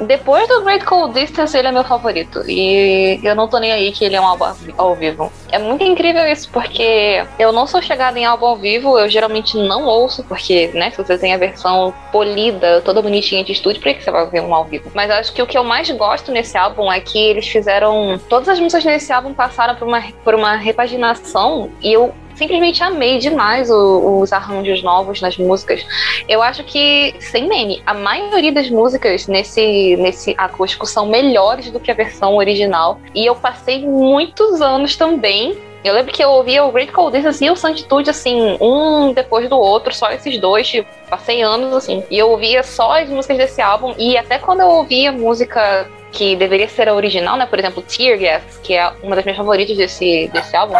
depois 0.00 0.48
do 0.48 0.62
Great 0.62 0.84
Cold 0.84 1.18
Distance 1.18 1.56
ele 1.56 1.68
é 1.68 1.72
meu 1.72 1.84
favorito. 1.84 2.42
E 2.48 3.18
eu 3.22 3.34
não 3.34 3.48
tô 3.48 3.58
nem 3.58 3.72
aí 3.72 3.92
que 3.92 4.04
ele 4.04 4.16
é 4.16 4.20
um 4.20 4.26
álbum 4.26 4.44
ao 4.76 4.94
vivo. 4.94 5.32
É 5.50 5.58
muito 5.58 5.84
incrível 5.84 6.26
isso, 6.26 6.50
porque 6.50 7.24
eu 7.38 7.52
não 7.52 7.66
sou 7.66 7.82
chegada 7.82 8.18
em 8.18 8.24
álbum 8.24 8.46
ao 8.46 8.56
vivo, 8.56 8.98
eu 8.98 9.08
geralmente 9.08 9.56
não 9.56 9.84
ouço, 9.84 10.24
porque, 10.24 10.68
né, 10.74 10.90
se 10.90 10.96
você 10.96 11.18
tem 11.18 11.34
a 11.34 11.38
versão 11.38 11.94
polida, 12.10 12.80
toda 12.82 13.02
bonitinha 13.02 13.44
de 13.44 13.52
estúdio, 13.52 13.82
por 13.82 13.92
que 13.94 14.02
você 14.02 14.10
vai 14.10 14.26
ver 14.26 14.42
um 14.42 14.54
ao 14.54 14.64
vivo? 14.64 14.90
Mas 14.94 15.10
acho 15.10 15.32
que 15.32 15.42
o 15.42 15.46
que 15.46 15.56
eu 15.56 15.64
mais 15.64 15.90
gosto 15.90 16.32
nesse 16.32 16.56
álbum 16.56 16.90
é 16.90 17.00
que 17.00 17.18
eles 17.18 17.46
fizeram. 17.46 18.20
Todas 18.28 18.48
as 18.48 18.60
músicas 18.60 18.84
nesse 18.84 19.12
álbum 19.12 19.34
passaram 19.34 19.74
por 19.76 19.86
uma, 19.86 20.02
por 20.24 20.34
uma 20.34 20.56
repaginação 20.56 21.70
e 21.80 21.92
eu 21.92 22.14
simplesmente 22.42 22.82
amei 22.82 23.18
demais 23.18 23.70
o- 23.70 24.20
os 24.20 24.32
arranjos 24.32 24.82
novos 24.82 25.20
nas 25.20 25.36
músicas. 25.36 25.86
Eu 26.28 26.42
acho 26.42 26.64
que, 26.64 27.14
sem 27.20 27.48
meme, 27.48 27.82
a 27.86 27.94
maioria 27.94 28.52
das 28.52 28.68
músicas 28.68 29.26
nesse, 29.26 29.96
nesse 29.96 30.34
acústico 30.36 30.86
são 30.86 31.06
melhores 31.06 31.70
do 31.70 31.78
que 31.78 31.90
a 31.90 31.94
versão 31.94 32.36
original. 32.36 32.98
E 33.14 33.24
eu 33.24 33.34
passei 33.34 33.86
muitos 33.86 34.60
anos 34.60 34.96
também. 34.96 35.56
Eu 35.84 35.94
lembro 35.94 36.12
que 36.12 36.22
eu 36.22 36.30
ouvia 36.30 36.64
o 36.64 36.70
Great 36.70 36.92
Cold 36.92 37.12
Distance 37.12 37.44
e 37.44 37.50
o 37.50 37.56
Sanctude, 37.56 38.08
assim, 38.10 38.56
um 38.60 39.12
depois 39.12 39.48
do 39.48 39.58
outro, 39.58 39.92
só 39.92 40.12
esses 40.12 40.38
dois, 40.38 40.68
tipo, 40.68 40.88
passei 41.10 41.42
anos 41.42 41.74
assim. 41.74 42.04
E 42.08 42.18
eu 42.18 42.30
ouvia 42.30 42.62
só 42.62 43.00
as 43.00 43.08
músicas 43.08 43.36
desse 43.36 43.60
álbum, 43.60 43.92
e 43.98 44.16
até 44.16 44.38
quando 44.38 44.60
eu 44.60 44.68
ouvia 44.68 45.10
música 45.10 45.88
que 46.12 46.36
deveria 46.36 46.68
ser 46.68 46.88
a 46.88 46.94
original, 46.94 47.36
né? 47.36 47.46
Por 47.46 47.58
exemplo, 47.58 47.82
Tear 47.82 48.18
Gas, 48.18 48.58
que 48.62 48.74
é 48.74 48.92
uma 49.02 49.16
das 49.16 49.24
minhas 49.24 49.36
favoritas 49.36 49.76
desse, 49.76 50.30
desse 50.32 50.54
álbum, 50.54 50.74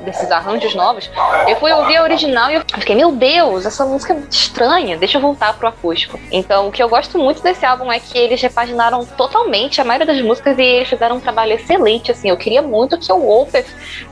desses 0.00 0.30
arranjos 0.30 0.74
novos. 0.74 1.10
Eu 1.46 1.56
fui 1.56 1.70
ouvir 1.70 1.98
a 1.98 2.02
original 2.02 2.50
e 2.50 2.54
eu 2.54 2.62
fiquei, 2.78 2.96
meu 2.96 3.12
Deus, 3.12 3.66
essa 3.66 3.84
música 3.84 4.14
é 4.14 4.22
estranha, 4.30 4.96
deixa 4.96 5.18
eu 5.18 5.22
voltar 5.22 5.52
pro 5.54 5.68
acústico. 5.68 6.18
Então, 6.32 6.68
o 6.68 6.72
que 6.72 6.82
eu 6.82 6.88
gosto 6.88 7.18
muito 7.18 7.42
desse 7.42 7.66
álbum 7.66 7.92
é 7.92 8.00
que 8.00 8.16
eles 8.16 8.40
repaginaram 8.40 9.04
totalmente 9.04 9.80
a 9.80 9.84
maioria 9.84 10.06
das 10.06 10.20
músicas 10.22 10.58
e 10.58 10.62
eles 10.62 10.88
fizeram 10.88 11.16
um 11.16 11.20
trabalho 11.20 11.52
excelente, 11.52 12.10
assim. 12.10 12.30
Eu 12.30 12.36
queria 12.36 12.62
muito 12.62 12.98
que 12.98 13.12
o 13.12 13.18
Wolfer 13.18 13.64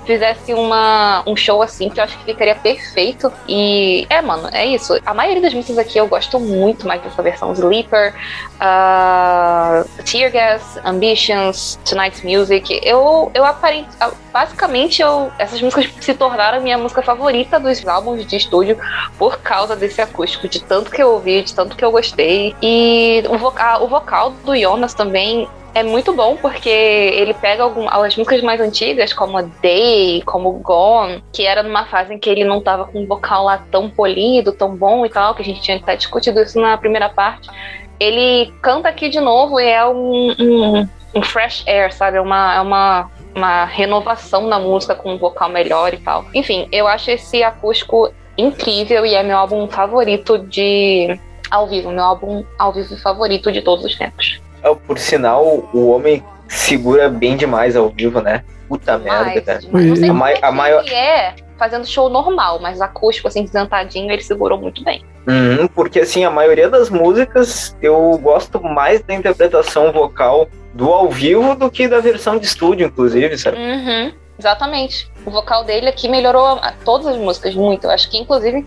fizesse 0.05 0.53
uma, 0.53 1.23
um 1.27 1.35
show 1.35 1.63
assim, 1.63 1.89
que 1.89 1.99
eu 1.99 2.05
acho 2.05 2.19
que 2.19 2.25
ficaria 2.25 2.55
perfeito. 2.55 3.33
E, 3.49 4.07
é, 4.11 4.21
mano, 4.21 4.49
é 4.53 4.67
isso. 4.67 4.99
A 5.07 5.15
maioria 5.15 5.41
das 5.41 5.55
músicas 5.55 5.79
aqui 5.79 5.99
eu 5.99 6.07
gosto 6.07 6.39
muito 6.39 6.87
mais 6.87 7.01
dessa 7.01 7.23
versão. 7.23 7.53
Sleeper, 7.53 8.15
uh, 8.57 10.03
Tear 10.05 10.31
Gas, 10.31 10.66
Ambitions, 10.85 11.79
Tonight's 11.85 12.23
Music. 12.23 12.81
Eu, 12.83 13.31
eu 13.35 13.45
aparent, 13.45 13.87
basicamente, 14.33 15.03
eu, 15.03 15.31
essas 15.39 15.61
músicas 15.61 15.91
se 16.01 16.15
tornaram 16.15 16.63
minha 16.63 16.79
música 16.79 17.03
favorita 17.03 17.59
dos 17.59 17.87
álbuns 17.87 18.27
de 18.27 18.37
estúdio 18.37 18.79
por 19.19 19.39
causa 19.39 19.77
desse 19.77 20.01
acústico, 20.01 20.49
de 20.49 20.63
tanto 20.63 20.91
que 20.91 21.03
eu 21.03 21.11
ouvi, 21.13 21.43
de 21.43 21.55
tanto 21.55 21.77
que 21.77 21.85
eu 21.85 21.91
gostei. 21.91 22.55
E 22.63 23.23
o 23.29 23.39
vocal, 23.39 23.85
o 23.85 23.89
vocal 23.89 24.31
do 24.31 24.57
Jonas 24.57 24.95
também 24.95 25.49
é 25.77 25.83
muito 25.83 26.11
bom 26.15 26.39
porque 26.39 26.71
ele 26.71 27.35
pega 27.35 27.63
algumas 27.63 28.17
músicas 28.17 28.41
mais 28.41 28.59
antigas, 28.63 29.13
como 29.13 29.37
a 29.37 29.43
Day, 29.43 30.23
como 30.25 30.51
Gone, 30.53 31.23
que 31.31 31.45
era 31.45 31.63
numa 31.63 31.85
fase 31.85 32.15
em 32.15 32.19
que 32.19 32.31
ele 32.31 32.45
não 32.45 32.63
tava 32.63 32.87
com 32.87 33.03
um 33.03 33.07
vocal 33.07 33.45
lá 33.45 33.63
tão 33.71 33.91
polido, 33.91 34.53
tão 34.53 34.75
bom 34.75 35.05
e 35.05 35.11
tal, 35.11 35.35
que 35.35 35.43
a 35.43 35.45
gente 35.45 35.61
tinha 35.61 35.77
até 35.77 35.95
discutido 35.95 36.41
isso 36.41 36.59
na 36.59 36.79
primeira 36.79 37.11
parte. 37.11 37.51
Ele 37.99 38.53
canta 38.63 38.89
aqui 38.89 39.09
de 39.09 39.21
novo 39.21 39.59
e 39.61 39.67
é 39.69 39.87
um, 39.87 40.35
um, 40.39 40.89
um 41.15 41.23
fresh 41.23 41.65
air, 41.67 41.93
sabe? 41.93 42.17
É 42.17 42.21
uma, 42.21 42.55
é 42.55 42.61
uma, 42.61 43.11
uma 43.35 43.65
renovação 43.65 44.47
na 44.47 44.59
música 44.59 44.95
com 44.95 45.15
um 45.15 45.19
vocal 45.19 45.49
melhor 45.49 45.95
e 45.95 45.99
tal. 45.99 46.25
Enfim, 46.35 46.69
eu 46.71 46.87
acho 46.87 47.11
esse 47.11 47.43
acústico 47.43 48.13
incrível 48.37 49.07
e 49.07 49.15
é 49.15 49.23
meu 49.23 49.39
álbum 49.39 49.67
favorito 49.69 50.39
de 50.39 51.19
ao 51.51 51.67
vivo, 51.69 51.91
meu 51.91 52.05
álbum 52.05 52.45
ao 52.59 52.73
vivo 52.73 52.97
favorito 52.99 53.51
de 53.53 53.63
todos 53.63 53.85
os 53.85 53.97
tempos. 53.97 54.41
É, 54.63 54.75
Por 54.75 54.99
sinal, 54.99 55.45
o 55.73 55.89
homem 55.91 56.23
segura 56.49 57.09
bem 57.09 57.37
demais 57.37 57.77
ao 57.77 57.89
vivo, 57.89 58.21
né? 58.21 58.45
Puta 58.69 58.99
merda, 58.99 59.25
Demais, 59.31 59.45
cara. 59.45 59.59
demais. 59.61 59.87
Não 59.87 59.97
sei 59.97 60.11
A 60.11 60.35
que 60.39 60.45
a 60.45 60.53
maior- 60.53 60.85
ele 60.85 60.95
é 60.95 61.35
fazendo 61.59 61.87
show 61.87 62.09
normal, 62.09 62.59
mas 62.61 62.81
acústico, 62.81 63.29
assim, 63.29 63.47
sentadinho, 63.47 64.11
ele 64.11 64.23
segurou 64.23 64.59
muito 64.59 64.83
bem. 64.85 65.03
Uhum, 65.27 65.67
porque 65.69 66.01
assim, 66.01 66.25
a 66.25 66.31
maioria 66.31 66.69
das 66.69 66.89
músicas 66.89 67.77
eu 67.83 68.17
gosto 68.23 68.63
mais 68.63 69.01
da 69.03 69.13
interpretação 69.15 69.91
vocal 69.93 70.49
do 70.73 70.93
ao 70.93 71.09
vivo 71.09 71.55
do 71.57 71.71
que 71.71 71.89
da 71.89 71.99
versão 71.99 72.39
de 72.39 72.47
estúdio, 72.47 72.87
inclusive, 72.87 73.37
sabe? 73.37 73.57
Uhum, 73.57 74.13
exatamente. 74.39 75.11
O 75.25 75.31
vocal 75.31 75.65
dele 75.65 75.89
aqui 75.89 76.09
melhorou 76.09 76.45
a- 76.47 76.73
todas 76.85 77.07
as 77.09 77.17
músicas 77.17 77.55
muito. 77.55 77.85
Eu 77.85 77.91
acho 77.91 78.09
que, 78.09 78.19
inclusive, 78.19 78.65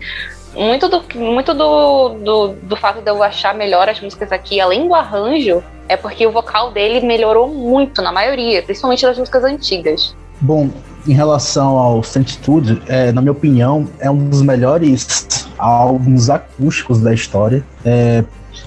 muito 0.54 0.88
do, 0.88 1.02
muito 1.18 1.54
do, 1.54 2.08
do, 2.10 2.48
do 2.48 2.76
fato 2.76 3.00
de 3.00 3.10
eu 3.10 3.22
achar 3.22 3.54
melhor 3.54 3.88
as 3.88 4.00
músicas 4.00 4.30
aqui, 4.32 4.60
além 4.60 4.86
do 4.86 4.94
arranjo, 4.94 5.62
é 5.88 5.96
porque 5.96 6.26
o 6.26 6.30
vocal 6.30 6.72
dele 6.72 7.00
melhorou 7.00 7.48
muito 7.48 8.02
na 8.02 8.12
maioria, 8.12 8.62
principalmente 8.62 9.06
das 9.06 9.16
músicas 9.18 9.44
antigas. 9.44 10.14
Bom, 10.40 10.68
em 11.06 11.12
relação 11.12 11.78
ao 11.78 12.02
Sanctude, 12.02 12.80
é, 12.86 13.12
na 13.12 13.20
minha 13.20 13.32
opinião, 13.32 13.88
é 13.98 14.10
um 14.10 14.28
dos 14.28 14.42
melhores 14.42 15.48
álbuns 15.58 16.30
acústicos 16.30 17.00
da 17.00 17.12
história. 17.12 17.64
É, 17.84 18.24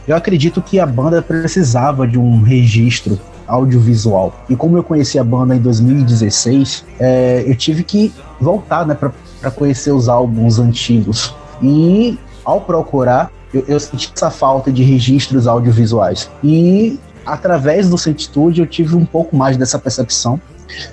eu 0.07 0.15
acredito 0.15 0.61
que 0.61 0.79
a 0.79 0.85
banda 0.85 1.21
precisava 1.21 2.07
de 2.07 2.17
um 2.17 2.41
registro 2.41 3.19
audiovisual. 3.47 4.33
E 4.49 4.55
como 4.55 4.77
eu 4.77 4.83
conheci 4.83 5.19
a 5.19 5.23
banda 5.23 5.55
em 5.55 5.59
2016, 5.59 6.85
é, 6.99 7.43
eu 7.45 7.55
tive 7.55 7.83
que 7.83 8.13
voltar 8.39 8.85
né, 8.85 8.95
para 8.95 9.51
conhecer 9.51 9.91
os 9.91 10.09
álbuns 10.09 10.59
antigos. 10.59 11.35
E 11.61 12.17
ao 12.43 12.61
procurar, 12.61 13.31
eu, 13.53 13.63
eu 13.67 13.79
senti 13.79 14.11
essa 14.13 14.31
falta 14.31 14.71
de 14.71 14.83
registros 14.83 15.47
audiovisuais. 15.47 16.29
E 16.43 16.99
através 17.25 17.89
do 17.89 17.97
Sanctude 17.97 18.61
eu 18.61 18.67
tive 18.67 18.95
um 18.95 19.05
pouco 19.05 19.35
mais 19.35 19.55
dessa 19.57 19.79
percepção. 19.79 20.39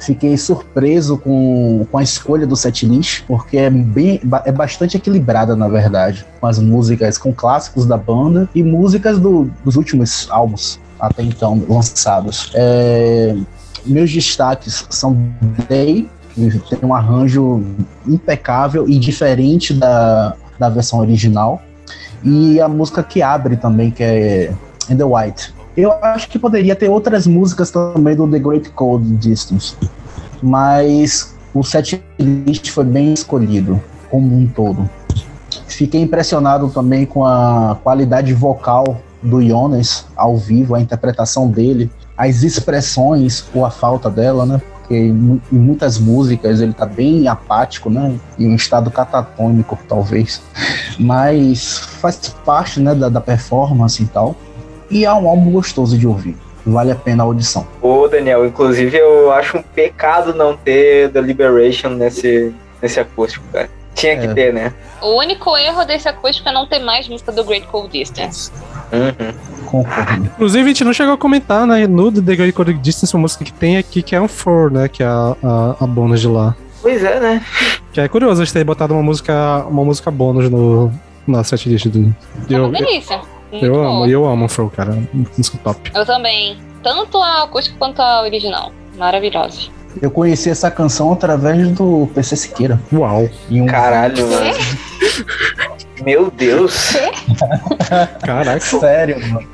Fiquei 0.00 0.36
surpreso 0.36 1.18
com, 1.18 1.86
com 1.90 1.98
a 1.98 2.02
escolha 2.02 2.46
do 2.46 2.56
setlist, 2.56 3.22
porque 3.26 3.58
é, 3.58 3.70
bem, 3.70 4.20
é 4.44 4.52
bastante 4.52 4.96
equilibrada, 4.96 5.54
na 5.54 5.68
verdade, 5.68 6.26
com 6.40 6.46
as 6.46 6.58
músicas, 6.58 7.18
com 7.18 7.32
clássicos 7.32 7.86
da 7.86 7.96
banda 7.96 8.48
e 8.54 8.62
músicas 8.62 9.18
do, 9.18 9.50
dos 9.64 9.76
últimos 9.76 10.28
álbuns 10.30 10.78
até 10.98 11.22
então 11.22 11.64
lançados. 11.68 12.50
É, 12.54 13.34
meus 13.86 14.12
destaques 14.12 14.84
são 14.90 15.16
Day, 15.68 16.08
que 16.34 16.58
tem 16.68 16.78
um 16.82 16.94
arranjo 16.94 17.62
impecável 18.06 18.88
e 18.88 18.98
diferente 18.98 19.72
da, 19.72 20.36
da 20.58 20.68
versão 20.68 21.00
original. 21.00 21.60
E 22.22 22.60
a 22.60 22.68
música 22.68 23.02
que 23.02 23.22
abre 23.22 23.56
também, 23.56 23.90
que 23.90 24.02
é 24.02 24.52
In 24.90 24.96
the 24.96 25.04
White. 25.04 25.54
Eu 25.76 25.92
acho 26.02 26.28
que 26.28 26.38
poderia 26.38 26.74
ter 26.74 26.88
outras 26.88 27.26
músicas 27.26 27.70
também 27.70 28.16
do 28.16 28.28
The 28.28 28.38
Great 28.38 28.70
Cold 28.70 29.04
Distance, 29.16 29.76
mas 30.42 31.34
o 31.54 31.62
set 31.62 32.02
list 32.18 32.70
foi 32.70 32.84
bem 32.84 33.12
escolhido, 33.12 33.80
como 34.10 34.36
um 34.36 34.46
todo. 34.46 34.88
Fiquei 35.66 36.00
impressionado 36.02 36.68
também 36.68 37.06
com 37.06 37.24
a 37.24 37.78
qualidade 37.82 38.34
vocal 38.34 39.00
do 39.22 39.42
Jonas 39.42 40.06
ao 40.16 40.36
vivo, 40.36 40.74
a 40.74 40.80
interpretação 40.80 41.48
dele, 41.48 41.90
as 42.16 42.42
expressões 42.42 43.44
ou 43.54 43.64
a 43.64 43.70
falta 43.70 44.10
dela, 44.10 44.44
né? 44.44 44.60
Porque 44.80 44.96
em 44.96 45.40
muitas 45.52 45.98
músicas 45.98 46.60
ele 46.60 46.72
tá 46.72 46.84
bem 46.84 47.28
apático, 47.28 47.88
né? 47.88 48.18
Em 48.38 48.48
um 48.48 48.54
estado 48.54 48.90
catatônico, 48.90 49.78
talvez. 49.88 50.42
Mas 50.98 51.78
faz 51.78 52.16
parte, 52.44 52.80
né, 52.80 52.94
da, 52.94 53.08
da 53.08 53.20
performance 53.20 54.02
e 54.02 54.06
tal. 54.06 54.36
E 54.90 55.04
é 55.04 55.12
um 55.12 55.28
álbum 55.28 55.50
gostoso 55.52 55.96
de 55.96 56.06
ouvir. 56.06 56.36
Vale 56.66 56.92
a 56.92 56.96
pena 56.96 57.22
a 57.22 57.26
audição. 57.26 57.66
Ô, 57.80 58.06
Daniel, 58.08 58.44
inclusive 58.46 58.96
eu 58.96 59.32
acho 59.32 59.56
um 59.58 59.62
pecado 59.62 60.34
não 60.34 60.56
ter 60.56 61.10
The 61.10 61.20
Liberation 61.20 61.90
nesse, 61.90 62.52
nesse 62.82 63.00
acústico, 63.00 63.44
cara. 63.52 63.68
Tinha 63.94 64.18
que 64.18 64.26
É. 64.26 64.34
ter, 64.34 64.52
né? 64.52 64.72
O 65.02 65.18
único 65.18 65.56
erro 65.56 65.84
desse 65.84 66.08
acústico 66.08 66.48
é 66.48 66.52
não 66.52 66.66
ter 66.66 66.78
mais 66.78 67.08
música 67.08 67.32
do 67.32 67.42
Great 67.44 67.66
Cold 67.66 67.90
Distance. 67.90 68.50
Uhum. 68.92 69.32
Concordo. 69.66 70.24
Inclusive, 70.26 70.64
a 70.64 70.68
gente 70.68 70.84
não 70.84 70.92
chegou 70.92 71.14
a 71.14 71.18
comentar, 71.18 71.66
né, 71.66 71.86
no 71.86 72.10
The 72.12 72.36
Great 72.36 72.52
Code 72.52 72.74
Distance, 72.74 73.14
uma 73.14 73.22
música 73.22 73.44
que 73.44 73.52
tem 73.52 73.76
aqui, 73.78 74.02
que 74.02 74.14
é 74.14 74.20
um 74.20 74.28
For, 74.28 74.70
né, 74.70 74.88
que 74.88 75.02
é 75.02 75.06
a, 75.06 75.36
a, 75.42 75.76
a 75.80 75.86
bônus 75.86 76.20
de 76.20 76.28
lá. 76.28 76.54
Pois 76.82 77.02
é, 77.04 77.20
né? 77.20 77.44
Que 77.92 78.00
é 78.00 78.08
curioso 78.08 78.40
eles 78.40 78.52
terem 78.52 78.66
botado 78.66 78.94
uma 78.94 79.02
música, 79.02 79.64
uma 79.68 79.84
música 79.84 80.10
bônus 80.10 80.48
no, 80.50 80.90
na 81.26 81.42
setlist 81.44 81.86
do... 81.88 82.14
É 82.48 82.54
Eu, 82.54 82.66
uma 82.66 82.72
delícia. 82.78 83.20
Muito 83.50 83.64
eu 83.64 83.74
boa. 83.74 83.86
amo, 83.86 84.06
e 84.06 84.12
eu 84.12 84.26
amo 84.26 84.48
For, 84.48 84.70
cara. 84.70 84.96
Música 85.12 85.58
top. 85.62 85.90
Eu 85.94 86.06
também. 86.06 86.58
Tanto 86.82 87.18
a 87.18 87.44
acústica 87.44 87.76
quanto 87.78 88.00
a 88.00 88.22
original. 88.22 88.72
Maravilhosos. 88.96 89.70
Eu 90.00 90.10
conheci 90.10 90.48
essa 90.48 90.70
canção 90.70 91.12
através 91.12 91.68
do 91.70 92.08
PC 92.14 92.36
Siqueira. 92.36 92.80
Uau. 92.92 93.28
Em 93.50 93.60
um 93.60 93.66
Caralho, 93.66 94.28
mano. 94.28 94.54
Meu 96.04 96.30
Deus. 96.30 96.96
Caraca. 98.22 98.60
Sério, 98.60 99.20
mano. 99.28 99.48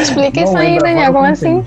Explica 0.00 0.42
isso 0.42 0.56
aí, 0.56 0.78
Daniel. 0.78 1.12
Como 1.12 1.24
assim? 1.24 1.64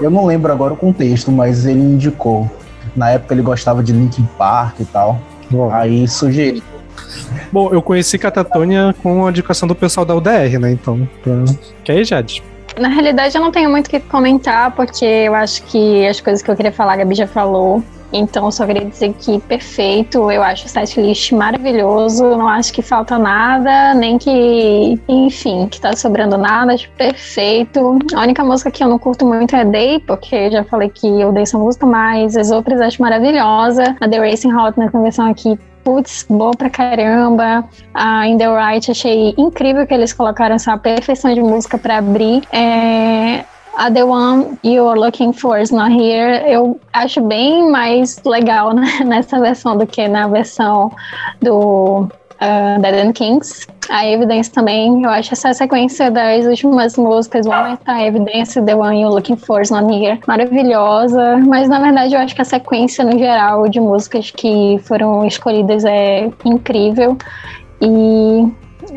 Eu 0.00 0.10
não 0.10 0.24
lembro 0.26 0.50
agora 0.50 0.72
o 0.72 0.76
contexto, 0.76 1.30
mas 1.30 1.66
ele 1.66 1.80
indicou. 1.80 2.50
Na 2.96 3.10
época 3.10 3.34
ele 3.34 3.42
gostava 3.42 3.82
de 3.82 3.92
Linkin 3.92 4.26
Park 4.38 4.80
e 4.80 4.84
tal. 4.86 5.20
Uau. 5.52 5.70
Aí 5.70 6.08
sugeri. 6.08 6.62
Bom, 7.52 7.72
eu 7.72 7.82
conheci 7.82 8.18
Catatonia 8.18 8.94
com 9.02 9.26
a 9.26 9.30
indicação 9.30 9.66
do 9.66 9.74
pessoal 9.74 10.04
da 10.04 10.14
UDR, 10.14 10.58
né, 10.60 10.72
então... 10.72 11.08
Pra... 11.22 11.44
Que 11.84 11.92
aí, 11.92 12.04
Jade? 12.04 12.42
Na 12.78 12.88
realidade, 12.88 13.36
eu 13.36 13.42
não 13.42 13.50
tenho 13.50 13.68
muito 13.70 13.88
o 13.88 13.90
que 13.90 14.00
comentar, 14.00 14.70
porque 14.74 15.04
eu 15.04 15.34
acho 15.34 15.62
que 15.64 16.06
as 16.06 16.20
coisas 16.20 16.42
que 16.42 16.50
eu 16.50 16.56
queria 16.56 16.72
falar, 16.72 16.94
a 16.94 16.96
Gabi 16.96 17.14
já 17.14 17.26
falou. 17.26 17.82
Então, 18.12 18.50
só 18.50 18.66
queria 18.66 18.84
dizer 18.84 19.14
que 19.18 19.38
perfeito. 19.40 20.30
Eu 20.30 20.42
acho 20.42 20.66
o 20.66 20.68
setlist 20.68 21.32
maravilhoso. 21.32 22.24
Não 22.24 22.48
acho 22.48 22.72
que 22.72 22.82
falta 22.82 23.18
nada, 23.18 23.94
nem 23.94 24.18
que, 24.18 25.00
enfim, 25.08 25.68
que 25.68 25.80
tá 25.80 25.94
sobrando 25.94 26.36
nada. 26.36 26.74
Acho 26.74 26.90
perfeito. 26.92 27.98
A 28.14 28.20
única 28.22 28.42
música 28.42 28.70
que 28.70 28.82
eu 28.82 28.88
não 28.88 28.98
curto 28.98 29.24
muito 29.24 29.54
é 29.54 29.64
Day, 29.64 30.00
porque 30.00 30.34
eu 30.34 30.52
já 30.52 30.64
falei 30.64 30.88
que 30.88 31.06
eu 31.06 31.28
odeio 31.28 31.42
essa 31.42 31.58
música, 31.58 31.86
mas 31.86 32.36
as 32.36 32.50
outras 32.50 32.80
acho 32.80 33.00
maravilhosa. 33.00 33.96
A 34.00 34.08
The 34.08 34.18
Racing 34.18 34.52
Hot 34.54 34.78
na 34.78 34.90
conversão 34.90 35.30
aqui 35.30 35.58
Putz, 35.84 36.26
boa 36.28 36.52
pra 36.52 36.68
caramba. 36.68 37.64
A 37.94 38.26
In 38.26 38.38
The 38.38 38.48
Right, 38.48 38.90
achei 38.90 39.34
incrível 39.36 39.86
que 39.86 39.94
eles 39.94 40.12
colocaram 40.12 40.54
essa 40.54 40.76
perfeição 40.76 41.32
de 41.32 41.40
música 41.40 41.78
pra 41.78 41.98
abrir. 41.98 42.42
É, 42.52 43.44
a 43.76 43.90
The 43.90 44.04
One 44.04 44.58
You're 44.64 44.98
Looking 44.98 45.32
For 45.32 45.58
Is 45.58 45.70
Not 45.70 45.92
Here, 45.92 46.44
eu 46.46 46.78
acho 46.92 47.20
bem 47.22 47.70
mais 47.70 48.22
legal 48.24 48.74
né, 48.74 48.84
nessa 49.06 49.40
versão 49.40 49.76
do 49.76 49.86
que 49.86 50.06
na 50.06 50.28
versão 50.28 50.92
do 51.40 52.08
uh, 52.40 52.80
Dead 52.80 53.06
and 53.06 53.12
Kings. 53.12 53.66
A 53.88 54.06
Evidence 54.06 54.50
também, 54.52 55.02
eu 55.02 55.10
acho 55.10 55.32
essa 55.34 55.52
sequência 55.52 56.10
das 56.12 56.46
últimas 56.46 56.96
músicas, 56.96 57.44
One 57.46 57.76
Tá 57.78 58.04
Evidence, 58.04 58.60
The 58.62 58.74
One 58.74 59.00
You're 59.00 59.14
Looking 59.14 59.36
For 59.36 59.60
Is 59.62 59.70
Not 59.70 59.92
Here, 59.92 60.20
maravilhosa. 60.28 61.38
Mas 61.38 61.68
na 61.68 61.80
verdade 61.80 62.14
eu 62.14 62.20
acho 62.20 62.34
que 62.34 62.40
a 62.42 62.44
sequência 62.44 63.04
no 63.04 63.18
geral 63.18 63.68
de 63.68 63.80
músicas 63.80 64.30
que 64.30 64.78
foram 64.84 65.26
escolhidas 65.26 65.84
é 65.84 66.30
incrível. 66.44 67.16
E 67.80 68.46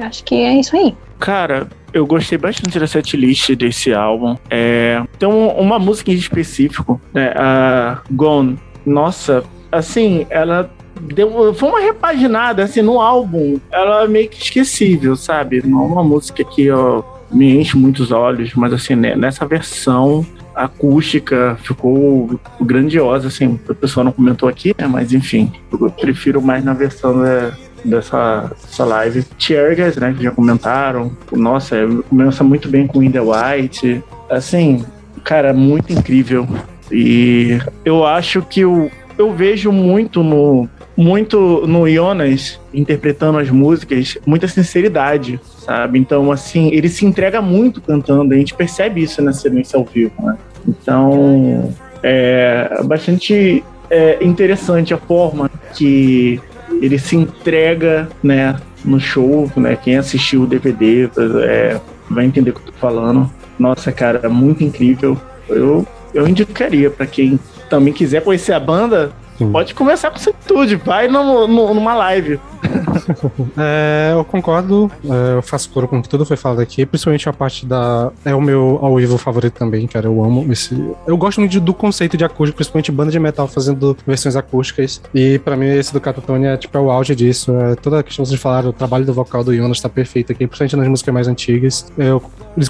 acho 0.02 0.24
que 0.24 0.36
é 0.36 0.56
isso 0.60 0.76
aí. 0.76 0.96
Cara, 1.20 1.68
eu 1.94 2.06
gostei 2.06 2.38
bastante 2.38 2.78
da 2.80 2.86
setlist 2.86 3.56
desse 3.56 3.94
álbum. 3.94 4.36
É, 4.50 5.02
tem 5.18 5.28
um- 5.30 5.50
uma 5.60 5.80
música 5.80 6.12
em 6.12 6.16
específico, 6.16 7.00
né, 7.14 7.34
a 7.36 8.00
Gone. 8.12 8.60
Nossa, 8.86 9.44
assim, 9.72 10.28
ela 10.30 10.70
deu, 11.14 11.54
foi 11.54 11.70
uma 11.70 11.80
repaginada 11.80 12.64
assim 12.64 12.82
no 12.82 13.00
álbum. 13.00 13.60
Ela 13.72 14.04
é 14.04 14.08
meio 14.08 14.30
que 14.30 14.42
esquecível, 14.42 15.16
sabe? 15.16 15.62
Não 15.66 15.84
é 15.84 15.86
uma 15.86 16.04
música 16.04 16.44
que 16.44 16.70
ó, 16.72 17.04
me 17.32 17.58
enche 17.58 17.78
muitos 17.78 18.12
olhos, 18.12 18.54
mas 18.54 18.74
assim, 18.74 18.96
né, 18.96 19.16
nessa 19.16 19.46
versão 19.46 20.26
acústica 20.56 21.58
ficou 21.64 22.40
grandiosa, 22.62 23.28
assim, 23.28 23.60
o 23.68 23.76
pessoal 23.76 24.04
não 24.04 24.12
comentou 24.12 24.48
aqui, 24.48 24.76
né, 24.78 24.88
mas 24.88 25.12
enfim, 25.12 25.52
eu 25.72 25.90
prefiro 25.90 26.42
mais 26.42 26.64
na 26.64 26.74
versão 26.74 27.20
da, 27.20 27.54
dessa, 27.84 28.52
dessa 28.62 28.86
live. 28.86 29.24
Tiergas, 29.38 29.98
né, 29.98 30.14
que 30.16 30.24
já 30.24 30.32
comentaram. 30.32 31.12
Nossa, 31.32 31.76
começa 32.10 32.44
muito 32.44 32.70
bem 32.70 32.88
com 32.88 33.04
In 33.04 33.12
The 33.12 33.22
White. 33.22 34.04
Assim, 34.30 34.86
cara, 35.24 35.54
muito 35.54 35.92
incrível. 35.92 36.48
E 36.92 37.60
eu 37.84 38.06
acho 38.06 38.42
que 38.42 38.62
eu, 38.62 38.92
eu 39.18 39.34
vejo 39.34 39.72
muito 39.72 40.24
no 40.24 40.70
muito 40.96 41.66
no 41.68 41.90
Jonas 41.90 42.60
interpretando 42.74 43.38
as 43.38 43.50
músicas, 43.50 44.18
muita 44.26 44.48
sinceridade, 44.48 45.40
sabe? 45.58 46.00
Então, 46.00 46.32
assim, 46.32 46.70
ele 46.72 46.90
se 46.90 47.06
entrega 47.06 47.42
muito 47.42 47.82
cantando, 47.82 48.34
a 48.34 48.38
gente 48.38 48.54
percebe 48.54 49.02
isso 49.02 49.22
na 49.22 49.34
sequência 49.34 49.78
ao 49.78 49.86
vivo, 49.86 50.14
né? 50.20 50.38
Então, 50.68 51.74
é 52.02 52.82
bastante 52.84 53.64
é, 53.90 54.24
interessante 54.24 54.94
a 54.94 54.98
forma 54.98 55.50
que 55.74 56.40
ele 56.82 56.98
se 57.00 57.16
entrega, 57.16 58.08
né, 58.22 58.56
no 58.84 59.00
show, 59.00 59.52
né? 59.56 59.76
Quem 59.76 59.98
assistiu 59.98 60.44
o 60.44 60.48
DVD 60.48 61.10
é, 61.44 61.80
vai 62.10 62.26
entender 62.26 62.52
o 62.52 62.54
que 62.54 62.62
eu 62.62 62.74
tô 62.74 62.80
falando. 62.80 63.32
Nossa, 63.58 63.92
cara, 63.92 64.28
muito 64.30 64.64
incrível. 64.64 65.18
Eu, 65.48 65.88
eu 66.14 66.28
indicaria 66.28 66.90
para 66.90 67.06
quem 67.06 67.40
também 67.70 67.94
quiser 67.94 68.22
conhecer 68.24 68.54
a 68.54 68.60
banda, 68.60 69.12
Pode 69.52 69.74
começar 69.74 70.10
com 70.12 70.18
Solitude, 70.20 70.76
vai 70.78 71.08
no, 71.08 71.48
no- 71.48 71.74
numa 71.74 71.94
live. 71.96 72.40
É, 73.58 74.12
eu 74.14 74.24
concordo, 74.24 74.92
é, 75.06 75.38
eu 75.38 75.42
faço 75.42 75.70
coro 75.70 75.88
com 75.88 76.00
o 76.00 76.02
que 76.02 76.10
tudo 76.10 76.26
foi 76.26 76.38
falado 76.38 76.60
aqui, 76.62 76.86
principalmente 76.86 77.28
a 77.28 77.34
parte 77.34 77.66
da. 77.66 78.12
É 78.24 78.34
o 78.34 78.42
meu 78.42 78.80
ao 78.82 78.96
vivo 78.96 79.18
favorito 79.18 79.54
também, 79.54 79.88
cara. 79.88 80.08
Eu 80.08 80.24
amo 80.24 80.46
esse. 80.52 80.76
Eu 81.06 81.18
gosto 81.18 81.40
muito 81.40 81.60
do 81.60 81.74
conceito 81.74 82.18
de 82.18 82.24
acústico, 82.24 82.58
principalmente 82.58 82.92
banda 82.92 83.12
de 83.12 83.20
metal 83.20 83.48
fazendo 83.48 83.96
versões 84.06 84.36
acústicas. 84.36 85.02
E 85.14 85.40
pra 85.40 85.56
mim, 85.56 85.68
esse 85.68 85.94
do 85.94 86.02
Catatonia 86.02 86.52
é 86.52 86.58
tipo 86.58 86.78
é 86.78 86.82
o 86.82 86.92
auge 86.92 87.16
disso. 87.16 87.52
É, 87.56 87.76
toda 87.76 88.00
a 88.00 88.04
questão 88.04 88.24
que 88.24 88.30
vocês 88.30 88.42
falaram, 88.42 88.70
o 88.70 88.74
trabalho 88.74 89.06
do 89.06 89.14
vocal 89.14 89.44
do 89.44 89.56
Jonas 89.56 89.80
tá 89.80 89.90
perfeito 89.90 90.32
aqui, 90.32 90.48
principalmente 90.48 90.76
nas 90.76 90.88
músicas 90.88 91.14
mais 91.14 91.28
antigas. 91.28 91.92
Eu 91.98 92.22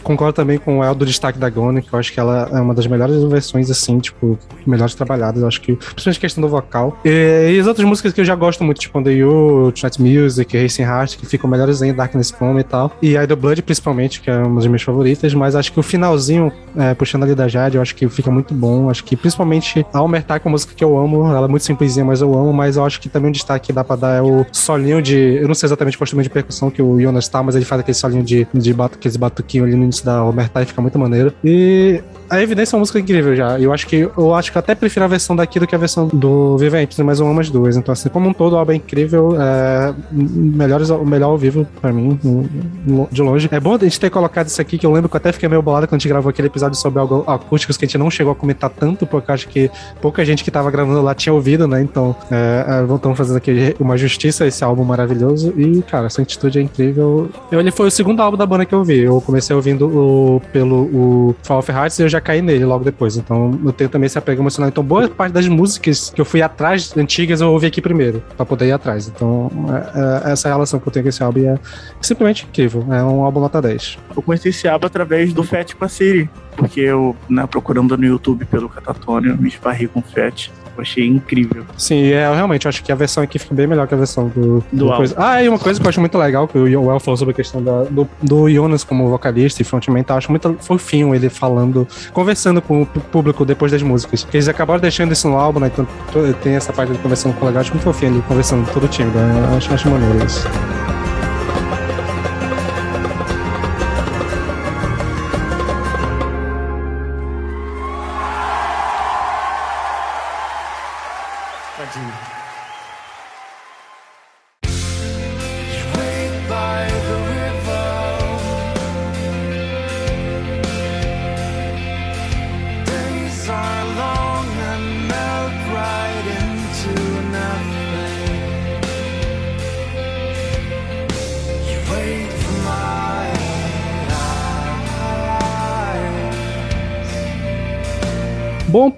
concordo 0.02 0.34
também 0.34 0.58
com 0.58 0.80
o 0.80 0.84
El 0.84 0.96
do 0.96 1.06
destaque 1.06 1.40
da 1.40 1.50
Gone, 1.50 1.82
que 1.82 1.94
eu 1.94 2.00
acho 2.00 2.12
que 2.12 2.20
ela 2.20 2.50
é 2.52 2.60
uma 2.60 2.74
das 2.74 2.88
melhores 2.88 3.22
versões, 3.24 3.70
assim, 3.70 4.00
tipo, 4.00 4.38
melhores 4.66 4.96
trabalhadas. 4.96 5.42
Eu 5.42 5.48
acho 5.48 5.62
que, 5.62 5.76
principalmente 5.76 6.18
a 6.18 6.22
questão 6.22 6.42
do 6.42 6.50
vocal. 6.50 6.98
E, 7.04 7.54
e 7.56 7.60
as 7.60 7.68
outras 7.68 7.88
músicas 7.88 8.14
que 8.14 8.22
eu 8.22 8.26
já 8.26 8.36
gosto 8.36 8.64
muito, 8.64 8.80
tipo 8.80 9.02
The 9.02 9.12
You, 9.12 9.72
Chat 9.84 10.02
Music, 10.02 10.58
Racing 10.58 10.84
Heart, 10.84 11.18
que 11.18 11.26
ficam 11.26 11.50
melhores 11.50 11.82
ainda, 11.82 11.98
Darkness 11.98 12.32
Come 12.32 12.62
e 12.62 12.64
tal. 12.64 12.92
E 13.02 13.16
Idle 13.16 13.36
Blood, 13.36 13.62
principalmente, 13.62 14.22
que 14.22 14.30
é 14.30 14.38
uma 14.38 14.56
das 14.56 14.68
minhas 14.68 14.82
favoritas, 14.82 15.34
mas 15.34 15.56
acho 15.56 15.72
que 15.72 15.80
o 15.80 15.84
finalzinho, 15.84 16.52
é, 16.76 16.94
puxando 16.94 17.24
ali 17.24 17.36
da 17.36 17.48
Jade, 17.48 17.76
eu 17.76 17.82
acho 17.82 17.96
que 17.96 18.08
fica 18.10 18.32
muito 18.32 18.54
bom. 18.54 18.90
Acho 18.90 19.04
que 19.04 19.16
principalmente 19.16 19.86
a 19.94 20.02
Omerta, 20.02 20.40
que 20.40 20.48
é 20.48 20.50
uma 20.50 20.54
música 20.54 20.74
que 20.74 20.84
eu 20.84 20.98
amo, 20.98 21.28
ela 21.28 21.46
é 21.46 21.50
muito 21.50 21.64
simplesinha, 21.64 22.06
mas 22.06 22.22
eu 22.22 22.34
amo, 22.34 22.54
mas 22.54 22.78
eu 22.78 22.86
acho 22.86 23.00
que 23.00 23.10
também 23.10 23.30
um 23.30 23.32
destaque 23.32 23.68
que 23.68 23.74
dá 23.74 23.84
pra 23.84 23.96
dar 23.96 24.18
é 24.18 24.22
o 24.22 24.46
solinho 24.52 25.02
de. 25.02 25.16
Eu 25.16 25.48
não 25.48 25.56
sei 25.56 25.68
exatamente 25.68 25.98
qual 25.98 26.06
instrumento 26.06 26.26
de 26.26 26.34
percussão 26.34 26.70
que 26.70 26.82
o 26.82 27.00
Jonas 27.00 27.28
tá, 27.28 27.42
mas 27.42 27.56
ele 27.56 27.66
faz 27.66 27.82
aquele 27.82 27.96
solinho 27.96 28.24
de, 28.24 28.48
de 28.54 28.74
batu, 28.74 28.98
aqueles 28.98 29.18
batuquinhos 29.18 29.68
ali 29.68 29.76
no 29.76 29.84
início 29.84 30.06
da 30.06 30.24
Omerta 30.24 30.62
e 30.62 30.66
fica 30.66 30.82
muito 30.82 30.98
maneiro. 31.00 31.34
E 31.44 32.02
a 32.30 32.42
Evidência 32.42 32.76
é 32.76 32.78
uma 32.78 32.82
música 32.82 33.00
incrível 33.00 33.36
já. 33.36 33.60
Eu 33.60 33.74
acho 33.74 33.88
que 33.88 34.10
eu 34.18 34.36
acho 34.36 34.52
que 34.52 34.58
eu 34.58 34.60
até 34.60 34.76
prefiro 34.76 35.06
a 35.06 35.08
versão 35.08 35.36
daqui 35.36 35.60
do 35.60 35.68
que 35.68 35.76
a 35.76 35.78
versão 35.78 36.08
do 36.08 36.58
Viventes, 36.58 36.98
mas 37.00 37.20
eu 37.20 37.28
amo 37.28 37.40
as 37.40 37.50
duas. 37.50 37.78
Então, 37.78 37.92
assim, 37.94 38.10
como 38.10 38.30
um 38.30 38.34
todo, 38.34 38.54
o 38.54 38.58
álbum 38.58 38.72
é 38.72 38.76
incrível. 38.76 39.42
É, 39.42 39.54
é, 39.74 39.94
melhores, 40.12 40.90
o 40.90 41.06
melhor 41.06 41.30
ao 41.30 41.38
vivo 41.38 41.68
pra 41.82 41.92
mim, 41.92 42.20
de 43.12 43.22
longe. 43.22 43.50
É 43.52 43.60
bom 43.60 43.76
a 43.76 43.78
gente 43.78 44.00
ter 44.00 44.10
colocado 44.10 44.48
isso 44.48 44.62
aqui, 44.62 44.78
que 44.78 44.86
eu 44.86 44.92
lembro 44.92 45.10
que 45.10 45.16
eu 45.16 45.18
até 45.18 45.32
fiquei 45.32 45.48
meio 45.48 45.62
bolado 45.62 45.88
quando 45.88 45.96
a 45.96 46.00
gente 46.00 46.08
gravou 46.08 46.30
aquele 46.30 46.48
episódio 46.48 46.78
sobre 46.78 47.02
acústicos, 47.28 47.78
que 47.78 47.86
a 47.86 47.88
gente 47.88 47.98
não 47.98 48.10
chegou 48.10 48.32
a 48.34 48.36
comentar 48.36 48.70
tanto, 48.70 49.06
porque 49.06 49.32
acho 49.32 49.48
que 49.48 49.70
pouca 50.02 50.24
gente 50.26 50.44
que 50.44 50.52
tava 50.52 50.70
gravando 50.72 51.02
lá 51.02 51.14
tinha 51.14 51.34
ouvido, 51.34 51.68
né? 51.68 51.82
Então, 51.82 52.16
é, 52.32 52.66
é 52.68 52.96
estamos 52.96 53.18
fazendo 53.18 53.38
aqui 53.38 53.76
uma 53.80 53.98
justiça 53.98 54.44
a 54.44 54.48
esse 54.48 54.64
álbum 54.64 54.84
maravilhoso. 54.84 55.54
E, 55.58 55.82
cara, 55.84 56.08
essa 56.08 56.22
atitude 56.22 56.60
é 56.60 56.62
incrível. 56.62 57.30
Ele 57.52 57.72
foi 57.72 57.88
o 57.88 57.92
segundo 57.92 58.22
álbum 58.22 58.38
da 58.38 58.46
banda 58.46 58.66
que 58.66 58.74
eu 58.74 58.84
vi. 58.84 59.00
Eu 59.00 59.22
comecei 59.22 59.56
ouvindo 59.56 59.88
o, 59.88 60.42
pelo 60.52 60.84
o 60.94 61.36
Fall 61.44 61.60
of 61.60 61.72
Hearts 61.72 62.00
e 62.00 62.04
eu 62.04 62.10
já 62.14 62.22
caí 62.22 62.42
nele 62.42 62.66
logo 62.66 62.84
depois. 62.84 63.18
Então, 63.18 63.60
eu 63.64 63.72
tenho 63.72 63.90
também 63.90 64.08
esse 64.08 64.18
apego 64.18 64.42
emocional. 64.42 64.70
Então, 64.70 64.84
boa 64.84 65.08
parte 65.10 65.34
das 65.34 65.48
músicas 65.48 66.10
que 66.10 66.22
eu 66.22 66.26
fui 66.26 66.42
atrás, 66.42 66.96
antigas, 66.96 67.42
eu 67.42 67.52
ouvi 67.52 67.68
aqui 67.68 67.82
primeiro, 67.82 68.24
pra 68.36 68.46
poder 68.46 68.68
ir 68.68 68.72
atrás. 68.72 69.08
Então, 69.08 69.52
é, 69.70 70.30
é, 70.30 70.32
essa 70.32 70.48
relação 70.48 70.80
que 70.80 70.88
eu 70.88 70.92
tenho 70.92 71.04
com 71.04 71.10
esse 71.10 71.24
álbum 71.24 71.48
é 71.48 71.58
simplesmente 72.02 72.46
incrível. 72.46 72.86
É 72.92 73.04
um 73.04 73.24
álbum 73.24 73.40
nota 73.40 73.62
10. 73.62 73.98
Eu 74.16 74.22
conheci 74.22 74.50
esse 74.50 74.68
álbum 74.68 74.88
através 74.88 75.34
do 75.34 75.44
Fat 75.44 75.74
com 75.74 75.86
a 75.86 75.90
Siri, 75.90 76.30
porque 76.56 76.80
eu, 76.82 77.16
né, 77.30 77.46
procurando 77.48 77.98
no 77.98 78.06
YouTube 78.06 78.46
pelo 78.46 78.70
Catatônio, 78.70 79.38
me 79.38 79.50
esbarrei 79.50 79.88
com 79.88 80.00
o 80.00 80.04
Fat. 80.04 80.50
Eu 80.76 80.82
achei 80.82 81.06
incrível. 81.06 81.66
Sim, 81.78 82.12
é, 82.12 82.34
realmente, 82.34 82.66
eu 82.66 82.70
acho 82.70 82.84
que 82.84 82.92
a 82.92 82.96
versão 82.96 83.24
aqui 83.24 83.38
fica 83.38 83.54
bem 83.54 83.68
melhor 83.68 83.88
que 83.88 83.94
a 83.94 83.98
versão 83.98 84.28
do, 84.28 84.64
do, 84.72 84.86
do 84.86 84.96
coisa. 84.96 85.16
Ah, 85.18 85.44
e 85.44 85.48
uma 85.48 85.60
coisa 85.60 85.80
que 85.80 85.86
eu 85.86 85.90
acho 85.90 86.00
muito 86.00 86.18
legal, 86.18 86.48
que 86.48 86.58
o 86.58 86.68
El 86.68 87.00
falou 87.00 87.18
sobre 87.18 87.32
a 87.34 87.36
questão 87.36 87.64
da, 87.64 87.84
do, 87.84 88.08
do 88.22 88.50
Jonas 88.50 88.84
como 88.84 89.08
vocalista 89.10 89.62
e 89.62 89.66
frontman, 89.66 90.04
tá? 90.04 90.16
eu 90.16 90.18
acho 90.18 90.32
muito 90.32 90.56
fofinho 90.60 91.14
ele 91.14 91.30
falando, 91.30 91.88
conversando 92.12 92.62
com 92.62 92.82
o 92.82 92.86
público 92.86 93.46
depois 93.46 93.72
das 93.72 93.82
músicas. 93.82 94.28
Eles 94.34 94.48
acabaram 94.48 94.80
deixando 94.80 95.12
isso 95.12 95.28
no 95.28 95.38
álbum, 95.38 95.60
né? 95.60 95.72
Então 95.72 95.88
tem 96.42 96.56
essa 96.56 96.74
parte 96.74 96.92
de 96.92 97.00
conversando 97.00 97.36
com 97.36 97.46
o 97.46 97.48
legal, 97.48 97.62
acho 97.62 97.72
muito 97.72 97.84
fofinho 97.84 98.14
ele 98.14 98.24
conversando 98.28 98.66
com 98.66 98.74
todo 98.74 98.86
o 98.86 98.88
time, 98.88 99.12
né? 99.12 99.50
Eu 99.52 99.58
acho, 99.58 99.74
acho 99.74 99.90
maneiro 99.90 100.26
isso. 100.26 100.48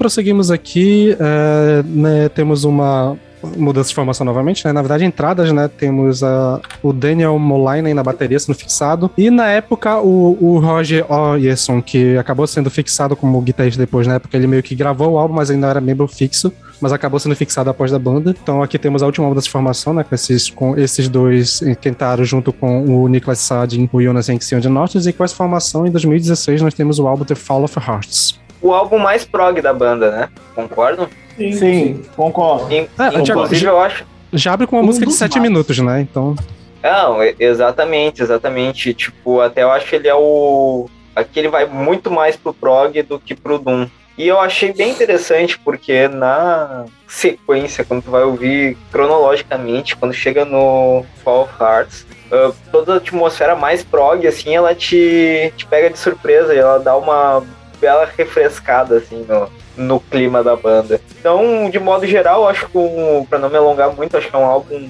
Prosseguimos 0.06 0.52
aqui. 0.52 1.18
É, 1.20 1.84
né, 1.84 2.30
temos 2.30 2.64
uma 2.64 3.18
mudança 3.58 3.90
de 3.90 3.96
formação 3.96 4.26
novamente, 4.26 4.66
né? 4.66 4.72
Na 4.72 4.82
verdade, 4.82 5.04
entradas, 5.04 5.52
né? 5.52 5.68
Temos 5.68 6.22
uh, 6.22 6.60
o 6.82 6.94
Daniel 6.94 7.38
Molainen 7.40 7.94
na 7.94 8.04
bateria 8.04 8.40
sendo 8.40 8.56
fixado. 8.56 9.10
E 9.18 9.30
na 9.30 9.48
época, 9.48 10.00
o, 10.00 10.38
o 10.40 10.60
Roger 10.60 11.12
Oyerson, 11.12 11.82
que 11.82 12.18
acabou 12.18 12.46
sendo 12.48 12.70
fixado 12.70 13.16
como 13.16 13.42
guitarrista 13.42 13.80
depois, 13.80 14.08
na 14.08 14.16
época, 14.16 14.36
ele 14.38 14.48
meio 14.48 14.64
que 14.64 14.76
gravou 14.76 15.14
o 15.14 15.18
álbum, 15.18 15.36
mas 15.36 15.50
ainda 15.50 15.68
era 15.68 15.82
membro 15.82 16.08
fixo. 16.08 16.52
Mas 16.80 16.92
acabou 16.92 17.20
sendo 17.20 17.36
fixado 17.36 17.70
após 17.70 17.92
da 17.92 17.98
banda. 17.98 18.36
Então 18.42 18.62
aqui 18.62 18.78
temos 18.78 19.02
a 19.02 19.06
última 19.06 19.28
mudança 19.28 19.46
de 19.46 19.52
formação, 19.52 19.94
né? 19.94 20.04
Com 20.04 20.14
esses, 20.14 20.50
com 20.50 20.78
esses 20.78 21.08
dois 21.08 21.62
que 21.82 21.90
entraram 21.90 22.24
junto 22.24 22.52
com 22.54 22.84
o 22.84 23.08
Niklas 23.08 23.40
Sadin, 23.40 23.90
o 23.92 24.02
Jonas 24.02 24.30
Enxion 24.30 24.60
de 24.60 24.70
Nortes. 24.70 25.08
E 25.08 25.14
com 25.14 25.24
essa 25.24 25.36
formação, 25.36 25.88
em 25.88 25.92
2016, 25.92 26.62
nós 26.62 26.74
temos 26.74 27.00
o 27.00 27.08
álbum 27.08 27.24
The 27.24 27.36
Fall 27.36 27.64
of 27.64 27.80
Hearts 27.80 28.45
o 28.66 28.74
álbum 28.74 28.98
mais 28.98 29.24
prog 29.24 29.62
da 29.62 29.72
banda, 29.72 30.10
né? 30.10 30.30
Concordam? 30.56 31.08
Sim, 31.38 31.52
sim, 31.52 32.02
concordo. 32.16 32.74
In, 32.74 32.88
é, 32.98 33.20
inclusive, 33.20 33.62
já, 33.62 33.70
eu 33.70 33.80
acho. 33.80 34.06
Já 34.34 34.54
abre 34.54 34.66
com 34.66 34.78
uma 34.78 34.82
um 34.82 34.86
música 34.88 35.06
de 35.06 35.14
7 35.14 35.40
minutos, 35.40 35.78
né? 35.78 36.02
Então. 36.02 36.36
Não, 36.82 37.20
exatamente, 37.40 38.24
exatamente. 38.24 38.94
Tipo, 38.94 39.42
até 39.42 39.62
eu 39.62 39.72
acho 39.72 39.88
que 39.88 39.96
ele 39.96 40.08
é 40.08 40.16
o. 40.16 40.90
Aqui 41.16 41.40
ele 41.40 41.48
vai 41.48 41.66
muito 41.66 42.10
mais 42.10 42.36
pro 42.36 42.54
prog 42.54 43.02
do 43.04 43.20
que 43.20 43.36
pro 43.36 43.60
Doom. 43.60 43.88
E 44.18 44.28
eu 44.28 44.40
achei 44.40 44.74
bem 44.74 44.92
interessante 44.92 45.60
porque 45.60 46.08
na 46.08 46.86
sequência, 47.08 47.84
quando 47.84 48.04
tu 48.04 48.12
vai 48.12 48.24
ouvir 48.24 48.78
cronologicamente, 48.92 49.96
quando 49.96 50.14
chega 50.14 50.46
no 50.46 51.06
Fall 51.24 51.44
of 51.44 51.54
Hearts, 51.62 52.06
uh, 52.32 52.56
toda 52.72 52.94
a 52.94 52.98
atmosfera 52.98 53.56
mais 53.56 53.84
prog, 53.84 54.26
assim, 54.26 54.56
ela 54.56 54.74
te, 54.74 55.52
te 55.58 55.66
pega 55.66 55.90
de 55.90 56.00
surpresa 56.00 56.54
e 56.56 56.58
ela 56.58 56.80
dá 56.80 56.96
uma 56.96 57.44
bela 57.76 58.10
refrescada, 58.18 58.98
assim, 58.98 59.26
no, 59.28 59.50
no 59.76 60.00
clima 60.00 60.44
da 60.44 60.56
banda. 60.56 61.00
Então, 61.20 61.70
de 61.70 61.80
modo 61.80 62.06
geral, 62.06 62.48
acho 62.48 62.68
que, 62.68 62.78
um, 62.78 63.26
pra 63.30 63.40
não 63.40 63.50
me 63.50 63.58
alongar 63.58 63.94
muito, 63.94 64.18
acho 64.18 64.30
que 64.30 64.36
é 64.36 64.40
um 64.40 64.46
álbum 64.46 64.90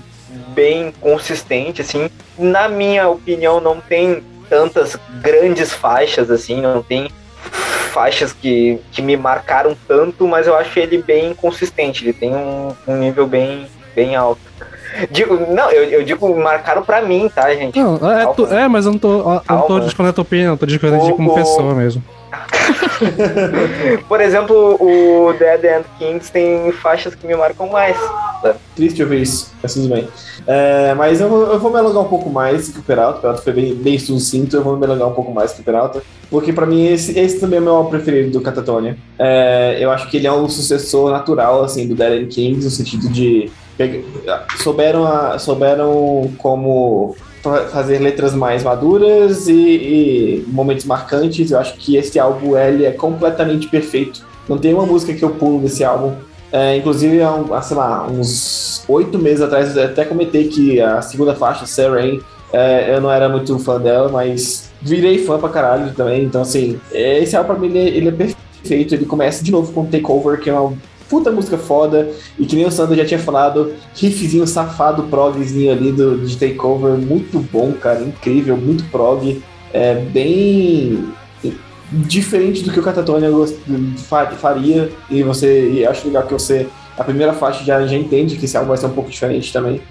bem 0.54 0.94
consistente, 1.02 1.82
assim. 1.82 2.10
Na 2.38 2.68
minha 2.68 3.10
opinião, 3.10 3.60
não 3.60 3.80
tem 3.80 4.24
tantas 4.50 4.98
grandes 5.22 5.74
faixas, 5.74 6.30
assim, 6.30 6.62
não 6.62 6.84
tem 6.84 7.10
faixas 7.92 8.34
que, 8.34 8.80
que 8.92 9.02
me 9.02 9.16
marcaram 9.16 9.76
tanto, 9.88 10.28
mas 10.28 10.48
eu 10.48 10.56
acho 10.56 10.78
ele 10.78 11.02
bem 11.02 11.34
consistente, 11.34 12.04
ele 12.04 12.14
tem 12.14 12.36
um, 12.36 12.74
um 12.86 12.98
nível 12.98 13.26
bem, 13.26 13.68
bem 13.96 14.16
alto. 14.16 14.42
Digo, 15.10 15.36
não, 15.54 15.70
eu, 15.72 15.84
eu 15.86 16.04
digo 16.04 16.36
marcaram 16.38 16.84
pra 16.84 17.02
mim, 17.02 17.30
tá, 17.34 17.54
gente? 17.54 17.78
Não, 17.78 17.96
é, 18.12 18.26
tu, 18.34 18.46
é 18.48 18.68
mas 18.68 18.86
eu 18.86 18.94
não 18.94 19.00
tô, 19.00 19.20
eu 19.20 19.42
não 19.50 19.62
tô 19.62 19.80
discutindo 19.80 20.10
a 20.10 20.14
tua 20.14 20.22
opinião, 20.22 20.58
tô 20.58 20.66
discutindo 20.66 21.16
como 21.16 21.36
pessoa 21.36 21.74
mesmo. 21.74 22.04
Por 24.08 24.22
exemplo, 24.22 24.78
o 24.80 25.34
Dead 25.34 25.64
End 25.64 25.86
Kings 25.98 26.32
tem 26.32 26.72
faixas 26.72 27.16
que 27.16 27.26
me 27.28 27.36
marcam 27.36 27.68
mais. 27.68 27.98
Tá? 28.42 28.56
Triste 28.76 29.02
ouvir 29.02 29.22
isso, 29.22 29.54
mas 29.62 29.74
tudo 29.74 29.90
bem. 29.90 30.08
É, 30.48 30.94
mas 30.94 31.22
eu 31.22 31.30
vou, 31.30 31.44
eu 31.48 31.60
vou 31.60 31.72
me 31.72 31.78
alongar 31.78 32.04
um 32.04 32.08
pouco 32.08 32.30
mais 32.30 32.70
que 32.70 32.80
o 32.80 32.84
Peralta. 32.84 33.20
O 33.20 33.22
Peralta 33.22 33.42
foi 33.42 33.54
bem, 33.54 33.76
bem 33.76 33.98
sucinto, 33.98 34.56
eu 34.56 34.64
vou 34.64 34.78
me 34.78 34.86
alongar 34.86 35.08
um 35.08 35.14
pouco 35.14 35.32
mais 35.32 35.54
que 35.54 35.62
o 35.62 35.64
Peralta. 35.64 36.02
Porque 36.30 36.52
pra 36.54 36.66
mim 36.66 36.88
esse, 36.88 37.18
esse 37.18 37.40
também 37.40 37.58
é 37.58 37.62
o 37.62 37.66
meu 37.66 37.86
preferido 37.86 38.32
do 38.32 38.42
Catatonia. 38.42 38.98
É, 39.18 39.78
eu 39.80 39.92
acho 39.92 40.10
que 40.10 40.18
ele 40.18 40.28
é 40.28 40.32
um 40.32 40.48
sucessor 40.48 41.12
natural 41.12 41.64
assim, 41.64 41.88
do 41.88 41.96
Dead 41.96 42.24
End 42.24 42.28
Kings, 42.28 42.66
no 42.66 42.72
sentido 42.72 43.10
de. 43.10 43.52
Souberam, 44.58 45.06
a, 45.06 45.38
souberam 45.38 46.32
como 46.38 47.16
fazer 47.72 48.00
letras 48.00 48.34
mais 48.34 48.64
maduras 48.64 49.48
e, 49.48 49.54
e, 49.54 50.46
momentos 50.48 50.86
marcantes. 50.86 51.52
Eu 51.52 51.60
acho 51.60 51.76
que 51.76 51.96
esse 51.96 52.20
álbum 52.20 52.58
ele 52.58 52.86
é 52.86 52.92
completamente 52.92 53.68
perfeito. 53.68 54.26
Não 54.48 54.58
tem 54.58 54.74
uma 54.74 54.86
música 54.86 55.14
que 55.14 55.24
eu 55.24 55.32
pulo 55.32 55.60
desse 55.60 55.84
álbum. 55.84 56.16
É, 56.52 56.78
inclusive, 56.78 57.22
há, 57.22 57.62
sei 57.62 57.78
lá, 57.78 58.08
uns 58.08 58.84
oito 58.88 59.18
meses 59.18 59.42
atrás, 59.42 59.76
eu 59.76 59.84
até 59.84 60.06
comentei 60.06 60.48
que 60.48 60.80
a 60.80 61.02
segunda 61.02 61.36
faixa, 61.36 61.66
Serene, 61.66 62.22
é, 62.54 62.96
eu 62.96 63.02
não 63.02 63.12
era 63.12 63.28
muito 63.28 63.58
fã 63.60 63.80
dela, 63.80 64.10
mas 64.10 64.72
virei 64.82 65.18
fã 65.26 65.38
pra 65.38 65.50
caralho 65.50 65.94
também. 65.94 66.24
Então, 66.24 66.42
assim, 66.42 66.80
esse 66.92 67.36
álbum 67.36 67.54
pra 67.54 67.60
mim 67.60 67.68
ele, 67.68 67.80
é, 67.80 67.88
ele 67.88 68.10
é 68.10 68.12
perfeito. 68.12 68.96
Ele 68.96 69.06
começa 69.06 69.44
de 69.44 69.52
novo 69.52 69.74
com 69.74 69.86
Takeover, 69.86 70.40
que 70.40 70.50
é 70.50 70.54
uma 70.54 70.74
puta 71.10 71.32
música 71.32 71.58
foda. 71.58 72.10
E 72.38 72.46
que 72.46 72.56
nem 72.56 72.66
o 72.66 72.72
Sandro 72.72 72.96
já 72.96 73.06
tinha 73.06 73.20
falado, 73.20 73.74
riffzinho 73.96 74.46
safado, 74.48 75.04
progzinho 75.04 75.72
ali 75.72 75.92
do, 75.92 76.18
de 76.26 76.38
Takeover, 76.38 76.98
muito 76.98 77.40
bom, 77.40 77.74
cara, 77.74 78.02
incrível, 78.02 78.58
muito 78.58 78.84
prog. 78.86 79.42
É 79.74 79.96
bem 79.96 81.14
diferente 81.92 82.64
do 82.64 82.72
que 82.72 82.80
o 82.80 82.84
Catatonia 82.84 83.30
faria. 84.38 84.92
E 85.10 85.24
você 85.24 85.70
e 85.72 85.86
acho 85.86 86.08
legal 86.08 86.24
que 86.24 86.34
você, 86.34 86.68
a 86.98 87.04
primeira 87.04 87.34
faixa 87.34 87.64
já, 87.64 87.86
já 87.86 87.96
entende 87.96 88.36
que 88.36 88.46
esse 88.46 88.58
álbum 88.58 88.70
vai 88.70 88.78
ser 88.78 88.88
um 88.88 88.94
pouco 88.94 89.10
diferente 89.10 89.52
também. 89.52 89.82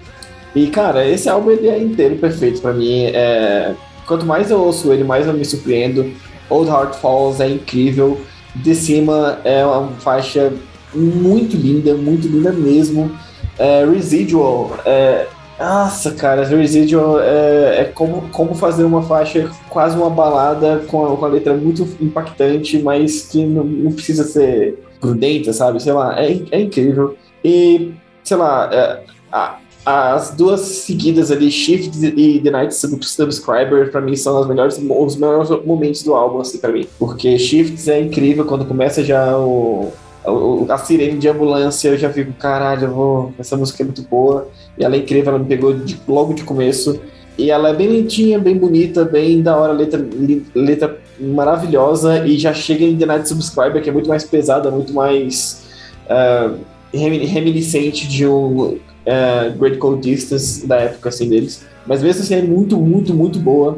E 0.55 0.67
cara, 0.67 1.07
esse 1.07 1.27
álbum 1.27 1.51
ele 1.51 1.67
é 1.67 1.77
inteiro 1.77 2.15
perfeito 2.15 2.61
para 2.61 2.73
mim. 2.73 3.05
É, 3.05 3.73
quanto 4.05 4.25
mais 4.25 4.49
eu 4.49 4.59
ouço 4.59 4.91
ele, 4.91 5.03
mais 5.03 5.27
eu 5.27 5.33
me 5.33 5.45
surpreendo. 5.45 6.11
Old 6.49 6.69
Heart 6.69 6.95
Falls 6.95 7.41
é 7.41 7.49
incrível. 7.49 8.21
De 8.55 8.73
cima 8.73 9.39
é 9.43 9.65
uma 9.65 9.89
faixa 9.99 10.53
muito 10.95 11.55
linda, 11.55 11.93
muito 11.95 12.27
linda 12.27 12.51
mesmo. 12.51 13.11
É, 13.57 13.85
Residual, 13.85 14.77
é, 14.85 15.27
nossa, 15.59 16.11
cara, 16.11 16.45
Residual 16.45 17.21
é, 17.21 17.81
é, 17.81 17.83
como, 17.85 18.29
como 18.29 18.53
fazer 18.53 18.83
uma 18.83 19.01
faixa, 19.01 19.49
quase 19.69 19.97
uma 19.97 20.09
balada 20.09 20.83
com 20.87 21.05
a, 21.05 21.17
com 21.17 21.25
a 21.25 21.29
letra 21.29 21.53
muito 21.53 21.87
impactante, 22.01 22.77
mas 22.79 23.21
que 23.27 23.45
não, 23.45 23.63
não, 23.63 23.91
precisa 23.91 24.25
ser 24.25 24.77
prudente, 24.99 25.53
sabe? 25.53 25.81
Sei 25.81 25.93
lá, 25.93 26.19
é, 26.21 26.41
é 26.51 26.59
incrível. 26.59 27.15
E, 27.43 27.93
sei 28.23 28.35
lá, 28.35 28.69
é, 28.73 29.03
a, 29.31 29.57
as 29.85 30.31
duas 30.31 30.61
seguidas 30.61 31.31
ali, 31.31 31.49
Shift 31.49 32.03
e 32.03 32.39
The 32.39 32.49
Night 32.49 32.73
Subscriber, 32.73 33.91
pra 33.91 34.01
mim 34.01 34.15
são 34.15 34.37
as 34.39 34.47
melhores, 34.47 34.77
os 34.77 35.15
melhores 35.15 35.49
momentos 35.63 36.03
do 36.03 36.15
álbum, 36.15 36.39
assim, 36.39 36.57
pra 36.57 36.71
mim. 36.71 36.87
Porque 36.97 37.37
Shift 37.37 37.89
é 37.89 38.01
incrível 38.01 38.45
quando 38.45 38.65
começa 38.65 39.03
já 39.03 39.37
o 39.37 39.93
a, 40.69 40.77
sirene 40.77 41.19
de 41.19 41.27
ambulância, 41.27 41.89
eu 41.89 41.97
já 41.97 42.11
fico, 42.11 42.33
caralho, 42.33 42.91
vou, 42.91 43.33
essa 43.37 43.55
música 43.55 43.83
é 43.83 43.85
muito 43.85 44.01
boa. 44.03 44.49
E 44.77 44.83
ela 44.83 44.95
é 44.95 44.99
incrível, 44.99 45.29
ela 45.29 45.39
me 45.39 45.45
pegou 45.45 45.73
de, 45.73 45.99
logo 46.07 46.33
de 46.33 46.43
começo. 46.43 46.99
E 47.37 47.51
ela 47.51 47.69
é 47.69 47.73
bem 47.73 47.87
lentinha, 47.87 48.39
bem 48.39 48.57
bonita, 48.57 49.03
bem 49.03 49.41
da 49.41 49.55
hora, 49.57 49.73
letra, 49.73 50.03
letra 50.53 50.99
maravilhosa. 51.19 52.25
E 52.25 52.37
já 52.37 52.53
chega 52.53 52.83
em 52.83 52.97
The 52.97 53.05
Night 53.05 53.27
Subscriber, 53.27 53.81
que 53.81 53.89
é 53.89 53.93
muito 53.93 54.09
mais 54.09 54.23
pesada, 54.23 54.71
muito 54.71 54.93
mais 54.93 55.63
uh, 56.05 56.57
reminiscente 56.93 58.07
de 58.07 58.25
um 58.25 58.77
uh, 59.05 59.57
Great 59.57 59.77
Cold 59.77 60.01
Distance 60.01 60.65
da 60.65 60.77
época 60.77 61.09
assim 61.09 61.29
deles. 61.29 61.65
Mas 61.85 62.01
mesmo 62.01 62.21
assim 62.21 62.35
é 62.35 62.41
muito, 62.41 62.77
muito, 62.77 63.13
muito 63.13 63.37
boa. 63.39 63.77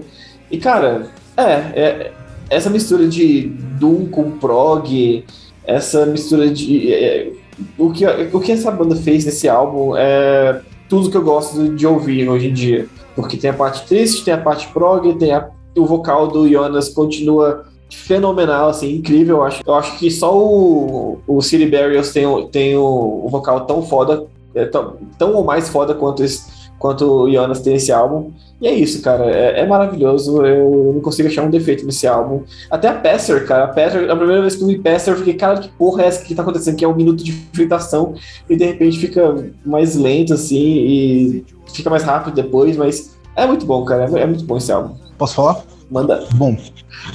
E 0.50 0.58
cara, 0.58 1.08
é, 1.36 1.44
é 1.76 2.12
essa 2.50 2.70
mistura 2.70 3.08
de 3.08 3.52
Doom 3.80 4.06
com 4.06 4.32
prog, 4.32 5.26
essa 5.68 6.06
mistura 6.06 6.50
de. 6.50 6.92
É, 6.94 7.32
o, 7.78 7.92
que, 7.92 8.06
o 8.06 8.40
que 8.40 8.52
essa 8.52 8.72
banda 8.72 8.96
fez 8.96 9.26
nesse 9.26 9.50
álbum 9.50 9.96
é 9.96 10.62
tudo 10.88 11.12
que 11.12 11.18
eu 11.18 11.24
gosto 11.24 11.76
de 11.76 11.86
ouvir 11.86 12.28
hoje 12.28 12.48
em 12.48 12.54
dia. 12.54 12.88
Porque 13.16 13.36
tem 13.36 13.50
a 13.50 13.54
parte 13.54 13.86
triste, 13.86 14.24
tem 14.24 14.34
a 14.34 14.38
parte 14.38 14.68
prog, 14.70 15.14
tem 15.16 15.34
a, 15.34 15.50
o 15.76 15.86
vocal 15.86 16.28
do 16.28 16.48
Jonas 16.48 16.90
continua 16.90 17.66
fenomenal, 17.92 18.70
assim, 18.70 18.96
incrível. 18.96 19.38
Eu 19.38 19.44
acho, 19.44 19.64
eu 19.66 19.76
acho 19.76 20.00
que 20.00 20.10
só 20.10 20.38
o, 20.38 21.20
o 21.28 21.42
City 21.42 21.66
Barriers 21.66 22.12
tem, 22.14 22.48
tem 22.48 22.78
o, 22.78 23.24
o 23.26 23.30
vocal 23.30 23.66
tão 23.66 23.82
foda, 23.82 24.26
é, 24.56 24.66
tão, 24.66 24.96
tão 25.18 25.34
ou 25.34 25.44
mais 25.44 25.68
foda 25.68 25.94
quanto, 25.94 26.24
esse, 26.24 26.46
quanto 26.80 27.06
o 27.06 27.32
Jonas 27.32 27.62
tem 27.62 27.76
esse 27.76 27.92
álbum. 27.92 28.32
E 28.60 28.68
é 28.68 28.74
isso, 28.74 29.02
cara. 29.02 29.26
É, 29.26 29.60
é, 29.60 29.68
maravilhoso. 29.68 30.44
Eu 30.46 30.94
não 30.96 31.02
consigo 31.02 31.28
achar 31.28 31.44
um 31.44 31.50
defeito 31.50 31.86
nesse 31.86 32.08
álbum. 32.08 32.44
Até 32.70 32.88
a 32.88 32.94
Passer, 32.94 33.46
cara. 33.46 33.66
A 33.66 33.68
Passer, 33.68 34.10
a 34.10 34.16
primeira 34.16 34.42
vez 34.42 34.56
que 34.56 34.64
eu 34.64 34.68
vi 34.68 34.80
Passer, 34.80 35.14
eu 35.14 35.18
fiquei, 35.18 35.36
cara, 35.36 35.60
que 35.60 35.70
porra 35.70 36.04
é 36.04 36.08
essa 36.08 36.24
que 36.24 36.34
tá 36.34 36.42
acontecendo? 36.42 36.76
Que 36.76 36.86
é 36.86 36.88
um 36.88 36.96
minuto 36.96 37.24
de 37.24 37.32
fritação 37.32 38.16
e 38.50 38.56
de 38.56 38.66
repente 38.66 38.98
fica 39.00 39.52
mais 39.66 39.96
lento, 39.96 40.34
assim, 40.34 40.58
e 40.58 41.46
fica 41.72 41.90
mais 41.90 42.04
rápido 42.04 42.34
depois, 42.34 42.76
mas 42.76 43.16
é 43.36 43.46
muito 43.46 43.66
bom, 43.66 43.86
cara. 43.86 44.10
É, 44.18 44.22
é 44.22 44.26
muito 44.26 44.44
bom 44.44 44.58
esse 44.58 44.72
álbum. 44.72 44.96
Posso 45.18 45.36
falar? 45.36 45.62
Manda. 45.90 46.28
Bom, 46.34 46.58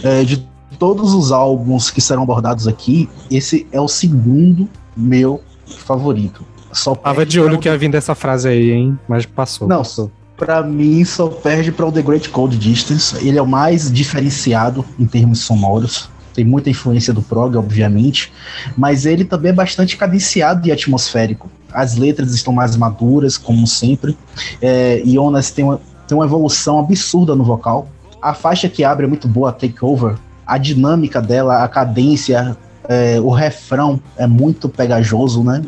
é, 0.02 0.22
de 0.22 0.46
todos 0.78 1.12
os 1.12 1.32
álbuns 1.32 1.90
que 1.90 2.00
serão 2.00 2.22
abordados 2.22 2.66
aqui, 2.66 3.08
esse 3.30 3.66
é 3.72 3.80
o 3.80 3.88
segundo 3.88 4.68
meu 4.96 5.40
favorito. 5.66 6.44
Só 6.72 6.94
Tava 6.94 7.26
de 7.26 7.38
olho 7.38 7.58
que 7.58 7.68
ia 7.68 7.76
vir 7.76 7.90
dessa 7.90 8.14
frase 8.14 8.48
aí, 8.48 8.70
hein? 8.70 8.98
Mas 9.06 9.26
passou. 9.26 9.68
Não, 9.68 9.78
passou 9.78 10.10
para 10.42 10.60
mim 10.60 11.04
só 11.04 11.28
perde 11.28 11.70
para 11.70 11.86
o 11.86 11.92
The 11.92 12.02
Great 12.02 12.28
Cold 12.30 12.56
Distance. 12.56 13.16
Ele 13.24 13.38
é 13.38 13.42
o 13.42 13.46
mais 13.46 13.92
diferenciado 13.92 14.84
em 14.98 15.06
termos 15.06 15.38
sonoros. 15.38 16.10
Tem 16.34 16.44
muita 16.44 16.68
influência 16.68 17.12
do 17.12 17.22
prog, 17.22 17.56
obviamente, 17.56 18.32
mas 18.76 19.06
ele 19.06 19.24
também 19.24 19.50
é 19.50 19.54
bastante 19.54 19.96
cadenciado 19.96 20.66
e 20.66 20.72
atmosférico. 20.72 21.48
As 21.72 21.96
letras 21.96 22.34
estão 22.34 22.52
mais 22.52 22.76
maduras, 22.76 23.38
como 23.38 23.68
sempre. 23.68 24.18
É, 24.60 25.00
Jonas 25.04 25.52
tem 25.52 25.64
uma, 25.64 25.80
tem 26.08 26.18
uma 26.18 26.24
evolução 26.24 26.80
absurda 26.80 27.36
no 27.36 27.44
vocal. 27.44 27.88
A 28.20 28.34
faixa 28.34 28.68
que 28.68 28.82
abre 28.82 29.06
é 29.06 29.08
muito 29.08 29.28
boa, 29.28 29.52
Take 29.52 29.76
Over. 29.80 30.16
A 30.44 30.58
dinâmica 30.58 31.22
dela, 31.22 31.62
a 31.62 31.68
cadência, 31.68 32.56
é, 32.88 33.20
o 33.20 33.30
refrão 33.30 34.00
é 34.16 34.26
muito 34.26 34.68
pegajoso, 34.68 35.42
né? 35.42 35.62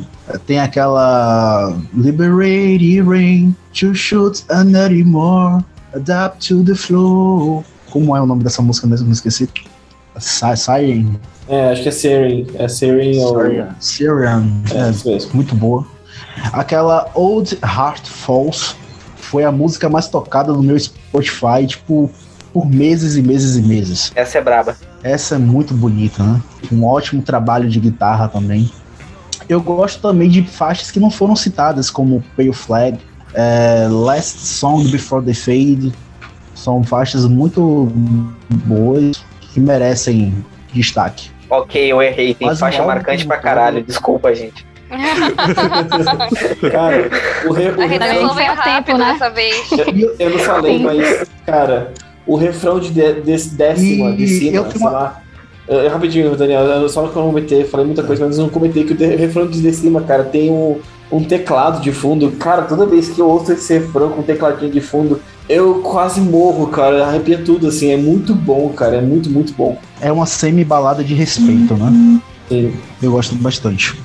Tem 0.47 0.59
aquela 0.59 1.77
Liberate 1.95 3.01
Rain 3.03 3.55
to 3.73 3.95
shoot 3.95 4.45
anymore, 4.51 5.65
adapt 5.95 6.49
to 6.49 6.65
the 6.65 6.75
flow. 6.75 7.65
Como 7.91 8.17
é 8.17 8.21
o 8.21 8.27
nome 8.27 8.43
dessa 8.43 8.61
música 8.63 8.87
mesmo? 8.87 9.07
Me 9.07 9.13
esqueci. 9.13 9.49
Siren. 10.19 11.19
É, 11.49 11.73
acho 11.73 11.83
que 11.83 11.89
é 11.89 11.93
Siren. 11.93 12.47
É 12.55 12.69
Siren 12.69 13.19
ou. 13.19 13.37
Siren. 13.79 14.63
É, 14.73 15.11
é 15.11 15.35
muito 15.35 15.55
boa. 15.55 15.87
Aquela 16.53 17.11
Old 17.15 17.59
Heart 17.63 18.07
Falls 18.07 18.75
foi 19.17 19.45
a 19.45 19.53
música 19.53 19.89
mais 19.89 20.09
tocada 20.09 20.53
no 20.53 20.63
meu 20.63 20.79
Spotify, 20.79 21.67
tipo, 21.67 22.11
por 22.55 22.65
meses 22.65 23.17
e 23.17 23.23
meses 23.23 23.57
e 23.57 23.63
meses. 23.63 24.13
Essa 24.15 24.39
é 24.39 24.41
braba. 24.41 24.77
Essa 25.03 25.35
é 25.35 25.39
muito 25.39 25.75
bonita, 25.75 26.23
né? 26.23 26.41
Um 26.71 26.85
ótimo 26.85 27.21
trabalho 27.21 27.69
de 27.69 27.81
guitarra 27.81 28.29
também. 28.29 28.71
Eu 29.49 29.61
gosto 29.61 30.01
também 30.01 30.29
de 30.29 30.45
faixas 30.45 30.93
que 30.93 31.01
não 31.01 31.11
foram 31.11 31.35
citadas, 31.35 31.91
como 31.91 32.23
Pale 32.37 32.53
Flag, 32.53 32.99
é, 33.35 33.89
Last 33.91 34.39
Song 34.39 34.89
Before 34.89 35.25
the 35.25 35.35
Fade. 35.35 35.93
São 36.55 36.85
faixas 36.85 37.27
muito 37.27 37.93
boas 38.65 39.25
que 39.41 39.59
merecem 39.59 40.33
destaque. 40.73 41.31
Ok, 41.51 41.93
eu 41.93 42.01
errei. 42.01 42.35
Tem 42.35 42.47
Mas 42.47 42.61
faixa 42.61 42.85
marcante 42.85 43.27
pra 43.27 43.39
caralho. 43.39 43.83
Desculpa, 43.83 44.33
gente. 44.33 44.65
cara, 46.71 47.11
o, 47.47 47.53
re, 47.53 47.69
o 47.71 47.87
refrão... 47.87 48.63
tempo, 48.63 48.97
né? 48.97 49.13
dessa 49.13 49.29
vez. 49.31 49.73
Eu, 49.73 50.15
eu 50.21 50.31
não 50.31 50.39
falei, 50.39 50.79
mas, 50.79 51.29
cara, 51.45 51.93
o 52.27 52.37
refrão 52.37 52.81
de, 52.81 52.91
de, 52.91 53.21
de 53.21 53.49
décima 53.51 54.13
de 54.13 54.29
cima, 54.29 54.57
eu 54.57 54.71
sei 54.71 54.81
uma... 54.81 54.91
lá. 54.91 55.21
Eu, 55.67 55.89
rapidinho, 55.89 56.37
Daniel, 56.37 56.63
eu 56.63 56.89
só 56.89 57.03
não 57.03 57.09
comentei, 57.09 57.65
falei 57.65 57.87
muita 57.87 58.03
coisa, 58.03 58.27
mas 58.27 58.37
eu 58.37 58.45
não 58.45 58.51
comentei 58.51 58.85
que 58.85 58.93
o 58.93 59.17
refrão 59.17 59.47
de 59.47 59.73
cima, 59.73 60.03
cara, 60.03 60.23
tem 60.25 60.51
um, 60.51 60.79
um 61.11 61.25
teclado 61.25 61.81
de 61.81 61.91
fundo. 61.91 62.33
Cara, 62.33 62.63
toda 62.63 62.85
vez 62.85 63.09
que 63.09 63.21
eu 63.21 63.27
ouço 63.27 63.53
esse 63.53 63.73
refrão 63.73 64.11
com 64.11 64.21
um 64.21 64.25
tecladinho 64.25 64.71
de 64.71 64.81
fundo, 64.81 65.21
eu 65.49 65.77
quase 65.77 66.21
morro, 66.21 66.67
cara. 66.69 67.07
Arrepia 67.07 67.39
tudo, 67.39 67.69
assim. 67.69 67.91
É 67.91 67.97
muito 67.97 68.35
bom, 68.35 68.69
cara. 68.71 68.97
É 68.97 69.01
muito, 69.01 69.31
muito 69.31 69.55
bom. 69.55 69.79
É 70.01 70.13
uma 70.13 70.27
semi-balada 70.27 71.03
de 71.03 71.15
respeito, 71.15 71.75
né? 71.75 72.21
Eu 72.51 73.11
gosto 73.11 73.35
bastante. 73.37 73.99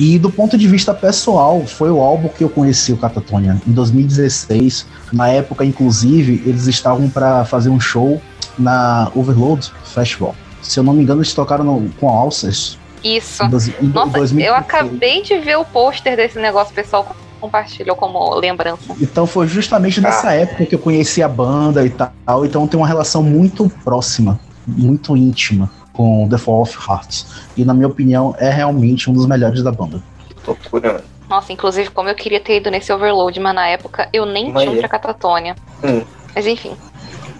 E 0.00 0.18
do 0.18 0.30
ponto 0.30 0.56
de 0.56 0.66
vista 0.66 0.94
pessoal, 0.94 1.64
foi 1.66 1.90
o 1.90 2.00
álbum 2.00 2.28
que 2.28 2.42
eu 2.42 2.48
conheci 2.48 2.92
o 2.92 2.96
Catatonia 2.96 3.60
em 3.66 3.72
2016. 3.72 4.86
Na 5.12 5.28
época, 5.28 5.64
inclusive, 5.64 6.42
eles 6.46 6.66
estavam 6.66 7.08
para 7.08 7.44
fazer 7.44 7.68
um 7.68 7.78
show 7.78 8.20
na 8.58 9.10
Overload 9.14 9.70
Festival. 9.84 10.34
Se 10.62 10.80
eu 10.80 10.84
não 10.84 10.92
me 10.92 11.02
engano, 11.02 11.20
eles 11.20 11.34
tocaram 11.34 11.64
no, 11.64 11.90
com 12.00 12.08
Alcest. 12.08 12.78
Isso. 13.04 13.46
Dois, 13.48 13.68
Nossa, 13.80 14.18
2016. 14.18 14.46
eu 14.46 14.54
acabei 14.54 15.22
de 15.22 15.38
ver 15.38 15.56
o 15.56 15.64
pôster 15.64 16.16
desse 16.16 16.38
negócio, 16.38 16.74
pessoal 16.74 17.14
compartilhou 17.38 17.94
como 17.94 18.34
lembrança. 18.34 18.96
Então 18.98 19.26
foi 19.26 19.46
justamente 19.46 20.00
nessa 20.00 20.30
ah. 20.30 20.34
época 20.34 20.64
que 20.64 20.74
eu 20.74 20.78
conheci 20.78 21.22
a 21.22 21.28
banda 21.28 21.84
e 21.84 21.90
tal. 21.90 22.44
Então 22.46 22.66
tem 22.66 22.80
uma 22.80 22.88
relação 22.88 23.22
muito 23.22 23.70
próxima, 23.84 24.40
muito 24.66 25.14
íntima 25.14 25.70
com 25.96 26.28
The 26.28 26.38
Fall 26.38 26.62
of 26.62 26.76
Hearts. 26.76 27.46
E 27.56 27.64
na 27.64 27.72
minha 27.72 27.88
opinião, 27.88 28.34
é 28.38 28.50
realmente 28.50 29.08
um 29.10 29.12
dos 29.12 29.26
melhores 29.26 29.62
da 29.62 29.72
banda. 29.72 30.02
Loucura, 30.46 30.92
mano. 30.94 31.04
Nossa, 31.28 31.52
inclusive, 31.52 31.90
como 31.90 32.08
eu 32.08 32.14
queria 32.14 32.38
ter 32.38 32.58
ido 32.58 32.70
nesse 32.70 32.92
Overload, 32.92 33.38
mas 33.40 33.54
na 33.54 33.66
época 33.66 34.08
eu 34.12 34.24
nem 34.24 34.52
mas 34.52 34.62
tinha 34.62 34.76
é. 34.76 34.78
pra 34.78 34.88
Catatônia. 34.88 35.56
Hum. 35.82 36.04
Mas 36.34 36.46
enfim. 36.46 36.76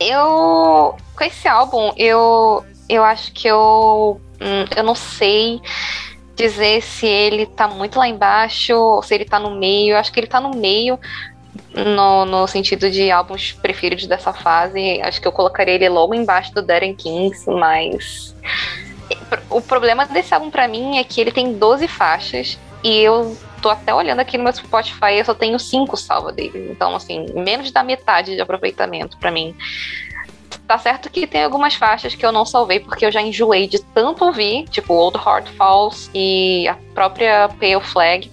Eu. 0.01 0.97
Com 1.17 1.25
esse 1.25 1.47
álbum, 1.47 1.93
eu. 1.97 2.65
Eu 2.89 3.05
acho 3.05 3.33
que 3.33 3.47
eu. 3.47 4.21
Hum, 4.41 4.65
eu 4.77 4.83
não 4.83 4.95
sei 4.95 5.61
dizer 6.35 6.83
se 6.83 7.07
ele 7.07 7.47
tá 7.47 7.67
muito 7.67 7.99
lá 7.99 8.07
embaixo 8.07 8.75
ou 8.75 9.03
se 9.03 9.15
ele 9.15 9.25
tá 9.25 9.39
no 9.39 9.53
meio. 9.57 9.93
Eu 9.95 9.99
acho 9.99 10.13
que 10.13 10.19
ele 10.19 10.27
tá 10.27 10.41
no 10.41 10.51
meio, 10.51 10.99
no, 11.75 12.25
no 12.25 12.47
sentido 12.47 12.91
de 12.91 13.11
álbuns 13.11 13.53
preferidos 13.53 14.07
dessa 14.07 14.33
fase. 14.33 15.01
Acho 15.03 15.21
que 15.21 15.29
eu 15.29 15.33
colocaria 15.33 15.75
ele 15.75 15.89
logo 15.89 16.15
embaixo 16.15 16.55
do 16.55 16.63
Darren 16.63 16.95
Kings, 16.95 17.49
mas. 17.51 18.35
O 19.49 19.61
problema 19.61 20.07
desse 20.07 20.35
álbum 20.35 20.51
para 20.51 20.67
mim 20.67 20.99
é 20.99 21.05
que 21.05 21.21
ele 21.21 21.31
tem 21.31 21.53
12 21.53 21.87
faixas 21.87 22.59
e 22.83 23.01
eu 23.01 23.37
tô 23.63 23.69
até 23.69 23.93
olhando 23.93 24.21
aqui 24.21 24.37
no 24.39 24.45
meu 24.45 24.53
Spotify 24.53 25.15
eu 25.17 25.25
só 25.25 25.35
tenho 25.35 25.59
5 25.59 25.97
salva 25.97 26.33
dele. 26.33 26.69
Então, 26.71 26.95
assim, 26.95 27.27
menos 27.35 27.71
da 27.71 27.83
metade 27.83 28.35
de 28.35 28.41
aproveitamento 28.41 29.17
para 29.19 29.31
mim. 29.31 29.57
Tá 30.67 30.79
certo 30.79 31.11
que 31.11 31.27
tem 31.27 31.45
algumas 31.45 31.75
faixas 31.75 32.15
que 32.15 32.27
eu 32.27 32.33
não 32.33 32.45
salvei 32.45 32.81
porque 32.81 33.07
eu 33.07 33.13
já 33.13 33.23
enjoei 33.23 33.69
de 33.69 33.81
tanto 33.81 34.25
ouvir, 34.25 34.65
tipo 34.69 34.95
Old 34.95 35.17
Heart 35.17 35.49
Falls 35.57 36.11
e 36.13 36.67
a 36.67 36.77
própria 36.93 37.49
Pale 37.49 37.81
Flag. 37.81 38.31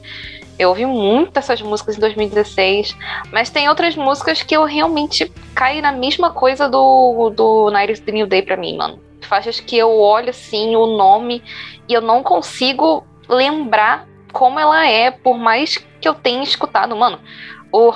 Eu 0.57 0.69
ouvi 0.69 0.85
muito 0.85 1.37
essas 1.37 1.61
músicas 1.61 1.97
em 1.97 1.99
2016, 1.99 2.95
mas 3.31 3.49
tem 3.49 3.67
outras 3.67 3.95
músicas 3.95 4.43
que 4.43 4.55
eu 4.55 4.63
realmente 4.65 5.31
caio 5.55 5.81
na 5.81 5.91
mesma 5.91 6.31
coisa 6.31 6.69
do, 6.69 7.31
do 7.31 7.71
Night 7.71 7.91
is 7.91 7.99
the 7.99 8.11
New 8.11 8.27
Day 8.27 8.41
pra 8.41 8.55
mim, 8.55 8.77
mano. 8.77 8.99
Faixas 9.21 9.59
que 9.59 9.77
eu 9.77 9.99
olho 9.99 10.29
assim, 10.29 10.75
o 10.75 10.85
nome, 10.85 11.43
e 11.87 11.93
eu 11.93 12.01
não 12.01 12.21
consigo 12.21 13.05
lembrar 13.27 14.07
como 14.31 14.59
ela 14.59 14.85
é, 14.87 15.11
por 15.11 15.37
mais 15.37 15.77
que 15.77 16.07
eu 16.07 16.13
tenha 16.13 16.43
escutado. 16.43 16.95
Mano, 16.95 17.19
o, 17.71 17.89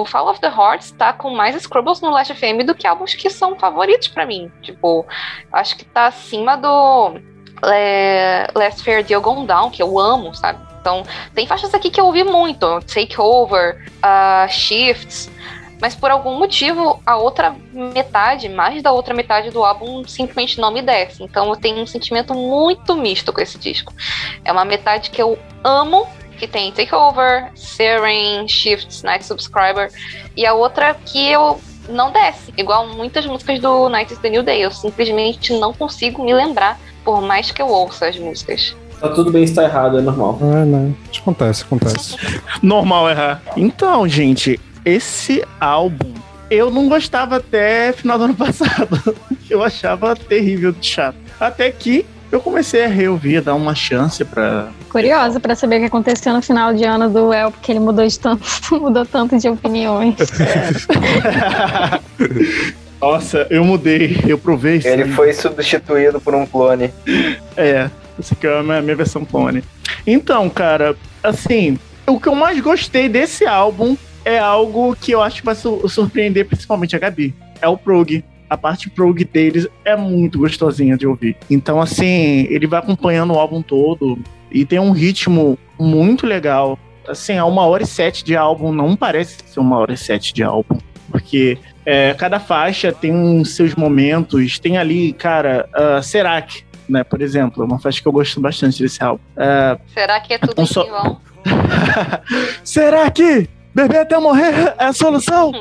o 0.00 0.04
Fall 0.06 0.28
of 0.28 0.40
the 0.40 0.48
Hearts 0.48 0.90
tá 0.90 1.12
com 1.12 1.30
mais 1.30 1.54
Scrubbles 1.62 2.00
no 2.00 2.10
Last 2.10 2.34
FM 2.34 2.64
do 2.66 2.74
que 2.74 2.86
álbuns 2.86 3.14
que 3.14 3.30
são 3.30 3.56
favoritos 3.56 4.08
para 4.08 4.26
mim. 4.26 4.50
Tipo, 4.62 5.06
acho 5.52 5.76
que 5.76 5.84
tá 5.84 6.06
acima 6.06 6.56
do 6.56 7.14
é, 7.64 8.48
Last 8.54 8.82
Fair 8.82 9.04
Deal 9.04 9.20
Gone 9.20 9.46
Down, 9.46 9.70
que 9.70 9.80
eu 9.80 9.98
amo, 9.98 10.34
sabe? 10.34 10.65
Então, 10.86 11.02
tem 11.34 11.48
faixas 11.48 11.74
aqui 11.74 11.90
que 11.90 12.00
eu 12.00 12.06
ouvi 12.06 12.22
muito: 12.22 12.80
Take 12.82 13.20
Over, 13.20 13.84
uh, 13.96 14.48
Shifts. 14.48 15.28
mas 15.80 15.96
por 15.96 16.12
algum 16.12 16.38
motivo 16.38 17.02
a 17.04 17.16
outra 17.16 17.56
metade, 17.72 18.48
mais 18.48 18.82
da 18.84 18.92
outra 18.92 19.12
metade 19.12 19.50
do 19.50 19.64
álbum 19.64 20.06
simplesmente 20.06 20.60
não 20.60 20.70
me 20.70 20.80
desce. 20.80 21.24
Então 21.24 21.48
eu 21.50 21.56
tenho 21.56 21.78
um 21.78 21.86
sentimento 21.86 22.32
muito 22.34 22.94
misto 22.94 23.32
com 23.32 23.40
esse 23.40 23.58
disco. 23.58 23.92
É 24.44 24.52
uma 24.52 24.64
metade 24.64 25.10
que 25.10 25.20
eu 25.20 25.36
amo, 25.64 26.06
que 26.38 26.46
tem 26.46 26.70
Takeover, 26.70 27.50
Siren, 27.56 28.46
Shifts, 28.46 29.02
Night 29.02 29.24
Subscriber, 29.24 29.90
e 30.36 30.46
a 30.46 30.54
outra 30.54 30.94
que 30.94 31.28
eu 31.28 31.60
não 31.88 32.12
desce, 32.12 32.54
igual 32.56 32.86
muitas 32.86 33.26
músicas 33.26 33.58
do 33.60 33.88
Night 33.88 34.12
is 34.12 34.20
the 34.20 34.30
New 34.30 34.44
Day. 34.44 34.62
Eu 34.62 34.70
simplesmente 34.70 35.52
não 35.52 35.72
consigo 35.72 36.24
me 36.24 36.32
lembrar, 36.32 36.78
por 37.04 37.20
mais 37.20 37.50
que 37.50 37.60
eu 37.60 37.68
ouça 37.68 38.06
as 38.06 38.16
músicas. 38.16 38.74
Tá 39.00 39.08
tudo 39.10 39.30
bem, 39.30 39.44
está 39.44 39.64
errado, 39.64 39.98
é 39.98 40.02
normal. 40.02 40.38
É, 40.42 40.64
né? 40.64 40.92
Acontece, 41.18 41.64
acontece. 41.64 42.16
Normal 42.62 43.10
errar. 43.10 43.42
Então, 43.56 44.08
gente, 44.08 44.58
esse 44.84 45.44
álbum 45.60 46.14
eu 46.50 46.70
não 46.70 46.88
gostava 46.88 47.36
até 47.36 47.92
final 47.92 48.18
do 48.18 48.24
ano 48.24 48.34
passado. 48.36 49.16
Eu 49.48 49.62
achava 49.62 50.14
terrível 50.16 50.72
de 50.72 50.86
chato. 50.86 51.16
Até 51.38 51.70
que 51.70 52.06
eu 52.30 52.40
comecei 52.40 52.84
a 52.84 52.88
reouvir, 52.88 53.38
a 53.38 53.40
dar 53.40 53.54
uma 53.54 53.74
chance 53.74 54.24
pra. 54.24 54.68
Curiosa 54.90 55.38
pra 55.38 55.54
saber 55.54 55.76
o 55.76 55.80
que 55.80 55.86
aconteceu 55.86 56.32
no 56.32 56.42
final 56.42 56.74
de 56.74 56.84
ano 56.84 57.08
do 57.10 57.32
El, 57.32 57.50
porque 57.50 57.72
ele 57.72 57.80
mudou, 57.80 58.06
de 58.06 58.18
tanto, 58.18 58.44
mudou 58.80 59.04
tanto 59.04 59.38
de 59.38 59.48
opiniões. 59.48 60.16
Nossa, 63.00 63.46
eu 63.50 63.64
mudei, 63.64 64.18
eu 64.26 64.38
provei 64.38 64.76
isso. 64.76 64.88
Ele 64.88 65.12
foi 65.12 65.32
substituído 65.32 66.20
por 66.20 66.34
um 66.34 66.46
clone. 66.46 66.90
É, 67.56 67.90
essa 68.18 68.34
aqui 68.34 68.46
é 68.46 68.58
a 68.58 68.62
minha, 68.62 68.82
minha 68.82 68.96
versão 68.96 69.24
clone. 69.24 69.62
Então, 70.06 70.48
cara, 70.48 70.96
assim, 71.22 71.78
o 72.06 72.20
que 72.20 72.28
eu 72.28 72.34
mais 72.34 72.60
gostei 72.60 73.08
desse 73.08 73.46
álbum 73.46 73.96
é 74.24 74.38
algo 74.38 74.96
que 74.96 75.12
eu 75.12 75.22
acho 75.22 75.40
que 75.40 75.46
vai 75.46 75.54
su- 75.54 75.88
surpreender 75.88 76.46
principalmente 76.46 76.96
a 76.96 76.98
Gabi. 76.98 77.34
É 77.60 77.68
o 77.68 77.76
prog. 77.76 78.24
A 78.48 78.56
parte 78.56 78.88
prog 78.88 79.24
deles 79.24 79.66
é 79.84 79.96
muito 79.96 80.38
gostosinha 80.38 80.96
de 80.96 81.06
ouvir. 81.06 81.36
Então, 81.50 81.80
assim, 81.80 82.46
ele 82.48 82.66
vai 82.66 82.78
acompanhando 82.78 83.34
o 83.34 83.38
álbum 83.38 83.60
todo 83.60 84.18
e 84.50 84.64
tem 84.64 84.78
um 84.78 84.92
ritmo 84.92 85.58
muito 85.78 86.26
legal. 86.26 86.78
Assim, 87.08 87.36
a 87.36 87.44
uma 87.44 87.66
hora 87.66 87.82
e 87.82 87.86
sete 87.86 88.24
de 88.24 88.36
álbum 88.36 88.72
não 88.72 88.96
parece 88.96 89.38
ser 89.46 89.60
uma 89.60 89.78
hora 89.78 89.92
e 89.92 89.96
sete 89.96 90.32
de 90.32 90.42
álbum. 90.42 90.78
Porque 91.10 91.58
é, 91.84 92.14
cada 92.14 92.38
faixa 92.38 92.92
tem 92.92 93.44
seus 93.44 93.74
momentos. 93.74 94.58
Tem 94.58 94.76
ali, 94.76 95.12
cara, 95.12 95.68
uh, 95.74 96.02
Serac, 96.02 96.64
né? 96.88 97.04
Por 97.04 97.20
exemplo, 97.22 97.62
é 97.62 97.66
uma 97.66 97.78
faixa 97.78 98.00
que 98.00 98.06
eu 98.08 98.12
gosto 98.12 98.40
bastante 98.40 98.82
desse 98.82 99.02
álbum. 99.02 99.22
Uh, 99.36 99.80
Será 99.92 100.20
que 100.20 100.34
é 100.34 100.38
tudo 100.38 100.60
em 100.62 100.64
vão? 100.90 101.20
Será 102.64 103.10
que 103.10 103.48
beber 103.74 103.98
até 104.00 104.18
morrer 104.18 104.74
é 104.78 104.84
a 104.84 104.92
solução? 104.92 105.52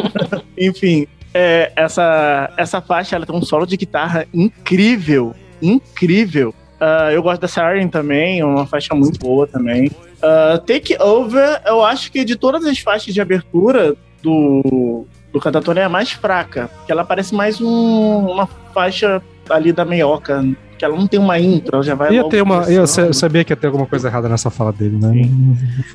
Enfim, 0.58 1.06
é, 1.32 1.72
essa, 1.76 2.50
essa 2.56 2.80
faixa 2.80 3.16
ela 3.16 3.24
tem 3.26 3.34
um 3.34 3.42
solo 3.42 3.66
de 3.66 3.76
guitarra 3.76 4.26
incrível, 4.34 5.34
incrível. 5.62 6.54
Ah, 6.80 7.10
eu 7.12 7.22
gosto 7.22 7.40
da 7.42 7.48
Siren 7.48 7.88
também, 7.88 8.40
é 8.40 8.44
uma 8.44 8.66
faixa 8.66 8.94
muito 8.94 9.18
boa 9.18 9.46
também. 9.46 9.90
Ah, 10.22 10.60
Take 10.66 10.96
Over, 11.00 11.60
eu 11.66 11.84
acho 11.84 12.10
que 12.10 12.24
de 12.24 12.36
todas 12.36 12.64
as 12.64 12.78
faixas 12.78 13.12
de 13.14 13.20
abertura 13.20 13.94
do, 14.22 15.06
do 15.32 15.40
Cantatone 15.40 15.80
é 15.80 15.84
a 15.84 15.88
mais 15.88 16.10
fraca, 16.12 16.70
que 16.86 16.92
ela 16.92 17.04
parece 17.04 17.34
mais 17.34 17.60
um- 17.60 18.30
uma 18.30 18.46
faixa 18.74 19.22
ali 19.48 19.72
da 19.72 19.84
meioca, 19.84 20.44
que 20.80 20.84
ela 20.86 20.96
não 20.96 21.06
tem 21.06 21.20
uma 21.20 21.38
intro, 21.38 21.76
ela 21.76 21.82
já 21.84 21.94
vai 21.94 22.10
Ia 22.12 22.22
logo 22.22 22.30
ter 22.30 22.40
uma. 22.42 22.62
Eu 22.64 22.86
sabia 22.86 23.44
que 23.44 23.52
ia 23.52 23.56
ter 23.56 23.66
alguma 23.66 23.84
coisa 23.86 24.08
errada 24.08 24.30
nessa 24.30 24.50
fala 24.50 24.72
dele, 24.72 24.96
né? 24.98 25.28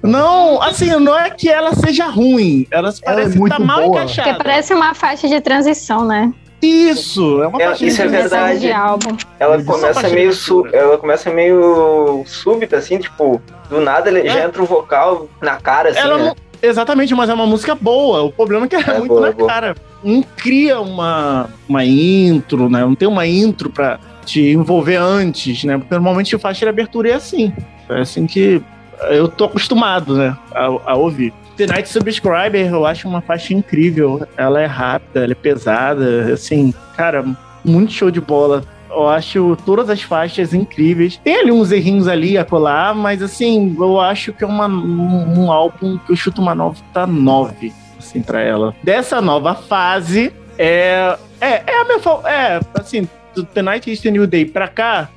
Não, 0.03 0.61
assim, 0.61 0.91
não 0.99 1.17
é 1.17 1.29
que 1.31 1.49
ela 1.49 1.73
seja 1.73 2.05
ruim. 2.05 2.67
Ela 2.69 2.93
parece 3.03 3.33
que 3.33 3.39
muito 3.39 3.53
tá 3.57 3.59
mal 3.59 3.77
boa. 3.81 4.01
Porque 4.01 4.13
encaixada. 4.13 4.37
parece 4.43 4.73
uma 4.75 4.93
faixa 4.93 5.27
de 5.27 5.41
transição, 5.41 6.05
né? 6.05 6.31
Isso, 6.61 7.41
é 7.41 7.47
uma 7.47 7.61
É, 7.61 7.65
faixa 7.67 7.85
isso 7.85 8.01
é 8.01 8.05
de- 8.05 8.11
verdade. 8.11 8.59
De 8.59 8.71
álbum. 8.71 9.17
Ela 9.39 9.57
Isso 9.57 9.65
começa 9.65 10.07
é 10.07 10.09
meio 10.11 10.33
su 10.33 10.67
ela 10.71 10.97
começa 10.97 11.29
meio 11.31 12.23
súbita 12.25 12.77
assim, 12.77 12.97
tipo, 12.99 13.41
do 13.69 13.81
nada 13.81 14.09
ele 14.09 14.27
já 14.29 14.39
É. 14.41 14.45
entra 14.45 14.61
o 14.61 14.65
vocal 14.65 15.27
na 15.41 15.55
cara 15.57 15.89
assim, 15.89 15.99
Ela 15.99 16.17
né? 16.17 16.23
não- 16.25 16.35
Exatamente, 16.61 17.13
mas 17.13 17.29
é 17.29 17.33
uma 17.33 17.45
música 17.45 17.75
boa. 17.75 18.23
O 18.23 18.31
problema 18.31 18.65
é 18.65 18.69
que 18.69 18.75
ela 18.75 18.85
é, 18.87 18.95
É 18.95 18.99
muito 18.99 19.09
boa, 19.09 19.21
na 19.21 19.27
é 19.27 19.31
boa. 19.33 19.47
cara. 19.49 19.75
Não 20.03 20.23
cria 20.37 20.79
uma, 20.79 21.49
uma 21.67 21.83
intro, 21.85 22.69
né? 22.69 22.79
Não 22.81 22.95
tem 22.95 23.07
uma 23.07 23.27
intro 23.27 23.69
pra 23.69 23.99
te 24.25 24.41
envolver 24.41 24.97
antes, 24.97 25.63
né? 25.63 25.77
Porque 25.77 25.93
normalmente 25.93 26.35
o 26.35 26.39
faixa 26.39 26.65
de 26.65 26.69
abertura 26.69 27.09
é 27.09 27.13
assim. 27.13 27.53
É 27.89 28.01
assim 28.01 28.25
que 28.25 28.61
eu 29.09 29.27
tô 29.27 29.45
acostumado, 29.45 30.15
né? 30.15 30.35
A, 30.53 30.91
a 30.91 30.95
ouvir. 30.95 31.33
The 31.57 31.67
Night 31.67 31.87
Subscriber, 31.87 32.67
eu 32.67 32.85
acho 32.85 33.07
uma 33.07 33.21
faixa 33.21 33.53
incrível. 33.53 34.27
Ela 34.35 34.61
é 34.61 34.65
rápida, 34.65 35.23
ela 35.23 35.31
é 35.31 35.35
pesada, 35.35 36.33
assim, 36.33 36.73
cara, 36.95 37.23
muito 37.63 37.93
show 37.93 38.11
de 38.11 38.19
bola. 38.19 38.63
Eu 38.89 39.09
acho 39.09 39.57
todas 39.65 39.89
as 39.89 40.01
faixas 40.01 40.53
incríveis. 40.53 41.19
Tem 41.23 41.35
ali 41.35 41.51
uns 41.51 41.71
errinhos 41.71 42.07
ali 42.07 42.37
a 42.37 42.45
colar, 42.45 42.93
mas 42.95 43.21
assim, 43.21 43.75
eu 43.77 43.99
acho 43.99 44.31
que 44.31 44.43
é 44.43 44.47
uma, 44.47 44.67
um, 44.67 45.45
um 45.45 45.51
álbum 45.51 45.97
que 45.97 46.11
eu 46.11 46.15
chuto 46.15 46.41
uma 46.41 46.55
nota 46.55 47.05
9, 47.05 47.73
assim, 47.97 48.21
pra 48.21 48.41
ela. 48.41 48.75
Dessa 48.83 49.21
nova 49.21 49.55
fase, 49.55 50.33
é. 50.57 51.17
É, 51.41 51.63
é 51.67 51.81
a 51.81 51.83
minha. 51.83 51.99
É, 52.29 52.59
assim, 52.79 53.07
do 53.35 53.43
The 53.43 53.61
Night 53.61 53.91
is 53.91 53.99
the 54.01 54.11
New 54.11 54.25
Day 54.25 54.45
pra 54.45 54.67
cá, 54.67 55.09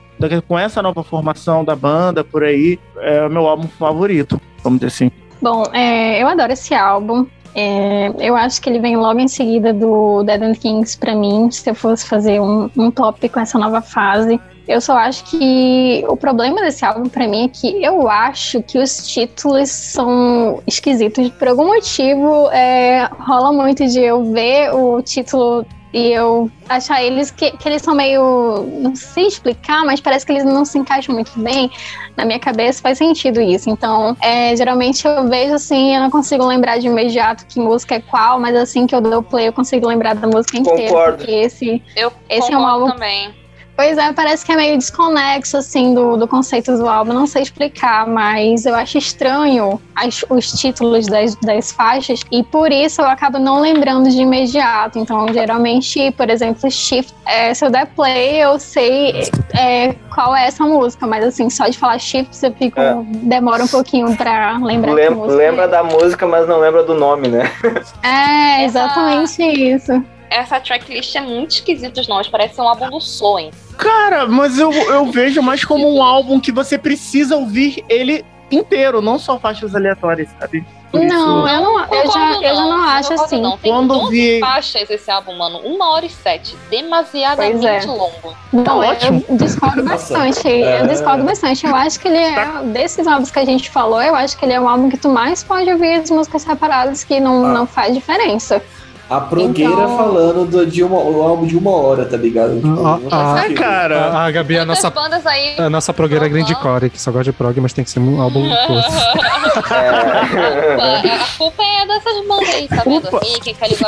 com 0.47 0.59
essa 0.59 0.83
nova 0.83 1.03
formação 1.05 1.65
da 1.65 1.77
banda 1.77 2.25
por 2.25 2.43
aí, 2.43 2.79
é 2.99 3.25
o 3.27 3.31
meu 3.31 3.47
álbum 3.47 3.69
favorito, 3.69 4.41
vamos 4.63 4.81
dizer 4.81 4.89
assim. 4.89 5.11
Bom, 5.41 5.63
é, 5.73 6.21
eu 6.21 6.27
adoro 6.27 6.53
esse 6.53 6.75
álbum. 6.75 7.27
É, 7.55 8.13
eu 8.21 8.37
acho 8.37 8.61
que 8.61 8.69
ele 8.69 8.79
vem 8.79 8.97
logo 8.97 9.19
em 9.19 9.29
seguida 9.29 9.73
do 9.73 10.23
Dead 10.23 10.43
and 10.43 10.55
Kings 10.55 10.99
pra 10.99 11.15
mim, 11.15 11.51
se 11.51 11.69
eu 11.69 11.75
fosse 11.75 12.07
fazer 12.07 12.41
um, 12.41 12.69
um 12.77 12.91
top 12.91 13.29
com 13.29 13.41
essa 13.41 13.59
nova 13.59 13.81
fase. 13.81 14.39
Eu 14.67 14.83
só 14.83 14.99
acho 14.99 15.25
que 15.25 16.05
o 16.07 16.17
problema 16.17 16.61
desse 16.61 16.85
álbum 16.85 17.09
pra 17.09 17.27
mim 17.27 17.47
é 17.47 17.49
que 17.49 17.83
eu 17.83 18.09
acho 18.09 18.63
que 18.63 18.79
os 18.79 19.09
títulos 19.09 19.71
são 19.71 20.63
esquisitos. 20.67 21.31
Por 21.31 21.49
algum 21.49 21.69
motivo, 21.69 22.51
é, 22.51 23.09
rola 23.19 23.51
muito 23.51 23.87
de 23.87 24.01
eu 24.01 24.31
ver 24.31 24.75
o 24.75 25.01
título 25.01 25.65
e 25.93 26.13
eu 26.13 26.51
achar 26.69 27.03
eles 27.03 27.31
que, 27.31 27.51
que 27.53 27.69
eles 27.69 27.83
são 27.83 27.95
meio. 27.95 28.67
Não 28.81 28.95
sei 28.95 29.27
explicar, 29.27 29.85
mas 29.85 30.01
parece 30.01 30.27
que 30.27 30.33
eles 30.33 30.45
não 30.45 30.65
se 30.65 30.79
encaixam 30.79 31.15
muito 31.15 31.33
bem. 31.41 31.71
Na 32.17 32.25
minha 32.25 32.39
cabeça 32.39 32.83
faz 32.83 32.99
sentido 32.99 33.41
isso. 33.41 33.71
Então, 33.71 34.17
é, 34.21 34.55
geralmente 34.57 35.07
eu 35.07 35.27
vejo 35.29 35.55
assim, 35.55 35.95
eu 35.95 36.01
não 36.03 36.11
consigo 36.11 36.45
lembrar 36.47 36.79
de 36.79 36.87
imediato 36.87 37.47
que 37.47 37.59
música 37.61 37.95
é 37.95 38.01
qual, 38.01 38.39
mas 38.41 38.55
assim 38.57 38.87
que 38.87 38.95
eu 38.95 39.01
dou 39.01 39.23
play, 39.23 39.49
eu 39.49 39.53
consigo 39.53 39.87
lembrar 39.87 40.15
da 40.15 40.27
música 40.27 40.59
inteira. 40.59 40.89
Concordo. 40.89 41.19
Porque 41.19 41.31
esse. 41.33 41.83
Eu 41.97 42.13
Esse 42.29 42.53
é 42.53 42.57
um 42.57 42.61
concordo 42.61 42.85
álbum- 42.85 42.93
também. 42.93 43.35
Pois 43.81 43.97
é, 43.97 44.13
parece 44.13 44.45
que 44.45 44.51
é 44.51 44.57
meio 44.57 44.77
desconexo, 44.77 45.57
assim, 45.57 45.95
do, 45.95 46.17
do 46.17 46.27
conceito 46.27 46.77
do 46.77 46.89
álbum. 46.89 47.13
Não 47.13 47.29
sei 47.29 47.43
explicar, 47.43 48.09
mas 48.09 48.67
eu 48.67 48.75
acho 48.75 48.99
estranho 48.99 49.81
as- 49.95 50.25
os 50.29 50.51
títulos 50.51 51.07
das, 51.07 51.37
das 51.37 51.71
faixas 51.71 52.23
e 52.33 52.43
por 52.43 52.73
isso 52.73 53.01
eu 53.01 53.07
acabo 53.07 53.39
não 53.39 53.61
lembrando 53.61 54.11
de 54.11 54.17
imediato. 54.21 54.99
Então, 54.99 55.33
geralmente, 55.33 56.11
por 56.11 56.29
exemplo, 56.29 56.69
Shift, 56.69 57.15
é, 57.25 57.55
se 57.55 57.65
eu 57.65 57.71
der 57.71 57.87
play, 57.87 58.43
eu 58.43 58.59
sei 58.59 59.31
é, 59.57 59.95
qual 60.13 60.35
é 60.35 60.47
essa 60.49 60.65
música, 60.65 61.07
mas 61.07 61.25
assim, 61.25 61.49
só 61.49 61.69
de 61.69 61.79
falar 61.79 62.01
Shift, 62.01 62.37
eu 62.45 62.53
fico. 62.55 62.81
É. 62.81 62.97
demora 63.23 63.63
um 63.63 63.69
pouquinho 63.69 64.17
pra 64.17 64.59
lembrar 64.61 64.89
que 64.89 64.95
Lem- 65.03 65.11
música 65.11 65.37
lembra 65.37 65.65
é. 65.67 65.69
da 65.69 65.85
música, 65.85 66.27
mas 66.27 66.49
não 66.49 66.59
lembra 66.59 66.83
do 66.83 66.95
nome, 66.95 67.29
né? 67.29 67.45
É, 68.03 68.65
exatamente 68.65 69.41
isso. 69.41 70.05
Essa 70.31 70.59
tracklist 70.59 71.15
é 71.15 71.21
muito 71.21 71.53
esquisita 71.53 72.01
os 72.01 72.09
nomes, 72.09 72.27
parece 72.27 72.61
um 72.61 72.69
álbum 72.69 72.91
do 72.91 73.01
Soen. 73.01 73.51
Cara, 73.79 74.27
mas 74.27 74.59
eu, 74.59 74.73
eu 74.73 75.07
vejo 75.07 75.41
mais 75.41 75.65
como 75.65 75.89
um 75.97 76.03
álbum 76.03 76.39
que 76.41 76.51
você 76.53 76.77
precisa 76.77 77.37
ouvir 77.37 77.85
ele 77.89 78.25
inteiro, 78.51 79.01
não 79.01 79.19
só 79.19 79.39
faixas 79.39 79.75
aleatórias, 79.75 80.29
sabe? 80.39 80.67
Por 80.91 81.01
Não, 81.05 81.47
isso- 81.47 81.55
eu 81.55 81.61
não, 81.61 81.79
eu 81.81 81.87
já, 82.07 82.13
Concordo 82.13 82.45
eu 82.45 82.57
já 82.57 82.63
não 82.63 82.83
acho 82.83 83.13
assim. 83.13 83.43
Não. 83.43 83.59
Tem 83.59 83.71
Quando 83.71 83.89
12 83.89 84.11
vi- 84.11 84.41
faixas 84.41 84.89
esse 84.91 85.11
álbum, 85.11 85.37
mano. 85.37 85.59
Uma 85.59 85.91
hora 85.91 86.07
e 86.07 86.11
sete. 86.11 86.57
Demasiadamente 86.71 87.67
é. 87.67 87.85
longo. 87.85 88.35
Não, 88.51 88.65
Tá 88.65 88.75
ótimo. 88.75 89.23
eu 89.29 89.37
discordo 89.37 89.85
bastante. 89.85 90.49
é. 90.49 90.81
Eu 90.81 90.87
discordo 90.87 91.25
bastante. 91.25 91.67
Eu 91.67 91.77
acho 91.77 92.01
que 92.01 92.09
ele 92.09 92.17
é, 92.17 92.35
Tá. 92.35 92.63
desses 92.63 93.07
álbuns 93.07 93.31
que 93.31 93.39
a 93.39 93.45
gente 93.45 93.69
falou, 93.69 94.01
eu 94.03 94.15
acho 94.15 94.37
que 94.39 94.47
ele 94.47 94.55
é 94.55 94.61
um 94.61 94.67
álbum 94.67 94.89
que 94.89 94.97
tu 94.97 95.11
mais 95.11 95.45
pode 95.45 95.71
ouvir 95.71 95.93
as 96.01 96.11
músicas 96.11 96.41
separadas 96.41 97.05
que 97.05 97.21
não, 97.21 97.45
Ah. 97.45 97.49
não 97.53 97.67
faz 97.67 97.93
diferença. 97.95 98.63
A 99.11 99.21
progueira 99.23 99.73
Então- 99.73 99.97
falando 99.97 100.45
do, 100.51 100.67
de 100.67 100.83
uma, 100.83 100.99
o 100.99 101.23
álbum 101.23 101.47
de 101.47 101.57
uma 101.57 101.71
hora, 101.71 102.05
tá 102.05 102.17
ligado? 102.17 102.57
Tipo, 102.57 102.87
Ah, 102.87 102.99
ah, 103.11 103.45
É, 103.47 103.55
cara. 103.55 104.01
A, 104.11 104.27
a 104.27 104.31
Gabi 104.31 104.57
é 104.57 104.61
a 104.61 104.65
nossa, 104.67 104.91
bandas 104.91 105.25
aí. 105.27 105.57
a 105.59 105.71
nossa 105.71 105.95
progueira 105.95 106.27
Aham. 106.27 106.33
grindcore, 106.35 106.91
que 106.91 107.01
só 107.01 107.11
gosta 107.11 107.25
de 107.25 107.33
prog, 107.33 107.59
mas 107.59 107.73
tem 107.73 107.83
que 107.85 107.91
ser 107.91 108.01
um 108.01 108.21
álbum 108.21 108.43
curto. 108.67 109.73
É. 109.75 111.15
A 111.15 111.27
culpa 111.39 111.63
é 111.63 111.87
dessas 111.87 112.27
bandas 112.27 112.49
aí, 112.55 112.69
tá 112.69 112.83
vendo? 112.85 113.09
Rick, 113.19 113.55
que 113.55 113.65
eles 113.65 113.79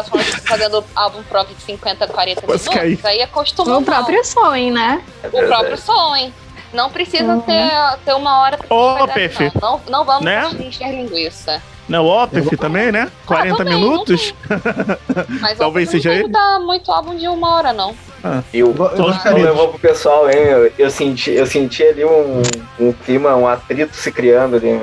fazendo 0.47 0.85
álbum 0.97 1.23
prog 1.25 1.47
de 1.55 1.63
50, 1.63 2.07
40 2.07 2.43
Quase 2.43 2.69
minutos. 2.71 3.05
Aí 3.05 3.23
acostumou. 3.23 3.79
O 3.81 3.85
próprio 3.85 4.25
sonho, 4.25 4.73
né? 4.73 5.03
O 5.25 5.31
próprio 5.47 5.77
som, 5.77 6.17
hein? 6.17 6.33
Não 6.73 6.89
precisa 6.89 7.25
Uhum. 7.35 7.41
ter, 7.41 7.69
ter 8.05 8.15
uma 8.15 8.41
hora 8.43 8.57
pra 8.57 9.09
Pefe. 9.09 9.51
não. 9.61 9.73
não. 9.73 9.81
Não 9.91 10.05
vamos 10.05 10.25
Né? 10.25 10.49
encher 10.61 10.91
linguiça. 10.93 11.61
Não, 11.91 12.07
Opeth 12.07 12.57
também, 12.57 12.93
né? 12.93 13.11
40 13.27 13.57
também, 13.57 13.75
minutos. 13.75 14.33
Mas 15.41 15.59
Talvez 15.59 15.89
eu 15.89 15.93
seja 15.93 16.09
não 16.11 16.17
ele. 16.17 16.23
tem 16.25 16.33
muita- 16.33 16.59
muito 16.61 16.93
álbum 16.93 17.17
de 17.17 17.27
uma 17.29 17.55
hora, 17.57 17.73
não. 17.73 17.95
E 18.55 18.63
o 18.63 18.69
Eu 18.69 18.97
Não 19.09 19.19
queridos. 19.19 19.43
levou 19.45 19.69
pro 19.69 19.79
pessoal, 19.81 20.31
hein? 20.31 20.37
Eu, 20.39 20.73
eu 20.79 20.91
senti, 20.91 21.33
eu 21.33 21.47
senti 21.47 21.83
ali 21.83 22.05
um, 22.05 22.43
um 22.79 22.93
clima, 22.93 23.35
um 23.35 23.49
atrito 23.49 23.97
se 23.97 24.13
criando 24.13 24.57
ali. 24.57 24.79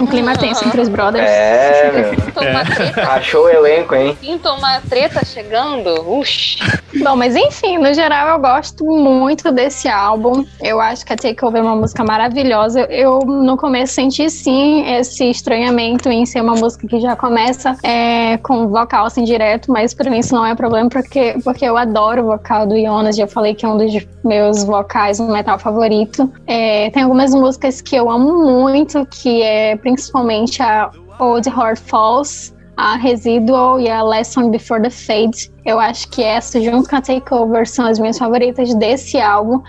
Um 0.00 0.06
clima 0.06 0.36
tenso 0.36 0.66
entre 0.66 0.80
os 0.80 0.88
brothers. 0.88 1.28
É, 1.28 2.12
treta, 2.32 3.12
Achou 3.12 3.44
o 3.44 3.48
elenco, 3.48 3.94
hein? 3.94 4.16
sinto 4.20 4.48
uma 4.50 4.80
treta 4.80 5.24
chegando. 5.24 5.90
Uxi. 6.18 6.58
Bom, 7.02 7.16
mas 7.16 7.36
enfim, 7.36 7.78
no 7.78 7.92
geral 7.92 8.28
eu 8.28 8.38
gosto 8.38 8.84
muito 8.84 9.50
desse 9.52 9.88
álbum. 9.88 10.44
Eu 10.62 10.80
acho 10.80 11.04
que 11.04 11.12
a 11.12 11.16
Takeover 11.16 11.60
é 11.60 11.64
uma 11.64 11.76
música 11.76 12.04
maravilhosa. 12.04 12.82
Eu 12.82 13.20
no 13.20 13.56
começo 13.56 13.94
senti 13.94 14.30
sim 14.30 14.84
esse 14.94 15.24
estranhamento 15.30 16.08
em 16.08 16.24
ser 16.24 16.40
uma 16.40 16.54
música 16.54 16.86
que 16.86 17.00
já 17.00 17.16
começa 17.16 17.76
é, 17.82 18.36
com 18.38 18.68
vocal 18.68 19.06
assim 19.06 19.24
direto, 19.24 19.70
mas 19.70 19.92
pra 19.92 20.10
mim 20.10 20.18
isso 20.18 20.34
não 20.34 20.46
é 20.46 20.54
problema 20.54 20.88
porque, 20.88 21.36
porque 21.42 21.64
eu 21.64 21.76
adoro 21.76 22.22
o 22.22 22.26
vocal 22.26 22.66
do 22.66 22.80
Jonas. 22.80 23.16
Já 23.16 23.26
falei 23.26 23.54
que 23.54 23.66
é 23.66 23.68
um 23.68 23.76
dos 23.76 23.92
meus 24.24 24.64
vocais 24.64 25.18
no 25.18 25.28
metal 25.32 25.58
favorito. 25.58 26.32
É, 26.46 26.90
tem 26.90 27.02
algumas 27.02 27.34
músicas 27.34 27.80
que 27.80 27.94
eu 27.96 28.10
amo 28.10 28.38
muito, 28.38 29.06
que 29.06 29.42
é 29.42 29.76
principalmente 29.84 30.62
a 30.62 30.90
Old 31.20 31.46
Heart 31.46 31.78
Falls 31.78 32.54
a 32.76 32.96
Residual 32.96 33.78
e 33.78 33.88
a 33.88 34.02
Lesson 34.02 34.50
Before 34.50 34.82
the 34.82 34.90
Fade. 34.90 35.50
Eu 35.64 35.78
acho 35.78 36.08
que 36.08 36.22
essa, 36.22 36.60
junto 36.60 36.88
com 36.88 36.96
a 36.96 37.00
Takeover, 37.00 37.68
são 37.68 37.86
as 37.86 37.98
minhas 37.98 38.18
favoritas 38.18 38.74
desse 38.74 39.20
álbum. 39.20 39.62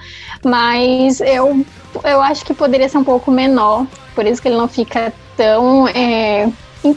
Mas 0.43 1.21
eu, 1.21 1.63
eu 2.03 2.21
acho 2.21 2.43
que 2.45 2.53
poderia 2.53 2.89
ser 2.89 2.97
um 2.97 3.03
pouco 3.03 3.29
menor. 3.29 3.85
Por 4.15 4.25
isso 4.25 4.41
que 4.41 4.47
ele 4.47 4.57
não 4.57 4.67
fica 4.67 5.13
tão. 5.37 5.87
é, 5.89 6.49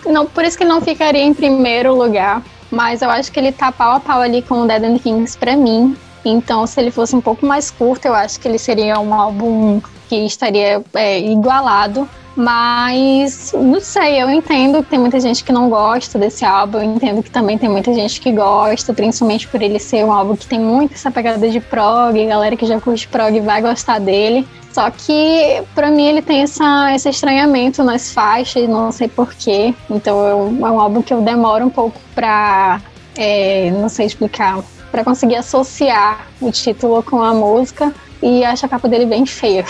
não, 0.06 0.24
por 0.24 0.44
isso 0.44 0.56
que 0.56 0.62
ele 0.62 0.70
não 0.70 0.80
ficaria 0.80 1.22
em 1.22 1.34
primeiro 1.34 1.94
lugar. 1.94 2.42
Mas 2.70 3.02
eu 3.02 3.10
acho 3.10 3.30
que 3.30 3.38
ele 3.38 3.52
tá 3.52 3.70
pau 3.70 3.92
a 3.92 4.00
pau 4.00 4.20
ali 4.20 4.42
com 4.42 4.62
o 4.62 4.66
Dead 4.66 4.84
and 4.84 4.98
Kings 4.98 5.36
pra 5.36 5.56
mim. 5.56 5.94
Então, 6.24 6.66
se 6.66 6.80
ele 6.80 6.90
fosse 6.90 7.14
um 7.14 7.20
pouco 7.20 7.44
mais 7.46 7.70
curto, 7.70 8.06
eu 8.06 8.14
acho 8.14 8.40
que 8.40 8.48
ele 8.48 8.58
seria 8.58 8.98
um 8.98 9.14
álbum 9.14 9.80
que 10.08 10.16
estaria 10.24 10.82
é, 10.94 11.20
igualado. 11.20 12.08
Mas 12.34 13.52
não 13.52 13.80
sei, 13.80 14.22
eu 14.22 14.30
entendo 14.30 14.80
que 14.84 14.90
tem 14.90 14.98
muita 14.98 15.18
gente 15.18 15.42
que 15.42 15.50
não 15.50 15.68
gosta 15.68 16.20
desse 16.20 16.44
álbum, 16.44 16.78
eu 16.78 16.84
entendo 16.84 17.20
que 17.20 17.30
também 17.30 17.58
tem 17.58 17.68
muita 17.68 17.92
gente 17.92 18.20
que 18.20 18.30
gosta, 18.30 18.94
principalmente 18.94 19.48
por 19.48 19.60
ele 19.60 19.80
ser 19.80 20.04
um 20.04 20.12
álbum 20.12 20.36
que 20.36 20.46
tem 20.46 20.60
muito 20.60 20.94
essa 20.94 21.10
pegada 21.10 21.50
de 21.50 21.58
prog, 21.58 22.14
galera 22.26 22.56
que 22.56 22.64
já 22.64 22.80
curte 22.80 23.08
prog 23.08 23.40
vai 23.40 23.60
gostar 23.60 23.98
dele. 23.98 24.46
Só 24.72 24.88
que 24.88 25.62
pra 25.74 25.90
mim 25.90 26.06
ele 26.06 26.22
tem 26.22 26.42
essa, 26.42 26.94
esse 26.94 27.08
estranhamento 27.08 27.82
nas 27.82 28.12
faixas, 28.12 28.68
não 28.68 28.92
sei 28.92 29.08
porquê. 29.08 29.74
Então 29.90 30.24
eu- 30.24 30.66
é 30.66 30.70
um 30.70 30.80
álbum 30.80 31.02
que 31.02 31.12
eu 31.12 31.20
demoro 31.20 31.66
um 31.66 31.70
pouco 31.70 31.98
pra, 32.14 32.80
é, 33.16 33.72
não 33.72 33.88
sei 33.88 34.06
explicar, 34.06 34.60
pra 34.92 35.02
conseguir 35.02 35.34
associar 35.36 36.28
o 36.40 36.52
título 36.52 37.02
com 37.02 37.20
a 37.20 37.34
música. 37.34 37.92
E 38.22 38.44
acho 38.44 38.66
a 38.66 38.68
capa 38.68 38.88
dele 38.88 39.06
bem 39.06 39.24
feia. 39.26 39.64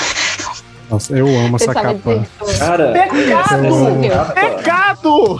Nossa, 0.90 1.14
eu 1.16 1.26
amo 1.26 1.56
essa 1.56 1.74
capa. 1.74 2.24
Cara, 2.58 2.92
Pecado! 2.92 3.66
essa 3.66 4.08
capa- 4.16 4.32
Pecado! 4.32 5.38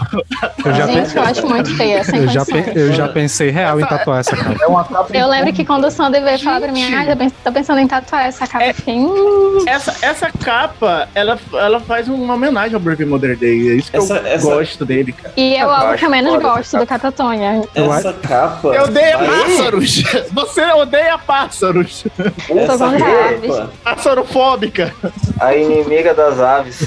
Eu 0.65 0.73
já, 0.73 0.87
Gente, 0.87 1.15
eu 1.15 1.23
acho 1.23 1.47
muito 1.47 1.75
feia, 1.75 2.03
sem 2.03 2.19
eu 2.21 2.27
já, 2.27 2.45
pe- 2.45 2.71
eu 2.75 2.93
já 2.93 3.07
pensei 3.07 3.49
real 3.49 3.79
em 3.79 3.85
tatuar 3.85 4.19
essa 4.19 4.35
capa. 4.35 4.55
É 4.61 4.67
uma 4.67 4.83
capa 4.83 5.17
Eu 5.17 5.27
lembro 5.27 5.51
que 5.53 5.65
quando 5.65 5.85
o 5.85 5.91
Sander 5.91 6.23
veio 6.23 6.37
falar 6.39 6.61
pra 6.61 6.71
mim, 6.71 6.83
ah, 6.93 7.05
tô 7.43 7.51
pensando 7.51 7.79
em 7.79 7.87
tatuar 7.87 8.25
essa 8.27 8.45
capa. 8.45 8.63
É- 8.63 8.75
Eu 8.87 9.63
Essa, 9.67 9.95
essa 10.05 10.31
capa, 10.43 11.07
ela, 11.15 11.37
ela 11.53 11.79
faz 11.79 12.07
uma 12.07 12.33
homenagem 12.35 12.75
ao 12.75 12.79
Brave 12.79 13.05
Mother 13.05 13.35
Day. 13.37 13.69
É 13.69 13.73
isso 13.75 13.89
que 13.91 13.97
Essa- 13.97 14.17
eu 14.17 14.25
essa- 14.27 14.45
gosto 14.45 14.85
dele, 14.85 15.11
cara. 15.13 15.33
E 15.35 15.55
é 15.55 15.65
o 15.65 15.69
Eu 15.69 15.73
álbum 15.73 15.87
acho 15.89 15.97
que 15.99 16.05
eu 16.05 16.09
menos 16.09 16.33
essa 16.35 16.43
gosto 16.43 16.77
do 16.77 16.85
Catatonia. 16.87 17.61
Eu 17.73 17.93
Essa 17.93 18.13
capa. 18.13 18.67
Eu 18.69 18.83
odeio 18.83 19.17
vai- 19.17 19.27
pássaros! 19.27 20.03
Você 20.31 20.61
odeia 20.73 21.17
pássaros! 21.17 22.05
Essa 22.49 22.77
Tô 22.77 22.85
com 22.85 22.97
capa. 22.99 23.69
Pássarofóbica! 23.83 24.93
A 25.39 25.55
inimiga 25.55 26.13
das 26.13 26.39
aves. 26.39 26.79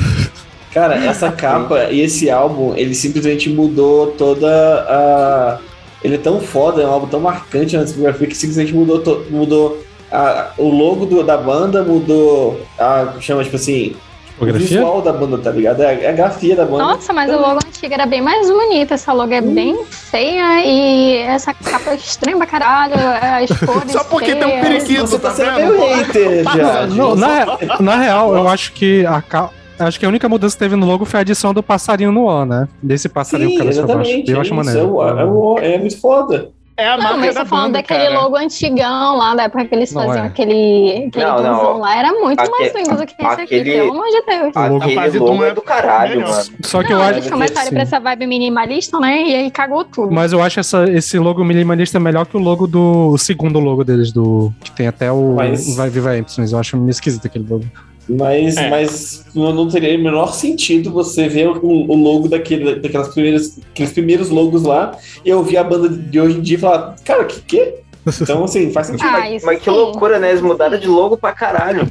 Cara, 0.72 0.94
essa 1.04 1.30
capa 1.30 1.84
e 1.90 2.00
esse 2.00 2.30
álbum, 2.30 2.74
ele 2.76 2.94
simplesmente 2.94 3.50
mudou 3.50 4.08
toda 4.12 4.48
a. 4.48 5.58
Ele 6.02 6.14
é 6.16 6.18
tão 6.18 6.40
foda, 6.40 6.82
é 6.82 6.86
um 6.86 6.90
álbum 6.90 7.06
tão 7.06 7.20
marcante 7.20 7.76
na 7.76 7.84
discografia 7.84 8.26
que 8.26 8.34
simplesmente 8.36 8.74
mudou, 8.74 8.98
to- 9.00 9.24
mudou 9.30 9.82
a- 10.10 10.50
o 10.58 10.68
logo 10.68 11.06
do- 11.06 11.22
da 11.22 11.36
banda, 11.36 11.82
mudou 11.82 12.60
a. 12.78 13.12
chama 13.20 13.44
tipo 13.44 13.56
assim. 13.56 13.94
O 14.40 14.46
visual 14.46 15.00
da 15.02 15.12
banda, 15.12 15.38
tá 15.38 15.50
ligado? 15.50 15.82
É 15.82 15.86
a, 15.86 15.92
é 15.92 16.08
a 16.08 16.12
grafia 16.12 16.56
da 16.56 16.64
banda. 16.64 16.78
Nossa, 16.84 17.12
mas 17.12 17.30
o 17.30 17.36
logo 17.38 17.60
antigo 17.64 17.92
era 17.94 18.06
bem 18.06 18.20
mais 18.20 18.50
bonito. 18.50 18.92
Essa 18.92 19.12
logo 19.12 19.32
é 19.32 19.40
bem 19.40 19.84
feia 19.86 20.64
e 20.64 21.16
essa 21.18 21.54
capa 21.54 21.90
é 21.90 21.94
estranha 21.94 22.36
pra 22.36 22.46
caralho. 22.46 22.94
As 22.96 23.50
cores. 23.60 23.92
Só 23.92 24.02
porque 24.04 24.34
tem 24.34 24.44
um 24.44 24.48
feias. 24.48 24.66
periquito, 24.84 25.06
Você 25.06 25.18
tá 25.18 25.28
tá 25.30 25.34
sendo 25.36 25.54
vendo? 25.56 25.78
meio 25.78 25.96
hater 25.96 26.44
já. 26.56 26.86
Não, 26.88 27.14
na, 27.14 27.46
na 27.80 27.96
real, 27.96 28.34
eu 28.34 28.48
acho 28.48 28.72
que 28.72 29.06
a 29.06 29.20
ca- 29.22 29.50
Acho 29.78 29.98
que 29.98 30.06
a 30.06 30.08
única 30.08 30.28
mudança 30.28 30.54
que 30.54 30.60
teve 30.62 30.76
no 30.76 30.86
logo 30.86 31.04
foi 31.04 31.18
a 31.18 31.22
adição 31.22 31.52
do 31.52 31.60
passarinho 31.60 32.12
no 32.12 32.26
O, 32.26 32.44
né? 32.44 32.68
Desse 32.80 33.08
passarinho 33.08 33.48
Sim, 33.50 33.56
que 33.56 33.62
pra 33.62 33.64
baixo. 33.66 33.80
exatamente. 33.80 34.30
Eu 34.30 34.36
é 34.36 34.40
acho 34.40 34.54
maneiro. 34.54 34.78
É, 34.80 34.84
o- 34.84 35.02
é, 35.18 35.24
o- 35.24 35.58
é 35.58 35.78
muito 35.78 36.00
foda. 36.00 36.50
É 36.74 36.88
a 36.88 36.96
Não, 36.96 37.02
marca 37.04 37.18
mas 37.18 37.34
da 37.34 37.40
tô 37.42 37.46
falando 37.46 37.64
banda, 37.66 37.78
daquele 37.78 38.04
cara. 38.06 38.20
logo 38.20 38.36
antigão 38.36 39.16
lá, 39.16 39.34
da 39.34 39.42
época 39.42 39.66
que 39.66 39.74
eles 39.74 39.92
Não, 39.92 40.02
faziam 40.04 40.24
é. 40.24 40.26
aquele, 40.28 41.04
aquele 41.08 41.24
Não, 41.26 41.42
não, 41.42 41.78
lá. 41.78 41.96
Era 41.98 42.12
muito 42.12 42.38
mais 42.50 42.68
aque- 42.70 42.78
lindo 42.78 42.96
do 42.96 43.06
que 43.06 43.12
esse 43.12 43.26
aqui, 43.26 43.42
aquele- 43.42 43.70
pelo 43.72 43.90
amor 43.92 44.06
de 44.06 44.22
Deus. 44.22 44.56
O 44.56 44.60
logo 44.60 44.76
Aquele 44.78 44.94
fase 44.94 45.18
logo 45.18 45.36
do 45.36 45.44
é 45.44 45.54
do 45.54 45.60
caralho, 45.62 46.16
melhor. 46.20 46.30
mano. 46.30 46.44
Só 46.62 46.82
que 46.82 46.90
Não, 46.90 46.96
eu 46.98 47.02
acho 47.02 47.12
eles 47.12 47.24
que. 47.26 47.30
começaram 47.30 47.66
sim. 47.68 47.72
pra 47.74 47.82
essa 47.82 48.00
vibe 48.00 48.26
minimalista, 48.26 48.98
né? 48.98 49.22
E 49.22 49.34
aí 49.34 49.50
cagou 49.50 49.84
tudo. 49.84 50.10
Mas 50.12 50.32
eu 50.32 50.42
acho 50.42 50.60
essa, 50.60 50.84
esse 50.90 51.18
logo 51.18 51.44
minimalista 51.44 52.00
melhor 52.00 52.24
que 52.24 52.36
o 52.38 52.40
logo 52.40 52.66
do. 52.66 53.10
O 53.10 53.18
segundo 53.18 53.60
logo 53.60 53.84
deles, 53.84 54.10
do. 54.10 54.50
Que 54.60 54.70
tem 54.70 54.86
até 54.88 55.12
o. 55.12 55.34
Mas- 55.36 55.76
Vai 55.76 55.90
Viva 55.90 56.16
Empsons. 56.16 56.52
Eu 56.52 56.58
acho 56.58 56.76
meio 56.78 56.90
esquisito 56.90 57.26
aquele 57.26 57.46
logo. 57.48 57.64
Mas, 58.08 58.56
É. 58.56 58.68
mas 58.68 59.24
não, 59.34 59.68
teria 59.68 59.96
o 59.96 60.02
menor 60.02 60.34
sentido 60.34 60.90
você 60.90 61.28
ver 61.28 61.48
o, 61.48 61.60
o 61.62 61.96
logo 61.96 62.28
daquele, 62.28 62.76
daquelas 62.76 63.08
primeiras, 63.08 63.58
aqueles 63.70 63.92
primeiros 63.92 64.28
logos 64.28 64.64
lá 64.64 64.96
e 65.24 65.32
ouvir 65.32 65.56
a 65.56 65.64
banda 65.64 65.88
de 65.88 66.20
hoje 66.20 66.38
em 66.38 66.40
dia 66.40 66.56
e 66.56 66.60
falar, 66.60 66.96
cara, 67.04 67.24
que 67.24 67.40
que? 67.42 67.74
Então, 68.20 68.44
assim, 68.44 68.72
faz 68.72 68.88
sentido. 68.88 69.08
Ah, 69.08 69.30
isso 69.30 69.46
Mas 69.46 69.62
que 69.62 69.70
loucura, 69.70 70.18
né? 70.18 70.30
Eles 70.30 70.42
mudaram 70.42 70.76
de 70.76 70.88
logo 70.88 71.16
pra 71.16 71.32
caralho. 71.32 71.90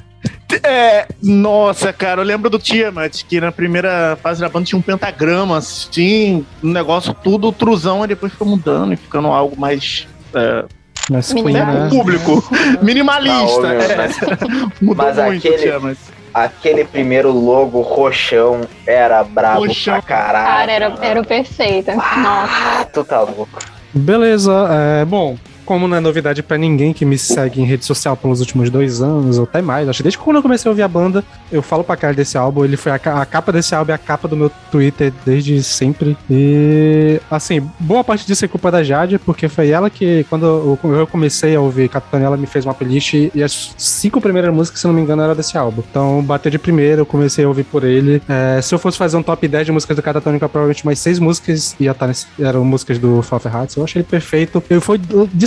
É, 0.63 1.07
nossa, 1.23 1.93
cara, 1.93 2.21
eu 2.21 2.25
lembro 2.25 2.49
do 2.49 2.59
Tiamat, 2.59 3.23
que 3.23 3.39
na 3.39 3.53
primeira 3.53 4.17
fase 4.21 4.41
da 4.41 4.49
banda 4.49 4.65
tinha 4.65 4.77
um 4.77 4.81
pentagrama, 4.81 5.57
assim, 5.57 6.45
um 6.61 6.71
negócio 6.71 7.13
tudo 7.13 7.53
truzão, 7.53 8.03
e 8.03 8.07
depois 8.07 8.33
foi 8.33 8.45
mudando 8.45 8.91
e 8.91 8.97
ficando 8.97 9.29
algo 9.29 9.57
mais 9.57 10.07
é, 10.33 10.65
Mas 11.09 11.33
Queen, 11.33 11.43
Minimalista. 11.45 11.83
né? 11.83 11.89
público, 11.89 12.43
minimalista. 12.81 13.57
Ô, 13.57 13.61
meu, 13.61 13.81
é. 13.81 13.95
mas 13.97 14.17
Mudou 14.81 15.05
Mas 15.05 15.17
muito 15.17 15.47
aquele- 15.47 15.97
aquele 16.33 16.85
primeiro 16.85 17.31
logo 17.31 17.81
roxão 17.81 18.61
era 18.87 19.23
brabo 19.23 19.65
Roxão. 19.67 19.93
pra 19.95 20.01
caralho. 20.01 20.45
Cara, 20.47 20.71
era, 20.71 20.93
era 21.01 21.21
o 21.21 21.25
perfeito. 21.25 21.91
Nossa. 21.91 22.49
Ah, 22.81 22.85
tu 22.93 23.03
tá 23.03 23.21
louco. 23.21 23.59
Beleza, 23.93 24.53
é, 25.01 25.05
bom, 25.05 25.37
como 25.65 25.87
não 25.87 25.97
é 25.97 25.99
novidade 25.99 26.41
pra 26.43 26.57
ninguém 26.57 26.93
que 26.93 27.05
me 27.05 27.17
segue 27.17 27.61
em 27.61 27.65
rede 27.65 27.85
social 27.85 28.15
pelos 28.15 28.39
últimos 28.39 28.69
dois 28.69 29.01
anos, 29.01 29.37
ou 29.37 29.43
até 29.43 29.61
mais, 29.61 29.87
acho 29.87 29.97
que 29.97 30.03
desde 30.03 30.17
quando 30.17 30.37
eu 30.37 30.41
comecei 30.41 30.69
a 30.69 30.71
ouvir 30.71 30.81
a 30.81 30.87
banda, 30.87 31.23
eu 31.51 31.61
falo 31.61 31.83
pra 31.83 31.95
cara 31.95 32.13
desse 32.13 32.37
álbum, 32.37 32.63
ele 32.63 32.77
foi 32.77 32.91
a, 32.91 32.95
a 32.95 33.25
capa 33.25 33.51
desse 33.51 33.73
álbum 33.75 33.91
é 33.91 33.95
a 33.95 33.97
capa 33.97 34.27
do 34.27 34.35
meu 34.35 34.51
Twitter 34.71 35.13
desde 35.25 35.61
sempre, 35.63 36.17
e 36.29 37.19
assim, 37.29 37.61
boa 37.79 38.03
parte 38.03 38.25
disso 38.25 38.45
é 38.45 38.47
culpa 38.47 38.71
da 38.71 38.83
Jade, 38.83 39.19
porque 39.19 39.47
foi 39.47 39.69
ela 39.69 39.89
que, 39.89 40.25
quando 40.29 40.77
eu, 40.83 41.07
comecei 41.07 41.55
a 41.55 41.61
ouvir 41.61 41.89
Capitânia, 41.89 42.25
ela 42.25 42.37
me 42.37 42.47
fez 42.47 42.65
uma 42.65 42.73
playlist, 42.73 43.13
e 43.13 43.43
as 43.43 43.73
cinco 43.77 44.21
primeiras 44.21 44.53
músicas, 44.53 44.79
se 44.79 44.87
não 44.87 44.93
me 44.93 45.01
engano, 45.01 45.21
eram 45.21 45.35
desse 45.35 45.57
álbum, 45.57 45.83
então 45.89 46.21
bateu 46.23 46.51
de 46.51 46.59
primeira, 46.59 47.01
eu 47.01 47.05
comecei 47.05 47.45
a 47.45 47.47
ouvir 47.47 47.63
por 47.63 47.83
ele, 47.83 48.21
É, 48.27 48.61
se 48.61 48.73
eu 48.73 48.79
fosse 48.79 48.97
fazer 48.97 49.17
um 49.17 49.23
top 49.23 49.47
10 49.47 49.65
de 49.65 49.71
músicas 49.71 49.95
do 49.95 50.01
Catatônica, 50.01 50.47
provavelmente 50.47 50.85
mais 50.85 50.99
seis 50.99 51.19
músicas 51.19 51.75
ia 51.79 51.91
estar 51.91 52.07
nesse, 52.07 52.27
eram 52.39 52.63
músicas 52.63 52.97
do 52.97 53.21
Father 53.21 53.53
Hearts. 53.53 53.75
Eu 53.75 53.83
achei 53.83 54.01
ele 54.01 54.07
perfeito. 54.07 54.63
Eu 54.69 54.81
fui 54.81 54.99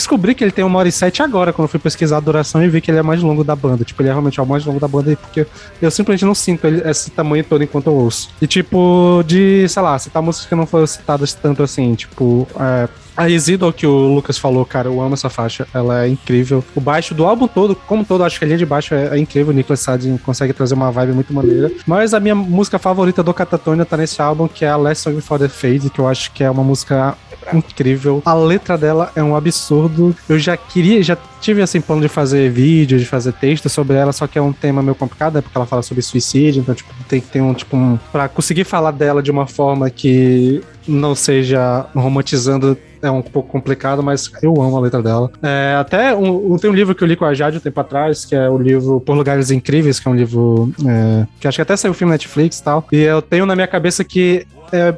descobri 0.05 0.35
que 0.35 0.45
ele 0.45 0.51
tem 0.53 0.65
uma 0.65 0.79
hora 0.79 0.89
e 0.89 0.93
sete 0.93 1.23
agora, 1.23 1.53
quando 1.53 1.67
fui 1.69 1.81
pesquisar 1.81 2.19
a 2.19 2.21
duração 2.21 2.63
e 2.63 2.69
vi 2.69 2.81
que 2.81 2.91
ele 2.91 2.99
é 2.99 3.03
mais 3.03 3.23
longo 3.23 3.43
da 3.43 3.57
banda. 3.57 3.85
Tipo, 3.85 4.03
ele 4.03 4.11
é 4.11 4.13
realmente 4.13 4.39
o 4.41 4.45
mais 4.47 4.65
longo 4.65 4.79
da 4.79 4.87
banda, 4.87 5.17
porque 5.17 5.47
eu 5.81 5.91
simplesmente 5.91 6.25
não 6.27 6.35
sinto 6.35 6.67
ele- 6.67 6.83
esse 6.89 7.11
tamanho 7.11 7.43
todo 7.43 7.65
enquanto 7.65 7.87
eu 7.87 7.95
ouço. 7.95 8.29
E 8.41 8.47
tipo, 8.47 9.23
de, 9.27 9.67
sei 9.69 9.83
lá, 9.83 9.99
citar 9.99 10.23
músicas 10.23 10.47
que 10.49 10.55
não 10.55 10.67
foram 10.67 10.87
citadas 10.87 11.33
tanto 11.33 11.63
assim, 11.63 11.95
tipo, 11.95 12.47
é, 12.61 12.89
a 13.17 13.25
Residual 13.25 13.73
que 13.73 13.87
o 13.87 14.15
Lucas 14.15 14.39
falou, 14.39 14.65
cara, 14.65 14.89
eu 14.89 15.01
amo 15.01 15.15
essa 15.15 15.31
faixa, 15.31 15.67
ela 15.73 16.05
é 16.05 16.09
incrível. 16.09 16.65
O 16.75 16.81
baixo 16.81 17.15
do 17.15 17.25
álbum 17.25 17.47
todo, 17.47 17.75
como 17.75 18.05
todo, 18.05 18.25
acho 18.25 18.39
que 18.39 18.45
a 18.45 18.49
linha 18.49 18.59
de 18.59 18.67
baixo 18.67 18.95
é, 18.95 19.17
é 19.17 19.19
incrível. 19.19 19.53
O 19.53 19.57
Nicholas 19.57 19.81
Sadin 19.81 20.17
consegue 20.19 20.53
trazer 20.53 20.75
uma 20.75 20.91
vibe 20.91 21.13
muito 21.13 21.33
maneira. 21.33 21.71
Mas 21.87 22.15
a 22.15 22.21
minha 22.21 22.35
música 22.35 22.79
favorita 22.79 23.23
do 23.23 23.33
Catatonia 23.33 23.85
tá 23.85 23.97
nesse 23.97 24.21
álbum, 24.21 24.49
que 24.49 24.65
é 24.65 24.69
a 24.69 24.77
Last 24.77 25.05
Song 25.05 25.17
Before 25.17 25.41
the 25.41 25.49
Fade, 25.49 25.91
que 25.91 25.99
eu 25.99 26.09
acho 26.09 26.33
que 26.33 26.43
é 26.43 26.51
uma 26.51 26.65
música 26.65 27.17
incrível. 27.53 28.23
A 28.25 28.35
letra 28.35 28.79
dela 28.79 29.13
é 29.15 29.23
um 29.23 29.37
absurdo. 29.37 30.15
Eu 30.29 30.39
já 30.39 30.57
queria, 30.57 31.03
já 31.03 31.17
tive 31.41 31.61
assim 31.61 31.81
plano 31.81 32.03
de 32.03 32.09
fazer 32.09 32.51
vídeo, 32.51 32.99
de 32.99 33.05
fazer 33.05 33.33
texto 33.35 33.69
sobre 33.69 33.97
ela, 33.97 34.13
só 34.13 34.27
que 34.27 34.39
é 34.39 34.43
um 34.43 34.53
tema 34.53 34.83
meio 34.83 34.95
complicado, 34.95 35.39
é 35.39 35.43
porque 35.43 35.57
ela 35.57 35.67
fala 35.67 35.83
sobre 35.83 36.03
suicídio, 36.03 36.61
então 36.61 36.75
tipo, 36.75 36.91
tem 37.07 37.21
que 37.21 37.27
ter 37.27 37.43
um 37.43 37.53
tipo 37.53 37.77
um 37.77 37.99
para 38.11 38.29
conseguir 38.29 38.65
falar 38.65 38.93
dela 38.93 39.23
de 39.23 39.31
uma 39.31 39.47
forma 39.47 39.91
que 39.91 40.63
não 40.89 41.15
seja 41.15 41.87
romantizando 41.95 42.79
é 43.05 43.11
um 43.11 43.23
pouco 43.23 43.49
complicado, 43.51 44.03
mas 44.03 44.31
eu 44.43 44.53
amo 44.61 44.77
a 44.77 44.81
letra 44.81 45.03
dela. 45.03 45.31
É, 45.43 45.77
até 45.79 46.15
um, 46.15 46.57
tem 46.57 46.71
um 46.71 46.75
livro 46.75 46.95
que 46.95 47.03
eu 47.03 47.09
li 47.09 47.17
com 47.17 47.25
a 47.25 47.35
Jade 47.35 47.59
um 47.59 47.61
tempo 47.61 47.81
atrás, 47.81 48.25
que 48.25 48.35
é 48.35 48.49
o 48.49 48.59
livro 48.59 49.01
Por 49.01 49.17
Lugares 49.17 49.51
Incríveis, 49.51 50.01
que 50.01 50.09
é 50.09 50.11
um 50.11 50.15
livro 50.15 50.73
é, 50.87 51.27
que 51.41 51.47
acho 51.47 51.57
que 51.57 51.63
até 51.63 51.77
saiu 51.77 51.93
o 51.93 51.95
filme 51.95 52.13
Netflix 52.13 52.59
e 52.59 52.65
tal. 52.65 52.87
E 52.91 52.99
eu 52.99 53.21
tenho 53.21 53.47
na 53.47 53.55
minha 53.55 53.67
cabeça 53.67 54.03
que 54.05 54.47
é, 54.73 54.95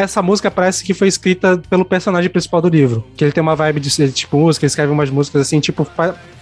essa 0.00 0.22
música 0.22 0.50
parece 0.50 0.84
que 0.84 0.94
foi 0.94 1.08
escrita 1.08 1.60
pelo 1.68 1.84
personagem 1.84 2.30
principal 2.30 2.60
do 2.60 2.68
livro. 2.68 3.04
Que 3.16 3.24
ele 3.24 3.32
tem 3.32 3.42
uma 3.42 3.56
vibe 3.56 3.80
de, 3.80 4.12
tipo 4.12 4.36
música, 4.38 4.64
ele 4.64 4.70
escreve 4.70 4.92
umas 4.92 5.10
músicas 5.10 5.42
assim, 5.42 5.58
tipo, 5.58 5.86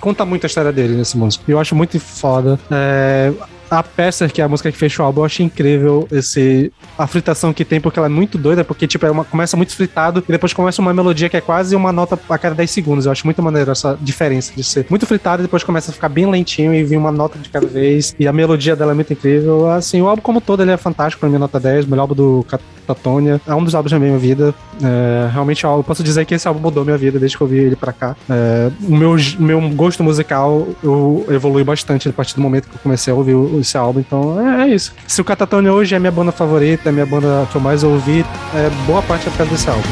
conta 0.01 0.25
muito 0.25 0.45
a 0.45 0.47
história 0.47 0.73
dele 0.73 0.95
nesse 0.95 1.17
músico. 1.17 1.45
E 1.49 1.53
eu 1.53 1.59
acho 1.59 1.75
muito 1.75 1.99
foda. 1.99 2.59
É, 2.71 3.33
a 3.79 3.83
peça, 3.83 4.29
que 4.29 4.41
é 4.41 4.45
a 4.45 4.49
música 4.49 4.71
que 4.71 4.79
fecha 4.79 5.03
o 5.03 5.07
álbum, 5.07 5.21
eu 5.21 5.25
achei 5.25 5.45
incrível 5.45 6.07
esse, 6.11 6.73
a 6.99 7.07
fritação 7.07 7.53
que 7.53 7.65
tem, 7.65 7.81
porque 7.81 7.99
ela 7.99 8.07
é 8.07 8.11
muito 8.11 8.39
doida, 8.39 8.65
porque 8.65 8.87
tipo, 8.87 9.05
é 9.05 9.11
uma, 9.11 9.25
começa 9.25 9.57
muito 9.57 9.75
fritado 9.75 10.23
e 10.27 10.33
depois 10.33 10.53
começa 10.53 10.81
uma 10.81 10.95
melodia 10.95 11.29
que 11.29 11.37
é 11.37 11.41
quase 11.41 11.75
uma 11.75 11.93
nota 11.93 12.19
a 12.29 12.39
cada 12.39 12.55
10 12.55 12.71
segundos. 12.71 13.07
Eu 13.07 13.13
acho 13.13 13.27
muito 13.27 13.43
maneiro 13.43 13.71
essa 13.71 13.99
diferença 14.01 14.53
de 14.55 14.63
ser 14.63 14.87
muito 14.89 15.07
fritado 15.07 15.43
e 15.43 15.45
depois 15.45 15.63
começa 15.63 15.91
a 15.91 15.95
ficar 15.95 16.09
bem 16.09 16.27
lentinho 16.31 16.75
e 16.75 16.83
vir 16.85 16.97
uma 16.97 17.13
nota 17.13 17.39
de 17.39 17.49
cada 17.49 17.67
vez. 17.67 18.15
E 18.19 18.27
a 18.27 18.33
melodia 18.33 18.77
dela 18.77 18.93
é 18.93 18.95
muito 18.95 19.13
incrível. 19.13 19.71
Assim, 19.71 20.01
o 20.01 20.09
álbum 20.09 20.23
como 20.23 20.41
todo 20.41 20.63
ele 20.63 20.71
é 20.71 20.77
fantástico, 20.77 21.21
pra 21.21 21.29
mim, 21.29 21.39
nota 21.39 21.59
10, 21.59 21.87
melhor 21.87 22.03
álbum 22.03 22.15
do 22.15 22.47
Catatonia. 22.85 23.41
É 23.47 23.55
um 23.55 23.65
dos 23.65 23.75
álbuns 23.75 23.93
da 23.93 23.99
minha 23.99 24.19
vida. 24.19 24.55
É, 24.83 25.29
realmente, 25.33 25.65
eu 25.65 25.83
posso 25.83 26.03
dizer 26.03 26.25
que 26.25 26.35
esse 26.35 26.47
álbum 26.47 26.61
mudou 26.61 26.85
minha 26.85 26.99
vida 26.99 27.19
desde 27.19 27.37
que 27.37 27.43
eu 27.43 27.47
vi 27.47 27.59
ele 27.59 27.77
pra 27.77 27.93
cá. 27.93 28.15
É, 28.29 28.71
o 28.83 28.97
meu, 28.97 29.17
meu 29.39 29.61
gosto 29.71 30.03
musical 30.03 30.69
eu 30.83 31.27
evolui 31.31 31.65
bastante 31.65 32.09
a 32.09 32.13
partir 32.13 32.35
do 32.35 32.41
momento 32.41 32.69
que 32.69 32.77
eu 32.77 32.81
comecei 32.83 33.13
a 33.13 33.17
ouvir 33.17 33.37
esse 33.61 33.77
álbum. 33.77 34.01
Então, 34.01 34.41
é, 34.41 34.69
é 34.69 34.75
isso. 34.75 34.93
Se 35.07 35.21
o 35.21 35.25
Catatonia 35.25 35.73
hoje 35.73 35.95
é 35.95 35.99
minha 35.99 36.13
banda 36.13 36.33
favorita, 36.33 36.89
é 36.89 36.93
minha 36.93 37.07
banda 37.07 37.47
que 37.51 37.57
eu 37.57 37.61
mais 37.61 37.83
ouvi, 37.83 38.25
é 38.55 38.71
boa 38.87 39.03
parte 39.03 39.27
é 39.27 39.31
por 39.31 39.39
causa 39.39 39.53
desse 39.53 39.69
álbum. 39.69 39.83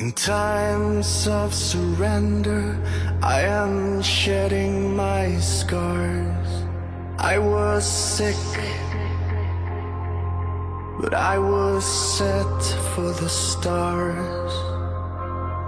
In 0.00 0.12
times 0.12 1.28
of 1.28 1.52
surrender, 1.52 2.74
I 3.22 3.42
am 3.42 4.00
shedding 4.00 4.96
my 4.96 5.36
scars. 5.38 6.64
I 7.18 7.36
was 7.36 7.84
sick. 7.84 8.34
But 11.02 11.12
I 11.12 11.36
was 11.36 11.84
set 11.84 12.62
for 12.94 13.12
the 13.12 13.28
stars. 13.28 14.52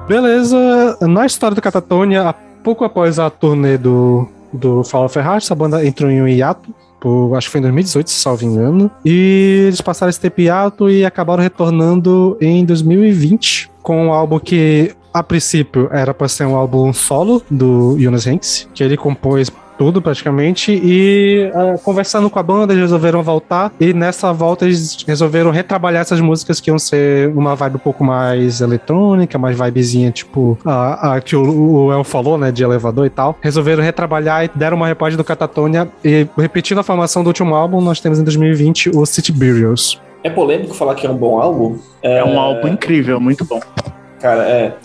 Beleza, 0.09 0.97
na 1.03 1.27
história 1.27 1.55
do 1.55 1.61
Catatonia, 1.61 2.35
pouco 2.65 2.87
após 2.87 3.19
a 3.19 3.29
turnê 3.29 3.77
do, 3.77 4.27
do 4.51 4.81
of 4.81 5.19
Heart, 5.19 5.53
a 5.53 5.55
banda 5.55 5.85
entrou 5.85 6.11
em 6.11 6.23
um 6.23 6.27
hiato, 6.27 6.75
por, 7.03 7.35
acho 7.35 7.49
que 7.49 7.53
foi 7.53 7.59
em 7.59 7.63
2018, 7.63 8.09
se 8.09 8.21
salvo 8.21 8.45
engano, 8.45 8.89
e 9.05 9.65
eles 9.67 9.81
passaram 9.81 10.09
esse 10.09 10.21
tempo 10.21 10.41
hiato 10.41 10.89
e 10.89 11.05
acabaram 11.05 11.43
retornando 11.43 12.39
em 12.41 12.65
2020 12.65 13.69
com 13.83 14.07
um 14.07 14.13
álbum 14.13 14.39
que 14.39 14.95
a 15.13 15.21
princípio 15.21 15.89
era 15.91 16.15
para 16.15 16.29
ser 16.29 16.47
um 16.47 16.55
álbum 16.55 16.93
solo 16.93 17.43
do 17.51 17.99
Jonas 17.99 18.27
Hanks, 18.27 18.69
que 18.73 18.85
ele 18.85 18.97
compôs 18.97 19.51
tudo 19.83 20.01
praticamente. 20.01 20.73
E 20.73 21.51
uh, 21.53 21.77
conversando 21.81 22.31
com 22.31 22.39
a 22.39 22.43
banda, 22.43 22.73
eles 22.73 22.85
resolveram 22.85 23.21
voltar. 23.21 23.73
E 23.81 23.93
nessa 23.93 24.33
volta 24.33 24.65
eles 24.65 25.05
resolveram 25.05 25.51
retrabalhar 25.51 26.03
essas 26.03 26.21
músicas 26.21 26.61
que 26.61 26.71
iam 26.71 26.79
ser 26.79 27.31
uma 27.31 27.57
vibe 27.57 27.77
um 27.77 27.81
pouco 27.81 28.05
mais 28.05 28.61
eletrônica, 28.61 29.37
mais 29.37 29.59
vibezinha, 29.59 30.13
tipo 30.13 30.57
a, 30.65 31.15
a 31.15 31.21
que 31.21 31.35
o, 31.35 31.87
o 31.87 31.93
El 31.93 32.05
falou, 32.05 32.39
né? 32.39 32.53
De 32.53 32.63
elevador 32.63 33.07
e 33.07 33.11
tal. 33.11 33.37
Resolveram 33.41 33.83
retrabalhar 33.83 34.45
e 34.45 34.51
deram 34.55 34.77
uma 34.77 34.87
repagem 34.87 35.17
do 35.17 35.25
Catatonia. 35.25 35.89
E 36.05 36.29
repetindo 36.39 36.79
a 36.79 36.85
formação 36.85 37.25
do 37.25 37.27
último 37.27 37.53
álbum, 37.53 37.81
nós 37.81 37.99
temos 37.99 38.21
em 38.21 38.25
2020 38.25 38.91
o 38.91 39.05
City 39.05 39.33
Burials. 39.33 40.01
É 40.23 40.31
polêmico 40.31 40.75
falar 40.75 40.95
que 40.95 41.05
é 41.05 41.11
um 41.11 41.17
bom 41.17 41.41
álbum? 41.41 41.77
É, 42.01 42.19
é 42.19 42.25
um 42.25 42.39
álbum 42.39 42.69
incrível, 42.69 43.19
muito 43.19 43.45
bom. 43.45 43.61
Cara, 44.21 44.45
é. 44.45 44.77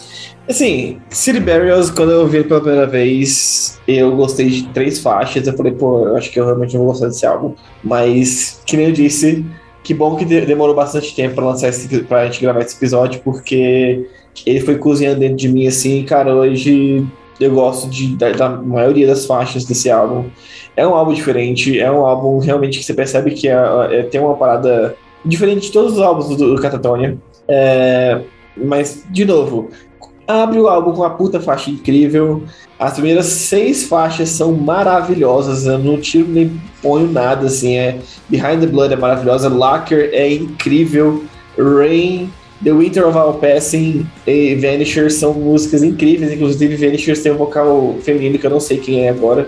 Assim, 0.50 1.02
City 1.10 1.42
Burials, 1.42 1.92
quando 1.92 2.12
eu 2.12 2.26
vi 2.26 2.42
pela 2.44 2.62
primeira 2.62 2.88
vez, 2.88 3.80
eu 3.86 4.16
gostei 4.16 4.50
de 4.50 4.68
três 4.70 5.00
faixas. 5.00 5.46
Eu 5.46 5.54
falei, 5.54 5.74
pô, 5.74 6.08
eu 6.08 6.16
acho 6.16 6.32
que 6.32 6.40
eu 6.40 6.46
realmente 6.46 6.74
não 6.74 6.84
vou 6.84 6.92
gostar 6.92 7.08
desse 7.08 7.26
álbum. 7.26 7.54
Mas, 7.84 8.62
que 8.66 8.78
nem 8.78 8.88
eu 8.88 8.92
disse, 8.94 9.46
que 9.84 9.94
bom 9.94 10.16
que 10.16 10.24
demorou 10.24 10.74
bastante 10.74 11.14
tempo 11.14 11.36
pra 11.36 11.46
lançar 11.46 11.68
esse, 11.68 12.00
pra 12.04 12.26
gente 12.26 12.42
gravar 12.42 12.62
esse 12.62 12.78
episódio, 12.78 13.22
porque 13.24 14.08
ele 14.46 14.62
foi 14.62 14.78
cozinhando 14.78 15.20
dentro 15.20 15.36
de 15.36 15.50
mim 15.50 15.68
assim, 15.68 16.04
cara, 16.04 16.34
hoje 16.34 17.06
eu 17.40 17.52
gosto 17.52 17.90
de, 17.90 18.16
da, 18.16 18.32
da, 18.32 18.50
maioria 18.50 19.06
das 19.06 19.26
faixas 19.26 19.66
desse 19.66 19.90
álbum. 19.90 20.26
É 20.76 20.88
um 20.88 20.96
álbum 20.96 21.14
diferente, 21.14 21.80
é 21.80 21.92
um 21.92 22.06
álbum 22.06 22.38
realmente 22.40 22.80
que 22.80 22.86
você 22.86 22.94
percebe 22.94 23.32
que 23.32 23.48
é, 23.48 23.56
é 23.92 24.04
tem 24.04 24.22
uma 24.22 24.36
parada 24.36 24.96
diferente 25.26 25.68
de 25.68 25.72
todos 25.72 25.94
os 25.94 26.00
álbuns 26.02 26.30
do, 26.30 26.56
do 26.56 26.62
Catatonia. 26.62 27.18
É, 27.48 28.22
mas, 28.56 29.06
de 29.10 29.24
novo, 29.26 29.70
abre 30.28 30.60
o 30.60 30.68
álbum 30.68 30.92
com 30.92 31.02
uma 31.02 31.10
puta 31.12 31.40
faixa 31.40 31.72
incrível. 31.72 32.44
As 32.78 32.94
primeiras 32.94 33.26
seis 33.28 33.86
faixas 33.86 34.30
são 34.30 34.52
maravilhosas. 34.52 35.66
Eu 35.66 35.80
não 35.80 36.00
tiro 36.00 36.28
nem 36.28 36.62
ponho 36.82 37.12
nada, 37.12 37.48
assim. 37.48 37.76
É 37.76 37.98
Behind 38.30 38.60
the 38.60 38.68
Blood 38.68 38.94
é 38.94 38.98
maravilhosa. 38.98 39.48
Locker 39.48 40.10
é 40.12 40.32
incrível. 40.34 41.24
Rain, 41.58 42.30
The 42.64 42.72
Winter 42.72 43.08
of 43.08 43.18
Our 43.18 43.36
Passing 43.36 44.06
e 44.28 44.56
Vanisher 44.56 45.12
são 45.12 45.34
músicas 45.34 45.82
incríveis. 45.82 46.32
Inclusive, 46.32 46.76
Vanisher 46.76 47.22
tem 47.22 47.32
um 47.32 47.38
vocal 47.38 47.96
feminino 48.02 48.38
que 48.38 48.46
eu 48.46 48.52
não 48.52 48.60
sei 48.60 48.78
quem 48.78 49.06
é 49.06 49.10
agora. 49.10 49.48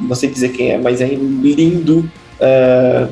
Não 0.00 0.14
sei 0.14 0.28
dizer 0.28 0.50
quem 0.50 0.72
é, 0.72 0.78
mas 0.78 1.00
é 1.00 1.06
lindo. 1.06 2.10
Uh, 2.38 3.08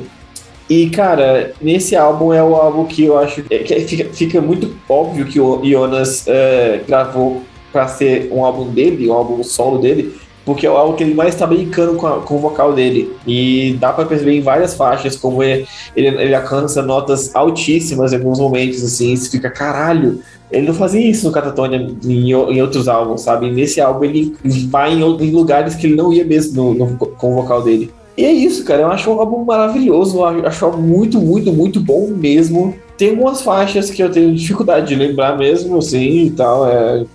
e, 0.69 0.89
cara, 0.89 1.53
nesse 1.61 1.95
álbum 1.95 2.33
é 2.33 2.43
o 2.43 2.55
álbum 2.55 2.85
que 2.85 3.05
eu 3.05 3.17
acho 3.17 3.43
é, 3.49 3.59
que 3.59 3.79
fica, 3.81 4.05
fica 4.11 4.41
muito 4.41 4.75
óbvio 4.89 5.25
que 5.25 5.39
o 5.39 5.63
Jonas 5.63 6.27
é, 6.27 6.81
gravou 6.87 7.43
para 7.71 7.87
ser 7.87 8.29
um 8.31 8.43
álbum 8.43 8.69
dele, 8.71 9.07
um 9.07 9.13
álbum 9.13 9.43
solo 9.43 9.77
dele, 9.77 10.15
porque 10.43 10.65
é 10.65 10.71
o 10.71 10.75
álbum 10.77 10.95
que 10.95 11.03
ele 11.03 11.13
mais 11.13 11.35
tá 11.35 11.45
brincando 11.45 11.95
com, 11.95 12.07
a, 12.07 12.21
com 12.21 12.35
o 12.35 12.39
vocal 12.39 12.73
dele. 12.73 13.11
E 13.27 13.75
dá 13.79 13.93
para 13.93 14.05
perceber 14.05 14.37
em 14.37 14.41
várias 14.41 14.75
faixas 14.75 15.15
como 15.15 15.43
ele, 15.43 15.67
ele, 15.95 16.07
ele 16.07 16.35
alcança 16.35 16.81
notas 16.81 17.35
altíssimas 17.35 18.13
em 18.13 18.17
alguns 18.17 18.39
momentos, 18.39 18.83
assim, 18.83 19.15
você 19.15 19.29
fica, 19.29 19.51
caralho, 19.51 20.19
ele 20.51 20.67
não 20.67 20.73
fazia 20.73 21.01
isso 21.01 21.27
no 21.27 21.33
Catatonia 21.33 21.87
em, 22.03 22.31
em, 22.31 22.61
outros 22.61 22.87
álbuns, 22.87 23.21
sabe? 23.21 23.47
E 23.47 23.51
nesse 23.51 23.81
álbum 23.81 24.05
ele 24.05 24.35
vai 24.69 24.93
em, 24.93 25.01
em, 25.01 25.31
lugares 25.31 25.75
que 25.75 25.87
ele 25.87 25.95
não 25.95 26.13
ia 26.13 26.23
mesmo 26.23 26.73
no, 26.73 26.73
no, 26.73 26.97
com 26.97 27.33
o 27.33 27.35
vocal 27.41 27.61
dele. 27.61 27.91
E 28.17 28.23
é 28.23 28.31
isso, 28.31 28.63
cara. 28.63 28.83
Eu 28.83 28.87
acho 28.87 29.09
um 29.09 29.19
álbum 29.19 29.43
maravilhoso. 29.43 30.19
Eu 30.19 30.47
acho 30.47 30.71
muito, 30.71 31.19
muito, 31.19 31.51
muito 31.51 31.79
bom 31.79 32.07
mesmo. 32.07 32.75
Tem 32.97 33.09
algumas 33.09 33.41
faixas 33.41 33.89
que 33.89 34.01
eu 34.01 34.11
tenho 34.11 34.33
dificuldade 34.33 34.87
de 34.87 34.95
lembrar 34.95 35.37
mesmo, 35.37 35.77
assim, 35.77 36.25
e 36.25 36.31
tal. 36.31 36.67
É, 36.67 37.05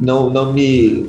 não, 0.00 0.30
não 0.30 0.52
me 0.52 1.06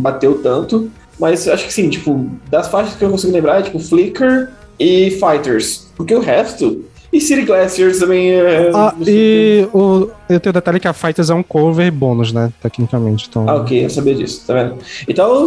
bateu 0.00 0.42
tanto. 0.42 0.90
Mas 1.18 1.46
acho 1.46 1.66
que 1.66 1.72
sim, 1.72 1.88
tipo, 1.88 2.26
das 2.50 2.68
faixas 2.68 2.94
que 2.94 3.04
eu 3.04 3.10
consigo 3.10 3.32
lembrar 3.32 3.60
é 3.60 3.62
tipo 3.62 3.78
Flicker 3.78 4.50
e 4.78 5.10
Fighters. 5.10 5.88
Porque 5.94 6.14
o 6.14 6.20
resto 6.20 6.82
e 7.12 7.20
City 7.20 7.42
Glaciers 7.42 7.98
também 7.98 8.30
é. 8.30 8.70
Ah, 8.72 8.94
e 9.04 9.68
o, 9.72 10.08
eu 10.28 10.38
tenho 10.38 10.50
o 10.50 10.52
detalhe 10.52 10.78
que 10.78 10.86
a 10.86 10.92
Fighters 10.92 11.28
é 11.28 11.34
um 11.34 11.42
cover 11.42 11.90
bônus, 11.90 12.32
né? 12.32 12.52
Tecnicamente. 12.62 13.26
Então... 13.28 13.48
Ah, 13.48 13.56
ok, 13.56 13.84
eu 13.84 13.90
sabia 13.90 14.14
disso, 14.14 14.44
tá 14.46 14.54
vendo? 14.54 14.76
Então, 15.08 15.46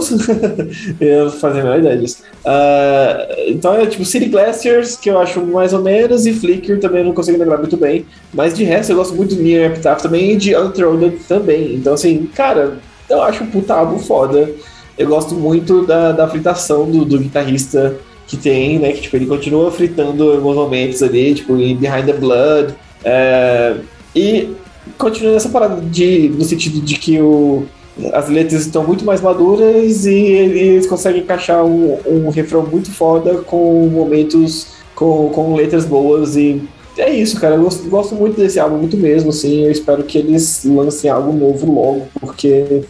eu 1.00 1.32
fazia 1.32 1.62
a 1.62 1.64
menor 1.64 1.80
ideia 1.80 1.98
disso. 1.98 2.22
Uh, 2.44 3.48
então 3.48 3.74
é 3.76 3.86
tipo 3.86 4.04
City 4.04 4.26
Glaciers, 4.26 4.98
que 4.98 5.10
eu 5.10 5.18
acho 5.18 5.40
mais 5.42 5.72
ou 5.72 5.82
menos, 5.82 6.26
e 6.26 6.34
Flicker 6.34 6.82
também 6.82 7.00
eu 7.00 7.06
não 7.06 7.14
consigo 7.14 7.38
lembrar 7.38 7.58
muito 7.58 7.78
bem. 7.78 8.06
Mas 8.34 8.54
de 8.54 8.66
resto, 8.66 8.92
eu 8.92 8.98
gosto 8.98 9.16
muito 9.16 9.34
de 9.34 9.42
Near 9.42 9.72
Epitaph 9.72 10.02
também 10.02 10.34
e 10.34 10.36
de 10.36 10.58
Unthroned 10.58 11.18
também. 11.30 11.76
Então, 11.76 11.94
assim, 11.94 12.30
cara, 12.36 12.78
eu 13.10 13.22
acho 13.22 13.42
um 13.44 13.48
puta 13.48 13.74
álbum 13.74 14.00
foda. 14.00 14.50
Eu 14.98 15.08
gosto 15.08 15.34
muito 15.34 15.86
da, 15.86 16.12
da 16.12 16.28
fritação 16.28 16.92
do, 16.92 17.06
do 17.06 17.18
guitarrista 17.18 17.96
que 18.34 18.38
tem, 18.38 18.80
né? 18.80 18.92
Que 18.92 19.02
tipo, 19.02 19.16
ele 19.16 19.28
continua 19.28 19.72
fritando 19.72 20.32
alguns 20.32 20.56
momentos 20.56 21.04
ali, 21.04 21.36
tipo, 21.36 21.56
em 21.56 21.76
Behind 21.76 22.06
the 22.06 22.14
Blood. 22.14 22.74
É, 23.04 23.76
e 24.16 24.50
continua 24.98 25.34
nessa 25.34 25.50
parada 25.50 25.80
de, 25.82 26.30
no 26.30 26.44
sentido 26.44 26.82
de 26.82 26.96
que 26.96 27.22
o, 27.22 27.66
as 28.12 28.28
letras 28.28 28.62
estão 28.62 28.84
muito 28.84 29.06
mais 29.06 29.22
maduras 29.22 30.06
e 30.06 30.16
eles 30.16 30.88
conseguem 30.88 31.22
encaixar 31.22 31.64
um, 31.64 31.98
um 32.06 32.30
refrão 32.30 32.66
muito 32.66 32.92
foda 32.92 33.36
com 33.38 33.88
momentos 33.88 34.68
com, 34.96 35.30
com 35.30 35.56
letras 35.56 35.86
boas 35.86 36.36
e 36.36 36.62
é 36.98 37.12
isso, 37.12 37.40
cara. 37.40 37.56
Eu 37.56 37.64
gosto, 37.64 37.90
gosto, 37.90 38.16
muito 38.16 38.40
desse 38.40 38.60
álbum, 38.60 38.78
muito 38.78 38.96
mesmo, 38.98 39.30
assim. 39.30 39.64
Eu 39.64 39.72
espero 39.72 40.04
que 40.04 40.18
eles 40.18 40.64
lancem 40.64 41.10
algo 41.10 41.34
novo 41.34 41.72
logo, 41.72 42.08
porque 42.20 42.84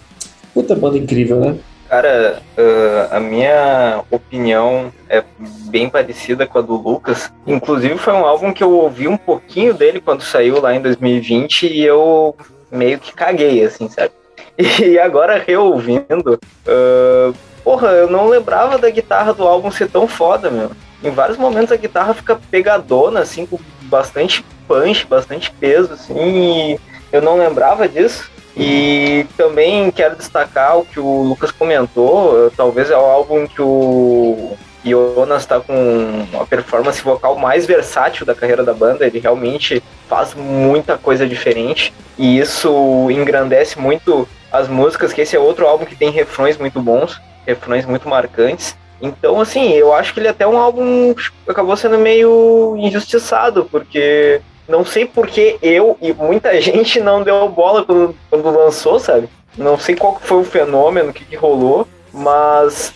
puta 0.54 0.76
banda 0.76 0.98
incrível, 0.98 1.40
né? 1.40 1.56
Cara, 1.94 2.42
uh, 2.58 3.16
a 3.16 3.20
minha 3.20 4.04
opinião 4.10 4.92
é 5.08 5.24
bem 5.70 5.88
parecida 5.88 6.48
com 6.48 6.58
a 6.58 6.62
do 6.64 6.74
Lucas. 6.74 7.32
Inclusive, 7.46 8.00
foi 8.00 8.14
um 8.14 8.26
álbum 8.26 8.52
que 8.52 8.64
eu 8.64 8.72
ouvi 8.72 9.08
um 9.08 9.16
pouquinho 9.16 9.76
dele 9.76 10.02
quando 10.02 10.24
saiu 10.24 10.60
lá 10.60 10.74
em 10.74 10.82
2020 10.82 11.68
e 11.68 11.84
eu 11.84 12.36
meio 12.72 12.98
que 12.98 13.14
caguei, 13.14 13.64
assim, 13.64 13.88
sabe? 13.90 14.12
E 14.58 14.98
agora, 14.98 15.38
reouvindo, 15.38 16.40
uh, 16.66 17.36
porra, 17.64 17.90
eu 17.90 18.10
não 18.10 18.28
lembrava 18.28 18.80
da 18.80 18.90
guitarra 18.90 19.32
do 19.32 19.44
álbum 19.44 19.70
ser 19.70 19.88
tão 19.88 20.08
foda, 20.08 20.50
meu. 20.50 20.72
Em 21.04 21.12
vários 21.12 21.38
momentos 21.38 21.72
a 21.72 21.78
guitarra 21.78 22.16
fica 22.16 22.40
pegadona, 22.50 23.20
assim, 23.20 23.46
com 23.46 23.60
bastante 23.84 24.44
punch, 24.68 25.06
bastante 25.06 25.52
peso, 25.52 25.94
assim, 25.94 26.16
e 26.18 26.80
eu 27.12 27.22
não 27.22 27.38
lembrava 27.38 27.88
disso. 27.88 28.33
E 28.56 29.26
também 29.36 29.90
quero 29.92 30.16
destacar 30.16 30.78
o 30.78 30.86
que 30.86 31.00
o 31.00 31.24
Lucas 31.24 31.52
comentou, 31.52 32.52
talvez 32.56 32.92
é 32.92 32.98
o 32.98 33.00
álbum 33.00 33.48
que 33.48 33.62
o 33.62 34.56
Jonas 34.86 35.42
está 35.42 35.60
com 35.60 36.28
a 36.40 36.46
performance 36.46 37.02
vocal 37.02 37.38
mais 37.38 37.66
versátil 37.66 38.26
da 38.26 38.36
carreira 38.36 38.64
da 38.64 38.74
banda, 38.74 39.08
ele 39.08 39.20
realmente 39.20 39.82
faz 40.08 40.36
muita 40.36 40.98
coisa 40.98 41.28
diferente 41.28 41.94
e 42.18 42.38
isso 42.38 43.10
engrandece 43.10 43.80
muito 43.80 44.28
as 44.52 44.68
músicas, 44.68 45.12
que 45.12 45.22
esse 45.22 45.36
é 45.36 45.40
outro 45.40 45.66
álbum 45.66 45.86
que 45.86 45.96
tem 45.96 46.12
refrões 46.12 46.58
muito 46.58 46.80
bons, 46.80 47.20
refrões 47.48 47.86
muito 47.86 48.08
marcantes. 48.08 48.78
Então, 49.02 49.42
assim, 49.42 49.74
eu 49.74 49.94
acho 49.94 50.14
que 50.14 50.20
ele 50.20 50.28
é 50.28 50.32
até 50.32 50.48
um 50.48 50.58
álbum 50.58 51.16
acabou 51.48 51.76
sendo 51.76 51.98
meio 51.98 52.76
injustiçado, 52.78 53.68
porque 53.72 54.42
não 54.68 54.86
sei 54.86 55.06
porque 55.06 55.58
eu 55.62 55.98
e 56.02 56.14
muita 56.14 56.60
gente 56.62 57.00
não 57.00 57.24
deu 57.24 57.48
bola 57.50 57.84
quando, 57.84 58.16
quando 58.30 58.50
lançou, 58.50 59.00
sabe? 59.00 59.30
Não 59.58 59.78
sei 59.78 59.96
qual 59.96 60.20
foi 60.20 60.42
o 60.42 60.46
fenômeno, 60.46 61.10
o 61.10 61.14
que, 61.14 61.26
que 61.26 61.36
rolou, 61.36 61.88
mas 62.12 62.94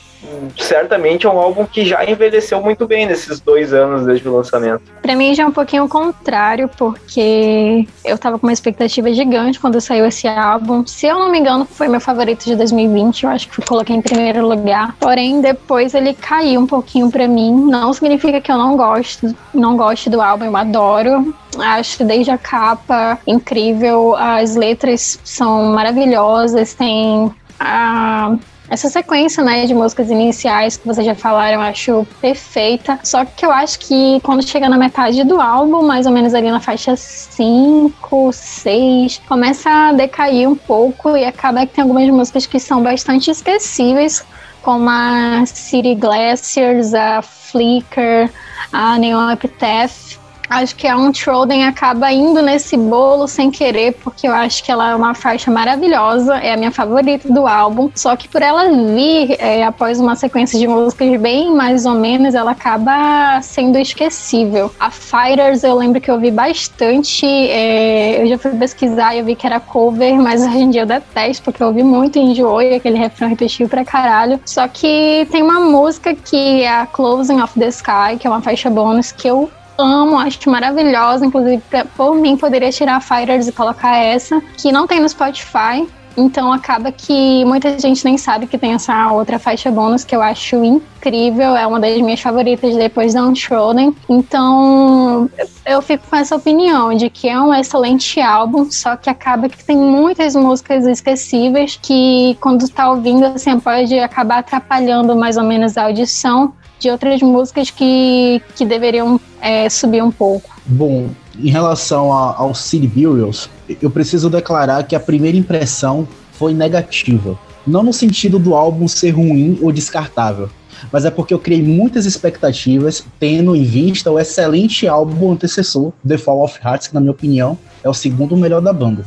certamente 0.57 1.25
é 1.25 1.29
um 1.29 1.37
álbum 1.37 1.65
que 1.65 1.85
já 1.85 2.03
envelheceu 2.05 2.61
muito 2.61 2.87
bem 2.87 3.05
nesses 3.05 3.39
dois 3.39 3.73
anos 3.73 4.05
desde 4.05 4.27
o 4.27 4.35
lançamento. 4.35 4.81
Pra 5.01 5.15
mim 5.15 5.33
já 5.33 5.43
é 5.43 5.45
um 5.45 5.51
pouquinho 5.51 5.85
o 5.85 5.89
contrário, 5.89 6.69
porque 6.77 7.87
eu 8.03 8.17
tava 8.17 8.39
com 8.39 8.47
uma 8.47 8.53
expectativa 8.53 9.11
gigante 9.13 9.59
quando 9.59 9.79
saiu 9.79 10.05
esse 10.05 10.27
álbum. 10.27 10.85
Se 10.85 11.05
eu 11.05 11.19
não 11.19 11.31
me 11.31 11.39
engano, 11.39 11.65
foi 11.65 11.87
meu 11.87 12.01
favorito 12.01 12.45
de 12.45 12.55
2020, 12.55 13.23
eu 13.23 13.29
acho 13.29 13.49
que 13.49 13.61
coloquei 13.65 13.95
em 13.95 14.01
primeiro 14.01 14.47
lugar. 14.47 14.95
Porém, 14.99 15.41
depois 15.41 15.93
ele 15.93 16.13
caiu 16.13 16.61
um 16.61 16.67
pouquinho 16.67 17.09
pra 17.11 17.27
mim. 17.27 17.51
Não 17.51 17.93
significa 17.93 18.41
que 18.41 18.51
eu 18.51 18.57
não 18.57 18.75
gosto, 18.75 19.35
não 19.53 19.77
gosto 19.77 20.09
do 20.09 20.21
álbum, 20.21 20.45
eu 20.45 20.57
adoro. 20.57 21.33
Acho 21.59 22.03
desde 22.03 22.31
a 22.31 22.37
capa 22.37 23.17
incrível, 23.25 24.15
as 24.15 24.55
letras 24.55 25.19
são 25.23 25.71
maravilhosas, 25.73 26.73
tem 26.73 27.31
a 27.59 28.35
essa 28.69 28.89
sequência, 28.89 29.43
né, 29.43 29.65
de 29.65 29.73
músicas 29.73 30.09
iniciais 30.09 30.75
que 30.77 30.85
vocês 30.85 31.05
já 31.05 31.15
falaram, 31.15 31.55
eu 31.55 31.61
acho 31.61 32.07
perfeita. 32.19 32.99
Só 33.03 33.23
que 33.23 33.45
eu 33.45 33.51
acho 33.51 33.79
que 33.79 34.19
quando 34.21 34.45
chega 34.45 34.67
na 34.67 34.77
metade 34.77 35.23
do 35.23 35.39
álbum, 35.39 35.83
mais 35.83 36.05
ou 36.05 36.11
menos 36.11 36.33
ali 36.33 36.51
na 36.51 36.59
faixa 36.59 36.95
5, 36.95 38.31
6, 38.33 39.21
começa 39.27 39.69
a 39.69 39.93
decair 39.93 40.49
um 40.49 40.55
pouco 40.55 41.15
e 41.15 41.23
acaba 41.23 41.65
que 41.65 41.73
tem 41.73 41.81
algumas 41.81 42.09
músicas 42.09 42.45
que 42.45 42.59
são 42.59 42.83
bastante 42.83 43.31
esquecíveis, 43.31 44.25
como 44.61 44.89
a 44.89 45.45
City 45.45 45.95
Glaciers, 45.95 46.93
a 46.93 47.21
Flicker, 47.21 48.29
a 48.73 48.97
Neon 48.97 49.31
Epitaph 49.31 50.17
acho 50.49 50.75
que 50.75 50.87
a 50.87 50.97
Untroden 50.97 51.65
acaba 51.65 52.11
indo 52.11 52.41
nesse 52.41 52.77
bolo 52.77 53.27
sem 53.27 53.51
querer, 53.51 53.93
porque 54.03 54.27
eu 54.27 54.33
acho 54.33 54.63
que 54.63 54.71
ela 54.71 54.91
é 54.91 54.95
uma 54.95 55.13
faixa 55.13 55.51
maravilhosa, 55.51 56.37
é 56.37 56.53
a 56.53 56.57
minha 56.57 56.71
favorita 56.71 57.31
do 57.31 57.47
álbum. 57.47 57.89
Só 57.95 58.15
que 58.15 58.27
por 58.27 58.41
ela 58.41 58.69
vir 58.69 59.35
é, 59.39 59.63
após 59.63 59.99
uma 59.99 60.15
sequência 60.15 60.59
de 60.59 60.67
músicas 60.67 61.19
bem 61.19 61.53
mais 61.53 61.85
ou 61.85 61.93
menos, 61.93 62.35
ela 62.35 62.51
acaba 62.51 63.41
sendo 63.41 63.77
esquecível. 63.77 64.71
A 64.79 64.89
Fighters 64.89 65.63
eu 65.63 65.75
lembro 65.75 65.99
que 66.01 66.09
eu 66.09 66.15
ouvi 66.15 66.31
bastante, 66.31 67.25
é, 67.25 68.21
eu 68.21 68.27
já 68.27 68.37
fui 68.37 68.51
pesquisar 68.51 69.15
e 69.15 69.19
eu 69.19 69.25
vi 69.25 69.35
que 69.35 69.45
era 69.45 69.59
cover, 69.59 70.15
mas 70.15 70.45
hoje 70.45 70.57
em 70.57 70.69
dia 70.69 70.81
eu 70.81 70.85
detesto, 70.85 71.43
porque 71.43 71.61
eu 71.61 71.67
ouvi 71.67 71.83
muito 71.83 72.17
enjoou 72.17 72.61
e 72.61 72.75
aquele 72.75 72.97
refrão 72.97 73.29
repetitivo 73.29 73.69
pra 73.69 73.83
caralho. 73.83 74.39
Só 74.45 74.67
que 74.67 75.27
tem 75.31 75.41
uma 75.41 75.59
música 75.59 76.13
que 76.15 76.63
é 76.63 76.69
a 76.69 76.85
Closing 76.85 77.41
of 77.41 77.59
the 77.59 77.67
Sky, 77.67 78.17
que 78.19 78.27
é 78.27 78.29
uma 78.29 78.41
faixa 78.41 78.69
bônus 78.69 79.11
que 79.11 79.27
eu 79.27 79.49
amo, 79.77 80.17
acho 80.17 80.49
maravilhosa. 80.49 81.25
Inclusive, 81.25 81.61
por 81.95 82.15
mim, 82.15 82.37
poderia 82.37 82.71
tirar 82.71 83.01
Fighters 83.01 83.47
e 83.47 83.51
colocar 83.51 83.95
essa, 83.97 84.41
que 84.57 84.71
não 84.71 84.87
tem 84.87 84.99
no 84.99 85.07
Spotify. 85.09 85.87
Então 86.17 86.51
acaba 86.51 86.91
que 86.91 87.45
muita 87.45 87.77
gente 87.77 88.03
nem 88.03 88.17
sabe 88.17 88.47
que 88.47 88.57
tem 88.57 88.73
essa 88.73 89.11
outra 89.11 89.37
faixa 89.37 89.69
bônus 89.69 90.03
que 90.03 90.15
eu 90.15 90.21
acho 90.21 90.55
incrível, 90.65 91.55
é 91.55 91.67
uma 91.67 91.79
das 91.79 91.95
minhas 92.01 92.19
favoritas 92.19 92.75
depois 92.75 93.13
da 93.13 93.21
Untrodden. 93.21 93.95
Então 94.09 95.29
eu 95.63 95.79
fico 95.79 96.07
com 96.09 96.15
essa 96.15 96.35
opinião 96.35 96.91
de 96.95 97.07
que 97.07 97.29
é 97.29 97.39
um 97.39 97.53
excelente 97.53 98.19
álbum, 98.19 98.71
só 98.71 98.95
que 98.95 99.11
acaba 99.11 99.47
que 99.47 99.63
tem 99.63 99.77
muitas 99.77 100.35
músicas 100.35 100.87
esquecíveis 100.87 101.77
que 101.79 102.35
quando 102.41 102.67
tá 102.67 102.89
ouvindo 102.89 103.23
assim 103.23 103.59
pode 103.59 103.99
acabar 103.99 104.39
atrapalhando 104.39 105.15
mais 105.15 105.37
ou 105.37 105.43
menos 105.43 105.77
a 105.77 105.83
audição 105.83 106.51
de 106.79 106.89
outras 106.89 107.21
músicas 107.21 107.69
que, 107.69 108.41
que 108.55 108.65
deveriam 108.65 109.19
é, 109.41 109.69
subir 109.69 110.03
um 110.03 110.11
pouco. 110.11 110.49
Bom, 110.65 111.09
em 111.39 111.49
relação 111.49 112.11
a, 112.11 112.35
ao 112.35 112.53
City 112.53 112.87
Burials, 112.87 113.49
eu 113.81 113.89
preciso 113.89 114.29
declarar 114.29 114.83
que 114.83 114.95
a 114.95 114.99
primeira 114.99 115.37
impressão 115.37 116.07
foi 116.31 116.53
negativa. 116.53 117.37
Não 117.65 117.83
no 117.83 117.93
sentido 117.93 118.39
do 118.39 118.55
álbum 118.55 118.87
ser 118.87 119.11
ruim 119.11 119.59
ou 119.61 119.71
descartável, 119.71 120.49
mas 120.91 121.05
é 121.05 121.11
porque 121.11 121.33
eu 121.33 121.39
criei 121.39 121.61
muitas 121.61 122.05
expectativas, 122.05 123.03
tendo 123.19 123.55
em 123.55 123.63
vista 123.63 124.11
o 124.11 124.19
excelente 124.19 124.87
álbum 124.87 125.31
antecessor, 125.31 125.91
The 126.07 126.17
Fall 126.17 126.43
of 126.43 126.59
Hearts, 126.63 126.87
que, 126.87 126.93
na 126.93 126.99
minha 126.99 127.11
opinião, 127.11 127.57
é 127.83 127.89
o 127.89 127.93
segundo 127.93 128.37
melhor 128.37 128.61
da 128.61 128.71
banda. 128.71 129.05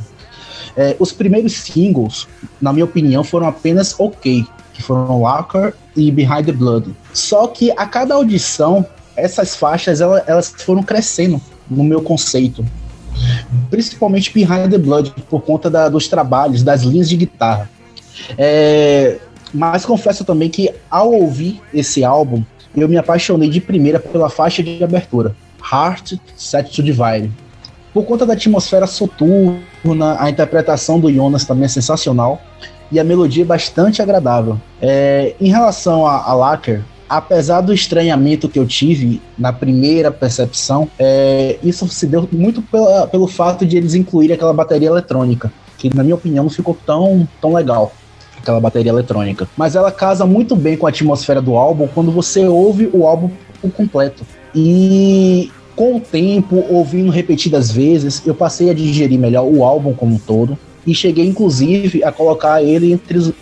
É, 0.75 0.95
os 0.99 1.11
primeiros 1.11 1.53
singles, 1.53 2.27
na 2.61 2.71
minha 2.71 2.85
opinião, 2.85 3.23
foram 3.23 3.47
apenas 3.47 3.95
ok, 3.99 4.45
foram 4.81 5.21
Locker 5.21 5.73
e 5.95 6.11
Behind 6.11 6.45
the 6.45 6.51
Blood. 6.51 6.95
Só 7.13 7.47
que 7.47 7.71
a 7.71 7.85
cada 7.85 8.15
audição, 8.15 8.85
essas 9.15 9.55
faixas 9.55 10.01
elas 10.01 10.53
foram 10.57 10.83
crescendo 10.83 11.41
no 11.69 11.83
meu 11.83 12.01
conceito. 12.01 12.65
Principalmente 13.69 14.33
Behind 14.33 14.69
the 14.69 14.77
Blood, 14.77 15.13
por 15.29 15.41
conta 15.41 15.69
da, 15.69 15.89
dos 15.89 16.07
trabalhos, 16.07 16.63
das 16.63 16.81
linhas 16.81 17.09
de 17.09 17.17
guitarra. 17.17 17.69
É, 18.37 19.17
mas 19.53 19.85
confesso 19.85 20.23
também 20.23 20.49
que 20.49 20.73
ao 20.89 21.11
ouvir 21.11 21.61
esse 21.73 22.03
álbum, 22.03 22.43
eu 22.75 22.87
me 22.87 22.97
apaixonei 22.97 23.49
de 23.49 23.59
primeira 23.59 23.99
pela 23.99 24.29
faixa 24.29 24.63
de 24.63 24.83
abertura, 24.83 25.35
Heart 25.71 26.13
Set 26.35 26.73
to 26.73 26.81
Divide. 26.81 27.31
Por 27.93 28.05
conta 28.05 28.25
da 28.25 28.33
atmosfera 28.33 28.87
soturna, 28.87 30.15
a 30.17 30.29
interpretação 30.29 30.99
do 30.99 31.11
Jonas 31.11 31.43
também 31.43 31.65
é 31.65 31.67
sensacional 31.67 32.41
e 32.91 32.99
a 32.99 33.03
melodia 33.03 33.43
é 33.43 33.45
bastante 33.45 34.01
agradável. 34.01 34.59
É, 34.81 35.33
em 35.39 35.49
relação 35.49 36.05
a, 36.05 36.23
a 36.23 36.33
Lacker, 36.33 36.83
apesar 37.07 37.61
do 37.61 37.73
estranhamento 37.73 38.49
que 38.49 38.59
eu 38.59 38.65
tive 38.65 39.21
na 39.37 39.51
primeira 39.51 40.11
percepção, 40.11 40.89
é, 40.99 41.57
isso 41.63 41.87
se 41.87 42.05
deu 42.05 42.27
muito 42.31 42.61
pela, 42.61 43.07
pelo 43.07 43.27
fato 43.27 43.65
de 43.65 43.77
eles 43.77 43.93
incluírem 43.93 44.35
aquela 44.35 44.53
bateria 44.53 44.89
eletrônica, 44.89 45.51
que 45.77 45.93
na 45.95 46.03
minha 46.03 46.15
opinião 46.15 46.43
não 46.43 46.51
ficou 46.51 46.77
tão, 46.85 47.27
tão 47.39 47.53
legal. 47.53 47.93
Aquela 48.37 48.59
bateria 48.59 48.91
eletrônica. 48.91 49.47
Mas 49.55 49.75
ela 49.75 49.91
casa 49.91 50.25
muito 50.25 50.55
bem 50.55 50.75
com 50.75 50.87
a 50.87 50.89
atmosfera 50.89 51.41
do 51.41 51.55
álbum 51.55 51.87
quando 51.87 52.11
você 52.11 52.47
ouve 52.47 52.89
o 52.91 53.05
álbum 53.05 53.29
completo. 53.75 54.25
E 54.55 55.51
com 55.75 55.97
o 55.97 55.99
tempo, 55.99 56.65
ouvindo 56.69 57.11
repetidas 57.11 57.71
vezes, 57.71 58.25
eu 58.25 58.33
passei 58.33 58.69
a 58.71 58.73
digerir 58.73 59.19
melhor 59.19 59.45
o 59.45 59.63
álbum 59.63 59.93
como 59.93 60.15
um 60.15 60.17
todo 60.17 60.57
e 60.85 60.93
cheguei 60.93 61.25
inclusive 61.27 62.03
a 62.03 62.11
colocar 62.11 62.61
ele 62.61 62.91
entre 62.91 63.17
os, 63.17 63.33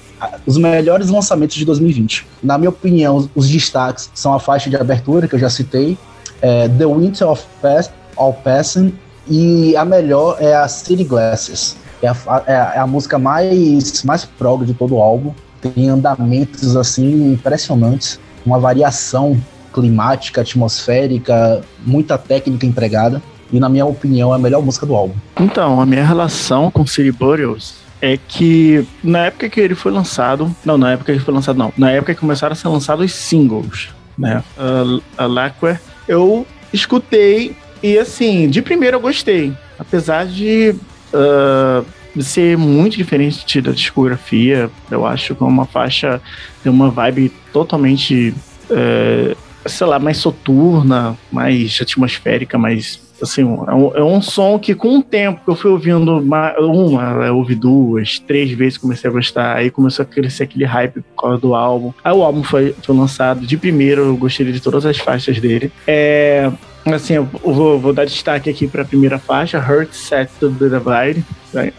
os 0.46 0.58
melhores 0.58 1.10
lançamentos 1.10 1.56
de 1.56 1.66
2020. 1.66 2.26
Na 2.44 2.58
minha 2.58 2.70
opinião, 2.70 3.30
os 3.36 3.50
destaques 3.50 4.10
são 4.14 4.34
a 4.34 4.40
faixa 4.40 4.70
de 4.70 4.76
abertura 4.76 5.28
que 5.28 5.36
eu 5.36 5.40
já 5.40 5.50
citei, 5.50 5.98
é, 6.42 6.68
The 6.68 6.86
Winter 6.86 7.28
of 7.28 7.44
Past, 7.62 7.94
All 8.16 8.34
Passing 8.34 8.94
e 9.28 9.76
a 9.76 9.86
melhor 9.86 10.38
é 10.40 10.56
a 10.56 10.68
City 10.68 11.04
Glasses. 11.04 11.78
É 12.02 12.08
a, 12.08 12.44
é 12.48 12.56
a, 12.56 12.74
é 12.76 12.80
a 12.80 12.88
música 12.88 13.20
mais, 13.20 14.04
mais 14.04 14.26
prog 14.26 14.66
de 14.66 14.74
todo 14.74 14.96
o 14.96 15.02
álbum. 15.02 15.34
Tem 15.62 15.90
andamentos 15.90 16.76
assim 16.76 17.34
impressionantes, 17.34 18.20
uma 18.46 18.58
variação 18.58 19.40
climática, 19.74 20.42
atmosférica, 20.42 21.62
muita 21.86 22.18
técnica 22.18 22.66
empregada 22.66 23.22
e, 23.52 23.60
na 23.60 23.70
minha 23.70 23.86
opinião, 23.86 24.32
é 24.34 24.36
a 24.36 24.40
melhor 24.40 24.62
música 24.62 24.86
do 24.86 24.96
álbum. 24.96 25.16
Então, 25.40 25.82
a 25.82 25.86
minha 25.86 26.06
relação 26.06 26.70
com 26.72 26.86
City 26.86 27.12
Burials 27.12 27.76
é 28.02 28.18
que 28.18 28.86
na 29.04 29.26
época 29.26 29.50
que 29.50 29.60
ele 29.60 29.76
foi 29.76 29.92
lançado, 29.92 30.54
não, 30.64 30.78
na 30.78 30.92
época 30.92 31.06
que 31.06 31.12
ele 31.12 31.20
foi 31.20 31.34
lançado, 31.34 31.58
não, 31.58 31.74
na 31.78 31.92
época 31.92 32.14
que 32.14 32.20
começaram 32.20 32.54
a 32.54 32.56
ser 32.56 32.68
lançados 32.68 33.06
os 33.06 33.14
singles, 33.14 33.90
né? 34.18 34.44
A, 34.58 35.24
a 35.24 35.26
Lacquer, 35.26 35.82
eu 36.08 36.46
escutei 36.72 37.56
e 37.82 37.98
assim, 37.98 38.50
de 38.50 38.62
primeiro 38.62 38.98
eu 38.98 39.02
gostei, 39.02 39.54
apesar 39.78 40.26
de 40.26 40.76
uh, 41.14 41.86
ser 42.22 42.58
muito 42.58 42.98
diferente 42.98 43.62
da 43.62 43.72
discografia. 43.72 44.70
Eu 44.90 45.06
acho 45.06 45.36
que 45.36 45.44
é 45.44 45.46
uma 45.46 45.66
faixa 45.66 46.22
tem 46.64 46.72
uma 46.72 46.90
vibe 46.90 47.32
totalmente, 47.54 48.34
é, 48.70 49.36
sei 49.66 49.88
lá, 49.88 49.98
mais 49.98 50.18
soturna, 50.18 51.18
mais 51.32 51.80
atmosférica, 51.82 52.58
mais 52.58 53.00
assim, 53.22 53.42
é 53.42 53.74
um, 53.74 53.96
é 53.96 54.04
um, 54.04 54.22
som 54.22 54.58
que 54.58 54.74
com 54.74 55.00
o 55.00 55.04
tempo 55.04 55.42
que 55.44 55.50
eu 55.50 55.56
fui 55.56 55.72
ouvindo 55.72 56.20
uma, 56.20 56.54
eu 56.58 57.38
ouvi 57.38 57.56
duas, 57.56 58.20
três 58.20 58.52
vezes 58.52 58.78
comecei 58.78 59.10
a 59.10 59.14
gostar, 59.14 59.56
aí 59.56 59.70
começou 59.70 60.04
a 60.04 60.06
crescer 60.06 60.44
aquele 60.44 60.66
hype 60.66 61.02
por 61.02 61.22
causa 61.22 61.38
do 61.38 61.56
álbum. 61.56 61.94
Aí 62.04 62.14
o 62.14 62.24
álbum 62.24 62.44
foi, 62.44 62.76
foi 62.82 62.96
lançado 62.96 63.46
de 63.46 63.58
primeiro, 63.58 64.02
eu 64.02 64.18
gostei 64.18 64.52
de 64.52 64.60
todas 64.60 64.86
as 64.86 64.98
faixas 64.98 65.40
dele. 65.40 65.72
É, 65.88 66.52
assim, 66.86 67.16
eu 67.16 67.30
vou, 67.44 67.80
vou 67.80 67.94
dar 67.94 68.06
destaque 68.06 68.50
aqui 68.50 68.68
para 68.68 68.84
a 68.84 68.86
primeira 68.86 69.20
faixa, 69.20 69.60
Hurt 69.60 69.94
Set 69.94 70.30
to 70.40 70.50
the 70.52 70.66
Divide, 70.66 71.26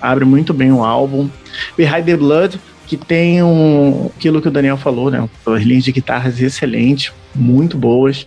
abre 0.00 0.24
muito 0.24 0.52
bem 0.52 0.72
o 0.72 0.84
álbum. 0.84 1.28
Behind 1.76 2.04
the 2.04 2.16
Blood, 2.16 2.60
que 2.86 2.96
tem 2.96 3.42
um, 3.42 4.10
aquilo 4.16 4.42
que 4.42 4.48
o 4.48 4.50
Daniel 4.50 4.76
falou, 4.76 5.10
né? 5.10 5.28
As 5.46 5.62
linhas 5.62 5.84
de 5.84 5.92
guitarras 5.92 6.40
excelentes, 6.40 7.12
muito 7.34 7.76
boas. 7.76 8.26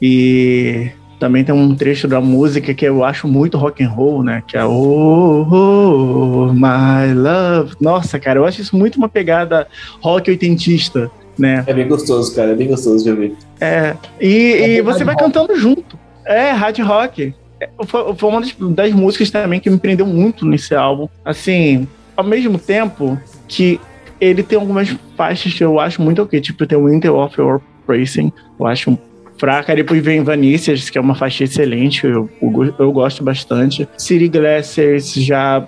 E 0.00 0.90
também 1.24 1.42
tem 1.42 1.54
um 1.54 1.74
trecho 1.74 2.06
da 2.06 2.20
música 2.20 2.74
que 2.74 2.84
eu 2.84 3.02
acho 3.02 3.26
muito 3.26 3.56
rock 3.56 3.82
and 3.82 3.88
roll, 3.88 4.22
né? 4.22 4.42
Que 4.46 4.58
é 4.58 4.64
oh, 4.66 5.46
oh, 5.50 6.52
My 6.52 7.14
Love. 7.14 7.76
Nossa, 7.80 8.20
cara, 8.20 8.38
eu 8.38 8.44
acho 8.44 8.60
isso 8.60 8.76
muito 8.76 8.96
uma 8.96 9.08
pegada 9.08 9.66
rock 10.02 10.30
oitentista, 10.30 11.10
né? 11.38 11.64
É 11.66 11.72
bem 11.72 11.88
gostoso, 11.88 12.36
cara, 12.36 12.50
é 12.50 12.54
bem 12.54 12.68
gostoso 12.68 13.02
de 13.02 13.10
ouvir. 13.10 13.34
É, 13.58 13.96
e, 14.20 14.52
é 14.52 14.70
e 14.72 14.82
você 14.82 15.02
vai 15.02 15.14
rock. 15.14 15.24
cantando 15.24 15.56
junto. 15.56 15.98
É, 16.26 16.50
hard 16.50 16.78
rock. 16.80 17.34
É, 17.58 17.70
foi, 17.86 18.14
foi 18.14 18.28
uma 18.28 18.42
das, 18.42 18.54
das 18.58 18.92
músicas 18.92 19.30
também 19.30 19.60
que 19.60 19.70
me 19.70 19.78
prendeu 19.78 20.04
muito 20.04 20.44
nesse 20.44 20.74
álbum. 20.74 21.08
Assim, 21.24 21.88
ao 22.14 22.24
mesmo 22.24 22.58
tempo 22.58 23.18
que 23.48 23.80
ele 24.20 24.42
tem 24.42 24.58
algumas 24.58 24.94
faixas 25.16 25.54
que 25.54 25.64
eu 25.64 25.80
acho 25.80 26.02
muito 26.02 26.20
ok, 26.20 26.38
tipo 26.38 26.66
tem 26.66 26.76
o 26.76 26.84
Winter 26.84 27.14
of 27.14 27.40
Your 27.40 27.62
Racing, 27.88 28.30
eu 28.60 28.66
acho 28.66 28.98
fraca. 29.38 29.74
Depois 29.74 30.02
vem 30.02 30.22
Vanicias, 30.22 30.90
que 30.90 30.98
é 30.98 31.00
uma 31.00 31.14
faixa 31.14 31.44
excelente, 31.44 32.06
eu, 32.06 32.28
eu, 32.40 32.74
eu 32.78 32.92
gosto 32.92 33.22
bastante. 33.22 33.88
City 33.96 34.28
Glassers 34.28 35.14
já, 35.14 35.66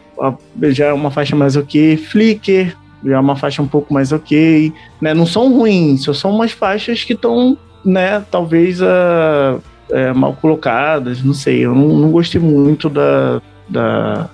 já 0.70 0.86
é 0.86 0.92
uma 0.92 1.10
faixa 1.10 1.36
mais 1.36 1.56
ok. 1.56 1.96
Flicker 1.96 2.76
já 3.04 3.16
é 3.16 3.18
uma 3.18 3.36
faixa 3.36 3.62
um 3.62 3.68
pouco 3.68 3.92
mais 3.92 4.12
ok. 4.12 4.72
Né? 5.00 5.14
Não 5.14 5.26
são 5.26 5.52
ruins, 5.52 6.04
só 6.04 6.12
são 6.12 6.30
umas 6.30 6.52
faixas 6.52 7.04
que 7.04 7.12
estão, 7.12 7.56
né, 7.84 8.24
talvez 8.30 8.80
uh, 8.80 9.62
é, 9.90 10.12
mal 10.12 10.34
colocadas, 10.34 11.22
não 11.22 11.34
sei. 11.34 11.64
Eu 11.64 11.74
não, 11.74 11.88
não 11.88 12.10
gostei 12.10 12.40
muito 12.40 12.88
da, 12.88 13.40
da, 13.68 14.28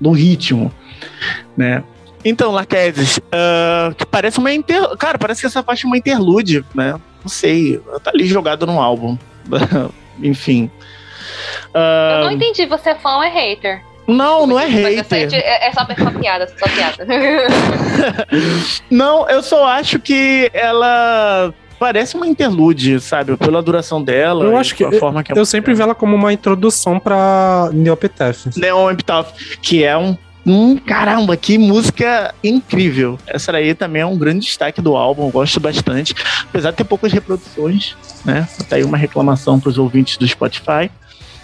do 0.00 0.10
ritmo, 0.10 0.72
né? 1.56 1.82
Então, 2.24 2.52
Laqueses, 2.52 3.18
uh, 3.18 3.92
que 3.96 4.06
parece 4.06 4.38
uma 4.38 4.52
inter... 4.52 4.96
Cara, 4.96 5.18
parece 5.18 5.40
que 5.40 5.46
essa 5.48 5.60
faixa 5.62 5.86
é 5.86 5.88
uma 5.88 5.98
interlude, 5.98 6.64
né? 6.72 6.94
Não 7.22 7.28
sei, 7.28 7.80
tá 8.02 8.10
ali 8.12 8.26
jogado 8.26 8.66
no 8.66 8.80
álbum. 8.80 9.16
Enfim. 10.22 10.70
Uh, 11.74 12.20
Eu 12.20 12.24
não 12.26 12.32
entendi, 12.32 12.66
você 12.66 12.90
é 12.90 12.94
fã 12.94 13.16
ou 13.16 13.22
é 13.22 13.28
hater? 13.28 13.82
Não, 14.06 14.46
não 14.46 14.58
é 14.58 14.66
hater. 14.66 15.32
É, 15.32 15.68
é 15.68 15.72
só, 15.72 15.86
é 15.88 15.94
só 15.94 16.10
piada, 16.10 16.48
só 16.58 16.66
piada. 16.68 17.06
não, 18.90 19.28
eu 19.28 19.42
só 19.42 19.66
acho 19.66 20.00
que 20.00 20.50
ela 20.52 21.54
parece 21.78 22.16
uma 22.16 22.26
interlude, 22.26 23.00
sabe? 23.00 23.36
Pela 23.36 23.62
duração 23.62 24.02
dela. 24.02 24.44
Eu 24.44 24.56
acho 24.56 24.74
que. 24.74 24.84
A 24.84 24.92
forma 24.92 25.22
que 25.22 25.36
eu 25.36 25.44
sempre 25.44 25.72
vi 25.74 25.82
ela 25.82 25.94
como 25.94 26.14
uma 26.14 26.32
introdução 26.32 26.98
pra 26.98 27.70
Neoptaf. 27.72 28.50
Neoptaf, 28.56 29.58
que 29.58 29.84
é 29.84 29.96
um 29.96 30.16
Hum, 30.44 30.76
caramba, 30.76 31.36
que 31.36 31.56
música 31.56 32.34
incrível. 32.42 33.18
Essa 33.26 33.52
daí 33.52 33.74
também 33.74 34.02
é 34.02 34.06
um 34.06 34.18
grande 34.18 34.40
destaque 34.40 34.80
do 34.80 34.96
álbum, 34.96 35.26
eu 35.26 35.30
gosto 35.30 35.60
bastante. 35.60 36.14
Apesar 36.44 36.72
de 36.72 36.78
ter 36.78 36.84
poucas 36.84 37.12
reproduções, 37.12 37.96
né? 38.24 38.48
Tá 38.68 38.76
aí 38.76 38.84
uma 38.84 38.96
reclamação 38.96 39.60
para 39.60 39.70
os 39.70 39.78
ouvintes 39.78 40.16
do 40.16 40.26
Spotify. 40.26 40.90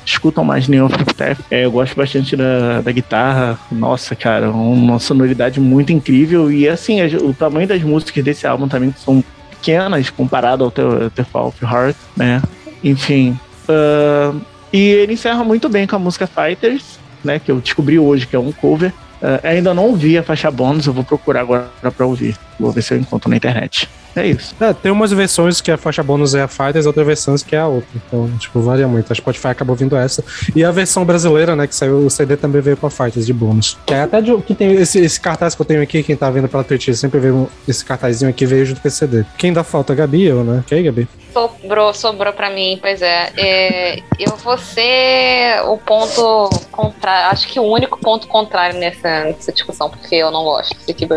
Escutam 0.05 0.43
mais 0.43 0.67
Neon 0.67 0.89
Fifth 0.89 1.21
é, 1.51 1.67
Eu 1.67 1.71
gosto 1.71 1.95
bastante 1.95 2.35
da, 2.35 2.81
da 2.81 2.91
guitarra. 2.91 3.59
Nossa, 3.71 4.17
cara, 4.17 4.51
uma 4.51 4.99
sonoridade 4.99 5.61
muito 5.61 5.93
incrível. 5.93 6.51
E 6.51 6.69
assim, 6.69 7.01
o 7.17 7.35
tamanho 7.35 7.69
das 7.69 7.83
músicas 7.83 8.25
desse 8.25 8.47
álbum 8.47 8.67
também 8.67 8.93
são 8.97 9.23
pequenas 9.51 10.09
comparado 10.11 10.65
ao 10.65 10.71
The 10.71 11.25
Fall 11.25 11.49
of 11.49 11.65
Heart, 11.65 11.97
né? 12.17 12.43
Enfim. 12.83 13.39
Uh, 13.69 14.41
e 14.73 14.79
ele 14.79 15.13
encerra 15.13 15.45
muito 15.45 15.69
bem 15.69 15.87
com 15.87 15.97
a 15.97 15.99
música 15.99 16.27
Fighters 16.27 16.98
né? 17.25 17.39
Que 17.39 17.51
eu 17.51 17.61
descobri 17.61 17.99
hoje 17.99 18.27
que 18.27 18.37
é 18.37 18.39
um 18.39 18.53
cover. 18.53 18.93
Uh, 19.21 19.41
ainda 19.43 19.75
não 19.75 19.87
ouvi 19.87 20.17
a 20.17 20.23
faixa 20.23 20.51
bônus, 20.51 20.87
eu 20.87 20.93
vou 20.93 21.03
procurar 21.03 21.41
agora 21.41 21.69
para 21.97 22.07
ouvir. 22.07 22.37
Vou 22.59 22.73
ver 22.73 22.83
se 22.83 22.95
eu 22.95 22.99
encontro 22.99 23.31
na 23.31 23.37
internet. 23.37 23.89
É 24.19 24.27
isso. 24.27 24.55
É, 24.61 24.73
tem 24.73 24.91
umas 24.91 25.13
versões 25.13 25.61
que 25.61 25.71
a 25.71 25.77
faixa 25.77 26.03
bônus 26.03 26.35
é 26.35 26.43
a 26.43 26.49
Fighters, 26.49 26.87
outras 26.87 27.07
versões 27.07 27.43
que 27.43 27.55
é 27.55 27.61
a 27.61 27.69
outra. 27.69 27.89
Então, 27.95 28.29
tipo, 28.39 28.61
varia 28.61 28.89
muito. 28.89 29.13
A 29.13 29.15
Spotify 29.15 29.49
acabou 29.49 29.77
vindo 29.77 29.97
essa. 29.97 30.25
E 30.57 30.65
a 30.65 30.71
versão 30.71 31.05
brasileira, 31.05 31.55
né, 31.55 31.67
que 31.67 31.75
saiu, 31.75 31.99
o 31.99 32.11
CD 32.11 32.37
também 32.37 32.61
veio 32.61 32.77
com 32.77 32.87
a 32.87 32.91
Fighters 32.91 33.27
de 33.27 33.33
bônus. 33.33 33.79
Que 33.87 33.95
é 33.95 34.03
até 34.03 34.21
de, 34.21 34.37
que 34.43 34.55
tem 34.55 34.73
esse, 34.73 34.99
esse, 34.99 35.21
cartaz 35.21 35.55
que 35.55 35.63
eu 35.63 35.67
tenho 35.67 35.83
aqui, 35.83 36.03
quem 36.03 36.17
tá 36.17 36.29
vendo 36.31 36.49
pela 36.49 36.65
Twitch, 36.65 36.93
sempre 36.95 37.21
vê 37.21 37.29
esse 37.67 37.85
cartazinho 37.85 38.31
aqui, 38.31 38.45
veio 38.45 38.67
junto 38.67 38.81
com 38.81 38.89
esse 38.89 38.97
CD. 38.97 39.25
Quem 39.37 39.53
dá 39.53 39.63
falta? 39.63 39.95
Gabi, 39.95 40.25
eu, 40.25 40.43
né? 40.43 40.65
Que 40.67 40.75
aí, 40.75 40.83
Gabi? 40.83 41.09
Sobrou, 41.33 41.95
sobrou 41.95 42.33
pra 42.33 42.51
mim, 42.51 42.79
pois 42.81 43.01
é. 43.03 43.31
é 43.37 43.99
eu 44.19 44.35
vou 44.37 44.59
ser 44.59 45.63
o 45.67 45.77
ponto 45.77 46.51
contrário, 46.73 47.31
acho 47.31 47.47
que 47.47 47.61
o 47.61 47.65
único 47.65 47.99
ponto 48.01 48.27
contrário 48.27 48.79
nessa, 48.79 49.25
nessa 49.25 49.53
discussão, 49.53 49.89
porque 49.89 50.17
eu 50.17 50.31
não 50.31 50.43
gosto 50.43 50.75
de 50.87 50.95
Keep 50.95 51.13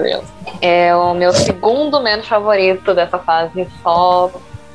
É 0.61 0.95
o 0.95 1.13
meu 1.13 1.30
segundo 1.33 2.01
menos 2.01 2.27
favorito 2.27 2.93
dessa 2.93 3.17
fase, 3.19 3.67
só 3.81 4.31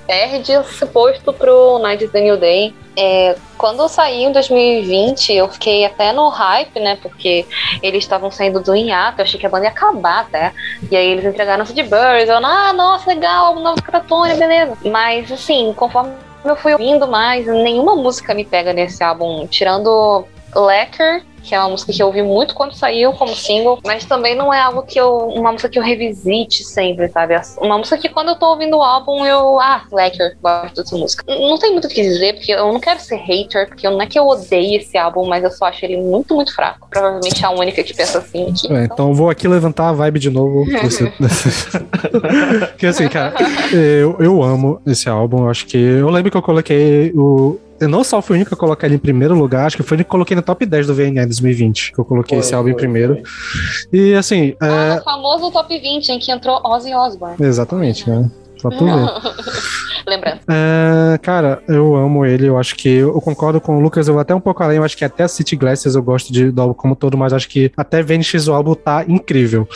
perde 0.06 0.52
esse 0.52 0.86
posto 0.86 1.32
pro 1.32 1.78
Night 1.80 2.04
is 2.04 2.10
the 2.12 2.20
New 2.20 2.36
Day. 2.36 2.74
É, 2.96 3.36
quando 3.58 3.82
eu 3.82 3.88
saí 3.88 4.22
em 4.22 4.32
2020, 4.32 5.32
eu 5.32 5.48
fiquei 5.48 5.84
até 5.84 6.12
no 6.12 6.28
hype, 6.28 6.78
né? 6.80 6.96
Porque 7.02 7.44
eles 7.82 8.04
estavam 8.04 8.30
saindo 8.30 8.60
do 8.60 8.74
hiato, 8.74 9.20
eu 9.20 9.24
achei 9.24 9.38
que 9.38 9.46
a 9.46 9.50
banda 9.50 9.64
ia 9.64 9.70
acabar 9.70 10.20
até. 10.20 10.52
E 10.90 10.96
aí 10.96 11.10
eles 11.10 11.24
entregaram 11.24 11.64
de 11.64 11.82
Birds, 11.82 12.28
eu, 12.28 12.36
ah, 12.36 12.72
nossa, 12.72 13.10
legal, 13.10 13.54
nova 13.56 13.82
Catatonia, 13.82 14.36
beleza. 14.36 14.78
Mas 14.84 15.30
assim, 15.30 15.74
conforme 15.76 16.12
eu 16.44 16.56
fui 16.56 16.72
ouvindo 16.72 17.06
mais, 17.08 17.46
nenhuma 17.46 17.96
música 17.96 18.32
me 18.32 18.44
pega 18.44 18.72
nesse 18.72 19.02
álbum, 19.02 19.46
tirando 19.46 20.24
Lecker 20.54 21.24
que 21.46 21.54
é 21.54 21.60
uma 21.60 21.70
música 21.70 21.92
que 21.92 22.02
eu 22.02 22.08
ouvi 22.08 22.22
muito 22.22 22.54
quando 22.54 22.74
saiu 22.74 23.12
como 23.12 23.34
single, 23.34 23.78
mas 23.84 24.04
também 24.04 24.34
não 24.34 24.52
é 24.52 24.60
algo 24.60 24.82
que 24.82 24.98
eu. 24.98 25.28
uma 25.28 25.52
música 25.52 25.68
que 25.68 25.78
eu 25.78 25.82
revisite 25.82 26.64
sempre, 26.64 27.08
sabe? 27.08 27.40
Uma 27.58 27.78
música 27.78 27.96
que 27.96 28.08
quando 28.08 28.28
eu 28.28 28.36
tô 28.36 28.46
ouvindo 28.46 28.76
o 28.76 28.82
álbum, 28.82 29.24
eu. 29.24 29.60
Ah, 29.60 29.84
Lecker, 29.92 30.36
gosto 30.42 30.82
dessa 30.82 30.96
música. 30.96 31.24
Não 31.28 31.58
tem 31.58 31.70
muito 31.70 31.86
o 31.86 31.88
que 31.88 32.02
dizer, 32.02 32.34
porque 32.34 32.52
eu 32.52 32.72
não 32.72 32.80
quero 32.80 32.98
ser 32.98 33.16
hater, 33.16 33.68
porque 33.68 33.88
não 33.88 34.02
é 34.02 34.06
que 34.06 34.18
eu 34.18 34.26
odeie 34.26 34.76
esse 34.76 34.98
álbum, 34.98 35.26
mas 35.26 35.44
eu 35.44 35.50
só 35.50 35.66
acho 35.66 35.84
ele 35.84 35.98
muito, 35.98 36.34
muito 36.34 36.52
fraco. 36.52 36.88
Provavelmente 36.90 37.44
a 37.44 37.50
única 37.50 37.82
que 37.84 37.94
pensa 37.94 38.18
assim 38.18 38.50
aqui. 38.50 38.72
É, 38.72 38.84
então. 38.84 39.08
eu 39.08 39.14
vou 39.14 39.30
aqui 39.30 39.46
levantar 39.46 39.90
a 39.90 39.92
vibe 39.92 40.18
de 40.18 40.30
novo. 40.30 40.66
Porque 42.72 42.86
assim, 42.86 43.08
cara, 43.08 43.34
eu, 43.72 44.16
eu 44.18 44.42
amo 44.42 44.80
esse 44.84 45.08
álbum. 45.08 45.44
Eu 45.44 45.50
acho 45.50 45.66
que. 45.66 45.76
Eu 45.76 46.10
lembro 46.10 46.30
que 46.30 46.36
eu 46.36 46.42
coloquei 46.42 47.12
o, 47.14 47.58
eu 47.80 47.88
não 47.88 48.02
só 48.02 48.22
fui 48.22 48.36
o 48.36 48.36
único 48.36 48.54
a 48.54 48.56
colocar 48.56 48.86
ele 48.86 48.96
em 48.96 48.98
primeiro 48.98 49.34
lugar, 49.34 49.66
acho 49.66 49.76
que 49.76 49.82
foi 49.82 49.96
o 49.96 49.98
que 49.98 50.04
eu 50.04 50.10
coloquei 50.10 50.36
no 50.36 50.42
top 50.42 50.64
10 50.64 50.86
do 50.86 50.94
VNE 50.94 51.24
2020, 51.24 51.92
que 51.92 51.98
eu 51.98 52.04
coloquei 52.04 52.38
foi, 52.38 52.46
esse 52.46 52.54
álbum 52.54 52.70
foi, 52.70 52.72
em 52.72 52.76
primeiro. 52.76 53.14
Foi. 53.14 53.98
E 53.98 54.14
assim. 54.14 54.54
Ah, 54.60 54.96
é... 54.96 55.00
o 55.00 55.04
famoso 55.04 55.50
top 55.50 55.78
20, 55.78 56.08
em 56.08 56.18
que 56.18 56.30
entrou 56.30 56.60
Ozzy 56.64 56.94
Osbourne. 56.94 57.36
Exatamente, 57.40 58.08
né? 58.08 58.30
Só 58.60 58.70
tu 58.70 58.84
ver. 58.84 58.92
Lembrando. 60.06 60.40
É, 60.48 61.18
cara, 61.18 61.60
eu 61.66 61.96
amo 61.96 62.24
ele. 62.24 62.46
Eu 62.46 62.56
acho 62.56 62.76
que 62.76 62.88
eu 62.88 63.20
concordo 63.20 63.60
com 63.60 63.76
o 63.76 63.80
Lucas. 63.80 64.06
Eu 64.06 64.14
vou 64.14 64.20
até 64.20 64.32
um 64.34 64.40
pouco 64.40 64.62
além. 64.62 64.76
Eu 64.76 64.84
acho 64.84 64.96
que 64.96 65.04
até 65.04 65.26
City 65.26 65.56
Glasses 65.56 65.96
eu 65.96 66.02
gosto 66.02 66.32
de, 66.32 66.52
do 66.52 66.62
álbum 66.62 66.74
como 66.74 66.94
todo, 66.94 67.18
mas 67.18 67.32
acho 67.32 67.48
que 67.48 67.72
até 67.76 68.02
Venice 68.02 68.36
o 68.48 68.54
álbum 68.54 68.74
tá 68.74 69.04
incrível. 69.08 69.68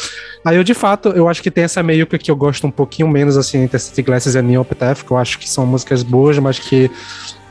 Aí 0.45 0.57
eu, 0.57 0.63
de 0.63 0.73
fato, 0.73 1.09
eu 1.09 1.29
acho 1.29 1.43
que 1.43 1.51
tem 1.51 1.65
essa 1.65 1.83
meio 1.83 2.07
que 2.07 2.31
eu 2.31 2.37
gosto 2.37 2.65
um 2.67 2.71
pouquinho 2.71 3.09
menos, 3.09 3.37
assim, 3.37 3.59
entre 3.59 3.79
City 3.81 4.03
Glasses 4.03 4.37
e 4.37 4.43
Neon 4.43 4.63
Epitaph, 4.63 5.03
que 5.03 5.11
eu 5.11 5.17
acho 5.17 5.39
que 5.39 5.51
são 5.51 5.67
músicas 5.67 6.05
boas, 6.05 6.39
mas 6.39 6.59
que 6.61 6.89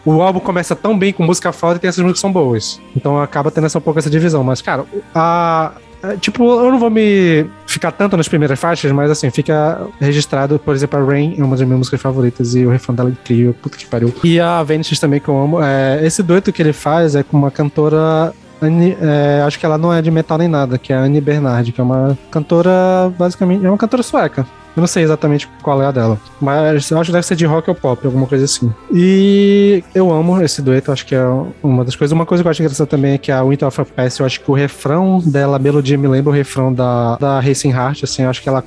o 0.06 0.22
álbum 0.22 0.40
começa 0.40 0.76
tão 0.76 0.98
bem 0.98 1.14
com 1.14 1.24
música 1.24 1.52
foda 1.52 1.76
e 1.76 1.80
tem 1.80 1.88
essas 1.88 2.02
músicas 2.02 2.20
que 2.20 2.22
são 2.22 2.32
boas. 2.32 2.80
Então 2.96 3.22
acaba 3.22 3.52
tendo 3.52 3.66
essa, 3.66 3.78
um 3.78 3.82
pouco 3.82 4.00
essa 4.00 4.10
divisão. 4.10 4.44
Mas, 4.44 4.62
cara, 4.62 4.86
a, 5.14 5.74
Tipo, 6.22 6.44
eu 6.64 6.72
não 6.72 6.80
vou 6.80 6.90
me 6.90 7.46
ficar 7.68 7.92
tanto 7.92 8.16
nas 8.16 8.28
primeiras 8.28 8.58
faixas, 8.58 8.90
mas 8.90 9.12
assim, 9.12 9.30
fica 9.30 9.86
registrado, 10.00 10.58
por 10.58 10.74
exemplo, 10.74 10.98
a 10.98 11.04
Rain 11.04 11.36
é 11.38 11.44
uma 11.44 11.58
das 11.58 11.66
minhas 11.66 11.80
músicas 11.80 12.02
favoritas 12.02 12.56
e 12.56 12.66
o 12.66 12.70
refrão 12.70 12.96
dela 12.96 13.10
é 13.10 13.12
incrível, 13.12 13.54
puta 13.54 13.78
que 13.78 13.86
pariu. 13.86 14.14
E 14.24 14.40
a 14.40 14.64
Venice 14.64 14.98
também, 15.00 15.20
que 15.20 15.28
eu 15.28 15.38
amo. 15.38 15.62
É, 15.62 16.00
esse 16.06 16.24
dueto 16.24 16.54
que 16.54 16.62
ele 16.62 16.72
faz 16.72 17.16
é 17.16 17.24
com 17.24 17.36
uma 17.36 17.52
cantora 17.52 18.34
é, 18.62 19.42
acho 19.46 19.58
que 19.58 19.66
ela 19.66 19.78
não 19.78 19.94
é 19.94 20.02
de 20.02 20.12
metal 20.12 20.38
nem 20.38 20.48
nada, 20.48 20.78
que 20.78 20.92
é 20.92 20.96
a 20.96 21.00
Annie 21.00 21.22
Bernard, 21.22 21.72
que 21.72 21.80
é 21.80 21.84
uma 21.84 22.18
cantora, 22.30 23.12
basicamente, 23.18 23.66
é 23.66 23.70
uma 23.70 23.78
cantora 23.78 24.04
sueca. 24.04 24.46
Eu 24.80 24.82
não 24.82 24.88
sei 24.88 25.04
exatamente 25.04 25.46
qual 25.62 25.84
é 25.84 25.86
a 25.86 25.92
dela. 25.92 26.18
Mas 26.40 26.90
eu 26.90 26.98
acho 26.98 27.10
que 27.10 27.12
deve 27.12 27.26
ser 27.26 27.36
de 27.36 27.46
rock 27.46 27.70
ou 27.70 27.76
pop, 27.76 28.06
alguma 28.06 28.26
coisa 28.26 28.46
assim. 28.46 28.74
E 28.94 29.84
eu 29.94 30.10
amo 30.10 30.42
esse 30.42 30.62
dueto, 30.62 30.90
acho 30.90 31.06
que 31.06 31.14
é 31.14 31.22
uma 31.62 31.84
das 31.84 31.98
coisas. 31.98 32.14
Uma 32.14 32.26
coisa 32.26 32.42
que 32.42 32.48
eu 32.48 32.52
acho 32.52 32.62
engraçada 32.62 32.88
também 32.88 33.14
é 33.14 33.18
que 33.18 33.30
a 33.30 33.44
Winter 33.44 33.68
of 33.68 33.82
a 33.82 33.86
Past, 33.86 34.22
eu 34.22 34.26
acho 34.26 34.40
que 34.40 34.50
o 34.50 34.54
refrão 34.54 35.20
dela, 35.20 35.58
a 35.58 35.60
melodia, 35.60 35.98
me 35.98 36.08
lembra 36.08 36.32
o 36.32 36.34
refrão 36.34 36.74
da, 36.74 37.18
da 37.18 37.42
Racing 37.42 37.72
Heart, 37.72 38.06
assim, 38.06 38.24
eu 38.24 38.30
acho 38.30 38.42
que 38.42 38.48
ela 38.48 38.64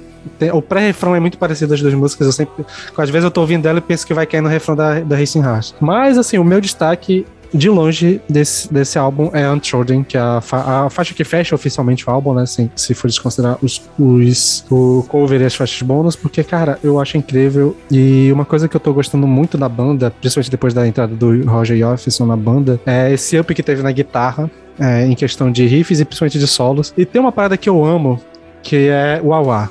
o 0.52 0.62
pré-refrão 0.62 1.16
é 1.16 1.20
muito 1.20 1.36
parecido 1.36 1.74
às 1.74 1.80
duas 1.80 1.94
músicas. 1.94 2.26
Eu 2.26 2.32
sempre. 2.32 2.64
Às 2.97 3.10
vezes 3.10 3.24
eu 3.24 3.30
tô 3.30 3.40
ouvindo 3.40 3.62
dela 3.62 3.78
e 3.78 3.80
penso 3.80 4.06
que 4.06 4.14
vai 4.14 4.26
cair 4.26 4.40
no 4.40 4.48
refrão 4.48 4.76
da, 4.76 5.01
da 5.01 5.16
Racing 5.16 5.40
Heart. 5.40 5.72
Mas, 5.80 6.16
assim, 6.16 6.39
o 6.39 6.44
meu 6.44 6.60
destaque 6.60 7.26
de 7.53 7.69
longe 7.69 8.20
desse, 8.29 8.73
desse 8.73 8.99
álbum 8.99 9.31
é 9.33 9.49
Untrodden, 9.51 10.03
que 10.03 10.16
é 10.16 10.20
a, 10.20 10.41
fa 10.41 10.87
a 10.87 10.91
faixa 10.91 11.15
que 11.15 11.24
fecha 11.24 11.55
oficialmente 11.55 12.09
o 12.09 12.11
álbum, 12.11 12.35
né? 12.35 12.43
Assim, 12.43 12.70
se 12.74 12.95
for 12.95 13.09
desconsiderar 13.09 13.59
os, 13.62 13.83
os, 13.99 14.65
o 14.70 15.05
cover 15.09 15.41
e 15.41 15.45
as 15.45 15.55
faixas 15.55 15.83
bônus, 15.83 16.16
porque, 16.16 16.43
cara, 16.43 16.79
eu 16.83 16.99
acho 16.99 17.16
incrível. 17.16 17.77
E 17.91 18.31
uma 18.33 18.45
coisa 18.45 18.69
que 18.69 18.77
eu 18.77 18.81
tô 18.81 18.93
gostando 18.93 19.27
muito 19.27 19.59
da 19.59 19.69
banda, 19.69 20.11
principalmente 20.11 20.51
depois 20.51 20.74
da 20.74 20.87
entrada 20.87 21.15
do 21.15 21.45
Roger 21.45 21.77
Jofferson 21.77 22.27
na 22.27 22.37
banda, 22.37 22.81
é 22.87 23.12
esse 23.12 23.39
up 23.39 23.55
que 23.55 23.62
teve 23.62 23.83
na 23.83 23.93
guitarra. 23.93 24.51
É, 24.81 25.05
em 25.05 25.15
questão 25.15 25.53
de 25.53 25.66
riffs 25.66 26.01
e 26.01 26.05
principalmente 26.05 26.39
de 26.39 26.47
solos. 26.47 26.95
E 26.97 27.05
tem 27.05 27.20
uma 27.20 27.31
parada 27.31 27.59
que 27.59 27.69
eu 27.69 27.85
amo, 27.85 28.19
que 28.62 28.89
é 28.89 29.20
o 29.23 29.35
Awa. 29.35 29.69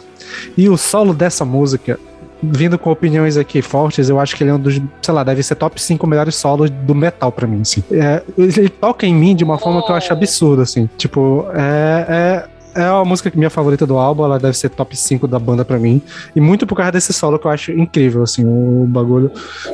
E 0.56 0.70
o 0.70 0.78
solo 0.78 1.12
dessa 1.12 1.44
música, 1.44 1.99
vindo 2.41 2.77
com 2.77 2.91
opiniões 2.91 3.38
aqui 3.38 3.61
fortes, 3.61 4.09
eu 4.09 4.19
acho 4.19 4.35
que 4.35 4.43
ele 4.43 4.51
é 4.51 4.53
um 4.53 4.59
dos, 4.59 4.81
sei 5.01 5.13
lá, 5.13 5.23
deve 5.23 5.43
ser 5.43 5.55
top 5.55 5.81
5 5.81 6.05
melhores 6.07 6.35
solos 6.35 6.69
do 6.69 6.95
metal 6.95 7.31
pra 7.31 7.47
mim, 7.47 7.61
assim. 7.61 7.84
É, 7.91 8.23
ele 8.38 8.69
toca 8.69 9.05
em 9.05 9.13
mim 9.13 9.35
de 9.35 9.43
uma 9.43 9.57
forma 9.57 9.84
que 9.84 9.91
eu 9.91 9.95
acho 9.95 10.11
absurda, 10.11 10.63
assim. 10.63 10.89
Tipo, 10.97 11.45
é, 11.53 12.45
é, 12.76 12.81
é 12.81 12.85
a 12.85 13.03
música 13.05 13.31
minha 13.35 13.49
favorita 13.49 13.85
do 13.85 13.97
álbum, 13.97 14.26
ela 14.26 14.39
deve 14.39 14.57
ser 14.57 14.69
top 14.69 14.95
5 14.95 15.27
da 15.27 15.38
banda 15.38 15.63
pra 15.63 15.77
mim. 15.77 16.01
E 16.35 16.41
muito 16.41 16.65
por 16.65 16.76
causa 16.76 16.91
desse 16.91 17.13
solo 17.13 17.38
que 17.38 17.45
eu 17.45 17.51
acho 17.51 17.72
incrível, 17.72 18.23
assim, 18.23 18.43
o 18.45 18.85
bagulho. 18.88 19.31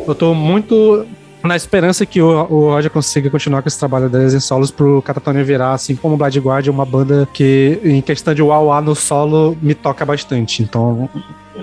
Eu 0.07 0.14
tô 0.14 0.34
muito 0.34 1.06
na 1.44 1.56
esperança 1.56 2.06
que 2.06 2.22
o, 2.22 2.27
o 2.27 2.69
Roger 2.72 2.91
consiga 2.91 3.30
continuar 3.30 3.61
com 3.61 3.68
esse 3.68 3.80
trabalho 3.80 4.10
deles 4.10 4.34
em 4.34 4.39
solos 4.39 4.72
pro 4.72 5.02
Catatonia 5.02 5.44
virar, 5.44 5.73
assim 5.73 5.95
como 5.95 6.15
o 6.15 6.18
Blood 6.18 6.39
Guard, 6.39 6.68
uma 6.68 6.85
banda 6.85 7.27
que, 7.34 7.80
em 7.84 8.02
questão 8.02 8.34
de 8.34 8.41
uau 8.41 8.81
no 8.81 8.95
solo, 8.95 9.57
me 9.61 9.73
toca 9.73 10.06
bastante. 10.06 10.61
Então, 10.61 11.10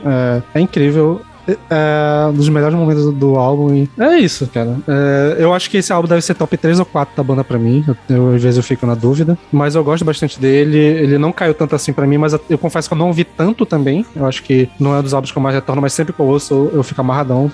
é, 0.04 0.42
é 0.54 0.60
incrível. 0.60 1.20
É 1.70 2.26
um 2.30 2.32
dos 2.32 2.48
melhores 2.48 2.74
momentos 2.74 3.12
do 3.12 3.36
álbum. 3.36 3.74
E 3.74 3.88
é 3.98 4.16
isso, 4.16 4.46
cara. 4.46 4.76
É, 4.88 5.36
eu 5.38 5.52
acho 5.52 5.68
que 5.68 5.76
esse 5.76 5.92
álbum 5.92 6.08
deve 6.08 6.22
ser 6.22 6.34
top 6.34 6.56
3 6.56 6.78
ou 6.78 6.86
4 6.86 7.14
da 7.14 7.22
banda 7.22 7.44
pra 7.44 7.58
mim. 7.58 7.84
Eu, 8.08 8.34
às 8.34 8.42
vezes 8.42 8.56
eu 8.56 8.62
fico 8.62 8.86
na 8.86 8.94
dúvida. 8.94 9.36
Mas 9.52 9.74
eu 9.74 9.84
gosto 9.84 10.04
bastante 10.04 10.40
dele. 10.40 10.78
Ele 10.78 11.18
não 11.18 11.32
caiu 11.32 11.52
tanto 11.52 11.74
assim 11.74 11.92
pra 11.92 12.06
mim, 12.06 12.16
mas 12.16 12.32
eu 12.48 12.56
confesso 12.56 12.88
que 12.88 12.94
eu 12.94 12.98
não 12.98 13.08
ouvi 13.08 13.24
tanto 13.24 13.66
também. 13.66 14.06
Eu 14.16 14.24
acho 14.26 14.42
que 14.42 14.70
não 14.80 14.94
é 14.94 15.00
um 15.00 15.02
dos 15.02 15.12
álbuns 15.12 15.30
que 15.30 15.36
eu 15.36 15.42
mais 15.42 15.54
retorno, 15.54 15.82
mas 15.82 15.92
sempre 15.92 16.14
que 16.14 16.20
eu 16.20 16.26
ouço, 16.26 16.54
eu, 16.54 16.70
eu 16.76 16.82
fico 16.82 17.00
amarradão 17.00 17.52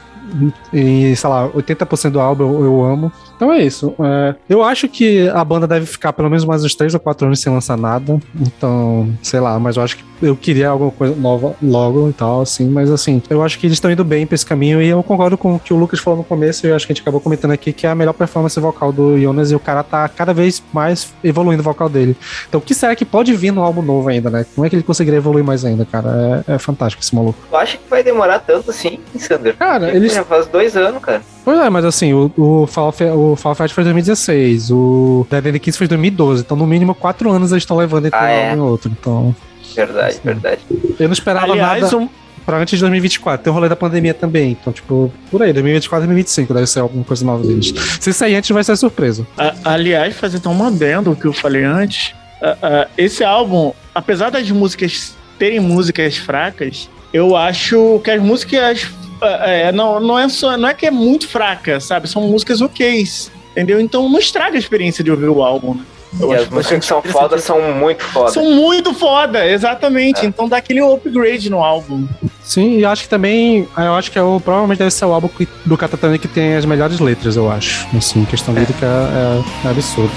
e, 0.72 1.14
sei 1.16 1.31
lá, 1.31 1.48
80% 1.48 2.10
do 2.10 2.20
álbum 2.20 2.44
eu, 2.44 2.64
eu, 2.64 2.85
amo. 2.85 3.12
Então 3.41 3.51
é 3.51 3.62
isso. 3.62 3.95
É, 3.99 4.35
eu 4.51 4.62
acho 4.62 4.87
que 4.87 5.27
a 5.31 5.43
banda 5.43 5.67
deve 5.67 5.87
ficar 5.87 6.12
pelo 6.12 6.29
menos 6.29 6.45
mais 6.45 6.62
uns 6.62 6.75
3 6.75 6.93
ou 6.93 7.01
4 7.01 7.27
anos 7.27 7.41
sem 7.41 7.51
lançar 7.51 7.75
nada. 7.75 8.21
Então, 8.39 9.09
sei 9.23 9.41
lá, 9.41 9.59
mas 9.59 9.79
eu 9.79 9.83
acho 9.83 9.97
que 9.97 10.05
eu 10.21 10.37
queria 10.37 10.69
alguma 10.69 10.91
coisa 10.91 11.17
nova 11.17 11.55
logo 11.62 12.11
e 12.11 12.12
tal, 12.12 12.43
assim. 12.43 12.69
Mas 12.69 12.91
assim, 12.91 13.23
eu 13.31 13.43
acho 13.43 13.59
que 13.59 13.67
eles 13.67 13.77
estão 13.77 13.91
indo 13.91 14.05
bem 14.05 14.27
pra 14.27 14.35
esse 14.35 14.45
caminho 14.45 14.83
e 14.83 14.89
eu 14.89 15.03
concordo 15.03 15.39
com 15.39 15.55
o 15.55 15.59
que 15.59 15.73
o 15.73 15.77
Lucas 15.79 16.01
falou 16.01 16.19
no 16.19 16.25
começo 16.25 16.67
e 16.67 16.69
eu 16.69 16.77
acho 16.77 16.87
que 16.87 16.93
a 16.93 16.95
gente 16.95 17.01
acabou 17.01 17.19
comentando 17.19 17.53
aqui 17.53 17.73
que 17.73 17.87
é 17.87 17.91
a 17.91 17.95
melhor 17.95 18.12
performance 18.12 18.61
vocal 18.61 18.93
do 18.93 19.19
Jonas 19.19 19.51
e 19.51 19.55
o 19.55 19.59
cara 19.59 19.83
tá 19.83 20.07
cada 20.07 20.35
vez 20.35 20.62
mais 20.71 21.11
evoluindo 21.25 21.62
o 21.62 21.65
vocal 21.65 21.89
dele. 21.89 22.15
Então, 22.47 22.61
o 22.61 22.62
que 22.62 22.75
será 22.75 22.95
que 22.95 23.07
pode 23.07 23.35
vir 23.35 23.53
no 23.53 23.62
álbum 23.62 23.81
novo 23.81 24.11
ainda, 24.11 24.29
né? 24.29 24.45
Como 24.55 24.67
é 24.67 24.69
que 24.69 24.77
ele 24.77 24.83
conseguiria 24.83 25.17
evoluir 25.17 25.43
mais 25.47 25.65
ainda, 25.65 25.87
cara? 25.87 26.45
É, 26.47 26.57
é 26.57 26.59
fantástico 26.59 27.03
esse 27.03 27.15
maluco. 27.15 27.39
Eu 27.51 27.57
acho 27.57 27.79
que 27.79 27.89
vai 27.89 28.03
demorar 28.03 28.41
tanto 28.41 28.71
assim, 28.71 29.01
Sander. 29.17 29.57
Cara, 29.57 29.97
eles 29.97 30.12
já 30.12 30.25
faz 30.25 30.47
dois 30.47 30.77
anos, 30.77 31.01
cara. 31.03 31.23
Pois 31.51 31.59
é, 31.59 31.68
mas 31.68 31.85
assim, 31.85 32.12
o, 32.12 32.31
o, 32.36 32.64
Fall, 32.68 32.94
o 33.12 33.35
Fall 33.35 33.56
foi 33.56 33.82
2016, 33.82 34.70
o 34.70 35.27
Dead 35.28 35.47
End 35.47 35.59
Kiss 35.59 35.77
foi 35.77 35.89
2012, 35.89 36.43
então 36.43 36.56
no 36.56 36.64
mínimo 36.64 36.94
quatro 36.94 37.28
anos 37.28 37.51
eles 37.51 37.64
estão 37.64 37.77
levando 37.77 38.06
entre 38.06 38.16
ah, 38.16 38.22
um 38.22 38.28
é? 38.28 38.55
e 38.55 38.59
outro, 38.60 38.89
então... 38.89 39.35
Verdade, 39.74 40.10
assim, 40.10 40.20
verdade. 40.22 40.60
Eu 40.97 41.09
não 41.09 41.12
esperava 41.12 41.51
Aliás, 41.51 41.82
nada 41.82 41.97
um... 41.97 42.09
pra 42.47 42.56
antes 42.59 42.78
de 42.78 42.85
2024, 42.85 43.43
tem 43.43 43.51
o 43.51 43.55
rolê 43.55 43.68
da 43.68 43.74
pandemia 43.74 44.14
também, 44.14 44.52
então 44.52 44.72
tipo, 44.72 45.12
por 45.28 45.43
aí, 45.43 45.52
2024 45.52 46.06
2025 46.06 46.55
deve 46.55 46.66
ser 46.68 46.78
alguma 46.78 47.02
coisa 47.02 47.24
nova 47.24 47.43
deles. 47.43 47.74
Se 47.98 48.12
sair 48.12 48.36
antes 48.36 48.48
vai 48.51 48.62
ser 48.62 48.77
surpresa. 48.77 49.27
aliás, 49.64 50.14
fazer 50.14 50.36
então 50.36 50.52
uma 50.52 50.68
adendo 50.68 51.10
o 51.10 51.16
que 51.16 51.24
eu 51.24 51.32
falei 51.32 51.64
antes, 51.64 52.14
uh, 52.40 52.85
uh, 52.85 52.90
esse 52.97 53.24
álbum, 53.24 53.72
apesar 53.93 54.31
das 54.31 54.48
músicas 54.52 55.16
terem 55.36 55.59
músicas 55.59 56.16
fracas, 56.16 56.89
eu 57.12 57.35
acho 57.35 58.01
que 58.05 58.10
as 58.12 58.22
músicas 58.22 58.86
é, 59.23 59.69
é, 59.69 59.73
não, 59.73 60.01
não, 60.01 60.19
é 60.19 60.29
só, 60.29 60.57
não 60.57 60.69
é 60.69 60.75
que 60.75 60.87
é 60.87 60.91
muito 60.91 61.29
fraca, 61.29 61.81
sabe? 61.81 62.09
São 62.09 62.23
músicas 62.23 62.61
ok, 62.61 63.05
entendeu? 63.53 63.81
Então 63.81 64.09
não 64.09 64.19
estraga 64.19 64.57
a 64.57 64.59
experiência 64.59 65.03
de 65.03 65.11
ouvir 65.11 65.29
o 65.29 65.43
álbum, 65.43 65.75
né? 65.75 65.85
Eu 66.19 66.33
e 66.33 66.37
as 66.37 66.49
músicas 66.49 66.81
que 66.81 66.87
são 66.87 67.03
foda 67.03 67.39
são 67.39 67.61
muito 67.75 68.03
foda. 68.03 68.33
São 68.33 68.51
muito 68.51 68.93
foda, 68.93 69.47
exatamente. 69.47 70.25
É. 70.25 70.25
Então 70.27 70.49
dá 70.49 70.57
aquele 70.57 70.81
upgrade 70.81 71.49
no 71.49 71.63
álbum. 71.63 72.07
Sim, 72.43 72.79
e 72.79 72.85
acho 72.85 73.05
que 73.05 73.09
também. 73.09 73.69
Eu 73.77 73.95
acho 73.95 74.11
que 74.11 74.19
é 74.19 74.23
o, 74.23 74.41
provavelmente 74.41 74.79
deve 74.79 74.91
ser 74.91 75.05
o 75.05 75.13
álbum 75.13 75.31
do 75.65 75.77
Catatonic 75.77 76.27
que 76.27 76.35
tem 76.35 76.57
as 76.57 76.65
melhores 76.65 76.99
letras, 76.99 77.37
eu 77.37 77.51
acho. 77.51 77.87
Assim, 77.97 78.25
questão 78.25 78.53
lírica 78.55 78.87
é, 78.87 79.69
é 79.69 79.71
absurdo. 79.71 80.11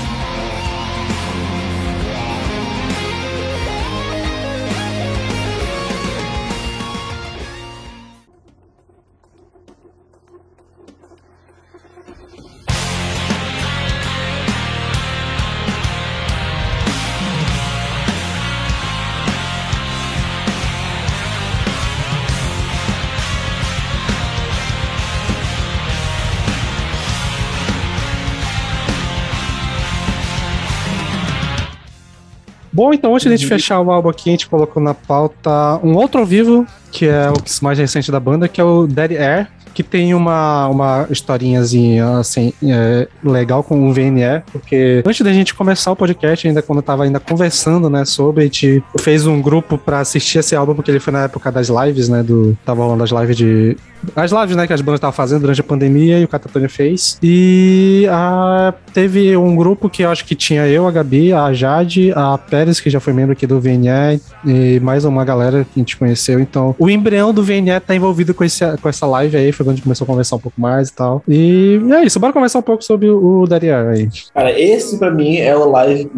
Bom, 32.83 32.93
então 32.93 33.13
antes 33.13 33.25
de 33.25 33.33
a 33.33 33.37
gente 33.37 33.47
fechar 33.47 33.79
o 33.79 33.89
álbum 33.89 34.09
aqui, 34.09 34.29
a 34.29 34.33
gente 34.33 34.49
colocou 34.49 34.83
na 34.83 34.93
pauta 34.93 35.79
um 35.81 35.95
outro 35.95 36.19
ao 36.19 36.25
vivo, 36.25 36.67
que 36.91 37.05
é 37.05 37.29
o 37.29 37.63
mais 37.63 37.79
recente 37.79 38.11
da 38.11 38.19
banda, 38.19 38.45
que 38.49 38.59
é 38.59 38.63
o 38.65 38.85
Dead 38.85 39.13
Air, 39.13 39.47
que 39.73 39.81
tem 39.81 40.13
uma, 40.13 40.67
uma 40.67 41.07
historinhazinha 41.09 42.17
assim, 42.17 42.51
é, 42.61 43.07
legal 43.23 43.63
com 43.63 43.89
o 43.89 43.93
VNE, 43.93 44.43
porque 44.51 45.01
antes 45.07 45.21
da 45.21 45.31
gente 45.31 45.55
começar 45.55 45.93
o 45.93 45.95
podcast, 45.95 46.45
ainda 46.45 46.61
quando 46.61 46.79
eu 46.79 46.83
tava 46.83 47.05
ainda 47.05 47.21
conversando, 47.21 47.89
né, 47.89 48.03
sobre, 48.03 48.41
a 48.41 48.45
gente 48.47 48.83
fez 48.99 49.25
um 49.25 49.41
grupo 49.41 49.77
para 49.77 50.01
assistir 50.01 50.39
esse 50.39 50.53
álbum, 50.53 50.75
porque 50.75 50.91
ele 50.91 50.99
foi 50.99 51.13
na 51.13 51.23
época 51.23 51.49
das 51.53 51.69
lives, 51.69 52.09
né, 52.09 52.21
do, 52.21 52.57
tava 52.65 52.83
rolando 52.83 53.05
as 53.05 53.11
lives 53.11 53.37
de 53.37 53.77
as 54.15 54.31
lives, 54.31 54.55
né, 54.55 54.67
que 54.67 54.73
as 54.73 54.81
bandas 54.81 54.97
estavam 54.97 55.13
fazendo 55.13 55.41
durante 55.41 55.61
a 55.61 55.63
pandemia 55.63 56.19
e 56.19 56.23
o 56.23 56.27
Catatonia 56.27 56.69
fez. 56.69 57.17
E 57.21 58.07
a, 58.09 58.73
teve 58.93 59.35
um 59.37 59.55
grupo 59.55 59.89
que 59.89 60.03
eu 60.03 60.09
acho 60.09 60.25
que 60.25 60.35
tinha 60.35 60.67
eu, 60.67 60.87
a 60.87 60.91
Gabi, 60.91 61.33
a 61.33 61.53
Jade, 61.53 62.11
a 62.15 62.37
Pérez, 62.37 62.79
que 62.79 62.89
já 62.89 62.99
foi 62.99 63.13
membro 63.13 63.33
aqui 63.33 63.47
do 63.47 63.59
VNE, 63.59 64.21
e 64.45 64.79
mais 64.81 65.05
uma 65.05 65.23
galera 65.23 65.63
que 65.63 65.79
a 65.79 65.79
gente 65.79 65.97
conheceu. 65.97 66.39
Então, 66.39 66.75
o 66.77 66.89
embrião 66.89 67.33
do 67.33 67.43
VNE 67.43 67.79
tá 67.79 67.95
envolvido 67.95 68.33
com, 68.33 68.43
esse, 68.43 68.65
com 68.77 68.89
essa 68.89 69.05
live 69.05 69.37
aí, 69.37 69.51
foi 69.51 69.65
quando 69.65 69.73
a 69.73 69.75
gente 69.75 69.83
começou 69.83 70.05
a 70.05 70.07
conversar 70.07 70.35
um 70.35 70.39
pouco 70.39 70.59
mais 70.59 70.89
e 70.89 70.93
tal. 70.93 71.23
E 71.27 71.79
é 71.91 72.05
isso, 72.05 72.19
bora 72.19 72.33
conversar 72.33 72.59
um 72.59 72.63
pouco 72.63 72.83
sobre 72.83 73.09
o 73.09 73.45
Darian 73.47 73.89
aí. 73.89 74.09
Cara, 74.33 74.57
esse 74.59 74.97
pra 74.97 75.11
mim 75.11 75.37
é 75.37 75.55
o 75.55 75.69
live, 75.69 76.09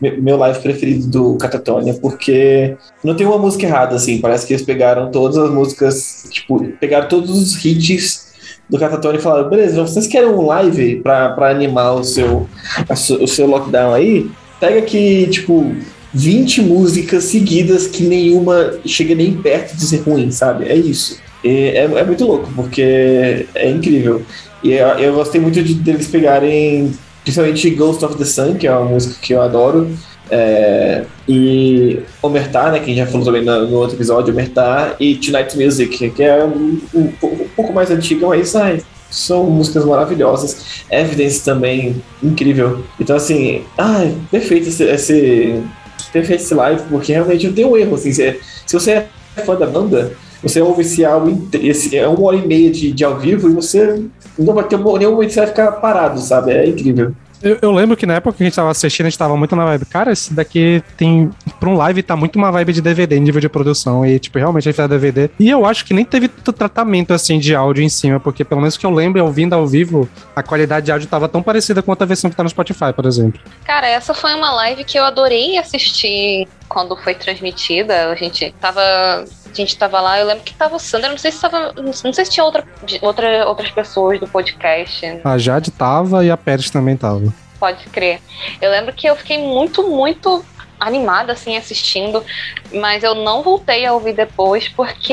meu 0.00 0.36
live 0.36 0.60
preferido 0.60 1.06
do 1.06 1.36
Catatonia, 1.36 1.94
porque 1.94 2.76
não 3.02 3.14
tem 3.14 3.26
uma 3.26 3.38
música 3.38 3.66
errada, 3.66 3.96
assim, 3.96 4.20
parece 4.20 4.46
que 4.46 4.52
eles 4.52 4.64
pegaram 4.64 5.10
todas 5.10 5.36
as 5.36 5.50
músicas, 5.50 6.28
tipo, 6.30 6.64
pegaram 6.80 7.08
todos 7.08 7.31
os 7.32 7.64
hits 7.64 8.32
do 8.68 8.78
Catatone 8.78 9.18
e 9.18 9.20
falaram: 9.20 9.48
beleza, 9.48 9.82
vocês 9.82 10.06
querem 10.06 10.28
um 10.28 10.46
live 10.46 10.96
para 10.96 11.50
animar 11.50 11.94
o 11.94 12.04
seu, 12.04 12.48
o 13.20 13.26
seu 13.26 13.46
lockdown 13.46 13.94
aí? 13.94 14.30
Pega 14.60 14.78
aqui, 14.78 15.26
tipo, 15.30 15.74
20 16.14 16.62
músicas 16.62 17.24
seguidas 17.24 17.86
que 17.86 18.04
nenhuma 18.04 18.78
chega 18.84 19.14
nem 19.14 19.34
perto 19.34 19.76
de 19.76 19.84
ser 19.84 19.98
ruim, 19.98 20.30
sabe? 20.30 20.66
É 20.66 20.76
isso. 20.76 21.18
É, 21.44 21.78
é, 21.78 22.04
muito 22.04 22.24
louco, 22.24 22.48
porque 22.54 23.46
é 23.54 23.68
incrível. 23.68 24.22
E 24.62 24.72
eu, 24.72 24.88
eu 24.88 25.14
gostei 25.14 25.40
muito 25.40 25.62
de 25.62 25.74
deles 25.74 26.06
pegarem, 26.06 26.92
principalmente 27.24 27.68
Ghost 27.70 28.04
of 28.04 28.16
the 28.16 28.24
Sun, 28.24 28.54
que 28.54 28.66
é 28.66 28.72
uma 28.72 28.88
música 28.88 29.16
que 29.20 29.34
eu 29.34 29.42
adoro 29.42 29.90
é, 30.34 31.04
e 31.28 31.98
Omertá, 32.22 32.72
né, 32.72 32.78
que 32.78 32.86
a 32.86 32.88
gente 32.88 32.96
já 32.96 33.06
falou 33.06 33.26
também 33.26 33.44
no, 33.44 33.66
no 33.68 33.76
outro 33.76 33.96
episódio, 33.96 34.32
Omertá 34.32 34.96
e 34.98 35.14
Tonight 35.16 35.62
Music, 35.62 36.10
que 36.10 36.22
é 36.22 36.42
um, 36.42 36.80
um, 36.94 37.12
um 37.22 37.48
pouco 37.54 37.70
mais 37.70 37.90
antiga, 37.90 38.26
mas 38.26 38.56
ai, 38.56 38.82
são 39.10 39.44
músicas 39.44 39.84
maravilhosas. 39.84 40.84
Evidence 40.90 41.44
também, 41.44 42.02
incrível. 42.22 42.82
Então, 42.98 43.14
assim, 43.14 43.62
ai, 43.76 44.16
perfeito 44.30 44.70
esse, 44.70 44.84
esse, 44.84 45.62
perfeito 46.10 46.40
esse 46.40 46.54
live, 46.54 46.82
porque 46.88 47.12
realmente 47.12 47.46
não 47.46 47.54
tem 47.54 47.66
um 47.66 47.76
erro. 47.76 47.94
Assim, 47.94 48.10
se, 48.10 48.40
se 48.66 48.72
você 48.72 48.90
é 48.92 49.08
fã 49.44 49.54
da 49.54 49.66
banda, 49.66 50.12
você 50.42 50.62
ouve 50.62 50.80
esse 50.80 51.04
álbum, 51.04 51.46
esse, 51.52 51.94
é 51.94 52.08
uma 52.08 52.26
hora 52.26 52.36
e 52.36 52.46
meia 52.46 52.70
de, 52.70 52.90
de 52.90 53.04
ao 53.04 53.18
vivo 53.18 53.50
e 53.50 53.52
você 53.52 54.02
não 54.38 54.54
vai 54.54 54.64
ter 54.64 54.78
nenhum 54.78 55.12
momento 55.12 55.28
que 55.28 55.34
você 55.34 55.40
vai 55.40 55.48
ficar 55.48 55.72
parado, 55.72 56.18
sabe? 56.20 56.52
É 56.52 56.66
incrível. 56.66 57.14
Eu, 57.42 57.58
eu, 57.60 57.72
lembro 57.72 57.96
que 57.96 58.06
na 58.06 58.14
época 58.14 58.36
que 58.36 58.42
a 58.42 58.46
gente 58.46 58.54
tava 58.54 58.70
assistindo, 58.70 59.06
a 59.06 59.10
gente 59.10 59.18
tava 59.18 59.36
muito 59.36 59.56
na 59.56 59.64
vibe. 59.64 59.86
Cara, 59.86 60.12
esse 60.12 60.32
daqui 60.32 60.82
tem. 60.96 61.30
Pra 61.58 61.68
um 61.68 61.76
live 61.76 62.02
tá 62.02 62.14
muito 62.14 62.36
uma 62.36 62.50
vibe 62.52 62.72
de 62.72 62.80
DVD, 62.80 63.18
nível 63.18 63.40
de 63.40 63.48
produção. 63.48 64.06
E, 64.06 64.18
tipo, 64.18 64.38
realmente 64.38 64.68
a 64.68 64.70
gente 64.70 64.76
fez 64.76 64.88
DVD. 64.88 65.30
E 65.38 65.50
eu 65.50 65.66
acho 65.66 65.84
que 65.84 65.92
nem 65.92 66.04
teve 66.04 66.28
tanto 66.28 66.52
tratamento 66.52 67.12
assim 67.12 67.38
de 67.38 67.54
áudio 67.54 67.82
em 67.82 67.88
cima, 67.88 68.20
porque 68.20 68.44
pelo 68.44 68.60
menos 68.60 68.76
que 68.76 68.86
eu 68.86 68.90
lembro, 68.90 69.22
ouvindo 69.24 69.54
ao 69.54 69.66
vivo, 69.66 70.08
a 70.36 70.42
qualidade 70.42 70.86
de 70.86 70.92
áudio 70.92 71.08
tava 71.08 71.28
tão 71.28 71.42
parecida 71.42 71.82
com 71.82 71.92
a 71.92 72.04
versão 72.04 72.30
que 72.30 72.36
tá 72.36 72.42
no 72.42 72.48
Spotify, 72.48 72.92
por 72.94 73.06
exemplo. 73.06 73.40
Cara, 73.64 73.88
essa 73.88 74.14
foi 74.14 74.34
uma 74.34 74.52
live 74.52 74.84
que 74.84 74.98
eu 74.98 75.04
adorei 75.04 75.58
assistir 75.58 76.46
quando 76.68 76.96
foi 76.96 77.14
transmitida. 77.14 78.10
A 78.10 78.14
gente 78.14 78.54
tava 78.60 78.80
a 79.52 79.64
gente 79.64 79.76
tava 79.76 80.00
lá, 80.00 80.18
eu 80.18 80.26
lembro 80.26 80.44
que 80.44 80.54
tava 80.54 80.76
o 80.76 80.78
Sandra, 80.78 81.10
não 81.10 81.18
sei 81.18 81.30
se 81.30 81.40
tava. 81.40 81.72
Não 81.74 82.12
sei 82.12 82.24
se 82.24 82.30
tinha 82.30 82.44
outra, 82.44 82.64
outra, 83.00 83.46
outras 83.46 83.70
pessoas 83.70 84.18
do 84.18 84.26
podcast. 84.26 85.20
A 85.24 85.38
Jade 85.38 85.70
tava 85.70 86.24
e 86.24 86.30
a 86.30 86.36
Pérez 86.36 86.70
também 86.70 86.96
tava. 86.96 87.32
Pode 87.58 87.84
crer. 87.90 88.20
Eu 88.60 88.70
lembro 88.70 88.92
que 88.92 89.06
eu 89.06 89.14
fiquei 89.16 89.38
muito, 89.38 89.88
muito 89.88 90.44
animada 90.80 91.32
assim 91.32 91.56
assistindo, 91.56 92.24
mas 92.72 93.04
eu 93.04 93.14
não 93.14 93.42
voltei 93.42 93.86
a 93.86 93.92
ouvir 93.92 94.14
depois 94.14 94.68
porque 94.68 95.12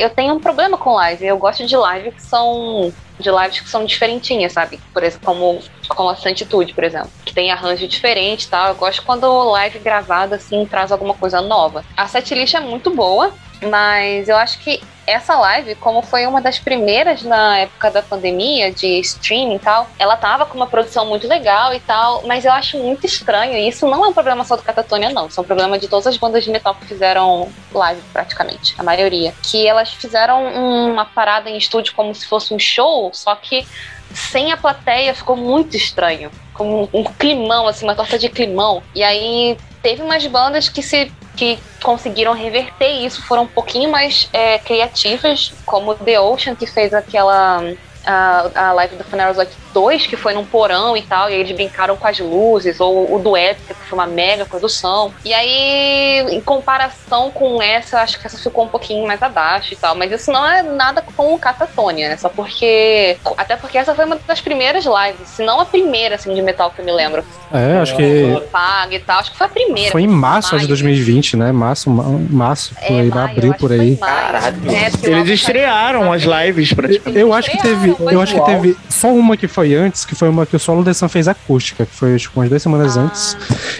eu 0.00 0.10
tenho 0.10 0.34
um 0.34 0.40
problema 0.40 0.76
com 0.76 0.94
live. 0.94 1.24
Eu 1.24 1.38
gosto 1.38 1.64
de 1.64 1.76
live 1.76 2.10
que 2.10 2.22
são 2.22 2.92
de 3.18 3.30
lives 3.30 3.60
que 3.60 3.68
são 3.68 3.84
diferentinhas, 3.84 4.52
sabe? 4.52 4.80
Por 4.92 5.02
exemplo, 5.02 5.26
como 5.26 5.60
como 5.94 6.10
a 6.10 6.16
Santitude, 6.16 6.74
por 6.74 6.84
exemplo, 6.84 7.10
que 7.24 7.34
tem 7.34 7.50
arranjo 7.50 7.86
diferente 7.86 8.44
e 8.44 8.48
tal. 8.48 8.68
Eu 8.68 8.74
gosto 8.74 9.02
quando 9.02 9.50
live 9.50 9.78
gravada 9.78 10.36
assim 10.36 10.64
traz 10.66 10.92
alguma 10.92 11.14
coisa 11.14 11.40
nova. 11.40 11.84
A 11.96 12.06
setlist 12.06 12.54
é 12.54 12.60
muito 12.60 12.90
boa, 12.90 13.32
mas 13.62 14.28
eu 14.28 14.36
acho 14.36 14.58
que 14.60 14.80
essa 15.06 15.34
live, 15.38 15.74
como 15.76 16.02
foi 16.02 16.26
uma 16.26 16.38
das 16.38 16.58
primeiras 16.58 17.22
na 17.22 17.60
época 17.60 17.90
da 17.90 18.02
pandemia, 18.02 18.70
de 18.70 19.00
streaming 19.00 19.54
e 19.54 19.58
tal, 19.58 19.88
ela 19.98 20.18
tava 20.18 20.44
com 20.44 20.54
uma 20.54 20.66
produção 20.66 21.06
muito 21.06 21.26
legal 21.26 21.72
e 21.72 21.80
tal, 21.80 22.22
mas 22.26 22.44
eu 22.44 22.52
acho 22.52 22.76
muito 22.76 23.06
estranho, 23.06 23.54
e 23.54 23.66
isso 23.66 23.88
não 23.88 24.04
é 24.04 24.08
um 24.08 24.12
problema 24.12 24.44
só 24.44 24.54
do 24.54 24.62
Catatonia, 24.62 25.08
não. 25.08 25.26
Isso 25.26 25.40
é 25.40 25.42
um 25.42 25.46
problema 25.46 25.78
de 25.78 25.88
todas 25.88 26.06
as 26.06 26.18
bandas 26.18 26.44
de 26.44 26.50
metal 26.50 26.74
que 26.74 26.84
fizeram 26.84 27.50
live, 27.72 28.02
praticamente, 28.12 28.74
a 28.76 28.82
maioria. 28.82 29.32
Que 29.42 29.66
elas 29.66 29.90
fizeram 29.90 30.44
uma 30.44 31.06
parada 31.06 31.48
em 31.48 31.56
estúdio 31.56 31.94
como 31.94 32.14
se 32.14 32.26
fosse 32.26 32.52
um 32.52 32.58
show, 32.58 33.10
só 33.14 33.34
que 33.34 33.66
sem 34.12 34.52
a 34.52 34.56
plateia 34.56 35.14
ficou 35.14 35.36
muito 35.36 35.76
estranho. 35.76 36.30
Com 36.54 36.82
um, 36.82 36.88
um 36.92 37.04
climão, 37.04 37.66
assim, 37.66 37.84
uma 37.84 37.94
torta 37.94 38.18
de 38.18 38.28
climão. 38.28 38.82
E 38.94 39.02
aí 39.02 39.56
teve 39.82 40.02
umas 40.02 40.26
bandas 40.26 40.68
que 40.68 40.82
se 40.82 41.10
que 41.36 41.56
conseguiram 41.80 42.32
reverter 42.32 42.90
isso, 42.90 43.22
foram 43.22 43.44
um 43.44 43.46
pouquinho 43.46 43.88
mais 43.88 44.28
é, 44.32 44.58
criativas, 44.58 45.52
como 45.64 45.94
The 45.94 46.18
Ocean, 46.18 46.56
que 46.56 46.66
fez 46.66 46.92
aquela 46.92 47.62
a, 48.08 48.68
a 48.68 48.72
live 48.72 48.96
do 48.96 49.04
Funeral 49.04 49.34
Like 49.34 49.52
2, 49.74 50.06
que 50.06 50.16
foi 50.16 50.32
num 50.32 50.44
porão 50.44 50.96
e 50.96 51.02
tal, 51.02 51.28
e 51.28 51.34
eles 51.34 51.52
brincaram 51.52 51.94
com 51.94 52.06
as 52.06 52.18
luzes, 52.18 52.80
ou 52.80 53.14
o 53.14 53.18
do 53.18 53.36
Épica, 53.36 53.74
que 53.74 53.84
foi 53.86 53.98
uma 53.98 54.06
mega 54.06 54.46
produção. 54.46 55.12
E 55.24 55.34
aí, 55.34 56.26
em 56.30 56.40
comparação 56.40 57.30
com 57.30 57.60
essa, 57.62 57.96
eu 57.96 58.00
acho 58.00 58.18
que 58.18 58.26
essa 58.26 58.38
ficou 58.38 58.64
um 58.64 58.68
pouquinho 58.68 59.06
mais 59.06 59.22
abaixo 59.22 59.74
e 59.74 59.76
tal, 59.76 59.94
mas 59.94 60.10
isso 60.10 60.32
não 60.32 60.48
é 60.48 60.62
nada 60.62 61.02
com 61.02 61.34
o 61.34 61.38
Catatonia, 61.38 62.08
né? 62.08 62.16
Só 62.16 62.30
porque. 62.30 63.18
Até 63.36 63.56
porque 63.56 63.76
essa 63.76 63.94
foi 63.94 64.06
uma 64.06 64.18
das 64.26 64.40
primeiras 64.40 64.84
lives, 64.86 65.28
se 65.28 65.44
não 65.44 65.60
a 65.60 65.66
primeira, 65.66 66.14
assim, 66.14 66.34
de 66.34 66.40
metal 66.40 66.70
que 66.70 66.80
eu 66.80 66.84
me 66.86 66.92
lembro. 66.92 67.22
É, 67.52 67.78
acho 67.78 67.94
que. 67.94 68.42
Paga 68.50 68.94
e 68.94 69.00
tal, 69.00 69.18
acho 69.18 69.32
que 69.32 69.36
foi 69.36 69.46
a 69.46 69.50
primeira. 69.50 69.92
Foi 69.92 70.02
em 70.02 70.08
março 70.08 70.58
de 70.58 70.66
2020, 70.66 71.36
né? 71.36 71.52
Março, 71.52 71.90
março, 71.90 72.74
é, 72.80 72.86
foi 72.86 73.02
maio, 73.02 73.30
abril 73.30 73.54
por 73.54 73.70
aí. 73.70 73.96
Caralho. 73.96 74.56
É, 74.70 75.10
eles 75.10 75.28
estrearam 75.28 76.10
as 76.10 76.22
lives 76.22 76.72
praticamente. 76.72 77.18
Eu 77.18 77.34
acho 77.34 77.50
que 77.50 77.58
teve 77.58 77.97
eu 78.00 78.20
acho 78.20 78.34
que 78.34 78.40
teve 78.44 78.76
só 78.88 79.12
uma 79.12 79.36
que 79.36 79.48
foi 79.48 79.74
antes, 79.74 80.04
que 80.04 80.14
foi 80.14 80.28
uma 80.28 80.46
que 80.46 80.56
o 80.56 80.58
Solo 80.58 80.94
Sun 80.94 81.08
fez 81.08 81.28
acústica, 81.28 81.84
que 81.84 81.94
foi 81.94 82.16
tipo, 82.16 82.38
umas 82.38 82.48
duas 82.48 82.62
semanas 82.62 82.96
ah. 82.96 83.02
antes. 83.02 83.36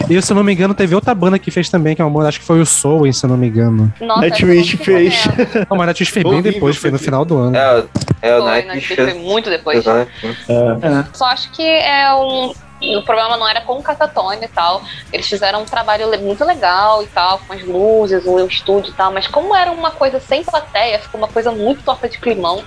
E 0.09 0.21
se 0.21 0.31
eu 0.31 0.35
não 0.35 0.43
me 0.43 0.53
engano, 0.53 0.73
teve 0.73 0.95
outra 0.95 1.13
banda 1.13 1.39
que 1.39 1.51
fez 1.51 1.69
também, 1.69 1.95
que 1.95 2.01
é 2.01 2.05
uma 2.05 2.11
banda, 2.11 2.29
acho 2.29 2.39
que 2.39 2.45
foi 2.45 2.59
o 2.59 2.65
Soul, 2.65 3.11
se 3.13 3.25
eu 3.25 3.29
não 3.29 3.37
me 3.37 3.47
engano. 3.47 3.91
Nossa, 4.01 4.21
Nightwish 4.21 4.77
fez. 4.77 5.25
Não, 5.69 5.77
mas 5.77 5.87
Nightwish 5.87 6.11
fez 6.11 6.25
bem 6.25 6.41
depois, 6.41 6.77
foi 6.77 6.91
no 6.91 6.99
final 6.99 7.23
do 7.23 7.37
ano. 7.37 7.55
É, 7.55 7.83
é 8.21 8.37
o 8.37 8.45
Nightwish 8.45 8.95
foi 8.95 9.13
muito 9.13 9.49
depois. 9.49 9.85
É. 9.85 10.07
É. 10.49 11.05
Só 11.13 11.25
acho 11.25 11.51
que 11.51 11.63
é 11.63 12.13
um 12.13 12.53
o 12.81 13.03
problema 13.03 13.37
não 13.37 13.47
era 13.47 13.61
com 13.61 13.73
o 13.73 13.83
Catatone 13.83 14.45
e 14.45 14.47
tal. 14.47 14.81
Eles 15.11 15.27
fizeram 15.27 15.61
um 15.61 15.65
trabalho 15.65 16.07
muito 16.21 16.43
legal 16.45 17.03
e 17.03 17.07
tal, 17.07 17.39
com 17.39 17.53
as 17.53 17.63
luzes, 17.63 18.25
o 18.25 18.39
estúdio 18.45 18.91
e 18.91 18.93
tal, 18.93 19.11
mas 19.11 19.27
como 19.27 19.55
era 19.55 19.71
uma 19.71 19.91
coisa 19.91 20.19
sem 20.19 20.43
plateia, 20.43 20.99
ficou 20.99 21.19
uma 21.19 21.27
coisa 21.27 21.51
muito 21.51 21.83
torta 21.83 22.07
de 22.07 22.17
climão. 22.17 22.63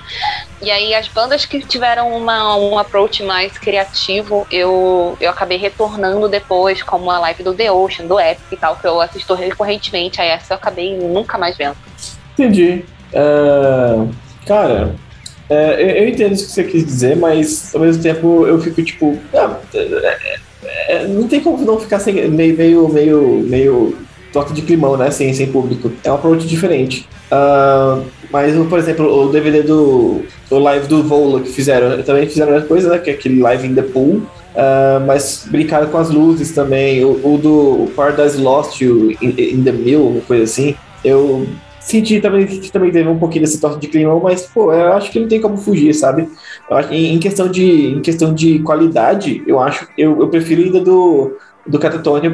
E 0.60 0.70
aí 0.70 0.94
as 0.94 1.08
bandas 1.08 1.44
que 1.44 1.60
tiveram 1.60 2.16
uma, 2.16 2.56
um 2.56 2.78
approach 2.78 3.22
mais 3.22 3.56
criativo, 3.58 4.46
eu, 4.50 5.16
eu 5.20 5.30
acabei 5.30 5.58
retornando 5.58 6.28
depois, 6.28 6.82
como 6.82 7.10
a 7.10 7.18
live 7.18 7.42
do 7.42 7.54
The 7.54 7.72
Ocean, 7.72 8.06
do 8.06 8.20
Epic 8.20 8.52
e 8.52 8.56
tal, 8.56 8.76
que 8.76 8.86
eu 8.86 9.00
assisto 9.00 9.34
recorrentemente. 9.34 10.20
Aí 10.20 10.28
essa 10.28 10.54
eu 10.54 10.56
acabei 10.58 10.96
nunca 10.96 11.38
mais 11.38 11.56
vendo. 11.56 11.76
Entendi. 12.32 12.84
Uh, 13.12 14.10
cara, 14.46 14.94
é, 15.52 16.02
eu, 16.02 16.08
entendo 16.08 16.32
isso 16.32 16.46
que 16.46 16.52
você 16.52 16.64
quis 16.64 16.84
dizer, 16.84 17.16
mas 17.16 17.74
ao 17.74 17.80
mesmo 17.80 18.02
tempo 18.02 18.46
eu 18.46 18.58
fico 18.60 18.82
tipo. 18.82 19.18
Ah, 19.34 19.58
é, 19.74 20.18
é, 20.88 21.06
não 21.06 21.28
tem 21.28 21.40
como 21.40 21.62
não 21.64 21.78
ficar 21.78 21.98
sem, 21.98 22.14
meio, 22.30 22.56
meio, 22.56 22.88
meio, 22.88 23.44
meio 23.46 23.98
torta 24.32 24.54
de 24.54 24.62
climão, 24.62 24.96
né? 24.96 25.10
Sem, 25.10 25.32
sem 25.34 25.48
público. 25.48 25.92
É 26.02 26.10
um 26.10 26.14
approach 26.14 26.46
diferente. 26.46 27.06
Uh, 27.30 28.04
mas, 28.30 28.54
por 28.66 28.78
exemplo, 28.78 29.24
o 29.24 29.30
DVD 29.30 29.62
do 29.62 30.22
o 30.50 30.58
live 30.58 30.86
do 30.86 31.02
Vola 31.02 31.40
que 31.40 31.50
fizeram, 31.50 32.02
também 32.02 32.26
fizeram 32.26 32.52
a 32.52 32.54
mesma 32.54 32.68
coisa, 32.68 32.90
né? 32.90 32.98
Que 32.98 33.10
é 33.10 33.12
aquele 33.12 33.40
live 33.40 33.68
in 33.68 33.74
the 33.74 33.82
pool. 33.82 34.22
Uh, 34.54 35.04
mas 35.06 35.46
brincaram 35.50 35.88
com 35.88 35.98
as 35.98 36.10
luzes 36.10 36.52
também. 36.52 37.04
O, 37.04 37.10
o 37.10 37.38
do 37.38 37.92
Paradise 37.94 38.38
Lost 38.38 38.80
in, 38.80 39.16
in 39.20 39.62
the 39.62 39.72
Mill, 39.72 40.06
uma 40.06 40.20
coisa 40.22 40.44
assim. 40.44 40.74
Eu 41.04 41.46
Senti 41.84 42.20
também 42.20 42.46
que 42.46 42.70
também 42.70 42.90
teve 42.90 43.08
um 43.08 43.18
pouquinho 43.18 43.44
desse 43.44 43.60
toque 43.60 43.80
de 43.80 43.88
climão, 43.88 44.20
mas, 44.20 44.42
pô, 44.46 44.72
eu 44.72 44.92
acho 44.92 45.10
que 45.10 45.18
não 45.18 45.28
tem 45.28 45.40
como 45.40 45.56
fugir, 45.56 45.92
sabe? 45.92 46.28
Acho, 46.70 46.92
em, 46.92 47.18
questão 47.18 47.48
de, 47.48 47.94
em 47.94 48.00
questão 48.00 48.32
de 48.32 48.60
qualidade, 48.60 49.42
eu 49.46 49.58
acho 49.58 49.88
eu, 49.98 50.20
eu 50.20 50.28
prefiro 50.28 50.62
ainda 50.62 50.80
do, 50.80 51.36
do 51.66 51.78
Catatonia 51.78 52.32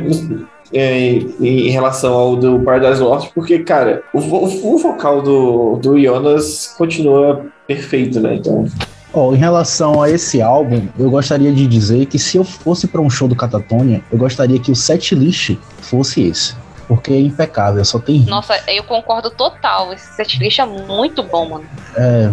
é, 0.73 1.09
em, 1.09 1.35
em, 1.41 1.71
relação 1.71 2.13
ao 2.13 2.37
do 2.37 2.61
Paradise 2.61 3.03
Lost, 3.03 3.31
porque, 3.35 3.61
cara, 3.61 4.03
o, 4.13 4.19
o, 4.19 4.75
o, 4.75 4.79
vocal 4.79 5.23
do, 5.23 5.77
do 5.77 5.99
Jonas 5.99 6.75
continua 6.77 7.47
perfeito, 7.67 8.21
né? 8.21 8.35
Então. 8.35 8.67
Oh, 9.15 9.33
em 9.33 9.39
relação 9.39 10.03
a 10.03 10.11
esse 10.11 10.43
álbum, 10.43 10.87
eu 10.99 11.11
gostaria 11.11 11.51
de 11.51 11.67
dizer 11.67 12.05
que 12.07 12.19
se 12.19 12.37
eu 12.37 12.45
fosse 12.45 12.87
para 12.87 13.01
um 13.01 13.09
show 13.09 13.27
do 13.27 13.35
Catatonia, 13.35 14.03
eu 14.13 14.19
gostaria 14.19 14.59
que 14.59 14.71
o 14.71 14.77
set 14.77 15.15
list 15.15 15.57
fosse 15.81 16.23
esse 16.23 16.55
porque 16.89 17.13
é 17.13 17.21
impecável, 17.21 17.85
só 17.85 17.99
tem. 17.99 18.23
Nossa, 18.23 18.59
eu 18.67 18.83
concordo 18.83 19.31
total. 19.31 19.93
Esse 19.93 20.15
setlist 20.15 20.59
é 20.59 20.65
muito 20.65 21.23
bom, 21.23 21.51
mano. 21.51 21.65
É, 21.95 22.33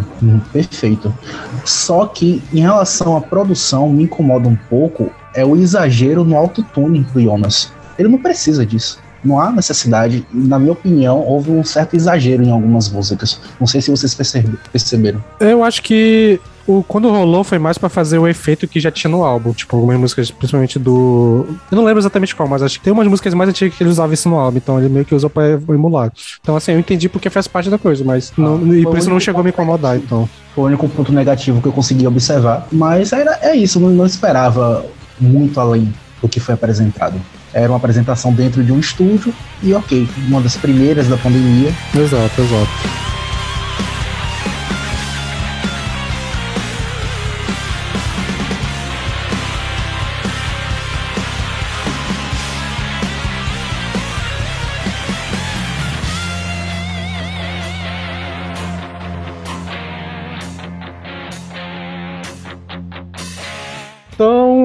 perfeito. 0.53 1.13
Só 1.65 2.05
que 2.07 2.41
em 2.53 2.61
relação 2.61 3.17
à 3.17 3.21
produção, 3.21 3.89
me 3.89 4.03
incomoda 4.03 4.47
um 4.47 4.55
pouco 4.55 5.11
é 5.35 5.45
o 5.45 5.57
exagero 5.57 6.23
no 6.23 6.37
autotune 6.37 7.01
do 7.13 7.21
Jonas. 7.21 7.71
Ele 7.99 8.07
não 8.07 8.17
precisa 8.17 8.65
disso. 8.65 8.99
Não 9.23 9.39
há 9.39 9.51
necessidade. 9.51 10.25
Na 10.31 10.57
minha 10.57 10.71
opinião, 10.71 11.19
houve 11.19 11.51
um 11.51 11.63
certo 11.63 11.95
exagero 11.95 12.43
em 12.43 12.51
algumas 12.51 12.89
músicas. 12.89 13.39
Não 13.59 13.67
sei 13.67 13.81
se 13.81 13.91
vocês 13.91 14.15
perceberam. 14.71 15.21
Eu 15.39 15.63
acho 15.63 15.81
que 15.81 16.39
o, 16.67 16.83
quando 16.83 17.09
rolou 17.09 17.43
foi 17.43 17.59
mais 17.59 17.77
para 17.77 17.89
fazer 17.89 18.17
o 18.17 18.27
efeito 18.27 18.67
que 18.67 18.79
já 18.79 18.89
tinha 18.89 19.09
no 19.09 19.23
álbum. 19.23 19.53
Tipo, 19.53 19.75
algumas 19.75 19.97
músicas, 19.97 20.31
principalmente 20.31 20.79
do. 20.79 21.45
Eu 21.71 21.75
não 21.75 21.83
lembro 21.83 21.99
exatamente 21.99 22.35
qual, 22.35 22.47
mas 22.47 22.63
acho 22.63 22.79
que 22.79 22.83
tem 22.83 22.93
umas 22.93 23.07
músicas 23.07 23.33
mais 23.33 23.49
antigas 23.49 23.75
que 23.75 23.83
ele 23.83 23.89
usava 23.89 24.13
isso 24.13 24.27
no 24.29 24.37
álbum, 24.37 24.57
então 24.57 24.79
ele 24.79 24.89
meio 24.89 25.05
que 25.05 25.13
usou 25.13 25.29
pra 25.29 25.43
emular. 25.69 26.11
Então, 26.41 26.55
assim, 26.55 26.71
eu 26.71 26.79
entendi 26.79 27.07
porque 27.07 27.29
faz 27.29 27.47
parte 27.47 27.69
da 27.69 27.77
coisa, 27.77 28.03
mas 28.03 28.33
não, 28.37 28.55
ah, 28.55 28.77
e 28.77 28.83
por 28.83 28.97
isso 28.97 29.09
não 29.09 29.19
chegou 29.19 29.41
a 29.41 29.43
me 29.43 29.49
incomodar, 29.49 29.97
então. 29.97 30.27
Foi 30.53 30.63
o 30.63 30.67
único 30.67 30.87
ponto 30.89 31.11
negativo 31.11 31.61
que 31.61 31.67
eu 31.67 31.73
consegui 31.73 32.07
observar. 32.07 32.67
Mas 32.71 33.11
era, 33.11 33.39
é 33.41 33.55
isso, 33.55 33.79
não, 33.79 33.89
não 33.89 34.05
esperava 34.05 34.85
muito 35.19 35.59
além 35.59 35.93
do 36.21 36.27
que 36.27 36.39
foi 36.39 36.55
apresentado. 36.55 37.19
Era 37.53 37.69
uma 37.69 37.77
apresentação 37.77 38.33
dentro 38.33 38.63
de 38.63 38.71
um 38.71 38.79
estúdio 38.79 39.33
e 39.61 39.73
ok, 39.73 40.07
uma 40.27 40.41
das 40.41 40.57
primeiras 40.57 41.07
da 41.07 41.17
pandemia. 41.17 41.73
Exato, 41.93 42.41
exato. 42.41 43.24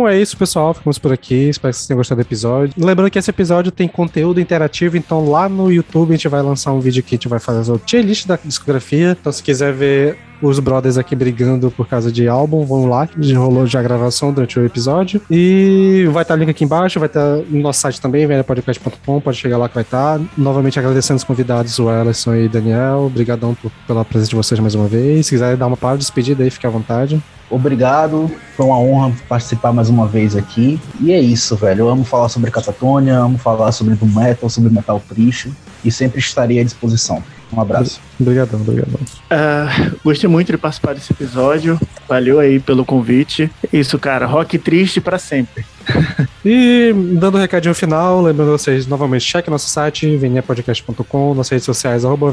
Então, 0.01 0.09
é 0.09 0.19
isso, 0.19 0.35
pessoal. 0.35 0.73
Ficamos 0.73 0.99
por 0.99 1.13
aqui. 1.13 1.51
Espero 1.51 1.71
que 1.71 1.77
vocês 1.77 1.87
tenham 1.87 1.99
gostado 1.99 2.23
do 2.23 2.25
episódio. 2.27 2.73
Lembrando 2.79 3.11
que 3.11 3.19
esse 3.19 3.29
episódio 3.29 3.71
tem 3.71 3.87
conteúdo 3.87 4.41
interativo, 4.41 4.97
então 4.97 5.29
lá 5.29 5.47
no 5.47 5.71
YouTube 5.71 6.09
a 6.09 6.17
gente 6.17 6.27
vai 6.27 6.41
lançar 6.41 6.73
um 6.73 6.81
vídeo 6.81 7.03
que 7.03 7.15
a 7.15 7.17
gente 7.17 7.29
vai 7.29 7.39
fazer 7.39 7.71
o 7.71 7.79
tier 7.79 8.03
list 8.03 8.27
da 8.27 8.39
discografia. 8.43 9.15
Então, 9.21 9.31
se 9.31 9.43
quiser 9.43 9.75
ver 9.75 10.17
os 10.41 10.59
brothers 10.59 10.97
aqui 10.97 11.15
brigando 11.15 11.71
por 11.71 11.87
causa 11.87 12.11
de 12.11 12.27
álbum, 12.27 12.65
vão 12.65 12.87
lá, 12.87 13.07
que 13.07 13.35
rolou 13.35 13.67
já 13.67 13.81
a 13.81 13.83
gravação 13.83 14.33
durante 14.33 14.59
o 14.59 14.65
episódio. 14.65 15.21
E 15.31 16.09
vai 16.13 16.23
estar 16.23 16.33
o 16.33 16.39
link 16.39 16.49
aqui 16.49 16.65
embaixo, 16.65 16.99
vai 16.99 17.07
estar 17.07 17.37
no 17.51 17.61
nosso 17.61 17.81
site 17.81 18.01
também, 18.01 18.27
velhapodcast.com, 18.27 19.21
pode 19.21 19.37
chegar 19.37 19.59
lá 19.59 19.69
que 19.69 19.75
vai 19.75 19.85
estar. 19.85 20.19
Novamente 20.35 20.79
agradecendo 20.79 21.19
os 21.19 21.25
convidados, 21.25 21.79
o 21.79 21.91
Ellison 21.91 22.35
e 22.37 22.49
Daniel. 22.49 23.05
Obrigadão 23.05 23.55
por, 23.55 23.71
pela 23.87 24.03
presença 24.03 24.31
de 24.31 24.37
vocês 24.37 24.59
mais 24.59 24.75
uma 24.75 24.89
vez. 24.89 25.27
Se 25.27 25.33
quiserem 25.33 25.59
dar 25.59 25.67
uma 25.67 25.77
palavra 25.77 25.99
de 25.99 26.05
despedida 26.05 26.43
aí, 26.43 26.51
fique 26.51 26.67
à 26.67 26.71
vontade. 26.71 27.23
Obrigado, 27.51 28.31
foi 28.57 28.65
uma 28.65 28.79
honra 28.79 29.13
participar 29.29 29.73
mais 29.73 29.89
uma 29.89 30.07
vez 30.07 30.37
aqui. 30.37 30.81
E 31.01 31.13
é 31.13 31.21
isso, 31.21 31.57
velho. 31.57 31.81
Eu 31.81 31.89
amo 31.89 32.05
falar 32.05 32.29
sobre 32.29 32.51
Catatônia, 32.51 33.19
amo 33.19 33.39
falar 33.39 33.73
sobre 33.73 33.95
Doom 33.95 34.09
Metal, 34.09 34.49
sobre 34.49 34.71
Metal 34.71 35.03
Triste 35.09 35.53
e 35.85 35.91
sempre 35.91 36.21
estarei 36.21 36.61
à 36.61 36.65
disposição. 36.65 37.23
Um 37.53 37.61
abraço. 37.61 38.01
Obrigadão, 38.21 38.61
obrigadão. 38.61 39.01
Uh, 39.01 39.97
gostei 40.05 40.31
muito 40.31 40.53
de 40.53 40.59
participar 40.59 40.95
desse 40.95 41.13
episódio. 41.13 41.81
Valeu 42.09 42.39
aí 42.39 42.61
pelo 42.61 42.85
convite. 42.85 43.51
Isso, 43.73 43.99
cara, 43.99 44.27
rock 44.27 44.57
triste 44.57 45.01
para 45.01 45.19
sempre. 45.19 45.65
e 46.45 46.93
dando 47.15 47.37
um 47.37 47.41
recadinho 47.41 47.75
final, 47.75 48.23
lembrando 48.23 48.51
vocês 48.51 48.87
novamente, 48.87 49.25
cheque 49.25 49.51
nosso 49.51 49.69
site, 49.69 50.17
veniapodcast.com, 50.17 51.35
nossas 51.35 51.51
redes 51.51 51.65
sociais, 51.65 52.05
arroba. 52.05 52.33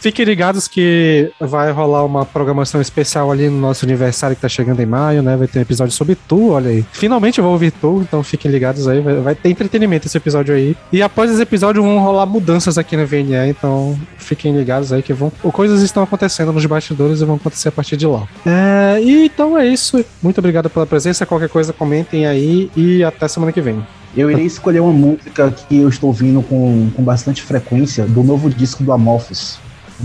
Fiquem 0.00 0.24
ligados 0.24 0.68
que 0.68 1.30
vai 1.40 1.70
rolar 1.70 2.04
uma 2.04 2.24
programação 2.24 2.80
especial 2.80 3.30
ali 3.30 3.48
no 3.48 3.58
nosso 3.58 3.84
aniversário 3.84 4.36
que 4.36 4.42
tá 4.42 4.48
chegando 4.48 4.80
em 4.80 4.86
maio, 4.86 5.22
né? 5.22 5.36
Vai 5.36 5.46
ter 5.46 5.58
um 5.58 5.62
episódio 5.62 5.92
sobre 5.92 6.14
tu, 6.14 6.50
olha 6.50 6.70
aí. 6.70 6.84
Finalmente 6.92 7.38
eu 7.38 7.44
vou 7.44 7.52
ouvir 7.52 7.70
tu, 7.72 8.00
então 8.02 8.22
fiquem 8.22 8.50
ligados 8.50 8.86
aí, 8.86 9.00
vai, 9.00 9.14
vai 9.16 9.34
ter 9.34 9.50
entretenimento 9.50 10.06
esse 10.06 10.16
episódio 10.16 10.54
aí. 10.54 10.76
E 10.92 11.02
após 11.02 11.30
esse 11.30 11.42
episódio 11.42 11.82
vão 11.82 11.98
rolar 11.98 12.26
mudanças 12.26 12.78
aqui 12.78 12.96
na 12.96 13.04
VNE, 13.04 13.48
então 13.48 13.98
fiquem 14.18 14.56
ligados 14.56 14.92
aí 14.92 15.02
que 15.02 15.12
vão. 15.12 15.30
Coisas 15.52 15.82
estão 15.82 16.02
acontecendo 16.02 16.52
nos 16.52 16.64
bastidores 16.66 17.20
e 17.20 17.24
vão 17.24 17.36
acontecer 17.36 17.68
a 17.68 17.72
partir 17.72 17.96
de 17.96 18.06
lá. 18.06 18.26
É, 18.46 19.00
e 19.00 19.26
então 19.26 19.58
é 19.58 19.66
isso. 19.66 20.04
Muito 20.22 20.38
obrigado 20.38 20.68
pela 20.68 20.86
presença. 20.86 21.26
Qualquer 21.26 21.48
coisa, 21.48 21.72
comentem 22.02 22.26
aí 22.26 22.70
e 22.76 23.04
até 23.04 23.28
semana 23.28 23.52
que 23.52 23.60
vem. 23.60 23.84
Eu 24.14 24.30
irei 24.30 24.44
escolher 24.44 24.80
uma 24.80 24.92
música 24.92 25.50
que 25.50 25.78
eu 25.78 25.88
estou 25.88 26.08
ouvindo 26.08 26.42
com, 26.42 26.90
com 26.94 27.02
bastante 27.02 27.42
frequência 27.42 28.04
do 28.04 28.22
novo 28.22 28.50
disco 28.50 28.82
do 28.82 28.92
Amorphis, 28.92 29.58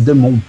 The 0.05 0.13
Moon. 0.13 0.39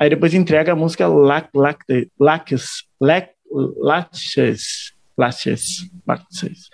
Aí 0.00 0.08
depois 0.08 0.32
entrega 0.32 0.72
a 0.72 0.76
música 0.76 1.06
Lac, 1.06 1.48
Lac, 1.54 1.78
Lacs, 2.18 2.84
Lac, 3.00 3.28
Laches, 3.78 4.92
Laches, 5.18 5.90
Laches, 6.08 6.68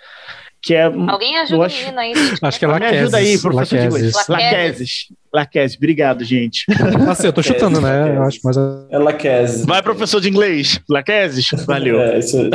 que 0.61 0.73
é... 0.73 0.83
Alguém 0.85 1.37
ajuda 1.37 1.55
eu 1.55 1.59
o 1.59 1.63
acho- 1.63 1.77
menino 1.79 1.99
aí. 1.99 2.13
Acho 2.41 2.57
que 2.59 2.65
é 2.65 2.67
Me 2.67 2.73
Laqueses. 2.73 2.97
ajuda 3.01 3.17
aí, 3.17 3.37
professor 3.39 3.77
de 3.79 3.85
inglês. 3.85 4.13
Laqueses. 4.15 4.29
Laqueses. 4.29 4.91
Laqueses, 5.33 5.77
obrigado, 5.77 6.23
gente. 6.23 6.65
Assim, 7.09 7.27
eu 7.27 7.33
tô 7.33 7.43
chutando, 7.43 7.81
né? 7.81 8.15
Eu 8.17 8.23
acho, 8.23 8.39
mas 8.43 8.55
é- 8.57 8.61
Ela 8.91 9.11
quer. 9.13 9.45
Vai, 9.65 9.81
professor 9.83 10.21
de 10.21 10.29
inglês. 10.29 10.79
Laqueses, 10.89 11.49
valeu. 11.65 11.99
É, 12.01 12.19
isso, 12.19 12.37